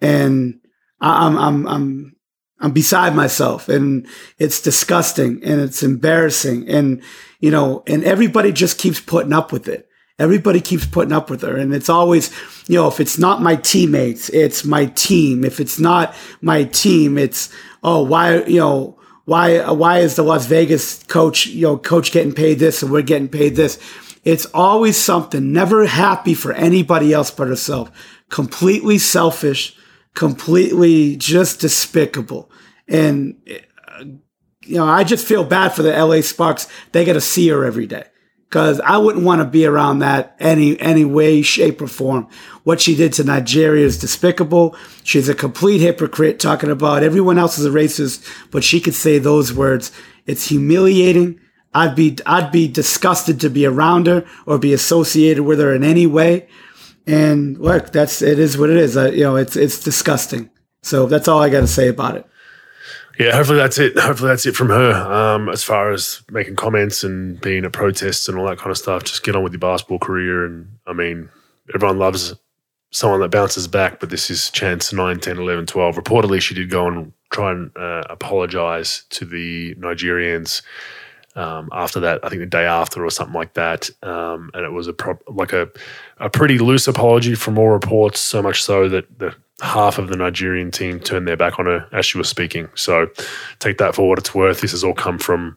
And 0.00 0.60
I'm, 1.00 1.38
I'm, 1.38 1.66
I'm, 1.68 2.16
I'm 2.60 2.72
beside 2.72 3.14
myself 3.14 3.68
and 3.68 4.08
it's 4.38 4.60
disgusting 4.60 5.40
and 5.44 5.60
it's 5.60 5.84
embarrassing. 5.84 6.68
And, 6.68 7.00
you 7.38 7.52
know, 7.52 7.84
and 7.86 8.02
everybody 8.02 8.50
just 8.50 8.78
keeps 8.78 9.00
putting 9.00 9.32
up 9.32 9.52
with 9.52 9.68
it. 9.68 9.88
Everybody 10.18 10.60
keeps 10.60 10.84
putting 10.84 11.12
up 11.12 11.30
with 11.30 11.42
her. 11.42 11.56
And 11.56 11.72
it's 11.72 11.88
always, 11.88 12.32
you 12.66 12.74
know, 12.74 12.88
if 12.88 12.98
it's 12.98 13.18
not 13.18 13.40
my 13.40 13.54
teammates, 13.54 14.28
it's 14.30 14.64
my 14.64 14.86
team. 14.86 15.44
If 15.44 15.60
it's 15.60 15.78
not 15.78 16.12
my 16.40 16.64
team, 16.64 17.16
it's, 17.16 17.50
oh, 17.84 18.02
why, 18.02 18.42
you 18.42 18.58
know, 18.58 18.97
why, 19.28 19.70
why 19.70 19.98
is 19.98 20.16
the 20.16 20.22
Las 20.22 20.46
Vegas 20.46 21.02
coach, 21.04 21.46
you 21.46 21.62
know, 21.62 21.76
coach 21.76 22.12
getting 22.12 22.32
paid 22.32 22.58
this 22.58 22.82
and 22.82 22.90
we're 22.90 23.02
getting 23.02 23.28
paid 23.28 23.56
this? 23.56 23.78
It's 24.24 24.46
always 24.46 24.96
something, 24.96 25.52
never 25.52 25.86
happy 25.86 26.34
for 26.34 26.52
anybody 26.52 27.12
else 27.12 27.30
but 27.30 27.48
herself. 27.48 27.90
Completely 28.28 28.98
selfish 28.98 29.76
completely 30.18 31.14
just 31.14 31.60
despicable. 31.60 32.50
And 32.88 33.40
uh, 33.48 34.04
you 34.64 34.76
know, 34.76 34.84
I 34.84 35.04
just 35.04 35.24
feel 35.24 35.44
bad 35.44 35.68
for 35.68 35.82
the 35.82 35.92
LA 35.92 36.22
Sparks. 36.22 36.66
They 36.90 37.04
got 37.04 37.12
to 37.12 37.20
see 37.20 37.48
her 37.48 37.64
every 37.64 37.86
day 37.86 38.04
because 38.48 38.80
I 38.80 38.96
wouldn't 38.96 39.24
want 39.24 39.42
to 39.42 39.44
be 39.44 39.66
around 39.66 39.98
that 39.98 40.34
any 40.40 40.80
any 40.80 41.04
way, 41.04 41.42
shape, 41.42 41.82
or 41.82 41.86
form. 41.86 42.28
What 42.64 42.80
she 42.80 42.96
did 42.96 43.12
to 43.14 43.24
Nigeria 43.24 43.84
is 43.84 43.98
despicable. 43.98 44.74
She's 45.04 45.28
a 45.28 45.34
complete 45.34 45.80
hypocrite, 45.80 46.38
talking 46.40 46.70
about 46.70 47.02
everyone 47.02 47.38
else 47.38 47.58
is 47.58 47.66
a 47.66 47.70
racist, 47.70 48.26
but 48.50 48.64
she 48.64 48.80
could 48.80 48.94
say 48.94 49.18
those 49.18 49.52
words. 49.52 49.92
It's 50.26 50.48
humiliating. 50.48 51.40
I'd 51.74 51.94
be 51.94 52.16
I'd 52.24 52.50
be 52.50 52.68
disgusted 52.68 53.40
to 53.40 53.50
be 53.50 53.66
around 53.66 54.06
her 54.06 54.24
or 54.46 54.58
be 54.58 54.72
associated 54.72 55.42
with 55.42 55.58
her 55.58 55.74
in 55.74 55.84
any 55.84 56.06
way. 56.06 56.48
And 57.06 57.58
look, 57.58 57.92
that's 57.92 58.22
it 58.22 58.38
is 58.38 58.56
what 58.56 58.70
it 58.70 58.76
is. 58.76 58.96
Uh, 58.96 59.10
you 59.10 59.24
know, 59.24 59.36
it's 59.36 59.56
it's 59.56 59.82
disgusting. 59.82 60.50
So 60.82 61.06
that's 61.06 61.28
all 61.28 61.42
I 61.42 61.50
got 61.50 61.60
to 61.60 61.66
say 61.66 61.88
about 61.88 62.16
it. 62.16 62.26
Yeah, 63.18 63.34
hopefully 63.34 63.58
that's 63.58 63.78
it. 63.78 63.98
Hopefully 63.98 64.28
that's 64.28 64.46
it 64.46 64.54
from 64.54 64.68
her. 64.68 64.92
Um, 64.92 65.48
as 65.48 65.64
far 65.64 65.92
as 65.92 66.22
making 66.30 66.54
comments 66.54 67.02
and 67.02 67.40
being 67.40 67.64
at 67.64 67.72
protests 67.72 68.28
and 68.28 68.38
all 68.38 68.46
that 68.46 68.58
kind 68.58 68.70
of 68.70 68.78
stuff, 68.78 69.04
just 69.04 69.24
get 69.24 69.34
on 69.34 69.42
with 69.42 69.52
your 69.52 69.58
basketball 69.58 69.98
career. 69.98 70.46
And 70.46 70.78
I 70.86 70.92
mean, 70.92 71.28
everyone 71.74 71.98
loves 71.98 72.34
someone 72.90 73.20
that 73.20 73.30
bounces 73.30 73.66
back, 73.66 73.98
but 73.98 74.10
this 74.10 74.30
is 74.30 74.50
chance 74.50 74.92
9, 74.92 75.18
10, 75.18 75.36
11, 75.36 75.66
12. 75.66 75.96
Reportedly, 75.96 76.40
she 76.40 76.54
did 76.54 76.70
go 76.70 76.86
and 76.86 77.12
try 77.30 77.50
and 77.50 77.76
uh, 77.76 78.04
apologize 78.08 79.04
to 79.10 79.24
the 79.24 79.74
Nigerians 79.74 80.62
um, 81.34 81.68
after 81.72 81.98
that. 82.00 82.24
I 82.24 82.28
think 82.28 82.40
the 82.40 82.46
day 82.46 82.64
after 82.64 83.04
or 83.04 83.10
something 83.10 83.34
like 83.34 83.54
that. 83.54 83.90
Um, 84.04 84.50
and 84.54 84.64
it 84.64 84.70
was 84.70 84.86
a 84.86 84.92
pro- 84.92 85.18
like 85.26 85.52
a, 85.52 85.68
a 86.18 86.30
pretty 86.30 86.58
loose 86.58 86.86
apology 86.86 87.34
from 87.34 87.58
all 87.58 87.68
reports, 87.68 88.20
so 88.20 88.42
much 88.42 88.62
so 88.62 88.88
that 88.88 89.18
the 89.18 89.34
half 89.60 89.98
of 89.98 90.08
the 90.08 90.16
Nigerian 90.16 90.70
team 90.70 91.00
turned 91.00 91.26
their 91.26 91.36
back 91.36 91.58
on 91.58 91.66
her 91.66 91.88
as 91.92 92.06
she 92.06 92.18
was 92.18 92.28
speaking. 92.28 92.68
So 92.74 93.08
take 93.58 93.78
that 93.78 93.94
for 93.94 94.08
what 94.08 94.18
it's 94.18 94.34
worth. 94.34 94.60
This 94.60 94.70
has 94.72 94.84
all 94.84 94.94
come 94.94 95.18
from 95.18 95.56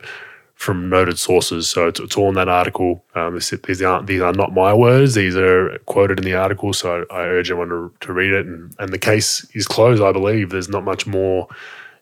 from 0.56 0.90
noted 0.90 1.18
sources, 1.18 1.68
so 1.68 1.88
it's, 1.88 2.00
it's 2.00 2.16
all 2.16 2.30
in 2.30 2.36
that 2.36 2.48
article. 2.48 3.04
Um, 3.16 3.34
this, 3.34 3.50
these 3.50 3.82
aren't 3.82 4.06
these 4.06 4.22
are 4.22 4.32
not 4.32 4.54
my 4.54 4.72
words; 4.74 5.16
these 5.16 5.36
are 5.36 5.78
quoted 5.88 6.20
in 6.20 6.26
the 6.26 6.36
article. 6.36 6.72
So 6.72 7.04
I, 7.10 7.22
I 7.22 7.22
urge 7.28 7.50
everyone 7.50 7.70
to, 7.70 8.06
to 8.06 8.14
read 8.14 8.32
it. 8.32 8.46
And, 8.46 8.72
and 8.78 8.94
the 8.94 9.00
case 9.00 9.44
is 9.56 9.68
closed. 9.68 10.04
I 10.04 10.12
believe 10.12 10.52
there's 10.52 10.70
not 10.70 10.84
much 10.84 11.08
more. 11.08 11.48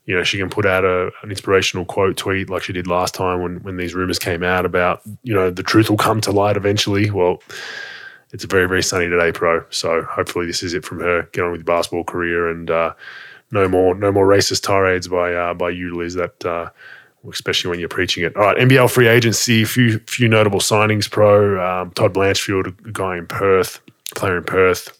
You 0.06 0.18
know, 0.18 0.24
she 0.24 0.38
can 0.38 0.50
put 0.50 0.66
out 0.66 0.84
a, 0.84 1.12
an 1.24 1.30
inspirational 1.30 1.86
quote 1.86 2.18
tweet 2.18 2.50
like 2.50 2.64
she 2.64 2.74
did 2.74 2.86
last 2.86 3.14
time 3.14 3.42
when 3.42 3.64
when 3.64 3.78
these 3.78 3.96
rumors 3.96 4.20
came 4.20 4.44
out 4.44 4.66
about 4.66 5.02
you 5.24 5.34
know 5.34 5.50
the 5.50 5.64
truth 5.64 5.90
will 5.90 5.98
come 5.98 6.20
to 6.22 6.32
light 6.32 6.58
eventually. 6.58 7.10
Well 7.10 7.42
it's 8.32 8.44
a 8.44 8.48
very 8.48 8.68
very 8.68 8.84
sunny 8.84 9.08
today, 9.08 9.32
pro. 9.32 9.66
So 9.70 10.04
hopefully 10.04 10.46
this 10.46 10.64
is 10.64 10.74
it 10.74 10.86
from 10.86 11.00
her. 11.00 11.24
Get 11.32 11.44
on 11.44 11.52
with 11.52 11.60
your 11.60 11.66
basketball 11.66 12.04
career 12.04 12.50
and 12.50 12.70
uh, 12.70 12.94
no 13.52 13.68
more 13.68 13.96
no 13.96 14.12
more 14.12 14.28
racist 14.28 14.64
tirades 14.64 15.08
by 15.08 15.34
uh, 15.34 15.54
by 15.54 15.70
you, 15.70 15.96
Liz. 15.96 16.16
That 16.16 16.46
uh, 16.46 16.70
especially 17.30 17.70
when 17.70 17.80
you're 17.80 17.90
preaching 17.90 18.24
it. 18.24 18.36
All 18.36 18.44
right, 18.44 18.58
NBL 18.58 18.92
free 18.92 19.08
agency. 19.08 19.66
Few 19.66 20.00
few 20.00 20.28
notable 20.28 20.60
signings, 20.60 21.10
pro. 21.10 21.60
Um, 21.60 21.92
Todd 21.92 22.14
Blanchfield, 22.14 22.88
a 22.88 22.92
guy 22.92 23.18
in 23.18 23.28
Perth, 23.28 23.82
player 24.16 24.38
in 24.38 24.44
Perth. 24.44 24.96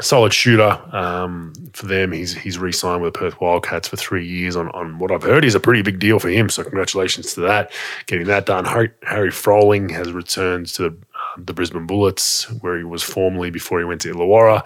Solid 0.00 0.32
shooter 0.32 0.80
um, 0.96 1.52
for 1.74 1.86
them. 1.86 2.12
He's 2.12 2.34
he's 2.34 2.58
re-signed 2.58 3.02
with 3.02 3.12
the 3.12 3.18
Perth 3.18 3.40
Wildcats 3.40 3.88
for 3.88 3.96
three 3.96 4.26
years 4.26 4.56
on, 4.56 4.70
on 4.70 4.98
what 4.98 5.12
I've 5.12 5.22
heard 5.22 5.44
is 5.44 5.54
a 5.54 5.60
pretty 5.60 5.82
big 5.82 5.98
deal 5.98 6.18
for 6.18 6.30
him. 6.30 6.48
So 6.48 6.62
congratulations 6.62 7.34
to 7.34 7.40
that, 7.42 7.70
getting 8.06 8.26
that 8.26 8.46
done. 8.46 8.64
Harry, 8.64 8.90
Harry 9.02 9.30
Froling 9.30 9.90
has 9.90 10.10
returned 10.10 10.68
to 10.68 10.84
the 10.84 10.96
Brisbane 11.38 11.86
Bullets, 11.86 12.50
where 12.60 12.78
he 12.78 12.84
was 12.84 13.02
formerly 13.02 13.50
before 13.50 13.78
he 13.78 13.84
went 13.84 14.00
to 14.02 14.12
Illawarra. 14.12 14.64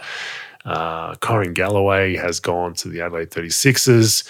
Uh, 0.64 1.14
Corin 1.16 1.54
Galloway 1.54 2.16
has 2.16 2.40
gone 2.40 2.74
to 2.74 2.88
the 2.88 3.00
Adelaide 3.00 3.30
36ers. 3.30 4.28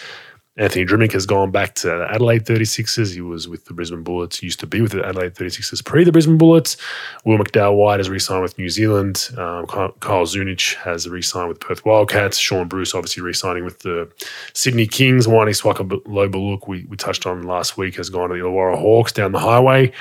Anthony 0.58 0.86
Drmic 0.86 1.12
has 1.12 1.26
gone 1.26 1.50
back 1.50 1.74
to 1.76 1.88
the 1.88 2.08
Adelaide 2.10 2.46
36ers. 2.46 3.12
He 3.12 3.20
was 3.20 3.46
with 3.46 3.66
the 3.66 3.74
Brisbane 3.74 4.02
Bullets, 4.02 4.42
used 4.42 4.58
to 4.60 4.66
be 4.66 4.80
with 4.80 4.92
the 4.92 5.04
Adelaide 5.04 5.34
36ers 5.34 5.84
pre 5.84 6.02
the 6.02 6.12
Brisbane 6.12 6.38
Bullets. 6.38 6.78
Will 7.26 7.36
McDowell 7.36 7.76
White 7.76 8.00
has 8.00 8.08
re 8.08 8.18
signed 8.18 8.42
with 8.42 8.56
New 8.56 8.70
Zealand. 8.70 9.28
Um, 9.36 9.66
Kyle 9.66 10.24
Zunic 10.24 10.60
has 10.82 11.06
re 11.08 11.20
signed 11.20 11.48
with 11.48 11.60
Perth 11.60 11.84
Wildcats. 11.84 12.38
Sean 12.38 12.68
Bruce 12.68 12.94
obviously 12.94 13.22
re 13.22 13.34
signing 13.34 13.64
with 13.64 13.80
the 13.80 14.10
Sydney 14.54 14.86
Kings. 14.86 15.28
Wani 15.28 15.52
Swaka 15.52 16.00
Lo 16.06 16.26
Buluk, 16.26 16.66
we, 16.66 16.86
we 16.88 16.96
touched 16.96 17.26
on 17.26 17.42
last 17.42 17.76
week, 17.76 17.96
has 17.96 18.08
gone 18.08 18.30
to 18.30 18.34
the 18.34 18.40
Illawarra 18.40 18.78
Hawks 18.78 19.12
down 19.12 19.32
the 19.32 19.38
highway. 19.38 19.92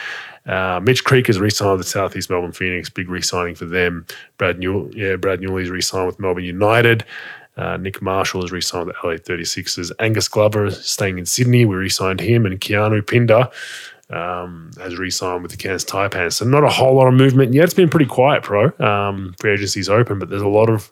Uh, 0.46 0.80
Mitch 0.84 1.04
Creek 1.04 1.28
has 1.28 1.40
re-signed 1.40 1.78
with 1.78 1.86
the 1.86 1.90
Southeast 1.90 2.30
Melbourne 2.30 2.52
Phoenix, 2.52 2.90
big 2.90 3.10
re-signing 3.10 3.56
for 3.56 3.66
them. 3.66 4.06
Brad 4.38 4.60
Newell, 4.60 4.90
yeah, 4.96 5.16
Brad 5.16 5.42
Newell's 5.42 5.70
re-signed 5.70 6.08
with 6.08 6.20
Melbourne 6.20 6.44
United. 6.44 7.04
Uh, 7.58 7.78
Nick 7.78 8.02
Marshall 8.02 8.42
has 8.42 8.52
re-signed 8.52 8.88
with 8.88 8.96
the 9.02 9.08
LA 9.08 9.16
36ers. 9.16 9.92
Angus 10.00 10.28
Glover 10.28 10.66
is 10.66 10.86
staying 10.86 11.18
in 11.18 11.26
Sydney. 11.26 11.66
We 11.66 11.76
re-signed 11.76 12.20
him, 12.20 12.46
and 12.46 12.60
Keanu 12.60 13.06
Pinder 13.06 13.50
um, 14.10 14.72
has 14.80 14.98
re-signed 14.98 15.42
with 15.42 15.52
the 15.52 15.58
Cairns 15.58 15.86
Taipans. 15.86 16.34
So 16.34 16.46
not 16.46 16.64
a 16.64 16.70
whole 16.70 16.96
lot 16.96 17.08
of 17.08 17.14
movement. 17.14 17.54
Yeah, 17.54 17.64
it's 17.64 17.74
been 17.74 17.90
pretty 17.90 18.06
quiet, 18.06 18.44
pro. 18.44 18.72
Um, 18.80 19.36
free 19.40 19.54
agency's 19.54 19.90
open, 19.90 20.20
but 20.20 20.30
there's 20.30 20.42
a 20.42 20.48
lot 20.48 20.70
of 20.70 20.92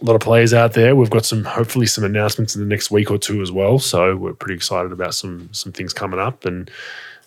a 0.00 0.04
lot 0.06 0.14
of 0.14 0.22
players 0.22 0.54
out 0.54 0.72
there. 0.72 0.96
We've 0.96 1.10
got 1.10 1.26
some 1.26 1.44
hopefully 1.44 1.86
some 1.86 2.04
announcements 2.04 2.56
in 2.56 2.62
the 2.62 2.66
next 2.66 2.90
week 2.90 3.10
or 3.10 3.18
two 3.18 3.42
as 3.42 3.52
well. 3.52 3.78
So 3.78 4.16
we're 4.16 4.32
pretty 4.32 4.54
excited 4.54 4.90
about 4.90 5.14
some 5.14 5.50
some 5.52 5.72
things 5.72 5.92
coming 5.92 6.18
up 6.18 6.46
and 6.46 6.70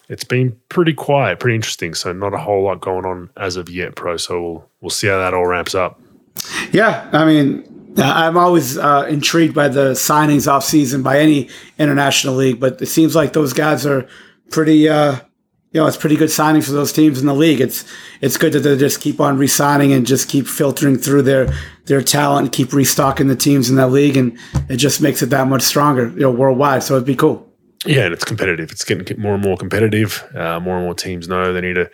it's 0.09 0.23
been 0.23 0.57
pretty 0.69 0.93
quiet, 0.93 1.39
pretty 1.39 1.55
interesting. 1.55 1.93
So 1.93 2.13
not 2.13 2.33
a 2.33 2.37
whole 2.37 2.63
lot 2.63 2.81
going 2.81 3.05
on 3.05 3.29
as 3.37 3.55
of 3.55 3.69
yet, 3.69 3.95
pro. 3.95 4.17
So 4.17 4.41
we'll 4.41 4.69
we'll 4.81 4.89
see 4.89 5.07
how 5.07 5.17
that 5.17 5.33
all 5.33 5.47
ramps 5.47 5.75
up. 5.75 5.99
Yeah, 6.71 7.09
I 7.11 7.25
mean, 7.25 7.93
I'm 7.97 8.37
always 8.37 8.77
uh, 8.77 9.07
intrigued 9.09 9.55
by 9.55 9.67
the 9.67 9.91
signings 9.91 10.51
off 10.51 10.63
season 10.63 11.01
by 11.01 11.19
any 11.19 11.49
international 11.79 12.35
league, 12.35 12.59
but 12.59 12.81
it 12.81 12.87
seems 12.87 13.15
like 13.15 13.33
those 13.33 13.53
guys 13.53 13.85
are 13.85 14.07
pretty. 14.51 14.89
Uh, 14.89 15.19
you 15.71 15.81
know, 15.81 15.87
it's 15.87 15.97
pretty 15.97 16.15
good 16.15 16.29
signings 16.29 16.63
for 16.63 16.71
those 16.71 16.93
teams 16.93 17.19
in 17.19 17.27
the 17.27 17.33
league. 17.33 17.59
It's 17.59 17.83
it's 18.21 18.37
good 18.37 18.53
that 18.53 18.59
they 18.59 18.77
just 18.77 19.01
keep 19.01 19.19
on 19.19 19.37
re-signing 19.37 19.91
and 19.91 20.07
just 20.07 20.29
keep 20.29 20.47
filtering 20.47 20.97
through 20.97 21.23
their 21.23 21.53
their 21.85 22.01
talent 22.01 22.45
and 22.45 22.53
keep 22.53 22.71
restocking 22.71 23.27
the 23.27 23.35
teams 23.35 23.69
in 23.69 23.75
that 23.75 23.89
league, 23.89 24.15
and 24.15 24.37
it 24.69 24.77
just 24.77 25.01
makes 25.01 25.21
it 25.21 25.31
that 25.31 25.47
much 25.47 25.63
stronger, 25.63 26.07
you 26.11 26.21
know, 26.21 26.31
worldwide. 26.31 26.83
So 26.83 26.95
it'd 26.95 27.05
be 27.05 27.17
cool. 27.17 27.51
Yeah, 27.85 28.05
and 28.05 28.13
it's 28.13 28.23
competitive. 28.23 28.71
It's 28.71 28.83
getting 28.83 29.19
more 29.19 29.33
and 29.33 29.43
more 29.43 29.57
competitive. 29.57 30.23
Uh, 30.35 30.59
more 30.59 30.75
and 30.77 30.85
more 30.85 30.95
teams 30.95 31.27
know 31.27 31.53
they 31.53 31.61
need 31.61 31.75
to, 31.75 31.89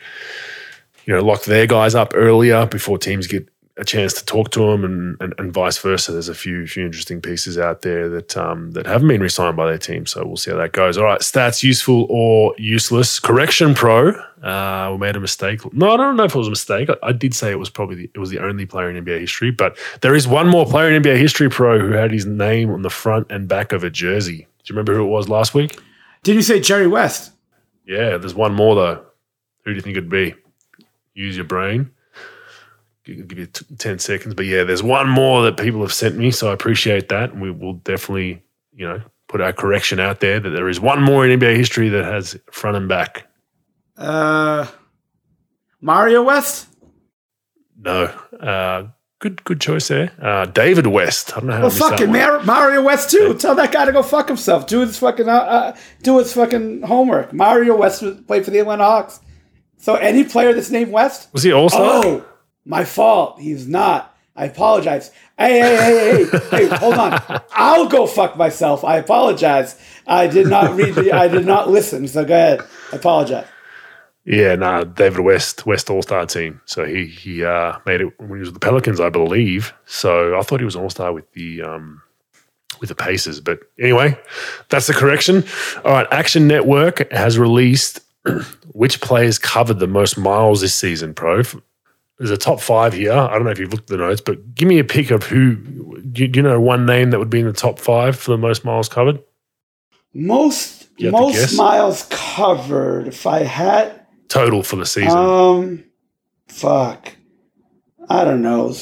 you 1.05 1.13
know, 1.13 1.23
lock 1.23 1.43
their 1.43 1.67
guys 1.67 1.95
up 1.95 2.13
earlier 2.15 2.65
before 2.65 2.97
teams 2.97 3.27
get 3.27 3.47
a 3.77 3.85
chance 3.85 4.13
to 4.13 4.25
talk 4.25 4.51
to 4.51 4.59
them, 4.59 4.83
and, 4.83 5.17
and, 5.21 5.33
and 5.37 5.53
vice 5.53 5.77
versa. 5.77 6.11
There's 6.11 6.29
a 6.29 6.35
few 6.35 6.67
few 6.67 6.85
interesting 6.85 7.21
pieces 7.21 7.57
out 7.57 7.81
there 7.81 8.09
that 8.09 8.37
um, 8.37 8.71
that 8.71 8.85
haven't 8.85 9.07
been 9.07 9.21
re-signed 9.21 9.57
by 9.57 9.65
their 9.67 9.77
team, 9.77 10.05
so 10.05 10.25
we'll 10.25 10.37
see 10.37 10.51
how 10.51 10.57
that 10.57 10.73
goes. 10.73 10.97
All 10.97 11.05
right, 11.05 11.21
stats 11.21 11.63
useful 11.63 12.05
or 12.09 12.53
useless? 12.57 13.19
Correction, 13.19 13.73
pro. 13.73 14.09
Uh, 14.43 14.89
we 14.91 14.97
made 14.97 15.15
a 15.15 15.19
mistake. 15.19 15.61
No, 15.73 15.91
I 15.91 15.97
don't 15.97 16.15
know 16.15 16.23
if 16.23 16.35
it 16.35 16.37
was 16.37 16.47
a 16.47 16.51
mistake. 16.51 16.89
I, 16.89 16.95
I 17.07 17.11
did 17.11 17.33
say 17.33 17.51
it 17.51 17.59
was 17.59 17.69
probably 17.69 17.95
the, 17.95 18.11
it 18.13 18.19
was 18.19 18.29
the 18.29 18.39
only 18.39 18.65
player 18.65 18.89
in 18.89 19.03
NBA 19.03 19.19
history, 19.19 19.51
but 19.51 19.77
there 20.01 20.15
is 20.15 20.27
one 20.27 20.47
more 20.47 20.65
player 20.65 20.91
in 20.91 21.01
NBA 21.01 21.17
history, 21.17 21.49
pro, 21.49 21.79
who 21.79 21.91
had 21.91 22.11
his 22.11 22.25
name 22.25 22.71
on 22.71 22.81
the 22.81 22.89
front 22.89 23.31
and 23.31 23.47
back 23.47 23.71
of 23.71 23.83
a 23.83 23.89
jersey. 23.89 24.47
Do 24.63 24.73
you 24.73 24.75
remember 24.75 24.93
who 24.95 25.03
it 25.03 25.09
was 25.09 25.29
last 25.29 25.53
week? 25.53 25.79
Did 26.23 26.35
you 26.35 26.41
say 26.41 26.59
Jerry 26.59 26.87
West? 26.87 27.31
Yeah, 27.85 28.17
there's 28.17 28.35
one 28.35 28.53
more 28.53 28.75
though. 28.75 29.05
Who 29.65 29.71
do 29.71 29.75
you 29.75 29.81
think 29.81 29.97
it'd 29.97 30.09
be? 30.09 30.35
Use 31.13 31.35
your 31.35 31.45
brain. 31.45 31.91
I'll 33.07 33.23
give 33.23 33.39
you 33.39 33.47
t- 33.47 33.65
10 33.77 33.99
seconds. 33.99 34.35
But 34.35 34.45
yeah, 34.45 34.63
there's 34.63 34.83
one 34.83 35.09
more 35.09 35.43
that 35.43 35.57
people 35.57 35.81
have 35.81 35.93
sent 35.93 36.15
me. 36.17 36.31
So 36.31 36.49
I 36.49 36.53
appreciate 36.53 37.09
that. 37.09 37.31
And 37.31 37.41
we 37.41 37.51
will 37.51 37.73
definitely, 37.73 38.41
you 38.73 38.87
know, 38.87 39.01
put 39.27 39.41
our 39.41 39.53
correction 39.53 39.99
out 39.99 40.19
there 40.19 40.39
that 40.39 40.49
there 40.49 40.69
is 40.69 40.79
one 40.79 41.01
more 41.01 41.25
in 41.25 41.39
NBA 41.39 41.55
history 41.55 41.89
that 41.89 42.05
has 42.05 42.37
front 42.51 42.77
and 42.77 42.87
back. 42.87 43.27
Uh, 43.97 44.67
Mario 45.79 46.23
West? 46.23 46.67
No. 47.79 48.03
Uh, 48.39 48.87
Good, 49.21 49.43
good 49.43 49.61
choice 49.61 49.87
there. 49.87 50.11
Uh, 50.19 50.47
David 50.47 50.87
West. 50.87 51.31
I 51.37 51.39
don't 51.41 51.49
know 51.49 51.53
how. 51.53 51.61
Well, 51.61 51.69
fucking 51.69 52.11
Mar- 52.11 52.41
Mario 52.43 52.81
West 52.81 53.11
too. 53.11 53.27
Yeah. 53.27 53.33
Tell 53.37 53.53
that 53.53 53.71
guy 53.71 53.85
to 53.85 53.91
go 53.91 54.01
fuck 54.01 54.27
himself. 54.27 54.65
Do 54.65 54.79
his 54.79 54.97
fucking 54.97 55.29
uh, 55.29 55.31
uh, 55.31 55.77
do 56.01 56.17
his 56.17 56.33
fucking 56.33 56.81
homework. 56.81 57.31
Mario 57.31 57.77
West 57.77 58.03
played 58.25 58.43
for 58.45 58.49
the 58.49 58.57
Atlanta 58.57 58.83
Hawks. 58.83 59.19
So 59.77 59.93
any 59.93 60.23
player 60.23 60.53
that's 60.53 60.71
named 60.71 60.91
West 60.91 61.31
was 61.33 61.43
he 61.43 61.51
also? 61.51 61.77
Oh, 61.79 62.25
my 62.65 62.83
fault. 62.83 63.39
He's 63.39 63.67
not. 63.67 64.17
I 64.35 64.45
apologize. 64.45 65.11
Hey, 65.37 65.59
hey, 65.59 65.75
hey, 65.75 66.25
hey, 66.25 66.39
hey, 66.67 66.77
hold 66.77 66.95
on. 66.95 67.19
I'll 67.51 67.87
go 67.87 68.07
fuck 68.07 68.37
myself. 68.37 68.83
I 68.83 68.97
apologize. 68.97 69.79
I 70.07 70.25
did 70.25 70.47
not 70.47 70.75
read 70.75 70.95
the. 70.95 71.11
I 71.11 71.27
did 71.27 71.45
not 71.45 71.69
listen. 71.69 72.07
So 72.07 72.25
go 72.25 72.33
ahead. 72.33 72.61
I 72.91 72.95
apologize. 72.95 73.45
Yeah, 74.23 74.55
no, 74.55 74.71
nah, 74.71 74.83
David 74.83 75.21
West, 75.21 75.65
West 75.65 75.89
All 75.89 76.01
Star 76.01 76.25
team. 76.25 76.61
So 76.65 76.85
he 76.85 77.05
he 77.05 77.43
uh, 77.43 77.79
made 77.85 78.01
it 78.01 78.19
when 78.19 78.29
he 78.29 78.39
was 78.39 78.49
with 78.49 78.55
the 78.55 78.59
Pelicans, 78.59 78.99
I 78.99 79.09
believe. 79.09 79.73
So 79.85 80.37
I 80.37 80.41
thought 80.43 80.59
he 80.59 80.65
was 80.65 80.75
All 80.75 80.89
Star 80.89 81.11
with 81.11 81.31
the 81.33 81.63
um, 81.63 82.01
with 82.79 82.89
the 82.89 82.95
Pacers. 82.95 83.39
But 83.39 83.59
anyway, 83.79 84.17
that's 84.69 84.87
the 84.87 84.93
correction. 84.93 85.43
All 85.83 85.93
right, 85.93 86.07
Action 86.11 86.47
Network 86.47 87.11
has 87.11 87.39
released 87.39 87.99
which 88.73 89.01
players 89.01 89.39
covered 89.39 89.79
the 89.79 89.87
most 89.87 90.17
miles 90.17 90.61
this 90.61 90.75
season. 90.75 91.15
Pro, 91.15 91.41
there's 92.17 92.29
a 92.29 92.37
top 92.37 92.59
five 92.59 92.93
here. 92.93 93.13
I 93.13 93.33
don't 93.33 93.45
know 93.45 93.51
if 93.51 93.57
you've 93.57 93.71
looked 93.71 93.89
at 93.89 93.97
the 93.97 94.03
notes, 94.03 94.21
but 94.21 94.53
give 94.53 94.67
me 94.67 94.77
a 94.77 94.83
pick 94.83 95.09
of 95.09 95.23
who. 95.23 95.55
Do 95.55 96.21
you, 96.21 96.27
do 96.27 96.39
you 96.39 96.43
know 96.43 96.61
one 96.61 96.85
name 96.85 97.09
that 97.09 97.19
would 97.19 97.31
be 97.31 97.39
in 97.39 97.47
the 97.47 97.53
top 97.53 97.79
five 97.79 98.15
for 98.15 98.31
the 98.31 98.37
most 98.37 98.65
miles 98.65 98.87
covered? 98.87 99.23
Most 100.13 100.89
Most 100.99 101.57
miles 101.57 102.05
covered. 102.09 103.07
If 103.07 103.25
I 103.25 103.39
had 103.39 104.00
total 104.31 104.63
for 104.63 104.77
the 104.77 104.85
season. 104.85 105.17
Um, 105.17 105.83
fuck. 106.47 107.15
I 108.09 108.23
don't 108.23 108.41
know. 108.41 108.73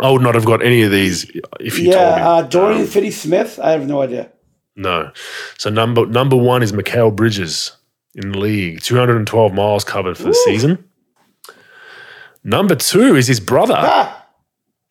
I 0.00 0.10
would 0.10 0.22
not 0.22 0.34
have 0.34 0.44
got 0.44 0.62
any 0.62 0.82
of 0.82 0.90
these 0.90 1.30
if 1.60 1.78
you 1.78 1.90
yeah, 1.90 1.94
told 1.94 2.16
me. 2.16 2.22
Uh, 2.22 2.42
Dorian 2.42 2.80
um, 2.82 2.86
Finney 2.86 3.10
Smith. 3.10 3.58
I 3.62 3.72
have 3.72 3.86
no 3.86 4.02
idea. 4.02 4.30
No. 4.76 5.10
So 5.58 5.70
number 5.70 6.06
number 6.06 6.36
one 6.36 6.62
is 6.62 6.72
Mikal 6.72 7.14
Bridges 7.14 7.72
in 8.14 8.32
the 8.32 8.38
league. 8.38 8.80
212 8.80 9.52
miles 9.52 9.84
covered 9.84 10.16
for 10.16 10.24
Ooh. 10.24 10.32
the 10.32 10.42
season. 10.44 10.84
Number 12.44 12.74
two 12.74 13.16
is 13.16 13.26
his 13.26 13.40
brother, 13.40 13.74
ah. 13.76 14.26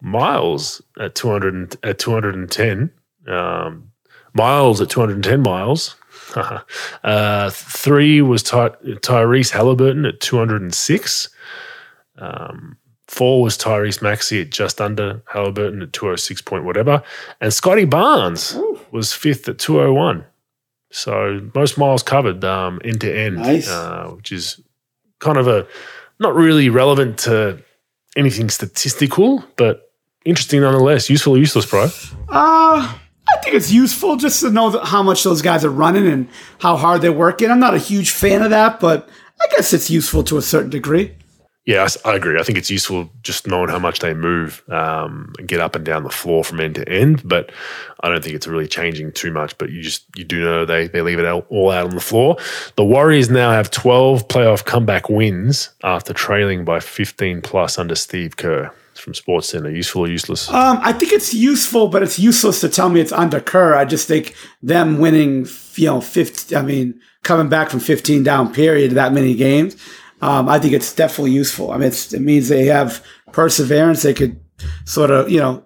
Miles, 0.02 0.82
at 0.99 1.15
200 1.15 1.78
at 1.84 1.98
210. 1.98 2.91
Um, 3.28 3.91
miles 4.34 4.82
at 4.82 4.90
210 4.90 5.41
miles. 5.41 5.95
uh, 7.03 7.49
three 7.49 8.22
was 8.22 8.43
Ty- 8.43 8.69
Tyrese 8.69 9.51
Halliburton 9.51 10.05
at 10.05 10.19
206. 10.19 11.30
Um, 12.18 12.77
four 13.07 13.41
was 13.41 13.57
Tyrese 13.57 14.01
Maxey 14.01 14.41
at 14.41 14.49
just 14.49 14.81
under 14.81 15.22
Halliburton 15.31 15.81
at 15.81 15.93
206 15.93 16.41
point 16.41 16.64
whatever. 16.64 17.03
And 17.41 17.53
Scottie 17.53 17.85
Barnes 17.85 18.55
Ooh. 18.55 18.80
was 18.91 19.14
fifth 19.14 19.47
at 19.49 19.59
201. 19.59 20.26
So 20.89 21.49
most 21.53 21.77
miles 21.77 22.03
covered 22.03 22.43
um, 22.43 22.80
end 22.84 23.01
to 23.01 23.14
end, 23.15 23.38
nice. 23.38 23.69
uh, 23.69 24.11
which 24.15 24.31
is 24.31 24.61
kind 25.19 25.38
of 25.38 25.47
a 25.47 25.68
not 26.19 26.34
really 26.34 26.69
relevant 26.69 27.19
to 27.19 27.61
anything 28.15 28.49
statistical, 28.49 29.43
but 29.57 29.91
interesting 30.26 30.61
nonetheless. 30.61 31.09
Useful 31.09 31.34
or 31.34 31.38
useless, 31.38 31.65
bro? 31.65 31.84
Uh, 31.84 31.89
I 32.30 32.99
think 33.48 33.56
it's 33.56 33.72
useful 33.72 34.18
just 34.18 34.41
to 34.41 34.49
know 34.49 34.78
how 34.84 35.02
much 35.02 35.24
those 35.24 35.41
guys 35.41 35.64
are 35.64 35.69
running 35.69 36.06
and 36.06 36.28
how 36.60 36.76
hard 36.76 37.02
they're 37.02 37.14
working. 37.14 37.49
I'm 37.49 37.61
not 37.61 37.74
a 37.74 37.80
huge 37.80 38.11
fan 38.11 38.41
of 38.41 38.49
that, 38.49 38.82
but 38.82 39.07
I 39.41 39.48
guess 39.56 39.72
it's 39.72 39.90
useful 39.90 40.24
to 40.26 40.38
a 40.38 40.41
certain 40.41 40.69
degree. 40.69 41.15
Yeah, 41.65 41.88
I, 42.06 42.15
agree. 42.15 42.40
I 42.40 42.44
think 42.44 42.57
it's 42.57 42.69
useful 42.69 43.10
just 43.24 43.48
knowing 43.48 43.69
how 43.69 43.80
much 43.80 43.99
they 43.99 44.14
move 44.14 44.64
um, 44.69 45.34
and 45.38 45.48
get 45.48 45.60
up 45.60 45.76
and 45.76 45.86
down 45.86 46.03
the 46.03 46.10
floor 46.10 46.44
from 46.44 46.61
end 46.61 46.76
to 46.76 46.88
end. 46.90 47.28
But 47.28 47.52
I 48.02 48.10
don't 48.10 48.24
think 48.24 48.36
it's 48.36 48.48
really 48.48 48.68
changing 48.68 49.11
too 49.11 49.32
much. 49.32 49.57
But 49.57 49.69
you 49.69 49.82
just 49.82 50.06
you 50.15 50.24
do 50.24 50.41
know 50.41 50.65
they 50.65 50.88
they 50.88 51.02
leave 51.02 51.19
it 51.19 51.26
all 51.26 51.72
out 51.72 51.86
on 51.86 51.95
the 51.95 52.02
floor. 52.02 52.38
The 52.78 52.86
Warriors 52.86 53.30
now 53.30 53.52
have 53.52 53.69
12 53.69 54.30
playoff 54.30 54.64
comeback 54.64 55.10
wins 55.10 55.69
after 55.84 56.14
trailing 56.14 56.64
by 56.64 56.80
15 56.80 57.41
plus 57.41 57.78
under 57.78 57.95
Steve 57.95 58.38
Kerr 58.38 58.74
from 58.99 59.14
Sports 59.14 59.49
Center. 59.49 59.69
Useful 59.69 60.03
or 60.06 60.10
useless? 60.10 60.49
Um, 60.49 60.80
I 60.82 60.94
think 60.94 61.11
it's 61.11 61.34
useful, 61.34 61.88
but 61.88 62.03
it's 62.03 62.19
useless 62.19 62.61
to 62.61 62.69
tell 62.69 62.90
me 62.90 62.99
it's 62.99 63.11
under 63.11 63.40
Kerr. 63.40 63.76
I 63.76 63.86
just 63.86 64.07
think 64.07 64.36
them 64.61 64.99
winning, 64.99 65.48
you 65.76 65.86
know, 65.86 66.02
50, 66.02 66.56
I 66.56 66.61
mean, 66.61 66.99
coming 67.24 67.49
back 67.49 67.69
from 67.69 67.80
15 67.80 68.24
down 68.24 68.53
period, 68.53 68.91
that 68.91 69.14
many 69.14 69.36
games 69.36 69.76
um, 70.22 70.49
I 70.49 70.60
think 70.60 70.74
it's 70.74 70.94
definitely 70.94 71.32
useful. 71.32 71.72
I 71.72 71.78
mean, 71.78 71.91
it 71.91 72.22
means 72.22 72.49
they 72.49 72.65
have 72.65 73.03
perseverance. 73.32 74.02
They 74.02 74.14
could 74.14 74.40
sort 74.86 75.11
of, 75.11 75.30
you 75.30 75.40
know, 75.40 75.65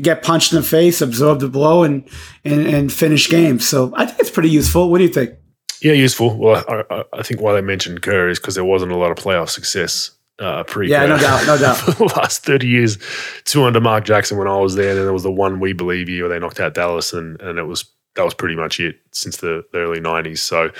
get 0.00 0.22
punched 0.22 0.52
in 0.52 0.60
the 0.60 0.66
face, 0.66 1.00
absorb 1.00 1.40
the 1.40 1.48
blow, 1.48 1.82
and 1.82 2.08
and, 2.44 2.66
and 2.66 2.92
finish 2.92 3.28
games. 3.28 3.66
So 3.66 3.92
I 3.96 4.06
think 4.06 4.20
it's 4.20 4.30
pretty 4.30 4.50
useful. 4.50 4.90
What 4.90 4.98
do 4.98 5.04
you 5.04 5.10
think? 5.10 5.32
Yeah, 5.80 5.92
useful. 5.92 6.36
Well, 6.36 6.64
I, 6.68 7.04
I 7.12 7.22
think 7.22 7.40
why 7.40 7.54
they 7.54 7.60
mentioned 7.60 8.02
Kerr 8.02 8.28
is 8.28 8.38
because 8.38 8.54
there 8.54 8.64
wasn't 8.64 8.92
a 8.92 8.96
lot 8.96 9.10
of 9.10 9.16
playoff 9.16 9.48
success 9.48 10.12
uh, 10.42 10.64
pre. 10.64 10.90
Yeah, 10.90 11.06
no 11.06 11.18
doubt, 11.18 11.46
no 11.46 11.56
doubt. 11.56 11.76
For 11.78 11.92
the 11.92 12.04
last 12.16 12.44
thirty 12.44 12.66
years, 12.66 12.98
two 13.44 13.64
under 13.64 13.80
Mark 13.80 14.04
Jackson 14.04 14.36
when 14.36 14.48
I 14.48 14.56
was 14.56 14.74
there, 14.74 14.90
and 14.90 14.98
then 14.98 15.04
there 15.06 15.12
was 15.12 15.22
the 15.22 15.32
one 15.32 15.60
we 15.60 15.72
believe 15.72 16.08
year 16.08 16.24
where 16.24 16.30
they 16.30 16.38
knocked 16.38 16.60
out 16.60 16.74
Dallas, 16.74 17.12
and 17.12 17.40
and 17.40 17.58
it 17.58 17.64
was 17.64 17.84
that 18.14 18.24
was 18.24 18.34
pretty 18.34 18.56
much 18.56 18.80
it 18.80 18.96
since 19.12 19.38
the, 19.38 19.64
the 19.72 19.78
early 19.78 20.00
nineties. 20.00 20.42
So, 20.42 20.70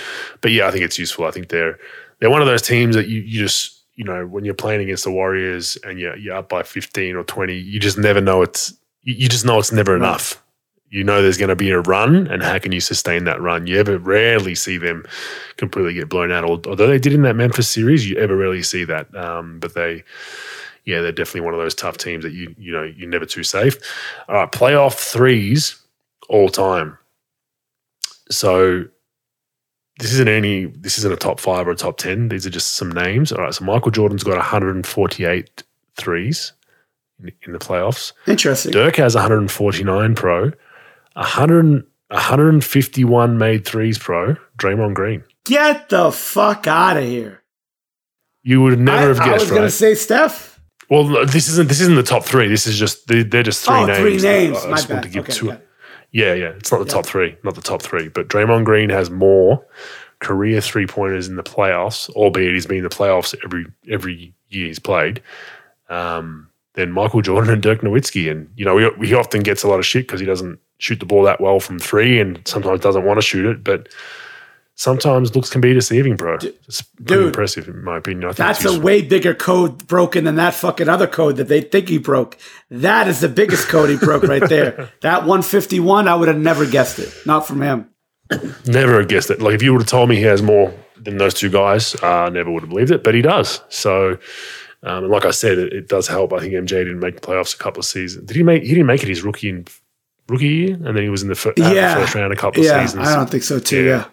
but 0.40 0.50
yeah, 0.50 0.66
I 0.66 0.70
think 0.70 0.84
it's 0.84 0.98
useful. 0.98 1.24
I 1.24 1.30
think 1.30 1.48
they're 1.48 1.78
they're 2.20 2.30
one 2.30 2.42
of 2.42 2.46
those 2.46 2.62
teams 2.62 2.94
that 2.96 3.08
you, 3.08 3.20
you 3.20 3.38
just 3.38 3.80
you 3.94 4.04
know 4.04 4.26
when 4.26 4.44
you're 4.44 4.54
playing 4.54 4.82
against 4.82 5.04
the 5.04 5.10
Warriors 5.10 5.78
and 5.84 5.98
you're, 5.98 6.16
you're 6.16 6.36
up 6.36 6.48
by 6.48 6.62
15 6.62 7.16
or 7.16 7.24
20, 7.24 7.54
you 7.54 7.78
just 7.80 7.98
never 7.98 8.20
know 8.20 8.42
it's 8.42 8.74
you 9.02 9.28
just 9.28 9.44
know 9.44 9.58
it's 9.58 9.72
never 9.72 9.96
enough. 9.96 10.41
You 10.92 11.04
know 11.04 11.22
there's 11.22 11.38
going 11.38 11.48
to 11.48 11.56
be 11.56 11.70
a 11.70 11.80
run, 11.80 12.26
and 12.26 12.42
how 12.42 12.58
can 12.58 12.70
you 12.70 12.80
sustain 12.80 13.24
that 13.24 13.40
run? 13.40 13.66
You 13.66 13.78
ever 13.78 13.96
rarely 13.96 14.54
see 14.54 14.76
them 14.76 15.06
completely 15.56 15.94
get 15.94 16.10
blown 16.10 16.30
out. 16.30 16.44
Although 16.44 16.86
they 16.86 16.98
did 16.98 17.14
in 17.14 17.22
that 17.22 17.34
Memphis 17.34 17.66
series, 17.66 18.08
you 18.08 18.18
ever 18.18 18.36
rarely 18.36 18.62
see 18.62 18.84
that. 18.84 19.14
Um, 19.16 19.58
but 19.58 19.72
they, 19.72 20.04
yeah, 20.84 21.00
they're 21.00 21.10
definitely 21.10 21.40
one 21.46 21.54
of 21.54 21.60
those 21.60 21.74
tough 21.74 21.96
teams 21.96 22.24
that 22.24 22.32
you 22.32 22.54
you 22.58 22.72
know 22.72 22.82
you're 22.82 23.08
never 23.08 23.24
too 23.24 23.42
safe. 23.42 23.78
All 24.28 24.34
right, 24.34 24.52
playoff 24.52 24.94
threes 24.94 25.80
all 26.28 26.50
time. 26.50 26.98
So 28.30 28.84
this 29.98 30.12
isn't 30.12 30.28
any 30.28 30.66
this 30.66 30.98
isn't 30.98 31.12
a 31.12 31.16
top 31.16 31.40
five 31.40 31.66
or 31.66 31.70
a 31.70 31.76
top 31.76 31.96
10 31.98 32.28
these 32.28 32.46
are 32.46 32.50
just 32.50 32.74
some 32.74 32.90
names 32.90 33.30
all 33.30 33.42
right 33.42 33.54
so 33.54 33.64
michael 33.64 33.90
jordan's 33.90 34.24
got 34.24 34.36
148 34.36 35.62
threes 35.96 36.52
in, 37.20 37.30
in 37.42 37.52
the 37.52 37.58
playoffs 37.58 38.12
interesting 38.26 38.72
dirk 38.72 38.96
has 38.96 39.14
149 39.14 40.14
pro 40.14 40.50
100 41.14 41.84
151 42.10 43.38
made 43.38 43.64
threes 43.64 43.98
pro 43.98 44.36
draymond 44.58 44.94
green 44.94 45.24
get 45.44 45.88
the 45.88 46.12
fuck 46.12 46.66
out 46.66 46.96
of 46.96 47.04
here 47.04 47.42
you 48.42 48.60
would 48.62 48.78
never 48.78 49.04
I, 49.04 49.08
have 49.08 49.18
guessed 49.18 49.28
i 49.28 49.32
was 49.34 49.50
right? 49.50 49.56
gonna 49.56 49.70
say 49.70 49.94
steph 49.94 50.60
well 50.90 51.04
this 51.26 51.48
isn't 51.48 51.68
this 51.68 51.80
isn't 51.80 51.96
the 51.96 52.02
top 52.02 52.24
three 52.24 52.48
this 52.48 52.66
is 52.66 52.78
just 52.78 53.06
they're 53.06 53.42
just 53.42 53.64
three 53.64 53.74
oh, 53.74 53.86
names 53.86 53.98
three 53.98 54.18
names 54.18 54.58
I, 54.58 54.68
I 54.68 54.70
my 54.70 54.86
bad. 54.86 55.16
okay, 55.16 55.32
two, 55.32 55.46
yeah. 55.46 55.56
Yeah, 56.12 56.34
yeah. 56.34 56.48
It's 56.50 56.70
not 56.70 56.78
the 56.78 56.84
yeah. 56.84 56.92
top 56.92 57.06
three, 57.06 57.36
not 57.42 57.54
the 57.54 57.62
top 57.62 57.82
three. 57.82 58.08
But 58.08 58.28
Draymond 58.28 58.64
Green 58.64 58.90
has 58.90 59.10
more 59.10 59.64
career 60.20 60.60
three 60.60 60.86
pointers 60.86 61.26
in 61.26 61.36
the 61.36 61.42
playoffs, 61.42 62.08
albeit 62.10 62.52
he's 62.52 62.66
been 62.66 62.78
in 62.78 62.84
the 62.84 62.90
playoffs 62.90 63.34
every 63.44 63.66
every 63.90 64.34
year 64.50 64.68
he's 64.68 64.78
played. 64.78 65.22
Um, 65.88 66.48
than 66.74 66.92
Michael 66.92 67.20
Jordan 67.20 67.52
and 67.52 67.62
Dirk 67.62 67.80
Nowitzki, 67.80 68.30
and 68.30 68.48
you 68.56 68.64
know 68.64 68.78
he, 68.78 69.08
he 69.08 69.14
often 69.14 69.42
gets 69.42 69.62
a 69.62 69.68
lot 69.68 69.78
of 69.78 69.86
shit 69.86 70.06
because 70.06 70.20
he 70.20 70.26
doesn't 70.26 70.58
shoot 70.82 70.98
the 70.98 71.06
ball 71.06 71.22
that 71.22 71.40
well 71.40 71.60
from 71.60 71.78
three, 71.78 72.20
and 72.20 72.40
sometimes 72.46 72.80
doesn't 72.80 73.04
want 73.04 73.18
to 73.18 73.22
shoot 73.22 73.46
it, 73.46 73.62
but 73.62 73.88
sometimes 74.74 75.34
looks 75.36 75.48
can 75.48 75.60
be 75.60 75.72
deceiving, 75.72 76.16
bro. 76.16 76.38
It's 76.42 76.82
Dude, 77.02 77.28
impressive 77.28 77.68
in 77.68 77.84
my 77.84 77.98
opinion. 77.98 78.32
that's 78.34 78.64
a 78.64 78.80
way 78.80 79.00
bigger 79.00 79.32
code 79.32 79.86
broken 79.86 80.24
than 80.24 80.34
that 80.36 80.54
fucking 80.54 80.88
other 80.88 81.06
code 81.06 81.36
that 81.36 81.46
they 81.46 81.60
think 81.60 81.88
he 81.88 81.98
broke. 81.98 82.36
That 82.68 83.06
is 83.06 83.20
the 83.20 83.28
biggest 83.28 83.68
code 83.68 83.90
he 83.90 83.96
broke 83.96 84.24
right 84.24 84.46
there. 84.48 84.90
That 85.02 85.20
151, 85.20 86.06
I 86.06 86.14
would 86.14 86.28
have 86.28 86.38
never 86.38 86.64
guessed 86.66 86.98
it. 86.98 87.12
Not 87.26 87.46
from 87.46 87.60
him. 87.60 87.90
Never 88.66 88.98
have 88.98 89.08
guessed 89.08 89.30
it. 89.30 89.42
Like 89.42 89.54
if 89.54 89.62
you 89.62 89.72
would 89.72 89.82
have 89.82 89.88
told 89.88 90.08
me 90.08 90.16
he 90.16 90.22
has 90.22 90.42
more 90.42 90.72
than 90.96 91.18
those 91.18 91.34
two 91.34 91.50
guys, 91.50 91.94
I 92.02 92.26
uh, 92.26 92.28
never 92.30 92.50
would 92.50 92.62
have 92.62 92.70
believed 92.70 92.90
it, 92.90 93.02
but 93.02 93.14
he 93.14 93.22
does. 93.22 93.60
So 93.68 94.18
um, 94.84 95.04
and 95.04 95.08
like 95.12 95.24
I 95.24 95.30
said, 95.30 95.58
it, 95.58 95.72
it, 95.72 95.88
does 95.88 96.08
help. 96.08 96.32
I 96.32 96.40
think 96.40 96.54
MJ 96.54 96.68
didn't 96.68 96.98
make 96.98 97.20
the 97.20 97.26
playoffs 97.26 97.54
a 97.54 97.58
couple 97.58 97.80
of 97.80 97.86
seasons. 97.86 98.26
Did 98.26 98.36
he 98.36 98.42
make? 98.42 98.62
He 98.62 98.70
didn't 98.70 98.86
make 98.86 99.02
it 99.02 99.08
his 99.08 99.22
rookie 99.22 99.48
in 99.48 99.64
rookie 100.28 100.48
year, 100.48 100.74
and 100.74 100.96
then 100.96 101.02
he 101.02 101.08
was 101.08 101.22
in 101.22 101.28
the, 101.28 101.34
fir- 101.34 101.54
yeah. 101.56 101.94
the 101.94 102.00
first 102.00 102.14
round 102.14 102.32
a 102.32 102.36
couple 102.36 102.64
yeah, 102.64 102.80
of 102.80 102.88
seasons. 102.88 103.08
I 103.08 103.16
don't 103.16 103.30
think 103.30 103.42
so 103.42 103.58
too. 103.58 103.84
yeah. 103.84 103.90
yeah 103.90 104.04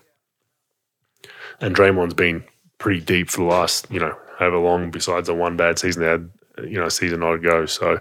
and 1.61 1.75
Draymond's 1.75 2.13
been 2.13 2.43
pretty 2.77 3.01
deep 3.01 3.29
for 3.29 3.41
the 3.41 3.47
last, 3.47 3.89
you 3.91 3.99
know, 3.99 4.15
however 4.37 4.57
long, 4.57 4.91
besides 4.91 5.27
the 5.27 5.33
one 5.33 5.57
bad 5.57 5.79
season 5.79 6.03
they 6.03 6.09
had, 6.09 6.29
you 6.63 6.79
know, 6.79 6.85
a 6.85 6.91
season 6.91 7.19
not 7.19 7.33
to 7.33 7.39
go. 7.39 7.65
So, 7.65 7.99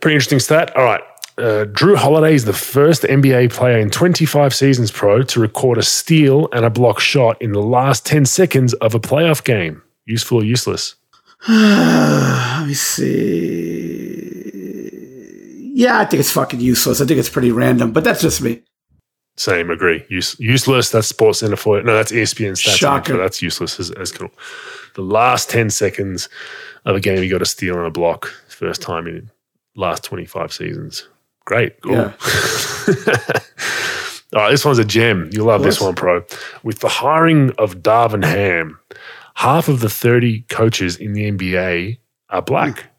pretty 0.00 0.14
interesting 0.14 0.38
stat. 0.38 0.74
All 0.76 0.84
right. 0.84 1.02
Uh, 1.38 1.64
Jrue 1.64 1.96
Holiday 1.96 2.34
is 2.34 2.44
the 2.44 2.52
first 2.52 3.04
NBA 3.04 3.52
player 3.52 3.78
in 3.78 3.88
25 3.88 4.54
seasons 4.54 4.90
pro 4.90 5.22
to 5.22 5.40
record 5.40 5.78
a 5.78 5.82
steal 5.82 6.48
and 6.52 6.64
a 6.64 6.70
block 6.70 7.00
shot 7.00 7.40
in 7.40 7.52
the 7.52 7.62
last 7.62 8.04
10 8.04 8.26
seconds 8.26 8.74
of 8.74 8.94
a 8.94 9.00
playoff 9.00 9.42
game. 9.42 9.82
Useful 10.04 10.38
or 10.38 10.44
useless? 10.44 10.96
Let 11.48 12.66
me 12.66 12.74
see. 12.74 14.31
Yeah, 15.74 15.98
I 15.98 16.04
think 16.04 16.20
it's 16.20 16.30
fucking 16.30 16.60
useless. 16.60 17.00
I 17.00 17.06
think 17.06 17.18
it's 17.18 17.30
pretty 17.30 17.50
random, 17.50 17.92
but 17.92 18.04
that's 18.04 18.20
just 18.20 18.42
me. 18.42 18.62
Same, 19.38 19.70
agree. 19.70 20.04
Use, 20.10 20.38
useless. 20.38 20.90
That's 20.90 21.08
Sports 21.08 21.38
Center 21.38 21.56
for 21.56 21.78
it. 21.78 21.86
No, 21.86 21.94
that's 21.94 22.12
ESPN 22.12 22.52
stats. 22.52 22.76
Shocker. 22.76 23.16
That's 23.16 23.40
useless 23.40 23.80
as, 23.80 23.90
as 23.92 24.12
cool. 24.12 24.28
The 24.94 25.02
last 25.02 25.48
10 25.48 25.70
seconds 25.70 26.28
of 26.84 26.96
a 26.96 27.00
game, 27.00 27.22
you 27.22 27.30
got 27.30 27.40
a 27.40 27.46
steal 27.46 27.78
and 27.78 27.86
a 27.86 27.90
block. 27.90 28.26
First 28.48 28.82
time 28.82 29.06
in 29.06 29.30
last 29.74 30.04
25 30.04 30.52
seasons. 30.52 31.08
Great. 31.46 31.80
Cool. 31.80 31.92
Yeah. 31.92 32.12
All 34.34 34.40
right, 34.42 34.50
this 34.50 34.64
one's 34.64 34.78
a 34.78 34.84
gem. 34.84 35.30
You'll 35.32 35.46
love 35.46 35.62
this 35.62 35.80
one, 35.80 35.94
pro. 35.94 36.24
With 36.62 36.80
the 36.80 36.88
hiring 36.88 37.50
of 37.52 37.76
Darvin 37.76 38.24
Ham, 38.24 38.78
half 39.34 39.68
of 39.68 39.80
the 39.80 39.90
30 39.90 40.42
coaches 40.42 40.96
in 40.96 41.14
the 41.14 41.30
NBA 41.30 41.98
are 42.28 42.42
black. 42.42 42.91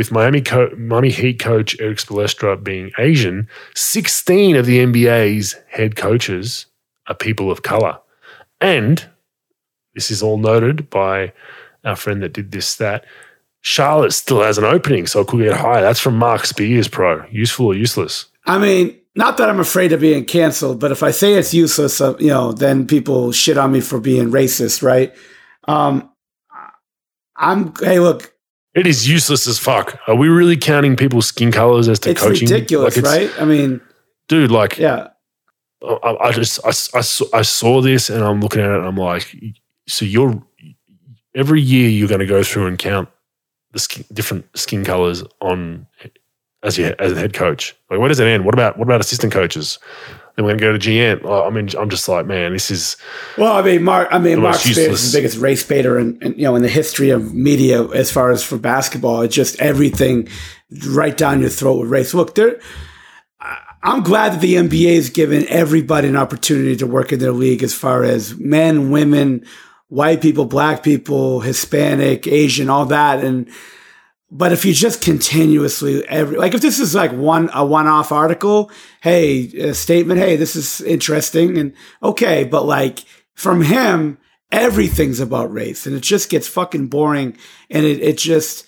With 0.00 0.10
Miami, 0.10 0.40
co- 0.40 0.74
Miami 0.78 1.10
Heat 1.10 1.38
coach 1.38 1.78
Erik 1.78 1.98
Spoelstra 1.98 2.64
being 2.64 2.90
Asian, 2.96 3.46
16 3.74 4.56
of 4.56 4.64
the 4.64 4.78
NBA's 4.78 5.56
head 5.68 5.94
coaches 5.94 6.64
are 7.08 7.14
people 7.14 7.50
of 7.50 7.64
color. 7.64 7.98
And 8.62 9.06
this 9.94 10.10
is 10.10 10.22
all 10.22 10.38
noted 10.38 10.88
by 10.88 11.34
our 11.84 11.96
friend 11.96 12.22
that 12.22 12.32
did 12.32 12.50
this 12.50 12.66
stat. 12.66 13.04
Charlotte 13.60 14.14
still 14.14 14.40
has 14.40 14.56
an 14.56 14.64
opening, 14.64 15.06
so 15.06 15.20
it 15.20 15.26
could 15.26 15.44
get 15.44 15.52
higher. 15.52 15.82
That's 15.82 16.00
from 16.00 16.16
Marc 16.16 16.46
Spears, 16.46 16.88
pro. 16.88 17.26
Useful 17.26 17.66
or 17.66 17.74
useless? 17.74 18.24
I 18.46 18.56
mean, 18.56 18.98
not 19.14 19.36
that 19.36 19.50
I'm 19.50 19.60
afraid 19.60 19.92
of 19.92 20.00
being 20.00 20.24
canceled, 20.24 20.80
but 20.80 20.92
if 20.92 21.02
I 21.02 21.10
say 21.10 21.34
it's 21.34 21.52
useless, 21.52 22.00
uh, 22.00 22.16
you 22.18 22.28
know, 22.28 22.52
then 22.52 22.86
people 22.86 23.32
shit 23.32 23.58
on 23.58 23.72
me 23.72 23.82
for 23.82 24.00
being 24.00 24.30
racist, 24.30 24.82
right? 24.82 25.14
Um, 25.68 26.10
I'm 27.36 27.74
hey, 27.82 28.00
look. 28.00 28.32
It 28.74 28.86
is 28.86 29.08
useless 29.08 29.46
as 29.46 29.58
fuck. 29.58 29.98
Are 30.06 30.14
we 30.14 30.28
really 30.28 30.56
counting 30.56 30.96
people's 30.96 31.26
skin 31.26 31.50
colors 31.50 31.88
as 31.88 31.98
to 32.00 32.14
coaching? 32.14 32.30
it's 32.30 32.40
coaching? 32.40 32.48
Ridiculous, 32.48 32.96
like 32.96 33.04
right? 33.04 33.40
I 33.40 33.44
mean, 33.44 33.80
dude, 34.28 34.50
like, 34.50 34.78
yeah. 34.78 35.08
I, 35.82 36.16
I 36.20 36.32
just 36.32 36.64
I, 36.64 36.68
I, 36.68 37.00
saw, 37.00 37.24
I 37.32 37.42
saw 37.42 37.80
this 37.80 38.10
and 38.10 38.22
I'm 38.22 38.40
looking 38.40 38.60
at 38.60 38.70
it 38.70 38.76
and 38.78 38.86
I'm 38.86 38.96
like, 38.96 39.34
so 39.88 40.04
you're 40.04 40.42
every 41.34 41.60
year 41.60 41.88
you're 41.88 42.08
going 42.08 42.20
to 42.20 42.26
go 42.26 42.42
through 42.42 42.66
and 42.66 42.78
count 42.78 43.08
the 43.72 43.78
skin, 43.78 44.04
different 44.12 44.46
skin 44.56 44.84
colors 44.84 45.24
on 45.40 45.86
as 46.62 46.76
your 46.76 46.94
as 46.98 47.12
a 47.12 47.16
head 47.18 47.32
coach. 47.32 47.74
Like, 47.90 47.98
where 47.98 48.08
does 48.08 48.20
it 48.20 48.26
end? 48.26 48.44
What 48.44 48.54
about 48.54 48.78
what 48.78 48.84
about 48.84 49.00
assistant 49.00 49.32
coaches? 49.32 49.78
We're 50.44 50.56
going 50.56 50.58
to 50.58 50.64
go 50.64 50.72
to 50.72 50.78
GM. 50.78 51.46
I 51.46 51.50
mean, 51.50 51.68
I'm 51.78 51.90
just 51.90 52.08
like, 52.08 52.26
man, 52.26 52.52
this 52.52 52.70
is. 52.70 52.96
Well, 53.38 53.52
I 53.52 53.62
mean, 53.62 53.82
Marc. 53.82 54.08
I 54.10 54.18
mean, 54.18 54.40
Marc 54.40 54.56
Spears 54.56 55.02
is 55.02 55.12
the 55.12 55.18
biggest 55.18 55.38
race 55.38 55.64
baiter, 55.64 55.98
in, 55.98 56.20
in, 56.22 56.34
you 56.34 56.44
know, 56.44 56.56
in 56.56 56.62
the 56.62 56.68
history 56.68 57.10
of 57.10 57.34
media 57.34 57.86
as 57.88 58.10
far 58.10 58.30
as 58.30 58.42
for 58.42 58.58
basketball. 58.58 59.22
It's 59.22 59.34
just 59.34 59.60
everything 59.60 60.28
right 60.88 61.16
down 61.16 61.40
your 61.40 61.50
throat 61.50 61.80
with 61.80 61.90
race. 61.90 62.14
Look, 62.14 62.34
there. 62.34 62.60
I'm 63.82 64.02
glad 64.02 64.34
that 64.34 64.40
the 64.42 64.56
NBA 64.56 64.96
has 64.96 65.08
given 65.08 65.46
everybody 65.48 66.06
an 66.06 66.16
opportunity 66.16 66.76
to 66.76 66.86
work 66.86 67.12
in 67.12 67.18
their 67.18 67.32
league, 67.32 67.62
as 67.62 67.74
far 67.74 68.04
as 68.04 68.38
men, 68.38 68.90
women, 68.90 69.46
white 69.88 70.20
people, 70.20 70.44
black 70.44 70.82
people, 70.82 71.40
Hispanic, 71.40 72.26
Asian, 72.26 72.68
all 72.68 72.84
that, 72.86 73.24
and 73.24 73.48
but 74.30 74.52
if 74.52 74.64
you 74.64 74.72
just 74.72 75.02
continuously 75.02 76.06
every 76.06 76.36
like 76.36 76.54
if 76.54 76.60
this 76.60 76.78
is 76.78 76.94
like 76.94 77.12
one 77.12 77.50
a 77.52 77.64
one 77.64 77.88
off 77.88 78.12
article, 78.12 78.70
hey, 79.02 79.46
a 79.58 79.74
statement, 79.74 80.20
hey, 80.20 80.36
this 80.36 80.54
is 80.54 80.80
interesting 80.82 81.58
and 81.58 81.74
okay, 82.02 82.44
but 82.44 82.64
like 82.64 83.00
from 83.34 83.62
him, 83.62 84.18
everything's 84.52 85.20
about 85.20 85.52
race 85.52 85.86
and 85.86 85.96
it 85.96 86.02
just 86.02 86.30
gets 86.30 86.46
fucking 86.46 86.86
boring 86.86 87.36
and 87.70 87.84
it, 87.84 88.00
it 88.00 88.18
just 88.18 88.66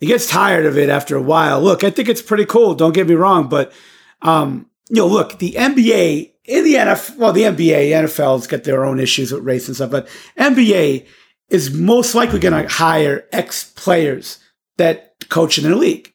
it 0.00 0.06
gets 0.06 0.28
tired 0.28 0.66
of 0.66 0.76
it 0.76 0.88
after 0.88 1.16
a 1.16 1.22
while. 1.22 1.60
Look, 1.60 1.84
I 1.84 1.90
think 1.90 2.08
it's 2.08 2.22
pretty 2.22 2.44
cool, 2.44 2.74
don't 2.74 2.94
get 2.94 3.08
me 3.08 3.14
wrong, 3.14 3.48
but 3.48 3.72
um, 4.22 4.68
you 4.90 4.96
know, 4.96 5.06
look, 5.06 5.38
the 5.38 5.52
NBA 5.52 6.32
in 6.44 6.64
the 6.64 6.74
NFL, 6.74 7.16
well, 7.16 7.32
the 7.32 7.42
NBA, 7.42 7.90
NFL's 7.90 8.46
got 8.46 8.64
their 8.64 8.84
own 8.84 8.98
issues 8.98 9.32
with 9.32 9.44
race 9.44 9.68
and 9.68 9.76
stuff, 9.76 9.90
but 9.90 10.08
NBA 10.36 11.06
is 11.48 11.72
most 11.72 12.14
likely 12.14 12.40
going 12.40 12.60
to 12.60 12.68
hire 12.68 13.24
ex 13.32 13.64
players 13.72 14.38
that 14.76 15.28
coach 15.28 15.58
in 15.58 15.64
their 15.64 15.74
league. 15.74 16.12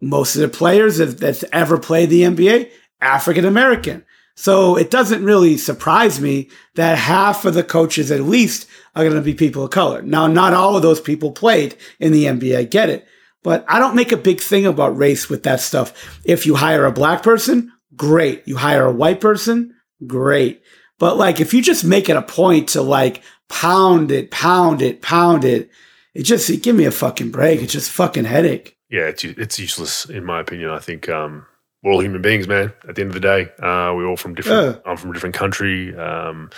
Most 0.00 0.36
of 0.36 0.42
the 0.42 0.48
players 0.48 0.98
that's 0.98 1.44
ever 1.52 1.78
played 1.78 2.10
the 2.10 2.22
NBA, 2.22 2.70
African 3.00 3.44
American. 3.44 4.04
So 4.36 4.76
it 4.76 4.90
doesn't 4.90 5.24
really 5.24 5.56
surprise 5.56 6.20
me 6.20 6.50
that 6.74 6.98
half 6.98 7.44
of 7.44 7.54
the 7.54 7.62
coaches 7.62 8.10
at 8.10 8.22
least 8.22 8.66
are 8.94 9.04
going 9.04 9.14
to 9.14 9.22
be 9.22 9.34
people 9.34 9.64
of 9.64 9.70
color. 9.70 10.02
Now, 10.02 10.26
not 10.26 10.52
all 10.52 10.76
of 10.76 10.82
those 10.82 11.00
people 11.00 11.30
played 11.30 11.76
in 12.00 12.12
the 12.12 12.24
NBA. 12.24 12.56
I 12.56 12.64
get 12.64 12.88
it. 12.88 13.06
But 13.42 13.64
I 13.68 13.78
don't 13.78 13.94
make 13.94 14.10
a 14.10 14.16
big 14.16 14.40
thing 14.40 14.66
about 14.66 14.96
race 14.96 15.28
with 15.28 15.44
that 15.44 15.60
stuff. 15.60 16.20
If 16.24 16.46
you 16.46 16.56
hire 16.56 16.86
a 16.86 16.92
black 16.92 17.22
person, 17.22 17.72
great. 17.94 18.42
You 18.46 18.56
hire 18.56 18.86
a 18.86 18.92
white 18.92 19.20
person, 19.20 19.74
great. 20.06 20.62
But 20.98 21.16
like, 21.16 21.40
if 21.40 21.52
you 21.54 21.62
just 21.62 21.84
make 21.84 22.08
it 22.08 22.16
a 22.16 22.22
point 22.22 22.70
to 22.70 22.82
like 22.82 23.22
pound 23.48 24.10
it, 24.10 24.30
pound 24.30 24.82
it, 24.82 25.02
pound 25.02 25.44
it, 25.44 25.70
it 26.14 26.22
just 26.22 26.48
it, 26.48 26.62
give 26.62 26.76
me 26.76 26.84
a 26.84 26.90
fucking 26.90 27.30
break. 27.30 27.62
It's 27.62 27.72
just 27.72 27.90
fucking 27.90 28.24
headache. 28.24 28.76
Yeah, 28.88 29.08
it's 29.08 29.24
it's 29.24 29.58
useless 29.58 30.04
in 30.06 30.24
my 30.24 30.40
opinion. 30.40 30.70
I 30.70 30.78
think 30.78 31.08
um, 31.08 31.46
we're 31.82 31.92
all 31.92 32.02
human 32.02 32.22
beings, 32.22 32.46
man. 32.46 32.72
At 32.88 32.94
the 32.94 33.02
end 33.02 33.10
of 33.10 33.14
the 33.14 33.20
day, 33.20 33.42
uh, 33.58 33.92
we're 33.94 34.06
all 34.06 34.16
from 34.16 34.34
different. 34.34 34.76
Yeah. 34.76 34.90
I'm 34.90 34.96
from 34.96 35.10
a 35.10 35.12
different 35.12 35.34
country. 35.34 35.94
Um, 35.96 36.50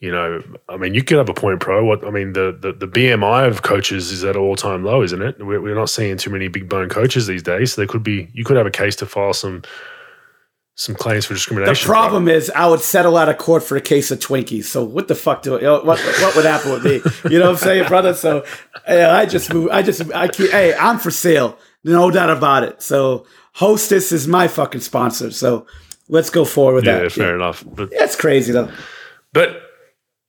you 0.00 0.10
know, 0.10 0.42
I 0.68 0.78
mean, 0.78 0.94
you 0.94 1.04
could 1.04 1.18
have 1.18 1.28
a 1.28 1.34
point 1.34 1.60
pro. 1.60 1.84
What 1.84 2.04
I 2.04 2.10
mean, 2.10 2.32
the 2.32 2.56
the, 2.58 2.72
the 2.72 2.88
BMI 2.88 3.46
of 3.46 3.62
coaches 3.62 4.10
is 4.10 4.24
at 4.24 4.36
all 4.36 4.56
time 4.56 4.82
low, 4.82 5.02
isn't 5.02 5.22
it? 5.22 5.38
We're, 5.44 5.60
we're 5.60 5.74
not 5.74 5.90
seeing 5.90 6.16
too 6.16 6.30
many 6.30 6.48
big 6.48 6.68
bone 6.68 6.88
coaches 6.88 7.26
these 7.26 7.42
days. 7.42 7.74
So 7.74 7.82
there 7.82 7.88
could 7.88 8.02
be 8.02 8.28
you 8.32 8.44
could 8.44 8.56
have 8.56 8.66
a 8.66 8.70
case 8.70 8.96
to 8.96 9.06
file 9.06 9.34
some 9.34 9.62
some 10.80 10.94
claims 10.94 11.26
for 11.26 11.34
discrimination. 11.34 11.74
The 11.74 11.86
problem 11.86 12.26
is, 12.26 12.48
I 12.56 12.66
would 12.66 12.80
settle 12.80 13.18
out 13.18 13.28
of 13.28 13.36
court 13.36 13.62
for 13.62 13.76
a 13.76 13.82
case 13.82 14.10
of 14.10 14.18
Twinkies. 14.18 14.64
So 14.64 14.82
what 14.82 15.08
the 15.08 15.14
fuck 15.14 15.42
do 15.42 15.58
I, 15.58 15.84
what 15.84 16.00
what 16.00 16.34
would 16.34 16.46
happen 16.46 16.72
with 16.72 16.84
me? 16.84 17.30
You 17.30 17.38
know 17.38 17.50
what 17.50 17.50
I'm 17.50 17.56
saying, 17.58 17.86
brother? 17.86 18.14
So 18.14 18.46
yeah, 18.88 19.14
I 19.14 19.26
just 19.26 19.52
move. 19.52 19.68
I 19.70 19.82
just 19.82 20.10
I 20.14 20.28
keep. 20.28 20.50
Hey, 20.50 20.74
I'm 20.74 20.98
for 20.98 21.10
sale, 21.10 21.58
no 21.84 22.10
doubt 22.10 22.30
about 22.30 22.62
it. 22.62 22.80
So 22.80 23.26
Hostess 23.52 24.10
is 24.10 24.26
my 24.26 24.48
fucking 24.48 24.80
sponsor. 24.80 25.30
So 25.32 25.66
let's 26.08 26.30
go 26.30 26.46
forward 26.46 26.76
with 26.76 26.84
yeah, 26.86 27.00
that. 27.00 27.12
Fair 27.12 27.24
yeah, 27.24 27.28
fair 27.28 27.34
enough. 27.34 27.62
But 27.66 27.90
it's 27.92 28.16
crazy 28.16 28.52
though. 28.52 28.72
But 29.34 29.60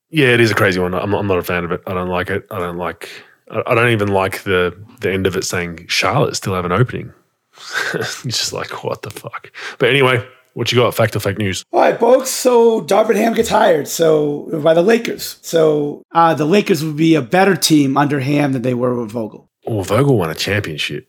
yeah, 0.09 0.33
it 0.33 0.41
is 0.41 0.51
a 0.51 0.55
crazy 0.55 0.81
one. 0.81 0.93
I'm 0.93 1.11
not, 1.11 1.19
I'm 1.19 1.27
not 1.27 1.37
a 1.37 1.43
fan 1.43 1.63
of 1.63 1.71
it. 1.71 1.81
I 1.87 1.93
don't 1.93 2.09
like 2.09 2.29
it. 2.29 2.45
I 2.51 2.59
don't 2.59 2.77
like. 2.77 3.09
I 3.49 3.73
don't 3.73 3.91
even 3.91 4.09
like 4.09 4.43
the 4.43 4.77
the 4.99 5.13
end 5.13 5.27
of 5.27 5.37
it 5.37 5.45
saying 5.45 5.85
Charlotte 5.87 6.35
still 6.35 6.55
have 6.55 6.65
an 6.65 6.73
opening. 6.73 7.13
it's 7.93 8.23
just 8.23 8.51
like 8.51 8.83
what 8.83 9.03
the 9.03 9.09
fuck. 9.09 9.49
But 9.77 9.89
anyway, 9.89 10.27
what 10.53 10.71
you 10.71 10.77
got? 10.79 10.93
Fact 10.93 11.15
or 11.15 11.19
fake 11.19 11.37
news? 11.37 11.63
All 11.71 11.79
right, 11.79 11.99
folks. 11.99 12.29
So 12.29 12.81
Darvin 12.81 13.15
Ham 13.15 13.33
gets 13.33 13.49
hired. 13.49 13.87
So 13.87 14.59
by 14.63 14.73
the 14.73 14.81
Lakers. 14.81 15.37
So 15.41 16.03
uh, 16.11 16.33
the 16.33 16.45
Lakers 16.45 16.83
would 16.83 16.97
be 16.97 17.15
a 17.15 17.21
better 17.21 17.55
team 17.55 17.97
under 17.97 18.19
Ham 18.19 18.51
than 18.53 18.61
they 18.61 18.73
were 18.73 18.99
with 19.01 19.11
Vogel. 19.11 19.49
Well, 19.65 19.83
Vogel 19.83 20.17
won 20.17 20.29
a 20.29 20.35
championship. 20.35 21.07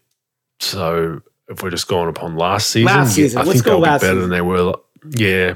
So 0.60 1.22
if 1.48 1.62
we're 1.62 1.70
just 1.70 1.88
going 1.88 2.08
upon 2.08 2.36
last 2.36 2.70
season, 2.70 2.86
last 2.86 3.14
season. 3.14 3.38
I 3.38 3.42
Let's 3.42 3.54
think 3.54 3.64
they'll 3.64 3.80
be 3.80 3.84
better 3.84 4.06
season. 4.06 4.20
than 4.20 4.30
they 4.30 4.40
were. 4.40 4.74
Yeah. 5.10 5.54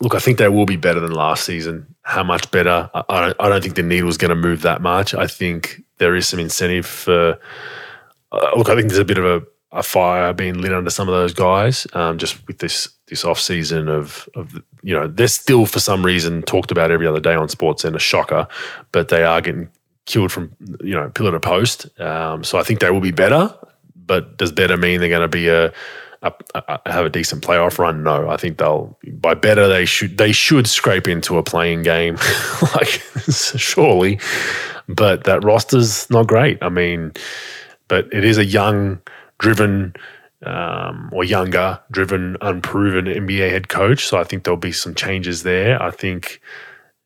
Look, 0.00 0.14
I 0.14 0.20
think 0.20 0.38
they 0.38 0.48
will 0.48 0.64
be 0.66 0.76
better 0.76 1.00
than 1.00 1.12
last 1.12 1.44
season. 1.44 1.94
How 2.02 2.22
much 2.22 2.50
better? 2.50 2.88
I, 2.94 3.02
I 3.08 3.20
don't. 3.20 3.36
I 3.40 3.48
don't 3.48 3.62
think 3.62 3.74
the 3.74 3.82
needle's 3.82 4.16
going 4.16 4.30
to 4.30 4.34
move 4.34 4.62
that 4.62 4.80
much. 4.80 5.12
I 5.14 5.26
think 5.26 5.82
there 5.98 6.14
is 6.14 6.28
some 6.28 6.38
incentive 6.40 6.86
for. 6.86 7.38
Uh, 8.30 8.50
look, 8.56 8.68
I 8.68 8.74
think 8.76 8.88
there's 8.88 8.98
a 8.98 9.04
bit 9.04 9.18
of 9.18 9.24
a 9.24 9.42
a 9.72 9.82
fire 9.82 10.32
being 10.32 10.60
lit 10.60 10.72
under 10.72 10.90
some 10.90 11.08
of 11.08 11.14
those 11.14 11.32
guys. 11.32 11.86
Um, 11.94 12.18
just 12.18 12.46
with 12.46 12.58
this 12.58 12.88
this 13.08 13.24
off 13.24 13.40
season 13.40 13.88
of 13.88 14.28
of 14.34 14.54
you 14.82 14.94
know 14.94 15.06
they're 15.06 15.28
still 15.28 15.66
for 15.66 15.80
some 15.80 16.04
reason 16.04 16.42
talked 16.42 16.70
about 16.70 16.90
every 16.90 17.06
other 17.06 17.20
day 17.20 17.34
on 17.34 17.48
Sports 17.48 17.84
and 17.84 17.96
a 17.96 17.98
shocker, 17.98 18.46
but 18.92 19.08
they 19.08 19.24
are 19.24 19.40
getting 19.40 19.68
killed 20.04 20.32
from 20.32 20.54
you 20.82 20.94
know 20.94 21.08
pillar 21.10 21.32
to 21.32 21.40
post. 21.40 21.88
Um, 22.00 22.44
so 22.44 22.58
I 22.58 22.62
think 22.62 22.80
they 22.80 22.90
will 22.90 23.00
be 23.00 23.12
better. 23.12 23.54
But 24.04 24.36
does 24.36 24.52
better 24.52 24.76
mean 24.76 25.00
they're 25.00 25.08
going 25.08 25.22
to 25.22 25.28
be 25.28 25.48
a, 25.48 25.72
a, 26.22 26.32
a, 26.54 26.80
have 26.92 27.06
a 27.06 27.10
decent 27.10 27.44
playoff 27.44 27.78
run? 27.78 28.02
No, 28.02 28.28
I 28.28 28.36
think 28.36 28.58
they'll 28.58 28.98
by 29.12 29.34
better 29.34 29.68
they 29.68 29.86
should 29.86 30.18
they 30.18 30.32
should 30.32 30.66
scrape 30.66 31.08
into 31.08 31.38
a 31.38 31.42
playing 31.42 31.82
game, 31.82 32.16
like 32.74 32.88
surely. 33.30 34.18
But 34.88 35.24
that 35.24 35.44
roster's 35.44 36.10
not 36.10 36.26
great. 36.26 36.58
I 36.60 36.68
mean, 36.68 37.12
but 37.88 38.12
it 38.12 38.24
is 38.24 38.36
a 38.36 38.44
young 38.44 39.00
driven 39.42 39.94
um, 40.46 41.10
or 41.12 41.24
younger, 41.24 41.80
driven, 41.90 42.36
unproven 42.40 43.04
NBA 43.04 43.50
head 43.50 43.68
coach. 43.68 44.06
So 44.06 44.18
I 44.18 44.24
think 44.24 44.44
there'll 44.44 44.56
be 44.56 44.72
some 44.72 44.94
changes 44.94 45.42
there. 45.42 45.80
I 45.82 45.90
think, 45.90 46.40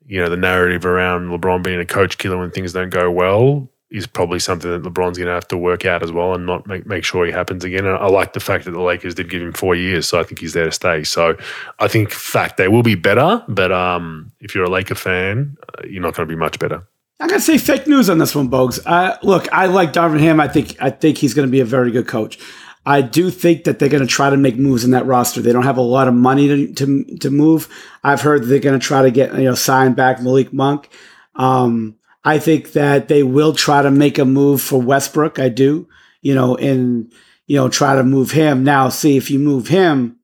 you 0.07 0.21
know, 0.21 0.29
the 0.29 0.37
narrative 0.37 0.87
around 0.87 1.29
LeBron 1.29 1.63
being 1.65 1.81
a 1.81 1.87
coach 1.87 2.19
killer 2.19 2.39
when 2.39 2.51
things 2.51 2.73
don't 2.73 2.91
go 2.91 3.11
well 3.11 3.69
is 3.91 4.07
probably 4.07 4.39
something 4.39 4.71
that 4.71 4.83
LeBron's 4.83 5.17
going 5.17 5.29
to 5.29 5.33
have 5.33 5.49
to 5.49 5.57
work 5.57 5.87
out 5.87 6.03
as 6.03 6.11
well 6.11 6.35
and 6.35 6.45
not 6.45 6.67
make, 6.67 6.87
make 6.87 7.05
sure 7.05 7.25
he 7.25 7.33
happens 7.33 7.65
again. 7.65 7.87
And 7.87 7.97
I 7.97 8.07
like 8.07 8.33
the 8.33 8.41
fact 8.41 8.65
that 8.65 8.73
the 8.73 8.81
Lakers 8.81 9.15
did 9.15 9.31
give 9.31 9.41
him 9.41 9.53
four 9.53 9.75
years, 9.75 10.09
so 10.09 10.19
I 10.19 10.25
think 10.25 10.41
he's 10.41 10.55
there 10.55 10.65
to 10.65 10.73
stay. 10.73 11.05
So 11.05 11.37
I 11.79 11.89
think, 11.89 12.11
fact, 12.11 12.57
they 12.57 12.69
will 12.69 12.83
be 12.83 12.97
better, 12.97 13.45
but 13.49 13.71
um, 13.71 14.33
if 14.41 14.55
you're 14.55 14.65
a 14.65 14.71
Laker 14.71 14.97
fan, 14.97 15.57
uh, 15.69 15.87
you're 15.87 16.03
not 16.03 16.15
going 16.15 16.29
to 16.29 16.35
be 16.35 16.39
much 16.39 16.59
better. 16.59 16.87
I'm 17.19 17.29
gonna 17.29 17.41
say 17.41 17.59
fake 17.59 17.87
news 17.87 18.11
on 18.11 18.19
this 18.19 18.35
one, 18.35 18.51
Bogues. 18.51 18.81
Uh, 18.85 19.17
look, 19.23 19.51
I 19.53 19.67
like 19.67 19.93
Darvin 19.93 20.21
Ham. 20.21 20.39
I 20.39 20.49
think 20.49 20.77
I 20.81 20.91
think 20.91 21.19
he's 21.19 21.35
to 21.49 21.53
be 21.53 21.61
a 21.61 21.65
very 21.65 21.91
good 21.91 22.07
coach. 22.07 22.39
I 22.85 23.01
do 23.01 23.31
think 23.31 23.65
that 23.65 23.79
they're 23.79 23.89
to 24.03 24.07
try 24.07 24.31
to 24.31 24.37
make 24.37 24.57
moves 24.57 24.85
in 24.85 24.93
that 24.93 25.07
roster. 25.07 25.43
They 25.43 25.53
don't 25.53 25.65
have 25.65 25.79
a 25.79 25.83
lot 25.83 26.09
of 26.09 26.15
money 26.15 26.47
to 26.47 26.75
to, 26.75 27.17
to 27.19 27.31
move. 27.31 27.69
I've 28.05 28.21
heard 28.21 28.45
they're 28.45 28.61
to 28.79 28.87
try 28.87 29.03
to 29.03 29.11
get 29.11 29.35
you 29.35 29.45
know 29.45 29.55
sign 29.55 29.95
back 29.95 30.23
Malik 30.23 30.53
Monk. 30.53 30.89
Um, 31.35 31.97
I 32.25 32.39
think 32.39 32.73
that 32.73 33.09
they 33.09 33.23
will 33.23 33.55
try 33.55 33.83
to 33.83 33.91
make 33.91 34.19
a 34.19 34.25
move 34.25 34.61
for 34.61 34.81
Westbrook. 34.81 35.39
I 35.39 35.49
do, 35.49 35.89
you 36.21 36.35
know, 36.35 36.55
and 36.57 37.13
you 37.47 37.57
know 37.57 37.69
try 37.69 37.97
to 37.97 38.05
move 38.05 38.31
him. 38.31 38.63
Now, 38.63 38.89
see 38.91 39.17
if 39.17 39.31
you 39.31 39.39
move 39.39 39.69
him. 39.69 40.19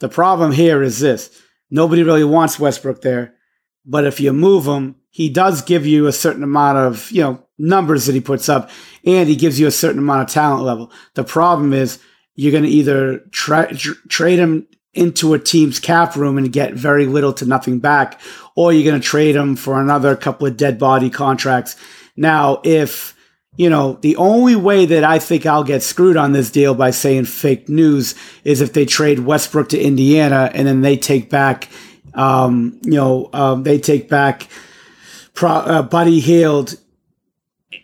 The 0.00 0.08
problem 0.08 0.52
here 0.52 0.82
is 0.82 0.98
this: 0.98 1.42
nobody 1.70 2.02
really 2.02 2.24
wants 2.24 2.58
Westbrook 2.58 3.02
there, 3.02 3.34
but 3.84 4.04
if 4.04 4.20
you 4.20 4.32
move 4.32 4.66
him, 4.66 4.96
he 5.10 5.28
does 5.28 5.62
give 5.62 5.86
you 5.86 6.06
a 6.06 6.12
certain 6.12 6.42
amount 6.42 6.78
of, 6.78 7.10
you 7.10 7.22
know, 7.22 7.42
numbers 7.58 8.06
that 8.06 8.14
he 8.14 8.20
puts 8.20 8.48
up 8.48 8.70
and 9.04 9.28
he 9.28 9.36
gives 9.36 9.58
you 9.58 9.66
a 9.66 9.72
certain 9.72 9.98
amount 9.98 10.22
of 10.22 10.28
talent 10.28 10.62
level. 10.62 10.92
The 11.14 11.24
problem 11.24 11.72
is 11.72 11.98
you're 12.34 12.52
going 12.52 12.64
to 12.64 12.70
either 12.70 13.18
tra- 13.30 13.74
tr- 13.74 13.92
trade 14.08 14.38
him 14.38 14.68
into 14.94 15.34
a 15.34 15.38
team's 15.38 15.80
cap 15.80 16.16
room 16.16 16.38
and 16.38 16.52
get 16.52 16.74
very 16.74 17.06
little 17.06 17.32
to 17.32 17.46
nothing 17.46 17.78
back, 17.78 18.20
or 18.54 18.72
you're 18.72 18.88
going 18.88 19.00
to 19.00 19.06
trade 19.06 19.36
him 19.36 19.56
for 19.56 19.80
another 19.80 20.16
couple 20.16 20.46
of 20.46 20.56
dead 20.56 20.78
body 20.78 21.10
contracts. 21.10 21.76
Now, 22.16 22.60
if 22.64 23.14
you 23.58 23.68
know, 23.68 23.94
the 24.02 24.14
only 24.16 24.54
way 24.54 24.86
that 24.86 25.02
I 25.02 25.18
think 25.18 25.44
I'll 25.44 25.64
get 25.64 25.82
screwed 25.82 26.16
on 26.16 26.30
this 26.30 26.48
deal 26.48 26.74
by 26.74 26.92
saying 26.92 27.24
fake 27.24 27.68
news 27.68 28.14
is 28.44 28.60
if 28.60 28.72
they 28.72 28.86
trade 28.86 29.18
Westbrook 29.18 29.70
to 29.70 29.80
Indiana 29.80 30.48
and 30.54 30.66
then 30.66 30.80
they 30.80 30.96
take 30.96 31.28
back, 31.28 31.68
um, 32.18 32.78
you 32.82 32.92
know, 32.92 33.30
um, 33.32 33.62
they 33.62 33.78
take 33.78 34.08
back 34.08 34.48
Pro, 35.34 35.50
uh, 35.50 35.82
Buddy 35.82 36.20
Hield 36.20 36.76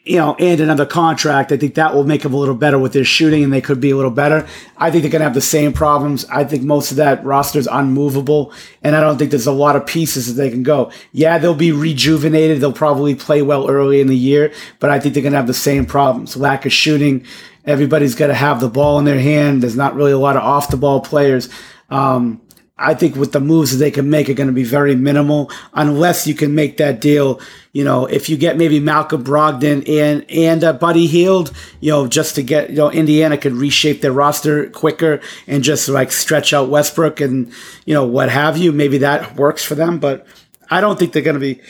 you 0.04 0.16
know, 0.16 0.34
and 0.38 0.60
another 0.60 0.84
contract, 0.84 1.50
I 1.50 1.56
think 1.56 1.74
that 1.74 1.94
will 1.94 2.04
make 2.04 2.22
them 2.22 2.34
a 2.34 2.36
little 2.36 2.54
better 2.54 2.78
with 2.78 2.92
their 2.92 3.04
shooting 3.04 3.42
and 3.42 3.52
they 3.52 3.60
could 3.60 3.80
be 3.80 3.90
a 3.90 3.96
little 3.96 4.10
better. 4.10 4.46
I 4.76 4.90
think 4.90 5.02
they're 5.02 5.10
going 5.10 5.20
to 5.20 5.24
have 5.26 5.34
the 5.34 5.40
same 5.40 5.72
problems. 5.72 6.26
I 6.26 6.44
think 6.44 6.62
most 6.62 6.90
of 6.90 6.98
that 6.98 7.24
roster 7.24 7.58
is 7.58 7.68
unmovable 7.70 8.52
and 8.82 8.94
I 8.96 9.00
don't 9.00 9.18
think 9.18 9.30
there's 9.30 9.46
a 9.46 9.52
lot 9.52 9.76
of 9.76 9.86
pieces 9.86 10.26
that 10.26 10.42
they 10.42 10.50
can 10.50 10.62
go. 10.62 10.90
Yeah, 11.12 11.38
they'll 11.38 11.54
be 11.54 11.72
rejuvenated. 11.72 12.60
They'll 12.60 12.72
probably 12.72 13.14
play 13.14 13.40
well 13.42 13.68
early 13.68 14.00
in 14.00 14.06
the 14.06 14.16
year, 14.16 14.52
but 14.78 14.90
I 14.90 15.00
think 15.00 15.14
they're 15.14 15.22
going 15.22 15.32
to 15.32 15.38
have 15.38 15.46
the 15.46 15.54
same 15.54 15.86
problems. 15.86 16.36
Lack 16.36 16.66
of 16.66 16.72
shooting. 16.72 17.24
Everybody's 17.64 18.14
got 18.14 18.26
to 18.26 18.34
have 18.34 18.60
the 18.60 18.68
ball 18.68 18.98
in 18.98 19.06
their 19.06 19.20
hand. 19.20 19.62
There's 19.62 19.76
not 19.76 19.94
really 19.94 20.12
a 20.12 20.18
lot 20.18 20.36
of 20.36 20.42
off 20.42 20.68
the 20.68 20.76
ball 20.76 21.00
players. 21.00 21.48
Um, 21.88 22.40
I 22.76 22.94
think 22.94 23.14
with 23.14 23.30
the 23.30 23.40
moves 23.40 23.70
that 23.70 23.76
they 23.76 23.92
can 23.92 24.10
make 24.10 24.28
are 24.28 24.34
going 24.34 24.48
to 24.48 24.52
be 24.52 24.64
very 24.64 24.96
minimal 24.96 25.48
unless 25.74 26.26
you 26.26 26.34
can 26.34 26.56
make 26.56 26.78
that 26.78 27.00
deal. 27.00 27.40
You 27.72 27.84
know, 27.84 28.06
if 28.06 28.28
you 28.28 28.36
get 28.36 28.56
maybe 28.56 28.80
Malcolm 28.80 29.22
Brogdon 29.22 29.88
and 29.88 30.28
and 30.28 30.64
uh, 30.64 30.72
Buddy 30.72 31.06
Hield, 31.06 31.52
you 31.80 31.92
know, 31.92 32.08
just 32.08 32.34
to 32.34 32.42
get 32.42 32.70
you 32.70 32.76
know 32.76 32.90
Indiana 32.90 33.38
could 33.38 33.52
reshape 33.52 34.00
their 34.00 34.12
roster 34.12 34.70
quicker 34.70 35.20
and 35.46 35.62
just 35.62 35.88
like 35.88 36.10
stretch 36.10 36.52
out 36.52 36.68
Westbrook 36.68 37.20
and 37.20 37.52
you 37.84 37.94
know 37.94 38.04
what 38.06 38.28
have 38.28 38.58
you. 38.58 38.72
Maybe 38.72 38.98
that 38.98 39.36
works 39.36 39.64
for 39.64 39.76
them, 39.76 40.00
but 40.00 40.26
I 40.68 40.80
don't 40.80 40.98
think 40.98 41.12
they're 41.12 41.22
going 41.22 41.34
to 41.34 41.40
be 41.40 41.60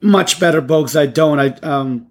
much 0.00 0.38
better. 0.38 0.62
Bogues, 0.62 0.98
I 0.98 1.06
don't. 1.06 1.40
I 1.40 1.48
um, 1.68 2.08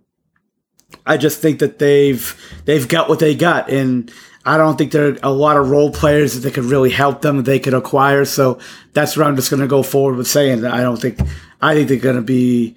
I 1.06 1.16
just 1.16 1.42
think 1.42 1.60
that 1.60 1.80
they've 1.80 2.62
they've 2.66 2.88
got 2.88 3.08
what 3.08 3.20
they 3.20 3.36
got 3.36 3.70
and 3.70 4.12
I 4.48 4.56
don't 4.56 4.78
think 4.78 4.94
there 4.94 5.10
are 5.10 5.18
a 5.24 5.32
lot 5.32 5.58
of 5.58 5.70
role 5.70 5.92
players 5.92 6.34
that 6.34 6.40
they 6.40 6.52
could 6.52 6.64
really 6.64 6.90
help 6.90 7.22
them 7.22 7.38
that 7.38 7.44
they 7.44 7.60
could 7.60 7.74
acquire. 7.74 8.24
So 8.24 8.60
that's 8.94 9.18
where 9.18 9.28
I'm 9.28 9.36
just 9.36 9.50
going 9.50 9.62
to 9.62 9.68
go 9.68 9.84
forward 9.84 10.16
with 10.16 10.28
saying 10.28 10.62
that 10.62 10.74
I 10.74 10.80
don't 10.80 11.02
think 11.02 11.20
I 11.62 11.74
think 11.74 11.90
they're 11.90 11.98
going 11.98 12.16
to 12.16 12.22
be 12.22 12.76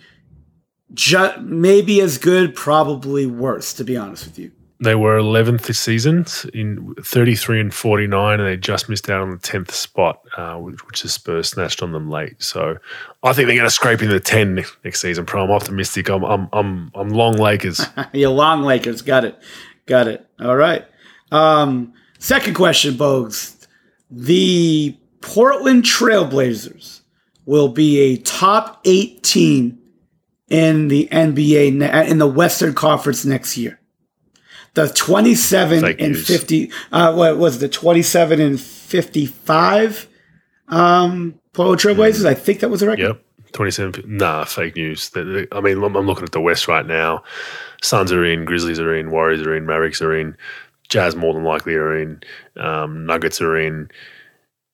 ju- 0.92 1.40
maybe 1.40 2.00
as 2.00 2.18
good, 2.18 2.56
probably 2.56 3.24
worse. 3.24 3.72
To 3.74 3.84
be 3.84 3.96
honest 3.96 4.26
with 4.26 4.38
you, 4.40 4.50
they 4.80 4.96
were 4.96 5.16
11th 5.16 5.62
this 5.66 5.78
season 5.78 6.26
in 6.52 6.92
33 7.04 7.60
and 7.60 7.72
49, 7.72 8.40
and 8.40 8.48
they 8.48 8.56
just 8.56 8.88
missed 8.88 9.08
out 9.08 9.20
on 9.20 9.30
the 9.30 9.36
10th 9.36 9.70
spot, 9.70 10.22
uh, 10.36 10.56
which, 10.56 10.84
which 10.88 11.02
the 11.02 11.08
Spurs 11.08 11.50
snatched 11.50 11.84
on 11.84 11.92
them 11.92 12.10
late. 12.10 12.42
So 12.42 12.78
I 13.22 13.32
think 13.32 13.46
they're 13.46 13.56
going 13.56 13.68
to 13.68 13.70
scrape 13.70 14.02
in 14.02 14.08
the 14.08 14.18
10 14.18 14.64
next 14.82 15.00
season. 15.00 15.24
Pro, 15.24 15.44
I'm 15.44 15.52
optimistic. 15.52 16.08
I'm 16.08 16.24
I'm 16.24 16.48
I'm, 16.52 16.90
I'm 16.96 17.10
long 17.10 17.34
Lakers. 17.34 17.86
You're 18.12 18.30
long 18.30 18.62
Lakers. 18.62 19.02
Got 19.02 19.24
it. 19.24 19.38
Got 19.86 20.08
it. 20.08 20.26
All 20.40 20.56
right. 20.56 20.84
Um, 21.30 21.92
second 22.18 22.54
question, 22.54 22.94
Bogues. 22.94 23.56
The 24.10 24.96
Portland 25.20 25.84
Trailblazers 25.84 27.00
will 27.46 27.68
be 27.68 27.98
a 28.00 28.16
top 28.18 28.80
eight 28.84 29.22
team 29.22 29.78
in 30.48 30.88
the 30.88 31.08
NBA 31.10 32.08
in 32.08 32.18
the 32.18 32.26
Western 32.26 32.74
Conference 32.74 33.24
next 33.24 33.56
year. 33.56 33.80
The 34.74 34.88
27 34.88 35.80
Fake 35.80 36.00
and 36.00 36.12
news. 36.12 36.26
50, 36.26 36.70
uh, 36.92 37.12
what 37.14 37.38
was 37.38 37.58
the 37.58 37.68
27 37.68 38.40
and 38.40 38.60
55 38.60 40.08
um, 40.68 41.40
Portland 41.52 41.80
Trailblazers? 41.80 42.24
Mm. 42.24 42.26
I 42.26 42.34
think 42.34 42.60
that 42.60 42.68
was 42.68 42.80
the 42.80 42.88
record. 42.88 43.02
Yep. 43.02 43.24
27. 43.52 44.04
Nah, 44.06 44.44
fake 44.44 44.76
news. 44.76 45.10
I 45.16 45.60
mean, 45.60 45.82
I'm 45.82 46.06
looking 46.06 46.24
at 46.24 46.32
the 46.32 46.40
West 46.40 46.68
right 46.68 46.86
now. 46.86 47.24
Suns 47.82 48.12
are 48.12 48.24
in, 48.24 48.44
Grizzlies 48.44 48.78
are 48.78 48.94
in, 48.94 49.10
Warriors 49.10 49.42
are 49.42 49.56
in, 49.56 49.66
Mavericks 49.66 50.00
are 50.00 50.14
in. 50.14 50.36
Jazz 50.90 51.16
more 51.16 51.32
than 51.32 51.44
likely 51.44 51.74
are 51.74 51.96
in. 51.96 52.20
Um, 52.56 53.06
Nuggets 53.06 53.40
are 53.40 53.56
in. 53.56 53.90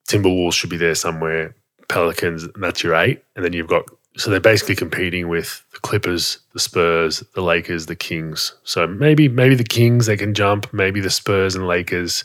Timberwolves 0.09 0.55
should 0.55 0.70
be 0.70 0.76
there 0.76 0.94
somewhere. 0.94 1.55
Pelicans, 1.88 2.48
that's 2.56 2.82
your 2.82 2.97
eight. 2.97 3.22
And 3.36 3.44
then 3.44 3.52
you've 3.52 3.68
got, 3.68 3.84
so 4.16 4.30
they're 4.30 4.40
basically 4.40 4.74
competing 4.74 5.28
with 5.28 5.62
the 5.72 5.80
Clippers, 5.80 6.38
the 6.55 6.59
Spurs, 6.59 7.22
the 7.34 7.43
Lakers, 7.43 7.86
the 7.86 7.94
Kings. 7.94 8.55
So 8.64 8.86
maybe, 8.86 9.28
maybe 9.28 9.55
the 9.55 9.62
Kings, 9.62 10.06
they 10.06 10.16
can 10.16 10.34
jump. 10.34 10.72
Maybe 10.72 11.01
the 11.01 11.10
Spurs 11.10 11.55
and 11.55 11.66
Lakers. 11.66 12.24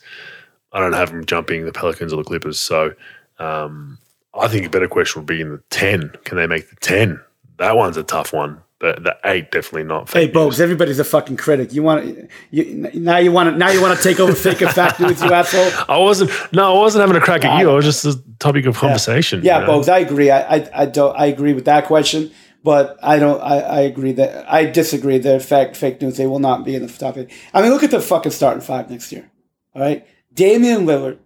I 0.72 0.80
don't 0.80 0.94
have 0.94 1.12
them 1.12 1.26
jumping 1.26 1.66
the 1.66 1.74
Pelicans 1.74 2.14
or 2.14 2.18
the 2.18 2.24
Clippers. 2.24 2.60
So 2.60 2.94
um, 3.40 3.98
I 4.34 4.48
think 4.48 4.66
a 4.66 4.70
better 4.70 4.88
question 4.88 5.22
would 5.22 5.28
be 5.28 5.42
in 5.42 5.52
the 5.52 5.64
10. 5.70 6.14
Can 6.24 6.38
they 6.38 6.48
make 6.48 6.70
the 6.70 6.78
10? 6.78 7.20
That 7.58 7.76
one's 7.76 7.98
a 7.98 8.04
tough 8.04 8.32
one 8.32 8.64
the 8.82 8.94
the 9.00 9.18
eight 9.24 9.52
definitely 9.52 9.84
not. 9.84 10.10
Fake 10.10 10.30
Hey, 10.30 10.34
Bobes, 10.34 10.60
everybody's 10.60 11.00
a 11.00 11.04
fucking 11.04 11.38
critic. 11.38 11.72
You 11.72 11.84
want 11.84 12.30
you 12.50 12.90
now 12.96 13.18
you 13.18 13.32
want 13.32 13.52
to 13.52 13.58
now 13.58 13.70
you 13.70 13.82
want 13.82 13.98
to 13.98 14.04
take 14.04 14.20
over 14.20 14.34
fake 14.48 14.62
and 14.62 14.72
fact 14.72 15.00
news, 15.00 15.22
you 15.22 15.32
asshole. 15.32 15.86
I 15.88 15.98
wasn't. 15.98 16.32
No, 16.52 16.76
I 16.76 16.80
wasn't 16.80 17.02
having 17.02 17.16
a 17.16 17.24
crack 17.24 17.46
at 17.46 17.62
you. 17.62 17.70
I 17.70 17.74
was 17.74 17.86
just 17.86 18.04
a 18.04 18.22
topic 18.40 18.66
of 18.66 18.76
conversation. 18.76 19.42
Yeah, 19.44 19.60
yeah 19.60 19.66
Bobes, 19.66 19.88
I 19.88 20.00
agree. 20.00 20.32
I, 20.32 20.58
I 20.58 20.70
I 20.74 20.86
don't. 20.88 21.16
I 21.16 21.28
agree 21.28 21.54
with 21.54 21.66
that 21.66 21.86
question, 21.86 22.32
but 22.64 22.98
I 23.02 23.20
don't. 23.20 23.40
I, 23.42 23.60
I 23.60 23.80
agree 23.82 24.12
that 24.14 24.52
I 24.52 24.66
disagree. 24.66 25.20
That 25.20 25.42
fact 25.44 25.78
fake 25.78 26.02
news. 26.02 26.18
They 26.18 26.28
will 26.28 26.40
not 26.40 26.66
be 26.66 26.76
in 26.76 26.86
the 26.86 26.92
top 26.92 27.18
eight. 27.18 27.32
I 27.54 27.62
mean, 27.62 27.72
look 27.72 27.84
at 27.84 27.92
the 27.92 28.02
fucking 28.02 28.32
starting 28.32 28.62
five 28.62 28.90
next 28.90 29.12
year. 29.12 29.30
All 29.76 29.82
right, 29.82 30.06
Damian 30.34 30.86
Lillard, 30.86 31.20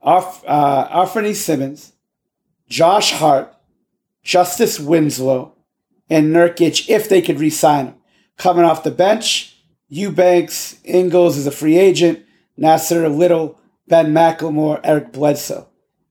Arf, 0.00 0.42
uh, 0.46 1.04
Anfernee 1.04 1.34
Simons, 1.34 1.92
Josh 2.68 3.12
Hart, 3.12 3.54
Justice 4.22 4.80
Winslow 4.80 5.55
and 6.08 6.34
Nurkic 6.34 6.88
if 6.88 7.08
they 7.08 7.22
could 7.22 7.40
re-sign 7.40 7.86
him. 7.86 7.94
Coming 8.36 8.64
off 8.64 8.84
the 8.84 8.90
bench, 8.90 9.56
Eubanks, 9.88 10.78
Ingles 10.84 11.36
is 11.36 11.46
a 11.46 11.50
free 11.50 11.78
agent, 11.78 12.24
Nassir 12.58 13.14
Little, 13.14 13.58
Ben 13.88 14.12
McLemore, 14.12 14.80
Eric 14.84 15.12
Bledsoe. 15.12 15.68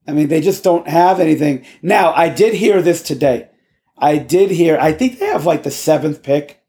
I 0.07 0.11
mean, 0.11 0.27
they 0.27 0.41
just 0.41 0.63
don't 0.63 0.87
have 0.87 1.19
anything. 1.19 1.65
Now, 1.81 2.13
I 2.13 2.29
did 2.29 2.53
hear 2.53 2.81
this 2.81 3.01
today. 3.01 3.49
I 3.97 4.17
did 4.17 4.51
hear, 4.51 4.77
I 4.79 4.91
think 4.91 5.19
they 5.19 5.27
have 5.27 5.45
like 5.45 5.63
the 5.63 5.71
seventh 5.71 6.21
pick. 6.21 6.61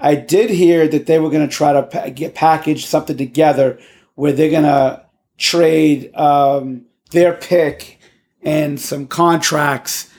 I 0.00 0.14
did 0.14 0.50
hear 0.50 0.86
that 0.88 1.06
they 1.06 1.18
were 1.18 1.30
going 1.30 1.46
to 1.46 1.54
try 1.54 1.72
to 1.72 1.82
pa- 1.82 2.08
get 2.10 2.34
package 2.34 2.86
something 2.86 3.16
together 3.16 3.78
where 4.14 4.32
they're 4.32 4.50
going 4.50 4.62
to 4.62 5.04
trade 5.36 6.14
um, 6.14 6.86
their 7.10 7.34
pick 7.34 7.98
and 8.42 8.80
some 8.80 9.06
contracts 9.06 10.10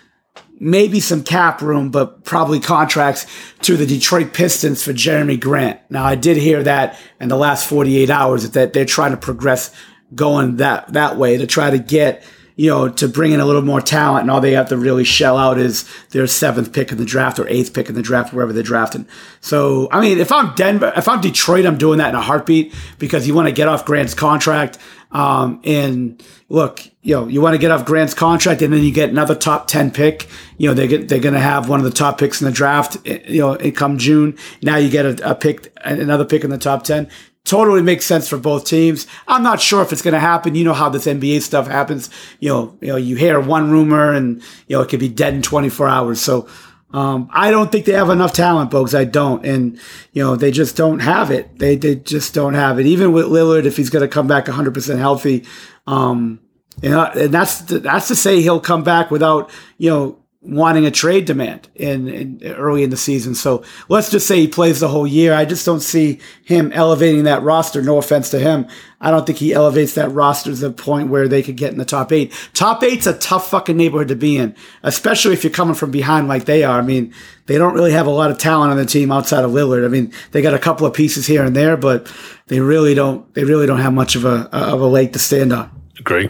maybe 0.60 1.00
some 1.00 1.24
cap 1.24 1.62
room, 1.62 1.90
but 1.90 2.24
probably 2.24 2.60
contracts 2.60 3.26
to 3.62 3.78
the 3.78 3.86
Detroit 3.86 4.34
Pistons 4.34 4.84
for 4.84 4.92
Jerami 4.92 5.40
Grant. 5.40 5.80
Now, 5.90 6.04
I 6.04 6.16
did 6.16 6.38
hear 6.38 6.62
that 6.64 7.00
in 7.20 7.30
the 7.30 7.38
last 7.38 7.68
48 7.68 8.10
hours 8.10 8.50
that 8.50 8.74
they're 8.74 8.86
trying 8.86 9.12
to 9.12 9.18
progress 9.18 9.74
going 10.14 10.58
that, 10.58 10.92
that 10.94 11.18
way 11.18 11.38
to 11.38 11.48
try 11.48 11.70
to 11.70 11.78
get, 11.78 12.24
you 12.56 12.70
know, 12.70 12.90
to 12.90 13.08
bring 13.08 13.32
in 13.32 13.40
a 13.40 13.46
little 13.46 13.62
more 13.62 13.80
talent. 13.80 14.24
And 14.24 14.32
all 14.32 14.42
they 14.42 14.54
have 14.54 14.70
to 14.70 14.78
really 14.78 15.06
shell 15.06 15.38
out 15.38 15.58
is 15.58 15.90
their 16.10 16.28
seventh 16.28 16.74
pick 16.74 16.92
in 16.92 16.98
the 16.98 17.06
draft 17.06 17.40
or 17.40 17.48
eighth 17.48 17.74
pick 17.74 17.88
in 17.88 17.96
the 17.96 18.02
draft, 18.02 18.34
wherever 18.34 18.52
they're 18.52 18.64
drafting. 18.64 19.08
So, 19.40 19.88
I 19.92 20.02
mean, 20.02 20.18
if 20.18 20.32
I'm 20.32 20.54
Denver, 20.56 20.92
if 20.98 21.08
I'm 21.08 21.22
Detroit, 21.22 21.66
I'm 21.66 21.78
doing 21.78 22.00
that 22.00 22.10
in 22.10 22.16
a 22.16 22.22
heartbeat 22.22 22.74
because 22.98 23.28
you 23.28 23.34
want 23.34 23.48
to 23.48 23.54
get 23.54 23.68
off 23.68 23.86
Grant's 23.86 24.14
contract. 24.14 24.78
Um, 25.12 25.60
and 25.64 26.24
look, 26.50 26.82
you 27.02 27.16
know, 27.16 27.28
you 27.28 27.42
want 27.42 27.56
to 27.56 27.58
get 27.58 27.72
off 27.72 27.86
Grant's 27.86 28.14
contract 28.14 28.62
and 28.62 28.72
then 28.72 28.84
you 28.84 28.92
get 28.92 29.10
another 29.10 29.36
top 29.36 29.68
10 29.68 29.92
pick. 29.92 30.28
You 30.58 30.68
know, 30.68 30.74
they 30.74 30.88
get, 30.88 31.10
they're 31.10 31.20
going 31.20 31.34
to 31.34 31.40
have 31.40 31.68
one 31.68 31.80
of 31.80 31.86
the 31.86 31.92
top 31.92 32.20
picks 32.20 32.42
in 32.42 32.46
the 32.46 32.52
draft, 32.52 32.98
eh, 33.06 33.20
you 33.28 33.42
know, 33.42 33.58
come 33.72 33.98
June. 33.98 34.38
Now 34.62 34.78
you 34.78 34.90
get 34.90 35.06
a, 35.06 35.32
a 35.32 35.36
pick, 35.36 35.76
another 35.84 36.26
pick 36.26 36.44
in 36.44 36.50
the 36.50 36.58
top 36.58 36.84
10 36.84 37.10
totally 37.46 37.82
makes 37.82 38.06
sense 38.06 38.30
for 38.30 38.38
both 38.38 38.66
teams. 38.66 39.08
I'm 39.28 39.42
not 39.42 39.60
sure 39.60 39.82
if 39.82 39.92
it's 39.92 40.04
going 40.04 40.14
to 40.14 40.20
happen. 40.20 40.54
You 40.54 40.66
know 40.66 40.74
how 40.74 40.90
this 40.90 41.08
NBA 41.08 41.42
stuff 41.42 41.68
happens. 41.68 42.10
You 42.40 42.50
know, 42.50 42.78
you 42.80 42.88
know, 42.90 42.96
you 42.96 43.16
hear 43.16 43.40
one 43.40 43.72
rumor 43.72 44.14
and 44.14 44.42
you 44.68 44.76
know 44.76 44.84
it 44.84 44.90
could 44.90 45.00
be 45.00 45.10
dead 45.10 45.34
in 45.34 45.42
24 45.42 45.88
hours. 45.88 46.22
So 46.22 46.48
um, 46.92 47.30
I 47.32 47.52
don't 47.52 47.72
think 47.72 47.86
they 47.86 47.94
have 47.94 48.10
enough 48.10 48.34
talent, 48.34 48.72
folks. 48.72 48.96
I 48.96 49.04
don't, 49.04 49.46
and 49.46 49.80
you 50.12 50.24
know 50.24 50.36
they 50.36 50.52
just 50.52 50.76
don't 50.76 51.00
have 51.00 51.30
it. 51.30 51.60
They 51.60 51.76
they 51.76 51.96
just 51.96 52.34
don't 52.34 52.56
have 52.56 52.80
it. 52.80 52.88
Even 52.88 53.12
with 53.12 53.26
Lillard, 53.26 53.66
if 53.66 53.78
he's 53.78 53.92
going 53.92 54.02
to 54.02 54.08
come 54.08 54.28
back 54.28 54.48
100 54.48 54.74
percent 54.74 55.00
healthy, 55.00 55.46
um, 55.86 56.40
and, 56.82 56.94
uh, 56.96 57.12
and 57.14 57.34
that's 57.34 57.62
to, 57.64 57.80
that's 57.80 58.08
to 58.08 58.16
say 58.16 58.42
he'll 58.42 58.60
come 58.60 58.84
back 58.84 59.12
without 59.12 59.52
you 59.78 59.90
know 59.90 60.20
wanting 60.42 60.86
a 60.86 60.92
trade 60.92 61.26
demand 61.26 61.68
in, 61.76 62.08
in, 62.08 62.44
early 62.44 62.84
in 62.84 62.90
the 62.90 62.98
season. 62.98 63.36
So 63.36 63.64
let's 63.90 64.10
just 64.10 64.26
say 64.26 64.40
he 64.40 64.48
plays 64.48 64.80
the 64.80 64.88
whole 64.88 65.06
year. 65.06 65.34
I 65.34 65.46
just 65.46 65.66
don't 65.66 65.82
see 65.82 66.20
him 66.46 66.72
elevating 66.72 67.26
that 67.26 67.44
roster. 67.44 67.82
No 67.82 67.98
offense 67.98 68.30
to 68.32 68.40
him. 68.40 68.66
I 69.02 69.12
don't 69.12 69.26
think 69.26 69.38
he 69.38 69.54
elevates 69.54 69.96
that 69.96 70.12
roster 70.12 70.52
to 70.52 70.56
the 70.56 70.72
point 70.72 71.10
where 71.10 71.28
they 71.28 71.42
could 71.42 71.56
get 71.56 71.72
in 71.72 71.78
the 71.78 71.86
top 71.86 72.12
eight. 72.12 72.34
Top 72.54 72.84
eight's 72.84 73.08
a 73.08 73.18
tough 73.18 73.50
fucking 73.50 73.78
neighborhood 73.78 74.10
to 74.10 74.16
be 74.16 74.38
in, 74.38 74.56
especially 74.84 75.34
if 75.34 75.44
you're 75.44 75.54
coming 75.54 75.76
from 75.76 75.92
behind 75.92 76.28
like 76.28 76.46
they 76.46 76.64
are. 76.64 76.80
I 76.80 76.82
mean, 76.82 77.14
they 77.46 77.58
don't 77.58 77.74
really 77.74 77.94
have 77.94 78.08
a 78.08 78.12
lot 78.12 78.30
of 78.30 78.38
talent 78.38 78.72
on 78.72 78.78
the 78.78 78.86
team 78.86 79.12
outside 79.12 79.44
of 79.44 79.52
Lillard. 79.52 79.86
I 79.86 79.88
mean, 79.88 80.12
they 80.32 80.42
got 80.42 80.54
a 80.54 80.60
couple 80.60 80.86
of 80.86 80.94
pieces 80.94 81.26
here 81.26 81.44
and 81.44 81.56
there, 81.56 81.78
but 81.78 82.12
they 82.48 82.60
really 82.60 82.94
don't, 82.94 83.34
they 83.34 83.46
really 83.46 83.68
don't 83.68 83.80
have 83.80 83.94
much 83.94 84.16
of 84.16 84.26
a, 84.26 84.50
of 84.52 84.82
a 84.82 84.86
leg 84.86 85.14
to 85.14 85.20
stand 85.20 85.54
on. 85.54 85.72
Agree. 85.98 86.30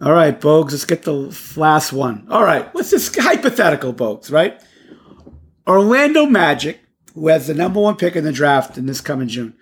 All 0.00 0.12
right, 0.12 0.40
Bogues, 0.40 0.72
let's 0.72 0.84
get 0.84 1.02
the 1.02 1.36
last 1.56 1.92
one. 1.92 2.26
All 2.30 2.42
right, 2.42 2.72
let's 2.74 2.90
just 2.90 3.16
hypothetical, 3.16 3.92
Bogues, 3.92 4.30
right? 4.30 4.60
Orlando 5.66 6.26
Magic 6.26 6.80
who 7.14 7.28
has 7.28 7.46
the 7.46 7.54
number 7.54 7.80
one 7.80 7.96
pick 7.96 8.16
in 8.16 8.24
the 8.24 8.32
draft 8.32 8.76
in 8.76 8.86
this 8.86 9.00
coming 9.00 9.28
June. 9.28 9.54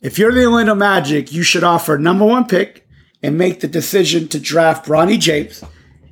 If 0.00 0.18
you're 0.18 0.32
the 0.32 0.44
Orlando 0.44 0.74
Magic, 0.74 1.32
you 1.32 1.42
should 1.42 1.64
offer 1.64 1.96
number 1.98 2.24
one 2.24 2.46
pick 2.46 2.86
and 3.22 3.38
make 3.38 3.60
the 3.60 3.68
decision 3.68 4.28
to 4.28 4.38
draft 4.38 4.86
Bronny 4.86 5.18
James 5.18 5.64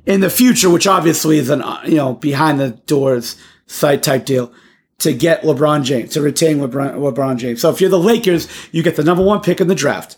in 0.05 0.21
the 0.21 0.29
future, 0.29 0.69
which 0.69 0.87
obviously 0.87 1.37
is 1.37 1.49
an 1.49 1.61
uh, 1.61 1.81
you 1.85 1.95
know 1.95 2.13
behind 2.13 2.59
the 2.59 2.71
doors 2.71 3.35
side 3.67 4.03
type 4.03 4.25
deal 4.25 4.51
to 4.99 5.13
get 5.13 5.43
LeBron 5.43 5.83
James 5.83 6.13
to 6.13 6.21
retain 6.21 6.57
LeBron, 6.57 6.95
LeBron 6.95 7.37
James. 7.37 7.61
So 7.61 7.69
if 7.69 7.79
you're 7.79 7.89
the 7.89 7.99
Lakers, 7.99 8.47
you 8.71 8.81
get 8.81 8.95
the 8.95 9.03
number 9.03 9.23
one 9.23 9.41
pick 9.41 9.61
in 9.61 9.67
the 9.67 9.75
draft, 9.75 10.17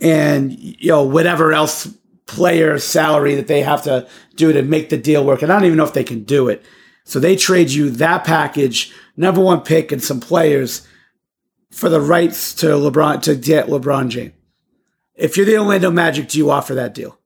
and 0.00 0.52
you 0.58 0.88
know 0.88 1.02
whatever 1.02 1.52
else 1.52 1.88
player 2.26 2.78
salary 2.78 3.34
that 3.34 3.46
they 3.46 3.62
have 3.62 3.82
to 3.82 4.08
do 4.34 4.52
to 4.52 4.62
make 4.62 4.88
the 4.88 4.96
deal 4.96 5.24
work. 5.24 5.42
And 5.42 5.52
I 5.52 5.56
don't 5.56 5.66
even 5.66 5.76
know 5.76 5.84
if 5.84 5.94
they 5.94 6.02
can 6.02 6.24
do 6.24 6.48
it. 6.48 6.64
So 7.04 7.20
they 7.20 7.36
trade 7.36 7.70
you 7.70 7.88
that 7.90 8.24
package, 8.24 8.92
number 9.16 9.40
one 9.40 9.60
pick, 9.60 9.92
and 9.92 10.02
some 10.02 10.18
players 10.18 10.86
for 11.70 11.88
the 11.88 12.00
rights 12.00 12.54
to 12.54 12.66
LeBron 12.66 13.22
to 13.22 13.34
get 13.34 13.66
LeBron 13.66 14.08
James. 14.08 14.32
If 15.14 15.36
you're 15.36 15.46
the 15.46 15.58
Orlando 15.58 15.90
Magic, 15.90 16.28
do 16.28 16.38
you 16.38 16.50
offer 16.50 16.74
that 16.74 16.94
deal? 16.94 17.18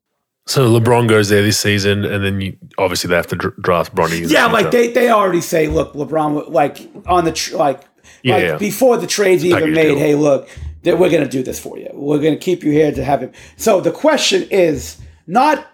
So 0.46 0.68
LeBron 0.68 1.08
goes 1.08 1.28
there 1.28 1.42
this 1.42 1.58
season, 1.58 2.04
and 2.04 2.24
then 2.24 2.40
you, 2.40 2.56
obviously 2.78 3.08
they 3.08 3.16
have 3.16 3.26
to 3.28 3.36
draft 3.36 3.94
Bronny. 3.94 4.28
Yeah, 4.30 4.46
like 4.46 4.70
they, 4.70 4.92
they 4.92 5.10
already 5.10 5.40
say, 5.40 5.68
look, 5.68 5.92
LeBron, 5.94 6.50
like 6.50 6.78
on 7.06 7.24
the 7.24 7.32
tr- 7.32 7.56
like, 7.56 7.82
yeah, 8.22 8.34
like 8.34 8.44
yeah. 8.44 8.56
before 8.56 8.96
the 8.96 9.06
trades 9.06 9.44
even 9.44 9.72
made. 9.72 9.88
Deal. 9.88 9.98
Hey, 9.98 10.14
look, 10.14 10.48
that 10.82 10.98
we're 10.98 11.10
going 11.10 11.24
to 11.24 11.28
do 11.28 11.42
this 11.42 11.60
for 11.60 11.78
you. 11.78 11.90
We're 11.92 12.18
going 12.18 12.34
to 12.34 12.40
keep 12.40 12.64
you 12.64 12.72
here 12.72 12.92
to 12.92 13.04
have 13.04 13.20
him. 13.20 13.32
So 13.56 13.80
the 13.80 13.92
question 13.92 14.48
is 14.50 15.00
not 15.26 15.66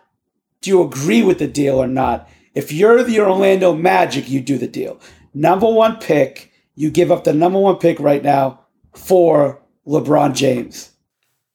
do 0.61 0.71
you 0.71 0.83
agree 0.83 1.23
with 1.23 1.39
the 1.39 1.47
deal 1.47 1.77
or 1.79 1.87
not? 1.87 2.29
If 2.55 2.73
you're 2.73 3.03
the 3.05 3.21
Orlando 3.21 3.75
Magic, 3.75 4.29
you 4.29 4.41
do 4.41 4.59
the 4.59 4.67
deal. 4.67 5.01
Number 5.33 5.71
one 5.71 5.99
pick, 5.99 6.53
you 6.77 6.91
give 6.91 7.11
up 7.11 7.25
the 7.25 7.33
number 7.33 7.59
one 7.59 7.77
pick 7.77 7.99
right 7.99 8.23
now 8.23 8.61
for 8.95 9.61
LeBron 9.87 10.35
James. 10.35 10.93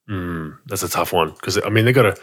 Mm, 0.09 0.57
that's 0.65 0.83
a 0.83 0.89
tough 0.89 1.13
one 1.13 1.31
because 1.31 1.57
I 1.63 1.69
mean 1.69 1.85
they 1.85 1.93
got 1.93 2.05
a 2.05 2.17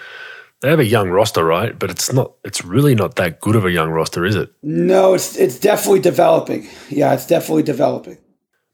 they 0.61 0.69
have 0.69 0.81
a 0.81 0.85
young 0.85 1.09
roster, 1.09 1.45
right? 1.45 1.79
But 1.79 1.91
it's 1.91 2.12
not. 2.12 2.33
It's 2.45 2.65
really 2.65 2.95
not 2.95 3.16
that 3.16 3.41
good 3.41 3.57
of 3.57 3.65
a 3.65 3.70
young 3.70 3.91
roster, 3.91 4.27
is 4.27 4.35
it? 4.35 4.53
No, 4.62 5.15
it's 5.15 5.37
it's 5.37 5.59
definitely 5.59 6.01
developing. 6.01 6.69
Yeah, 6.91 7.15
it's 7.15 7.27
definitely 7.27 7.62
developing. 7.62 8.19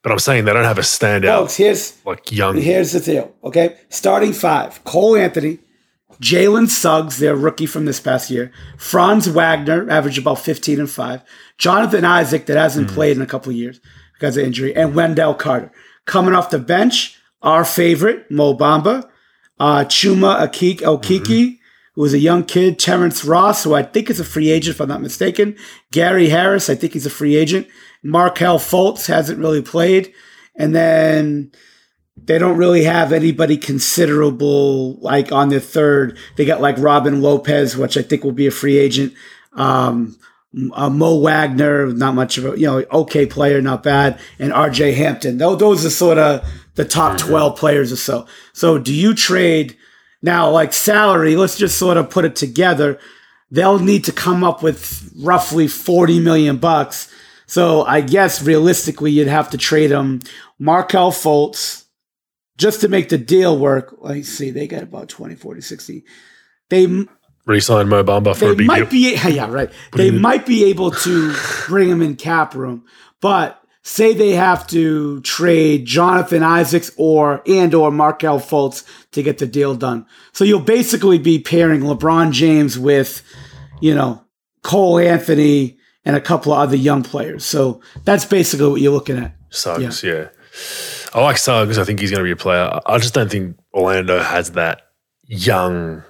But 0.02 0.12
I'm 0.12 0.18
saying 0.18 0.44
they 0.44 0.52
don't 0.52 0.64
have 0.64 0.78
a 0.78 0.82
standout. 0.82 1.40
Folks, 1.40 1.56
here's 1.56 2.04
like 2.04 2.32
young. 2.32 2.56
Here's 2.56 2.92
the 2.92 3.00
deal. 3.00 3.34
Okay, 3.44 3.76
starting 3.90 4.32
five: 4.32 4.82
Cole 4.84 5.16
Anthony, 5.16 5.58
Jalen 6.20 6.68
Suggs, 6.68 7.18
their 7.18 7.36
rookie 7.36 7.66
from 7.66 7.84
this 7.84 8.00
past 8.00 8.30
year, 8.30 8.50
Franz 8.78 9.28
Wagner, 9.28 9.88
average 9.90 10.18
about 10.18 10.38
15 10.38 10.80
and 10.80 10.90
5, 10.90 11.22
Jonathan 11.58 12.04
Isaac, 12.04 12.46
that 12.46 12.56
hasn't 12.56 12.88
mm. 12.88 12.94
played 12.94 13.16
in 13.16 13.22
a 13.22 13.26
couple 13.26 13.50
of 13.50 13.56
years 13.56 13.80
because 14.24 14.38
of 14.38 14.44
injury, 14.46 14.74
and 14.74 14.94
Wendell 14.94 15.34
Carter. 15.34 15.70
Coming 16.06 16.34
off 16.34 16.48
the 16.48 16.58
bench, 16.58 17.18
our 17.42 17.62
favorite, 17.62 18.30
Mo 18.30 18.56
Bamba, 18.56 19.06
uh, 19.60 19.84
Chuma 19.84 20.40
Akiki, 20.40 20.78
Okeke, 20.78 21.20
mm-hmm. 21.20 21.54
who 21.94 22.00
was 22.00 22.14
a 22.14 22.18
young 22.18 22.42
kid, 22.42 22.78
Terrence 22.78 23.22
Ross, 23.22 23.64
who 23.64 23.74
I 23.74 23.82
think 23.82 24.08
is 24.08 24.18
a 24.18 24.24
free 24.24 24.48
agent, 24.48 24.76
if 24.76 24.80
I'm 24.80 24.88
not 24.88 25.02
mistaken, 25.02 25.58
Gary 25.92 26.30
Harris, 26.30 26.70
I 26.70 26.74
think 26.74 26.94
he's 26.94 27.04
a 27.04 27.10
free 27.10 27.36
agent, 27.36 27.66
Markelle 28.02 28.58
Fultz 28.58 29.08
hasn't 29.08 29.38
really 29.38 29.60
played, 29.60 30.10
and 30.56 30.74
then 30.74 31.52
they 32.16 32.38
don't 32.38 32.56
really 32.56 32.84
have 32.84 33.12
anybody 33.12 33.58
considerable 33.58 34.94
like 35.00 35.32
on 35.32 35.50
their 35.50 35.60
third. 35.60 36.16
They 36.36 36.46
got 36.46 36.62
like 36.62 36.78
Robin 36.78 37.20
Lopez, 37.20 37.76
which 37.76 37.98
I 37.98 38.02
think 38.02 38.24
will 38.24 38.32
be 38.32 38.46
a 38.46 38.50
free 38.50 38.78
agent. 38.78 39.12
Um, 39.52 40.16
uh, 40.72 40.90
Mo 40.90 41.18
Wagner, 41.20 41.86
not 41.92 42.14
much 42.14 42.38
of 42.38 42.44
a 42.44 42.58
you 42.58 42.66
know 42.66 42.84
okay 42.92 43.26
player, 43.26 43.60
not 43.60 43.82
bad, 43.82 44.18
and 44.38 44.52
R.J. 44.52 44.92
Hampton. 44.92 45.38
Those 45.38 45.58
those 45.58 45.84
are 45.84 45.90
sort 45.90 46.18
of 46.18 46.48
the 46.74 46.84
top 46.84 47.18
twelve 47.18 47.58
players 47.58 47.92
or 47.92 47.96
so. 47.96 48.26
So 48.52 48.78
do 48.78 48.92
you 48.92 49.14
trade 49.14 49.76
now? 50.22 50.50
Like 50.50 50.72
salary, 50.72 51.36
let's 51.36 51.56
just 51.56 51.78
sort 51.78 51.96
of 51.96 52.10
put 52.10 52.24
it 52.24 52.36
together. 52.36 52.98
They'll 53.50 53.78
need 53.78 54.04
to 54.04 54.12
come 54.12 54.42
up 54.42 54.62
with 54.62 55.12
roughly 55.16 55.68
forty 55.68 56.20
million 56.20 56.58
bucks. 56.58 57.12
So 57.46 57.82
I 57.84 58.00
guess 58.00 58.42
realistically, 58.42 59.10
you'd 59.10 59.28
have 59.28 59.50
to 59.50 59.58
trade 59.58 59.90
them 59.90 60.22
Markelle 60.58 61.12
Fultz 61.12 61.84
just 62.56 62.80
to 62.80 62.88
make 62.88 63.08
the 63.08 63.18
deal 63.18 63.58
work, 63.58 63.96
let's 63.98 64.28
see, 64.28 64.50
they 64.50 64.66
got 64.66 64.82
about 64.82 65.08
20, 65.08 65.34
40, 65.34 65.60
60. 65.60 66.04
They 66.70 66.86
resign 67.46 67.88
Mo 67.88 68.02
Bamba 68.02 68.36
for 68.36 68.52
a 68.52 68.56
big 68.56 68.66
might 68.66 68.90
deal. 68.90 69.16
Be, 69.16 69.30
yeah, 69.34 69.50
right. 69.50 69.70
They 69.92 70.10
might 70.10 70.46
be 70.46 70.64
able 70.64 70.90
to 70.90 71.34
bring 71.66 71.88
him 71.88 72.02
in 72.02 72.16
cap 72.16 72.54
room, 72.54 72.84
but 73.20 73.60
say 73.82 74.14
they 74.14 74.32
have 74.32 74.66
to 74.68 75.20
trade 75.20 75.84
Jonathan 75.84 76.42
Isaacs 76.42 76.90
or 76.96 77.42
and 77.46 77.74
or 77.74 77.90
Markelle 77.90 78.40
Fultz 78.40 78.84
to 79.12 79.22
get 79.22 79.38
the 79.38 79.46
deal 79.46 79.74
done. 79.74 80.06
So 80.32 80.44
you'll 80.44 80.60
basically 80.60 81.18
be 81.18 81.38
pairing 81.38 81.82
LeBron 81.82 82.32
James 82.32 82.78
with, 82.78 83.22
you 83.80 83.94
know, 83.94 84.24
Cole 84.62 84.98
Anthony 84.98 85.78
and 86.04 86.16
a 86.16 86.20
couple 86.20 86.52
of 86.52 86.58
other 86.58 86.76
young 86.76 87.02
players. 87.02 87.44
So 87.44 87.82
that's 88.04 88.24
basically 88.24 88.68
what 88.68 88.80
you're 88.80 88.92
looking 88.92 89.18
at. 89.18 89.36
Sucks, 89.50 90.02
yeah. 90.02 90.12
yeah. 90.12 90.28
I 91.14 91.20
like 91.22 91.38
Suggs. 91.38 91.78
I 91.78 91.84
think 91.84 92.00
he's 92.00 92.10
going 92.10 92.20
to 92.20 92.24
be 92.24 92.32
a 92.32 92.36
player. 92.36 92.80
I 92.86 92.98
just 92.98 93.14
don't 93.14 93.30
think 93.30 93.56
Orlando 93.72 94.20
has 94.20 94.52
that 94.52 94.82
young 95.26 96.02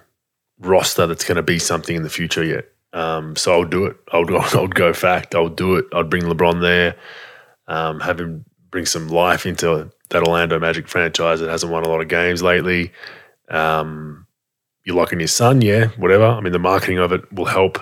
roster 0.64 1.06
that's 1.06 1.24
going 1.24 1.36
to 1.36 1.42
be 1.42 1.58
something 1.58 1.96
in 1.96 2.02
the 2.02 2.10
future 2.10 2.44
yet. 2.44 2.66
Um, 2.92 3.34
so 3.36 3.52
I'll 3.52 3.64
do 3.64 3.86
it. 3.86 3.96
I'll, 4.12 4.24
I'll 4.56 4.68
go 4.68 4.92
fact. 4.92 5.34
I'll 5.34 5.48
do 5.48 5.76
it. 5.76 5.86
I'd 5.92 6.10
bring 6.10 6.22
LeBron 6.22 6.60
there, 6.60 6.96
um, 7.66 8.00
have 8.00 8.20
him 8.20 8.44
bring 8.70 8.86
some 8.86 9.08
life 9.08 9.46
into 9.46 9.90
that 10.10 10.22
Orlando 10.22 10.58
Magic 10.58 10.88
franchise 10.88 11.40
that 11.40 11.50
hasn't 11.50 11.72
won 11.72 11.84
a 11.84 11.88
lot 11.88 12.00
of 12.00 12.08
games 12.08 12.42
lately. 12.42 12.92
Um, 13.48 14.26
you're 14.84 14.96
locking 14.96 15.20
your 15.20 15.28
son, 15.28 15.60
yeah, 15.60 15.86
whatever. 15.96 16.26
I 16.26 16.40
mean, 16.40 16.52
the 16.52 16.58
marketing 16.58 16.98
of 16.98 17.12
it 17.12 17.30
will 17.32 17.46
help, 17.46 17.78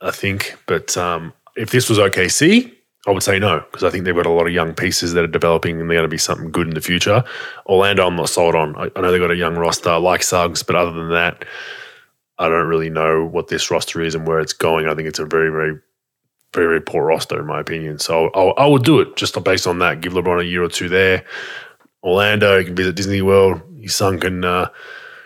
I 0.00 0.10
think. 0.10 0.56
But 0.66 0.96
um, 0.96 1.32
if 1.56 1.70
this 1.70 1.88
was 1.88 1.98
OKC, 1.98 2.72
I 3.06 3.10
would 3.10 3.22
say 3.22 3.38
no 3.38 3.60
because 3.60 3.84
I 3.84 3.90
think 3.90 4.04
they've 4.04 4.14
got 4.14 4.26
a 4.26 4.30
lot 4.30 4.46
of 4.46 4.52
young 4.52 4.74
pieces 4.74 5.12
that 5.14 5.24
are 5.24 5.28
developing 5.28 5.80
and 5.80 5.90
they're 5.90 5.98
going 5.98 6.08
to 6.08 6.08
be 6.08 6.18
something 6.18 6.50
good 6.50 6.68
in 6.68 6.74
the 6.74 6.80
future. 6.80 7.24
Orlando, 7.66 8.06
I'm 8.06 8.16
not 8.16 8.28
sold 8.28 8.54
on. 8.54 8.76
I, 8.76 8.90
I 8.94 9.00
know 9.00 9.10
they've 9.10 9.20
got 9.20 9.30
a 9.30 9.36
young 9.36 9.56
roster 9.56 9.98
like 9.98 10.22
Suggs, 10.22 10.62
but 10.62 10.76
other 10.76 10.92
than 10.92 11.10
that, 11.10 11.44
I 12.42 12.48
don't 12.48 12.66
really 12.66 12.90
know 12.90 13.24
what 13.24 13.48
this 13.48 13.70
roster 13.70 14.00
is 14.02 14.14
and 14.14 14.26
where 14.26 14.40
it's 14.40 14.52
going. 14.52 14.86
I 14.86 14.94
think 14.94 15.06
it's 15.06 15.20
a 15.20 15.24
very, 15.24 15.50
very, 15.50 15.78
very, 16.52 16.66
very 16.66 16.80
poor 16.80 17.04
roster 17.04 17.38
in 17.38 17.46
my 17.46 17.60
opinion. 17.60 17.98
So 17.98 18.30
I'll, 18.34 18.54
I 18.58 18.66
would 18.66 18.84
do 18.84 19.00
it 19.00 19.16
just 19.16 19.42
based 19.44 19.66
on 19.66 19.78
that. 19.78 20.00
Give 20.00 20.12
LeBron 20.12 20.40
a 20.40 20.44
year 20.44 20.62
or 20.62 20.68
two 20.68 20.88
there. 20.88 21.24
Orlando, 22.02 22.58
he 22.58 22.64
can 22.64 22.74
visit 22.74 22.96
Disney 22.96 23.22
World. 23.22 23.62
His 23.80 23.94
son 23.94 24.18
can 24.18 24.44
uh, 24.44 24.68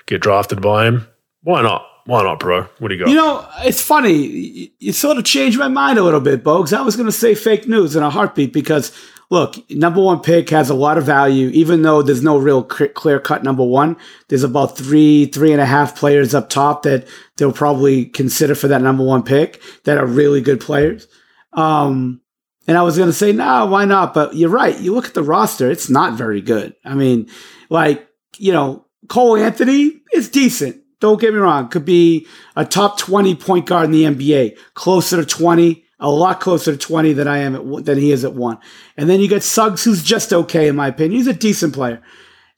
get 0.05 0.21
drafted 0.21 0.61
by 0.61 0.87
him. 0.87 1.07
Why 1.43 1.63
not? 1.63 1.87
Why 2.05 2.23
not, 2.23 2.39
bro? 2.39 2.69
What 2.79 2.89
do 2.89 2.95
you 2.95 3.05
got? 3.05 3.11
You 3.11 3.17
know, 3.17 3.49
it's 3.65 3.81
funny. 3.81 4.71
You 4.79 4.93
sort 4.93 5.17
of 5.17 5.25
changed 5.25 5.59
my 5.59 5.69
mind 5.69 5.99
a 5.99 6.03
little 6.03 6.21
bit, 6.21 6.45
Bogues. 6.45 6.77
I 6.77 6.83
was 6.83 6.97
going 6.97 7.07
to 7.07 7.13
say 7.13 7.35
fake 7.35 7.67
news 7.67 7.97
in 7.97 8.03
a 8.03 8.11
heartbeat 8.11 8.53
because, 8.53 8.93
look, 9.31 9.57
number 9.71 10.01
one 10.01 10.21
pick 10.21 10.51
has 10.51 10.71
a 10.71 10.75
lot 10.75 10.99
of 10.99 11.05
value, 11.05 11.49
even 11.49 11.83
though 11.83 12.03
there's 12.03 12.23
no 12.23 12.39
real 12.39 12.63
clear 12.63 13.21
cut 13.21 13.43
number 13.43 13.65
one. 13.65 13.97
There's 14.29 14.45
about 14.45 14.77
three, 14.77 15.27
three 15.27 15.53
and 15.53 15.61
a 15.61 15.67
half 15.67 15.97
players 15.97 16.35
up 16.35 16.49
top 16.49 16.83
that 16.83 17.07
they'll 17.37 17.53
probably 17.53 18.07
consider 18.07 18.55
for 18.55 18.69
that 18.69 18.83
number 18.83 19.05
one 19.05 19.23
pick 19.23 19.61
that 19.85 19.99
are 19.99 20.07
really 20.07 20.41
good 20.41 20.61
players. 20.61 21.09
Um, 21.53 22.21
and 22.69 22.77
I 22.77 22.83
was 22.83 22.97
going 22.97 23.09
to 23.09 23.13
say, 23.13 23.33
nah, 23.33 23.67
why 23.67 23.85
not? 23.85 24.15
But 24.15 24.35
you're 24.35 24.51
right. 24.51 24.79
You 24.79 24.95
look 24.95 25.07
at 25.07 25.15
the 25.15 25.23
roster, 25.23 25.71
it's 25.71 25.89
not 25.89 26.19
very 26.19 26.41
good. 26.41 26.75
I 26.85 26.95
mean, 26.95 27.29
like, 27.71 28.07
you 28.39 28.53
know, 28.53 28.87
Cole 29.09 29.37
Anthony 29.37 30.03
is 30.13 30.29
decent 30.29 30.83
don't 31.01 31.21
get 31.21 31.33
me 31.33 31.39
wrong, 31.39 31.69
could 31.69 31.85
be 31.85 32.27
a 32.55 32.65
top 32.65 32.99
20 32.99 33.35
point 33.35 33.67
guard 33.67 33.87
in 33.87 33.93
the 33.93 34.05
NBA, 34.05 34.59
closer 34.75 35.17
to 35.17 35.27
20, 35.27 35.85
a 35.99 36.11
lot 36.11 36.41
closer 36.41 36.73
to 36.73 36.79
20 36.79 37.13
than 37.15 37.29
I 37.29 37.39
am 37.39 37.57
at, 37.57 37.85
than 37.85 37.99
he 37.99 38.13
is 38.13 38.25
at 38.25 38.35
one. 38.35 38.59
And 38.97 39.09
then 39.09 39.21
you 39.21 39.29
get 39.29 39.43
Suggs, 39.43 39.85
who's 39.85 40.03
just 40.03 40.33
okay, 40.33 40.69
in 40.69 40.77
my 40.77 40.89
opinion. 40.89 41.19
He's 41.19 41.27
a 41.27 41.33
decent 41.33 41.75
player. 41.75 42.03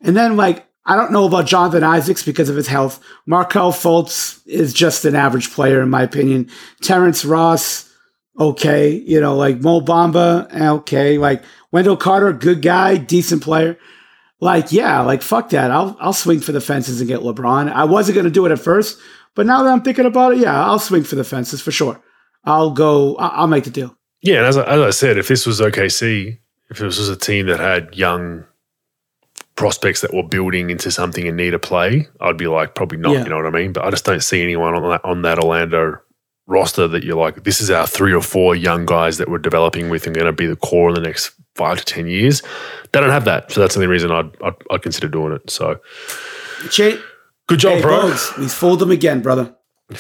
And 0.01 0.17
then, 0.17 0.37
like, 0.37 0.67
I 0.85 0.97
don't 0.97 1.13
know 1.13 1.27
about 1.27 1.47
Jonathan 1.47 1.85
Isaacs 1.85 2.25
because 2.25 2.49
of 2.49 2.57
his 2.57 2.67
health. 2.67 3.01
Markelle 3.27 3.73
Fultz 3.73 4.41
is 4.47 4.73
just 4.73 5.05
an 5.05 5.15
average 5.15 5.53
player, 5.53 5.83
in 5.83 5.91
my 5.91 6.03
opinion. 6.03 6.51
Terrence 6.81 7.25
Ross, 7.25 7.93
okay. 8.39 8.91
You 8.91 9.21
know, 9.21 9.37
like 9.37 9.61
Mo 9.61 9.81
Bamba, 9.81 10.53
okay. 10.81 11.19
Like 11.19 11.43
Wendell 11.71 11.97
Carter, 11.97 12.33
good 12.33 12.63
guy, 12.63 12.97
decent 12.97 13.43
player 13.43 13.79
like, 14.41 14.71
yeah, 14.73 15.01
like 15.01 15.23
fuck 15.23 15.51
that. 15.51 15.71
I'll 15.71 15.97
I'll 16.01 16.13
swing 16.13 16.41
for 16.41 16.53
the 16.53 16.61
fences 16.61 17.01
and 17.01 17.09
get 17.09 17.21
LeBron. 17.21 17.73
I 17.73 17.85
wasn't 17.85 18.17
gonna 18.17 18.31
do 18.31 18.47
it 18.47 18.53
at 18.53 18.61
first, 18.61 18.99
but 19.35 19.47
now 19.47 19.63
that 19.63 19.73
I'm 19.73 19.83
thinking 19.83 20.07
about 20.07 20.33
it, 20.33 20.39
yeah, 20.39 20.65
I'll 20.65 20.79
swing 20.79 21.05
for 21.05 21.17
the 21.17 21.25
fences 21.25 21.61
for 21.61 21.73
sure. 21.73 22.01
I'll 22.49 22.71
go. 22.71 23.15
I'll 23.17 23.47
make 23.47 23.65
the 23.65 23.71
deal. 23.71 23.95
Yeah, 24.23 24.39
and 24.39 24.47
as 24.47 24.57
I, 24.57 24.65
as 24.65 24.81
I 24.81 24.91
said, 24.91 25.19
if 25.19 25.29
this 25.29 25.47
was 25.47 25.61
OKC, 25.61 26.39
if 26.71 26.79
this 26.79 26.99
was 26.99 27.09
a 27.09 27.17
team 27.17 27.47
that 27.47 27.61
had 27.61 27.95
young 27.95 28.45
prospects 29.55 30.01
that 30.01 30.15
were 30.15 30.23
building 30.23 30.71
into 30.71 30.91
something 30.91 31.29
and 31.29 31.37
need 31.37 31.53
a 31.53 31.59
play, 31.59 32.09
I'd 32.21 32.39
be 32.39 32.47
like, 32.47 32.75
probably 32.75 32.99
not. 32.99 33.13
Yeah. 33.13 33.25
You 33.25 33.31
know 33.31 33.37
what 33.37 33.47
I 33.47 33.51
mean? 33.51 33.73
But 33.73 33.85
I 33.85 33.91
just 33.91 34.05
don't 34.05 34.23
see 34.23 34.43
anyone 34.43 34.75
on 34.75 34.89
that 34.91 35.05
on 35.05 35.23
that 35.23 35.39
Orlando 35.39 35.99
roster 36.47 36.89
that 36.89 37.05
you're 37.05 37.17
like, 37.17 37.45
this 37.45 37.61
is 37.61 37.71
our 37.71 37.87
three 37.87 38.15
or 38.15 38.23
four 38.23 38.57
young 38.57 38.87
guys 38.87 39.19
that 39.19 39.29
we're 39.29 39.37
developing 39.39 39.91
with 39.91 40.07
and 40.07 40.15
going 40.17 40.27
to 40.27 40.33
be 40.33 40.47
the 40.47 40.57
core 40.57 40.89
in 40.89 40.95
the 40.95 41.03
next 41.03 41.33
five 41.55 41.79
to 41.79 41.85
ten 41.85 42.07
years. 42.07 42.41
They 42.93 43.01
don't 43.01 43.11
have 43.11 43.27
that, 43.27 43.53
so 43.53 43.61
that's 43.61 43.75
the 43.75 43.81
only 43.83 43.93
reason 43.93 44.11
I'd 44.11 44.31
I'd, 44.43 44.55
I'd 44.71 44.83
consider 44.83 45.09
doing 45.09 45.35
it. 45.35 45.51
So, 45.51 45.79
Ch- 46.71 46.99
good 47.47 47.59
job, 47.61 47.77
hey, 47.77 47.83
bro. 47.83 48.09
He's 48.11 48.55
fooled 48.55 48.79
them 48.79 48.91
again, 48.91 49.21
brother. 49.21 49.55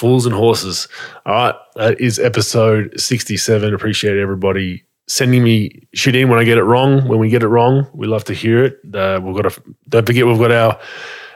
Fools 0.00 0.24
and 0.24 0.34
horses. 0.34 0.88
All 1.26 1.34
right, 1.34 1.54
that 1.76 2.00
is 2.00 2.18
episode 2.18 2.98
sixty-seven. 2.98 3.74
Appreciate 3.74 4.16
everybody 4.18 4.82
sending 5.08 5.44
me 5.44 5.86
shit 5.92 6.14
in 6.14 6.30
when 6.30 6.38
I 6.38 6.44
get 6.44 6.56
it 6.56 6.62
wrong. 6.62 7.06
When 7.06 7.18
we 7.18 7.28
get 7.28 7.42
it 7.42 7.48
wrong, 7.48 7.86
we 7.92 8.06
love 8.06 8.24
to 8.24 8.32
hear 8.32 8.64
it. 8.64 8.80
Uh, 8.94 9.20
we've 9.22 9.36
got 9.36 9.44
a 9.44 9.62
don't 9.90 10.06
forget 10.06 10.26
we've 10.26 10.38
got 10.38 10.52
our 10.52 10.80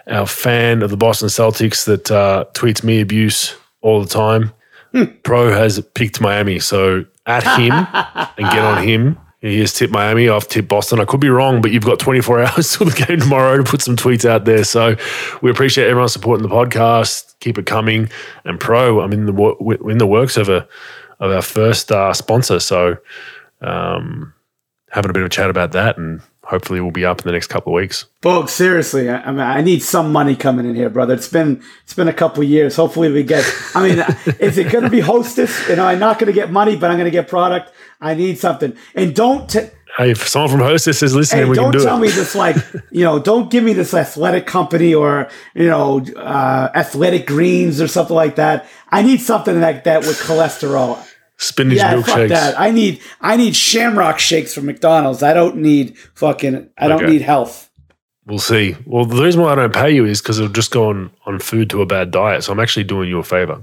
our 0.06 0.26
fan 0.26 0.82
of 0.82 0.88
the 0.88 0.96
Boston 0.96 1.28
Celtics 1.28 1.84
that 1.84 2.10
uh, 2.10 2.46
tweets 2.54 2.82
me 2.82 3.02
abuse 3.02 3.54
all 3.82 4.00
the 4.00 4.08
time. 4.08 4.50
Hmm. 4.92 5.04
Pro 5.24 5.50
has 5.52 5.78
picked 5.94 6.22
Miami, 6.22 6.58
so 6.58 7.04
at 7.26 7.42
him 7.58 7.72
and 7.72 8.50
get 8.50 8.64
on 8.64 8.82
him. 8.82 9.18
He 9.44 9.60
has 9.60 9.74
tipped 9.74 9.92
Miami. 9.92 10.26
I've 10.30 10.48
tipped 10.48 10.68
Boston. 10.68 11.00
I 11.00 11.04
could 11.04 11.20
be 11.20 11.28
wrong, 11.28 11.60
but 11.60 11.70
you've 11.70 11.84
got 11.84 11.98
24 11.98 12.42
hours 12.46 12.74
till 12.74 12.86
the 12.86 13.04
game 13.04 13.20
tomorrow 13.20 13.58
to 13.58 13.62
put 13.62 13.82
some 13.82 13.94
tweets 13.94 14.24
out 14.24 14.46
there. 14.46 14.64
So 14.64 14.96
we 15.42 15.50
appreciate 15.50 15.86
everyone 15.86 16.08
supporting 16.08 16.48
the 16.48 16.54
podcast. 16.54 17.38
Keep 17.40 17.58
it 17.58 17.66
coming. 17.66 18.08
And 18.44 18.58
Pro, 18.58 19.02
I'm 19.02 19.12
in 19.12 19.26
the 19.26 19.78
in 19.86 19.98
the 19.98 20.06
works 20.06 20.38
of 20.38 20.48
a 20.48 20.66
of 21.20 21.30
our 21.30 21.42
first 21.42 21.92
uh, 21.92 22.14
sponsor. 22.14 22.58
So 22.58 22.96
um, 23.60 24.32
having 24.90 25.10
a 25.10 25.12
bit 25.12 25.22
of 25.22 25.26
a 25.26 25.30
chat 25.30 25.50
about 25.50 25.72
that 25.72 25.98
and 25.98 26.22
hopefully 26.46 26.80
we'll 26.80 26.90
be 26.90 27.04
up 27.04 27.20
in 27.20 27.26
the 27.26 27.32
next 27.32 27.48
couple 27.48 27.72
of 27.72 27.76
weeks. 27.76 28.06
Folks, 28.22 28.52
seriously, 28.52 29.08
I, 29.08 29.22
I, 29.22 29.30
mean, 29.30 29.40
I 29.40 29.60
need 29.60 29.82
some 29.82 30.12
money 30.12 30.36
coming 30.36 30.66
in 30.66 30.74
here, 30.74 30.90
brother. 30.90 31.14
It's 31.14 31.28
been 31.28 31.62
it's 31.84 31.94
been 31.94 32.08
a 32.08 32.12
couple 32.12 32.42
of 32.42 32.48
years. 32.48 32.76
Hopefully, 32.76 33.10
we 33.10 33.22
get. 33.22 33.44
I 33.74 33.88
mean, 33.88 33.98
is 34.38 34.58
it 34.58 34.70
going 34.70 34.84
to 34.84 34.90
be 34.90 35.00
hostess? 35.00 35.68
You 35.68 35.76
know, 35.76 35.86
I'm 35.86 35.98
not 35.98 36.18
going 36.18 36.26
to 36.26 36.32
get 36.32 36.50
money, 36.50 36.76
but 36.76 36.90
I'm 36.90 36.96
going 36.96 37.06
to 37.06 37.10
get 37.10 37.28
product. 37.28 37.72
I 38.00 38.14
need 38.14 38.38
something, 38.38 38.76
and 38.94 39.14
don't. 39.14 39.48
T- 39.48 39.70
hey, 39.96 40.10
if 40.10 40.26
someone 40.28 40.50
from 40.50 40.60
Hostess 40.60 41.02
is 41.02 41.14
listening, 41.14 41.44
hey, 41.44 41.48
we 41.48 41.56
don't 41.56 41.72
can 41.72 41.80
do 41.80 41.84
tell 41.84 41.96
it. 41.96 42.00
me 42.00 42.08
this 42.08 42.34
like 42.34 42.56
you 42.90 43.04
know. 43.04 43.18
Don't 43.18 43.50
give 43.50 43.64
me 43.64 43.72
this 43.72 43.94
athletic 43.94 44.46
company 44.46 44.94
or 44.94 45.28
you 45.54 45.66
know 45.66 46.04
uh, 46.16 46.70
athletic 46.74 47.26
greens 47.26 47.80
or 47.80 47.88
something 47.88 48.16
like 48.16 48.36
that. 48.36 48.66
I 48.90 49.02
need 49.02 49.20
something 49.20 49.60
like 49.60 49.84
that 49.84 50.00
with 50.00 50.18
cholesterol 50.20 51.04
spinach 51.44 51.76
yeah, 51.76 51.94
milkshakes. 51.94 52.04
Fuck 52.04 52.28
that. 52.28 52.58
I 52.58 52.70
need 52.70 53.00
I 53.20 53.36
need 53.36 53.54
Shamrock 53.54 54.18
shakes 54.18 54.54
from 54.54 54.66
McDonald's. 54.66 55.22
I 55.22 55.32
don't 55.32 55.56
need 55.56 55.96
fucking. 56.14 56.70
I 56.78 56.88
don't 56.88 57.08
need 57.08 57.22
health. 57.22 57.70
We'll 58.26 58.38
see. 58.38 58.74
Well, 58.86 59.04
the 59.04 59.22
reason 59.22 59.42
why 59.42 59.52
I 59.52 59.54
don't 59.54 59.74
pay 59.74 59.90
you 59.90 60.06
is 60.06 60.22
because 60.22 60.38
it'll 60.38 60.50
just 60.50 60.70
go 60.70 60.88
on 60.88 61.10
on 61.26 61.38
food 61.38 61.70
to 61.70 61.82
a 61.82 61.86
bad 61.86 62.10
diet. 62.10 62.44
So 62.44 62.52
I'm 62.52 62.60
actually 62.60 62.84
doing 62.84 63.08
you 63.08 63.18
a 63.18 63.24
favor. 63.24 63.62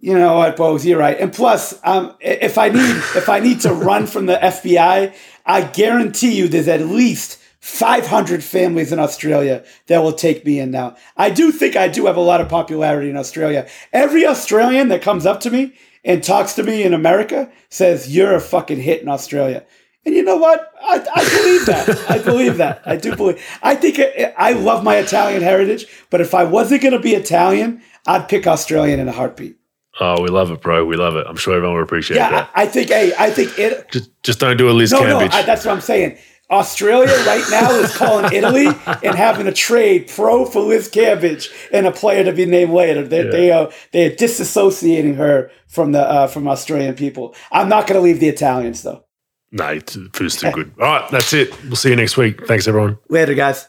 You 0.00 0.18
know 0.18 0.36
what, 0.36 0.56
Bose? 0.56 0.84
You're 0.84 0.98
right. 0.98 1.18
And 1.18 1.32
plus, 1.32 1.78
um, 1.82 2.14
if 2.20 2.58
I 2.58 2.68
need 2.68 2.96
if 3.16 3.28
I 3.28 3.40
need 3.40 3.60
to 3.62 3.72
run 3.72 4.06
from 4.06 4.26
the 4.26 4.36
FBI, 4.36 5.14
I 5.46 5.62
guarantee 5.62 6.36
you 6.36 6.46
there's 6.46 6.68
at 6.68 6.82
least 6.82 7.38
500 7.60 8.44
families 8.44 8.92
in 8.92 8.98
Australia 8.98 9.64
that 9.86 10.02
will 10.02 10.12
take 10.12 10.44
me 10.44 10.60
in 10.60 10.70
now. 10.70 10.96
I 11.16 11.30
do 11.30 11.50
think 11.50 11.74
I 11.74 11.88
do 11.88 12.06
have 12.06 12.16
a 12.16 12.20
lot 12.20 12.40
of 12.40 12.48
popularity 12.48 13.10
in 13.10 13.16
Australia. 13.16 13.66
Every 13.92 14.24
Australian 14.26 14.88
that 14.88 15.02
comes 15.02 15.26
up 15.26 15.40
to 15.40 15.50
me 15.50 15.74
and 16.08 16.24
talks 16.24 16.54
to 16.54 16.64
me 16.64 16.82
in 16.82 16.94
America 16.94 17.52
says, 17.68 18.12
You're 18.12 18.34
a 18.34 18.40
fucking 18.40 18.80
hit 18.80 19.02
in 19.02 19.08
Australia. 19.08 19.64
And 20.04 20.14
you 20.14 20.24
know 20.24 20.38
what? 20.38 20.72
I, 20.82 21.04
I 21.14 21.24
believe 21.36 21.66
that. 21.66 22.10
I 22.10 22.18
believe 22.18 22.56
that. 22.56 22.82
I 22.86 22.96
do 22.96 23.14
believe. 23.14 23.44
I 23.62 23.74
think 23.74 23.98
it, 23.98 24.34
I 24.38 24.52
love 24.52 24.82
my 24.82 24.96
Italian 24.96 25.42
heritage, 25.42 25.86
but 26.08 26.22
if 26.22 26.34
I 26.34 26.44
wasn't 26.44 26.80
going 26.80 26.94
to 26.94 26.98
be 26.98 27.14
Italian, 27.14 27.82
I'd 28.06 28.26
pick 28.26 28.46
Australian 28.46 29.00
in 29.00 29.08
a 29.08 29.12
heartbeat. 29.12 29.56
Oh, 30.00 30.22
we 30.22 30.28
love 30.28 30.50
it, 30.50 30.62
bro. 30.62 30.84
We 30.86 30.96
love 30.96 31.16
it. 31.16 31.26
I'm 31.28 31.36
sure 31.36 31.54
everyone 31.54 31.76
will 31.76 31.82
appreciate 31.82 32.16
yeah, 32.16 32.30
that. 32.30 32.50
I, 32.54 32.62
I 32.62 32.66
think. 32.66 32.88
Hey, 32.88 33.12
I 33.18 33.30
think 33.30 33.58
it. 33.58 33.90
Just, 33.90 34.10
just 34.22 34.38
don't 34.38 34.56
do 34.56 34.70
a 34.70 34.72
Liz 34.72 34.92
no, 34.92 35.00
Cambage. 35.00 35.30
No, 35.30 35.36
I, 35.36 35.42
that's 35.42 35.64
what 35.64 35.74
I'm 35.74 35.80
saying. 35.80 36.16
Australia 36.50 37.14
right 37.26 37.44
now 37.50 37.70
is 37.72 37.94
calling 37.96 38.32
Italy 38.32 38.66
and 38.66 39.14
having 39.14 39.46
a 39.46 39.52
trade 39.52 40.08
pro 40.08 40.46
for 40.46 40.60
Liz 40.60 40.88
Cambage 40.88 41.50
and 41.72 41.86
a 41.86 41.92
player 41.92 42.24
to 42.24 42.32
be 42.32 42.46
named 42.46 42.72
later. 42.72 43.06
They, 43.06 43.24
yeah. 43.24 43.30
they 43.30 43.50
are 43.50 43.70
they 43.92 44.06
are 44.06 44.16
disassociating 44.16 45.16
her 45.16 45.50
from 45.66 45.92
the 45.92 46.00
uh, 46.00 46.26
from 46.26 46.48
Australian 46.48 46.94
people. 46.94 47.34
I'm 47.52 47.68
not 47.68 47.86
going 47.86 47.98
to 47.98 48.02
leave 48.02 48.20
the 48.20 48.28
Italians 48.28 48.82
though. 48.82 49.04
No, 49.50 49.78
food's 50.12 50.36
too 50.36 50.50
good. 50.52 50.72
All 50.78 50.86
right, 50.86 51.10
that's 51.10 51.32
it. 51.32 51.50
We'll 51.64 51.76
see 51.76 51.90
you 51.90 51.96
next 51.96 52.16
week. 52.16 52.46
Thanks, 52.46 52.68
everyone. 52.68 52.98
Later, 53.08 53.34
guys. 53.34 53.66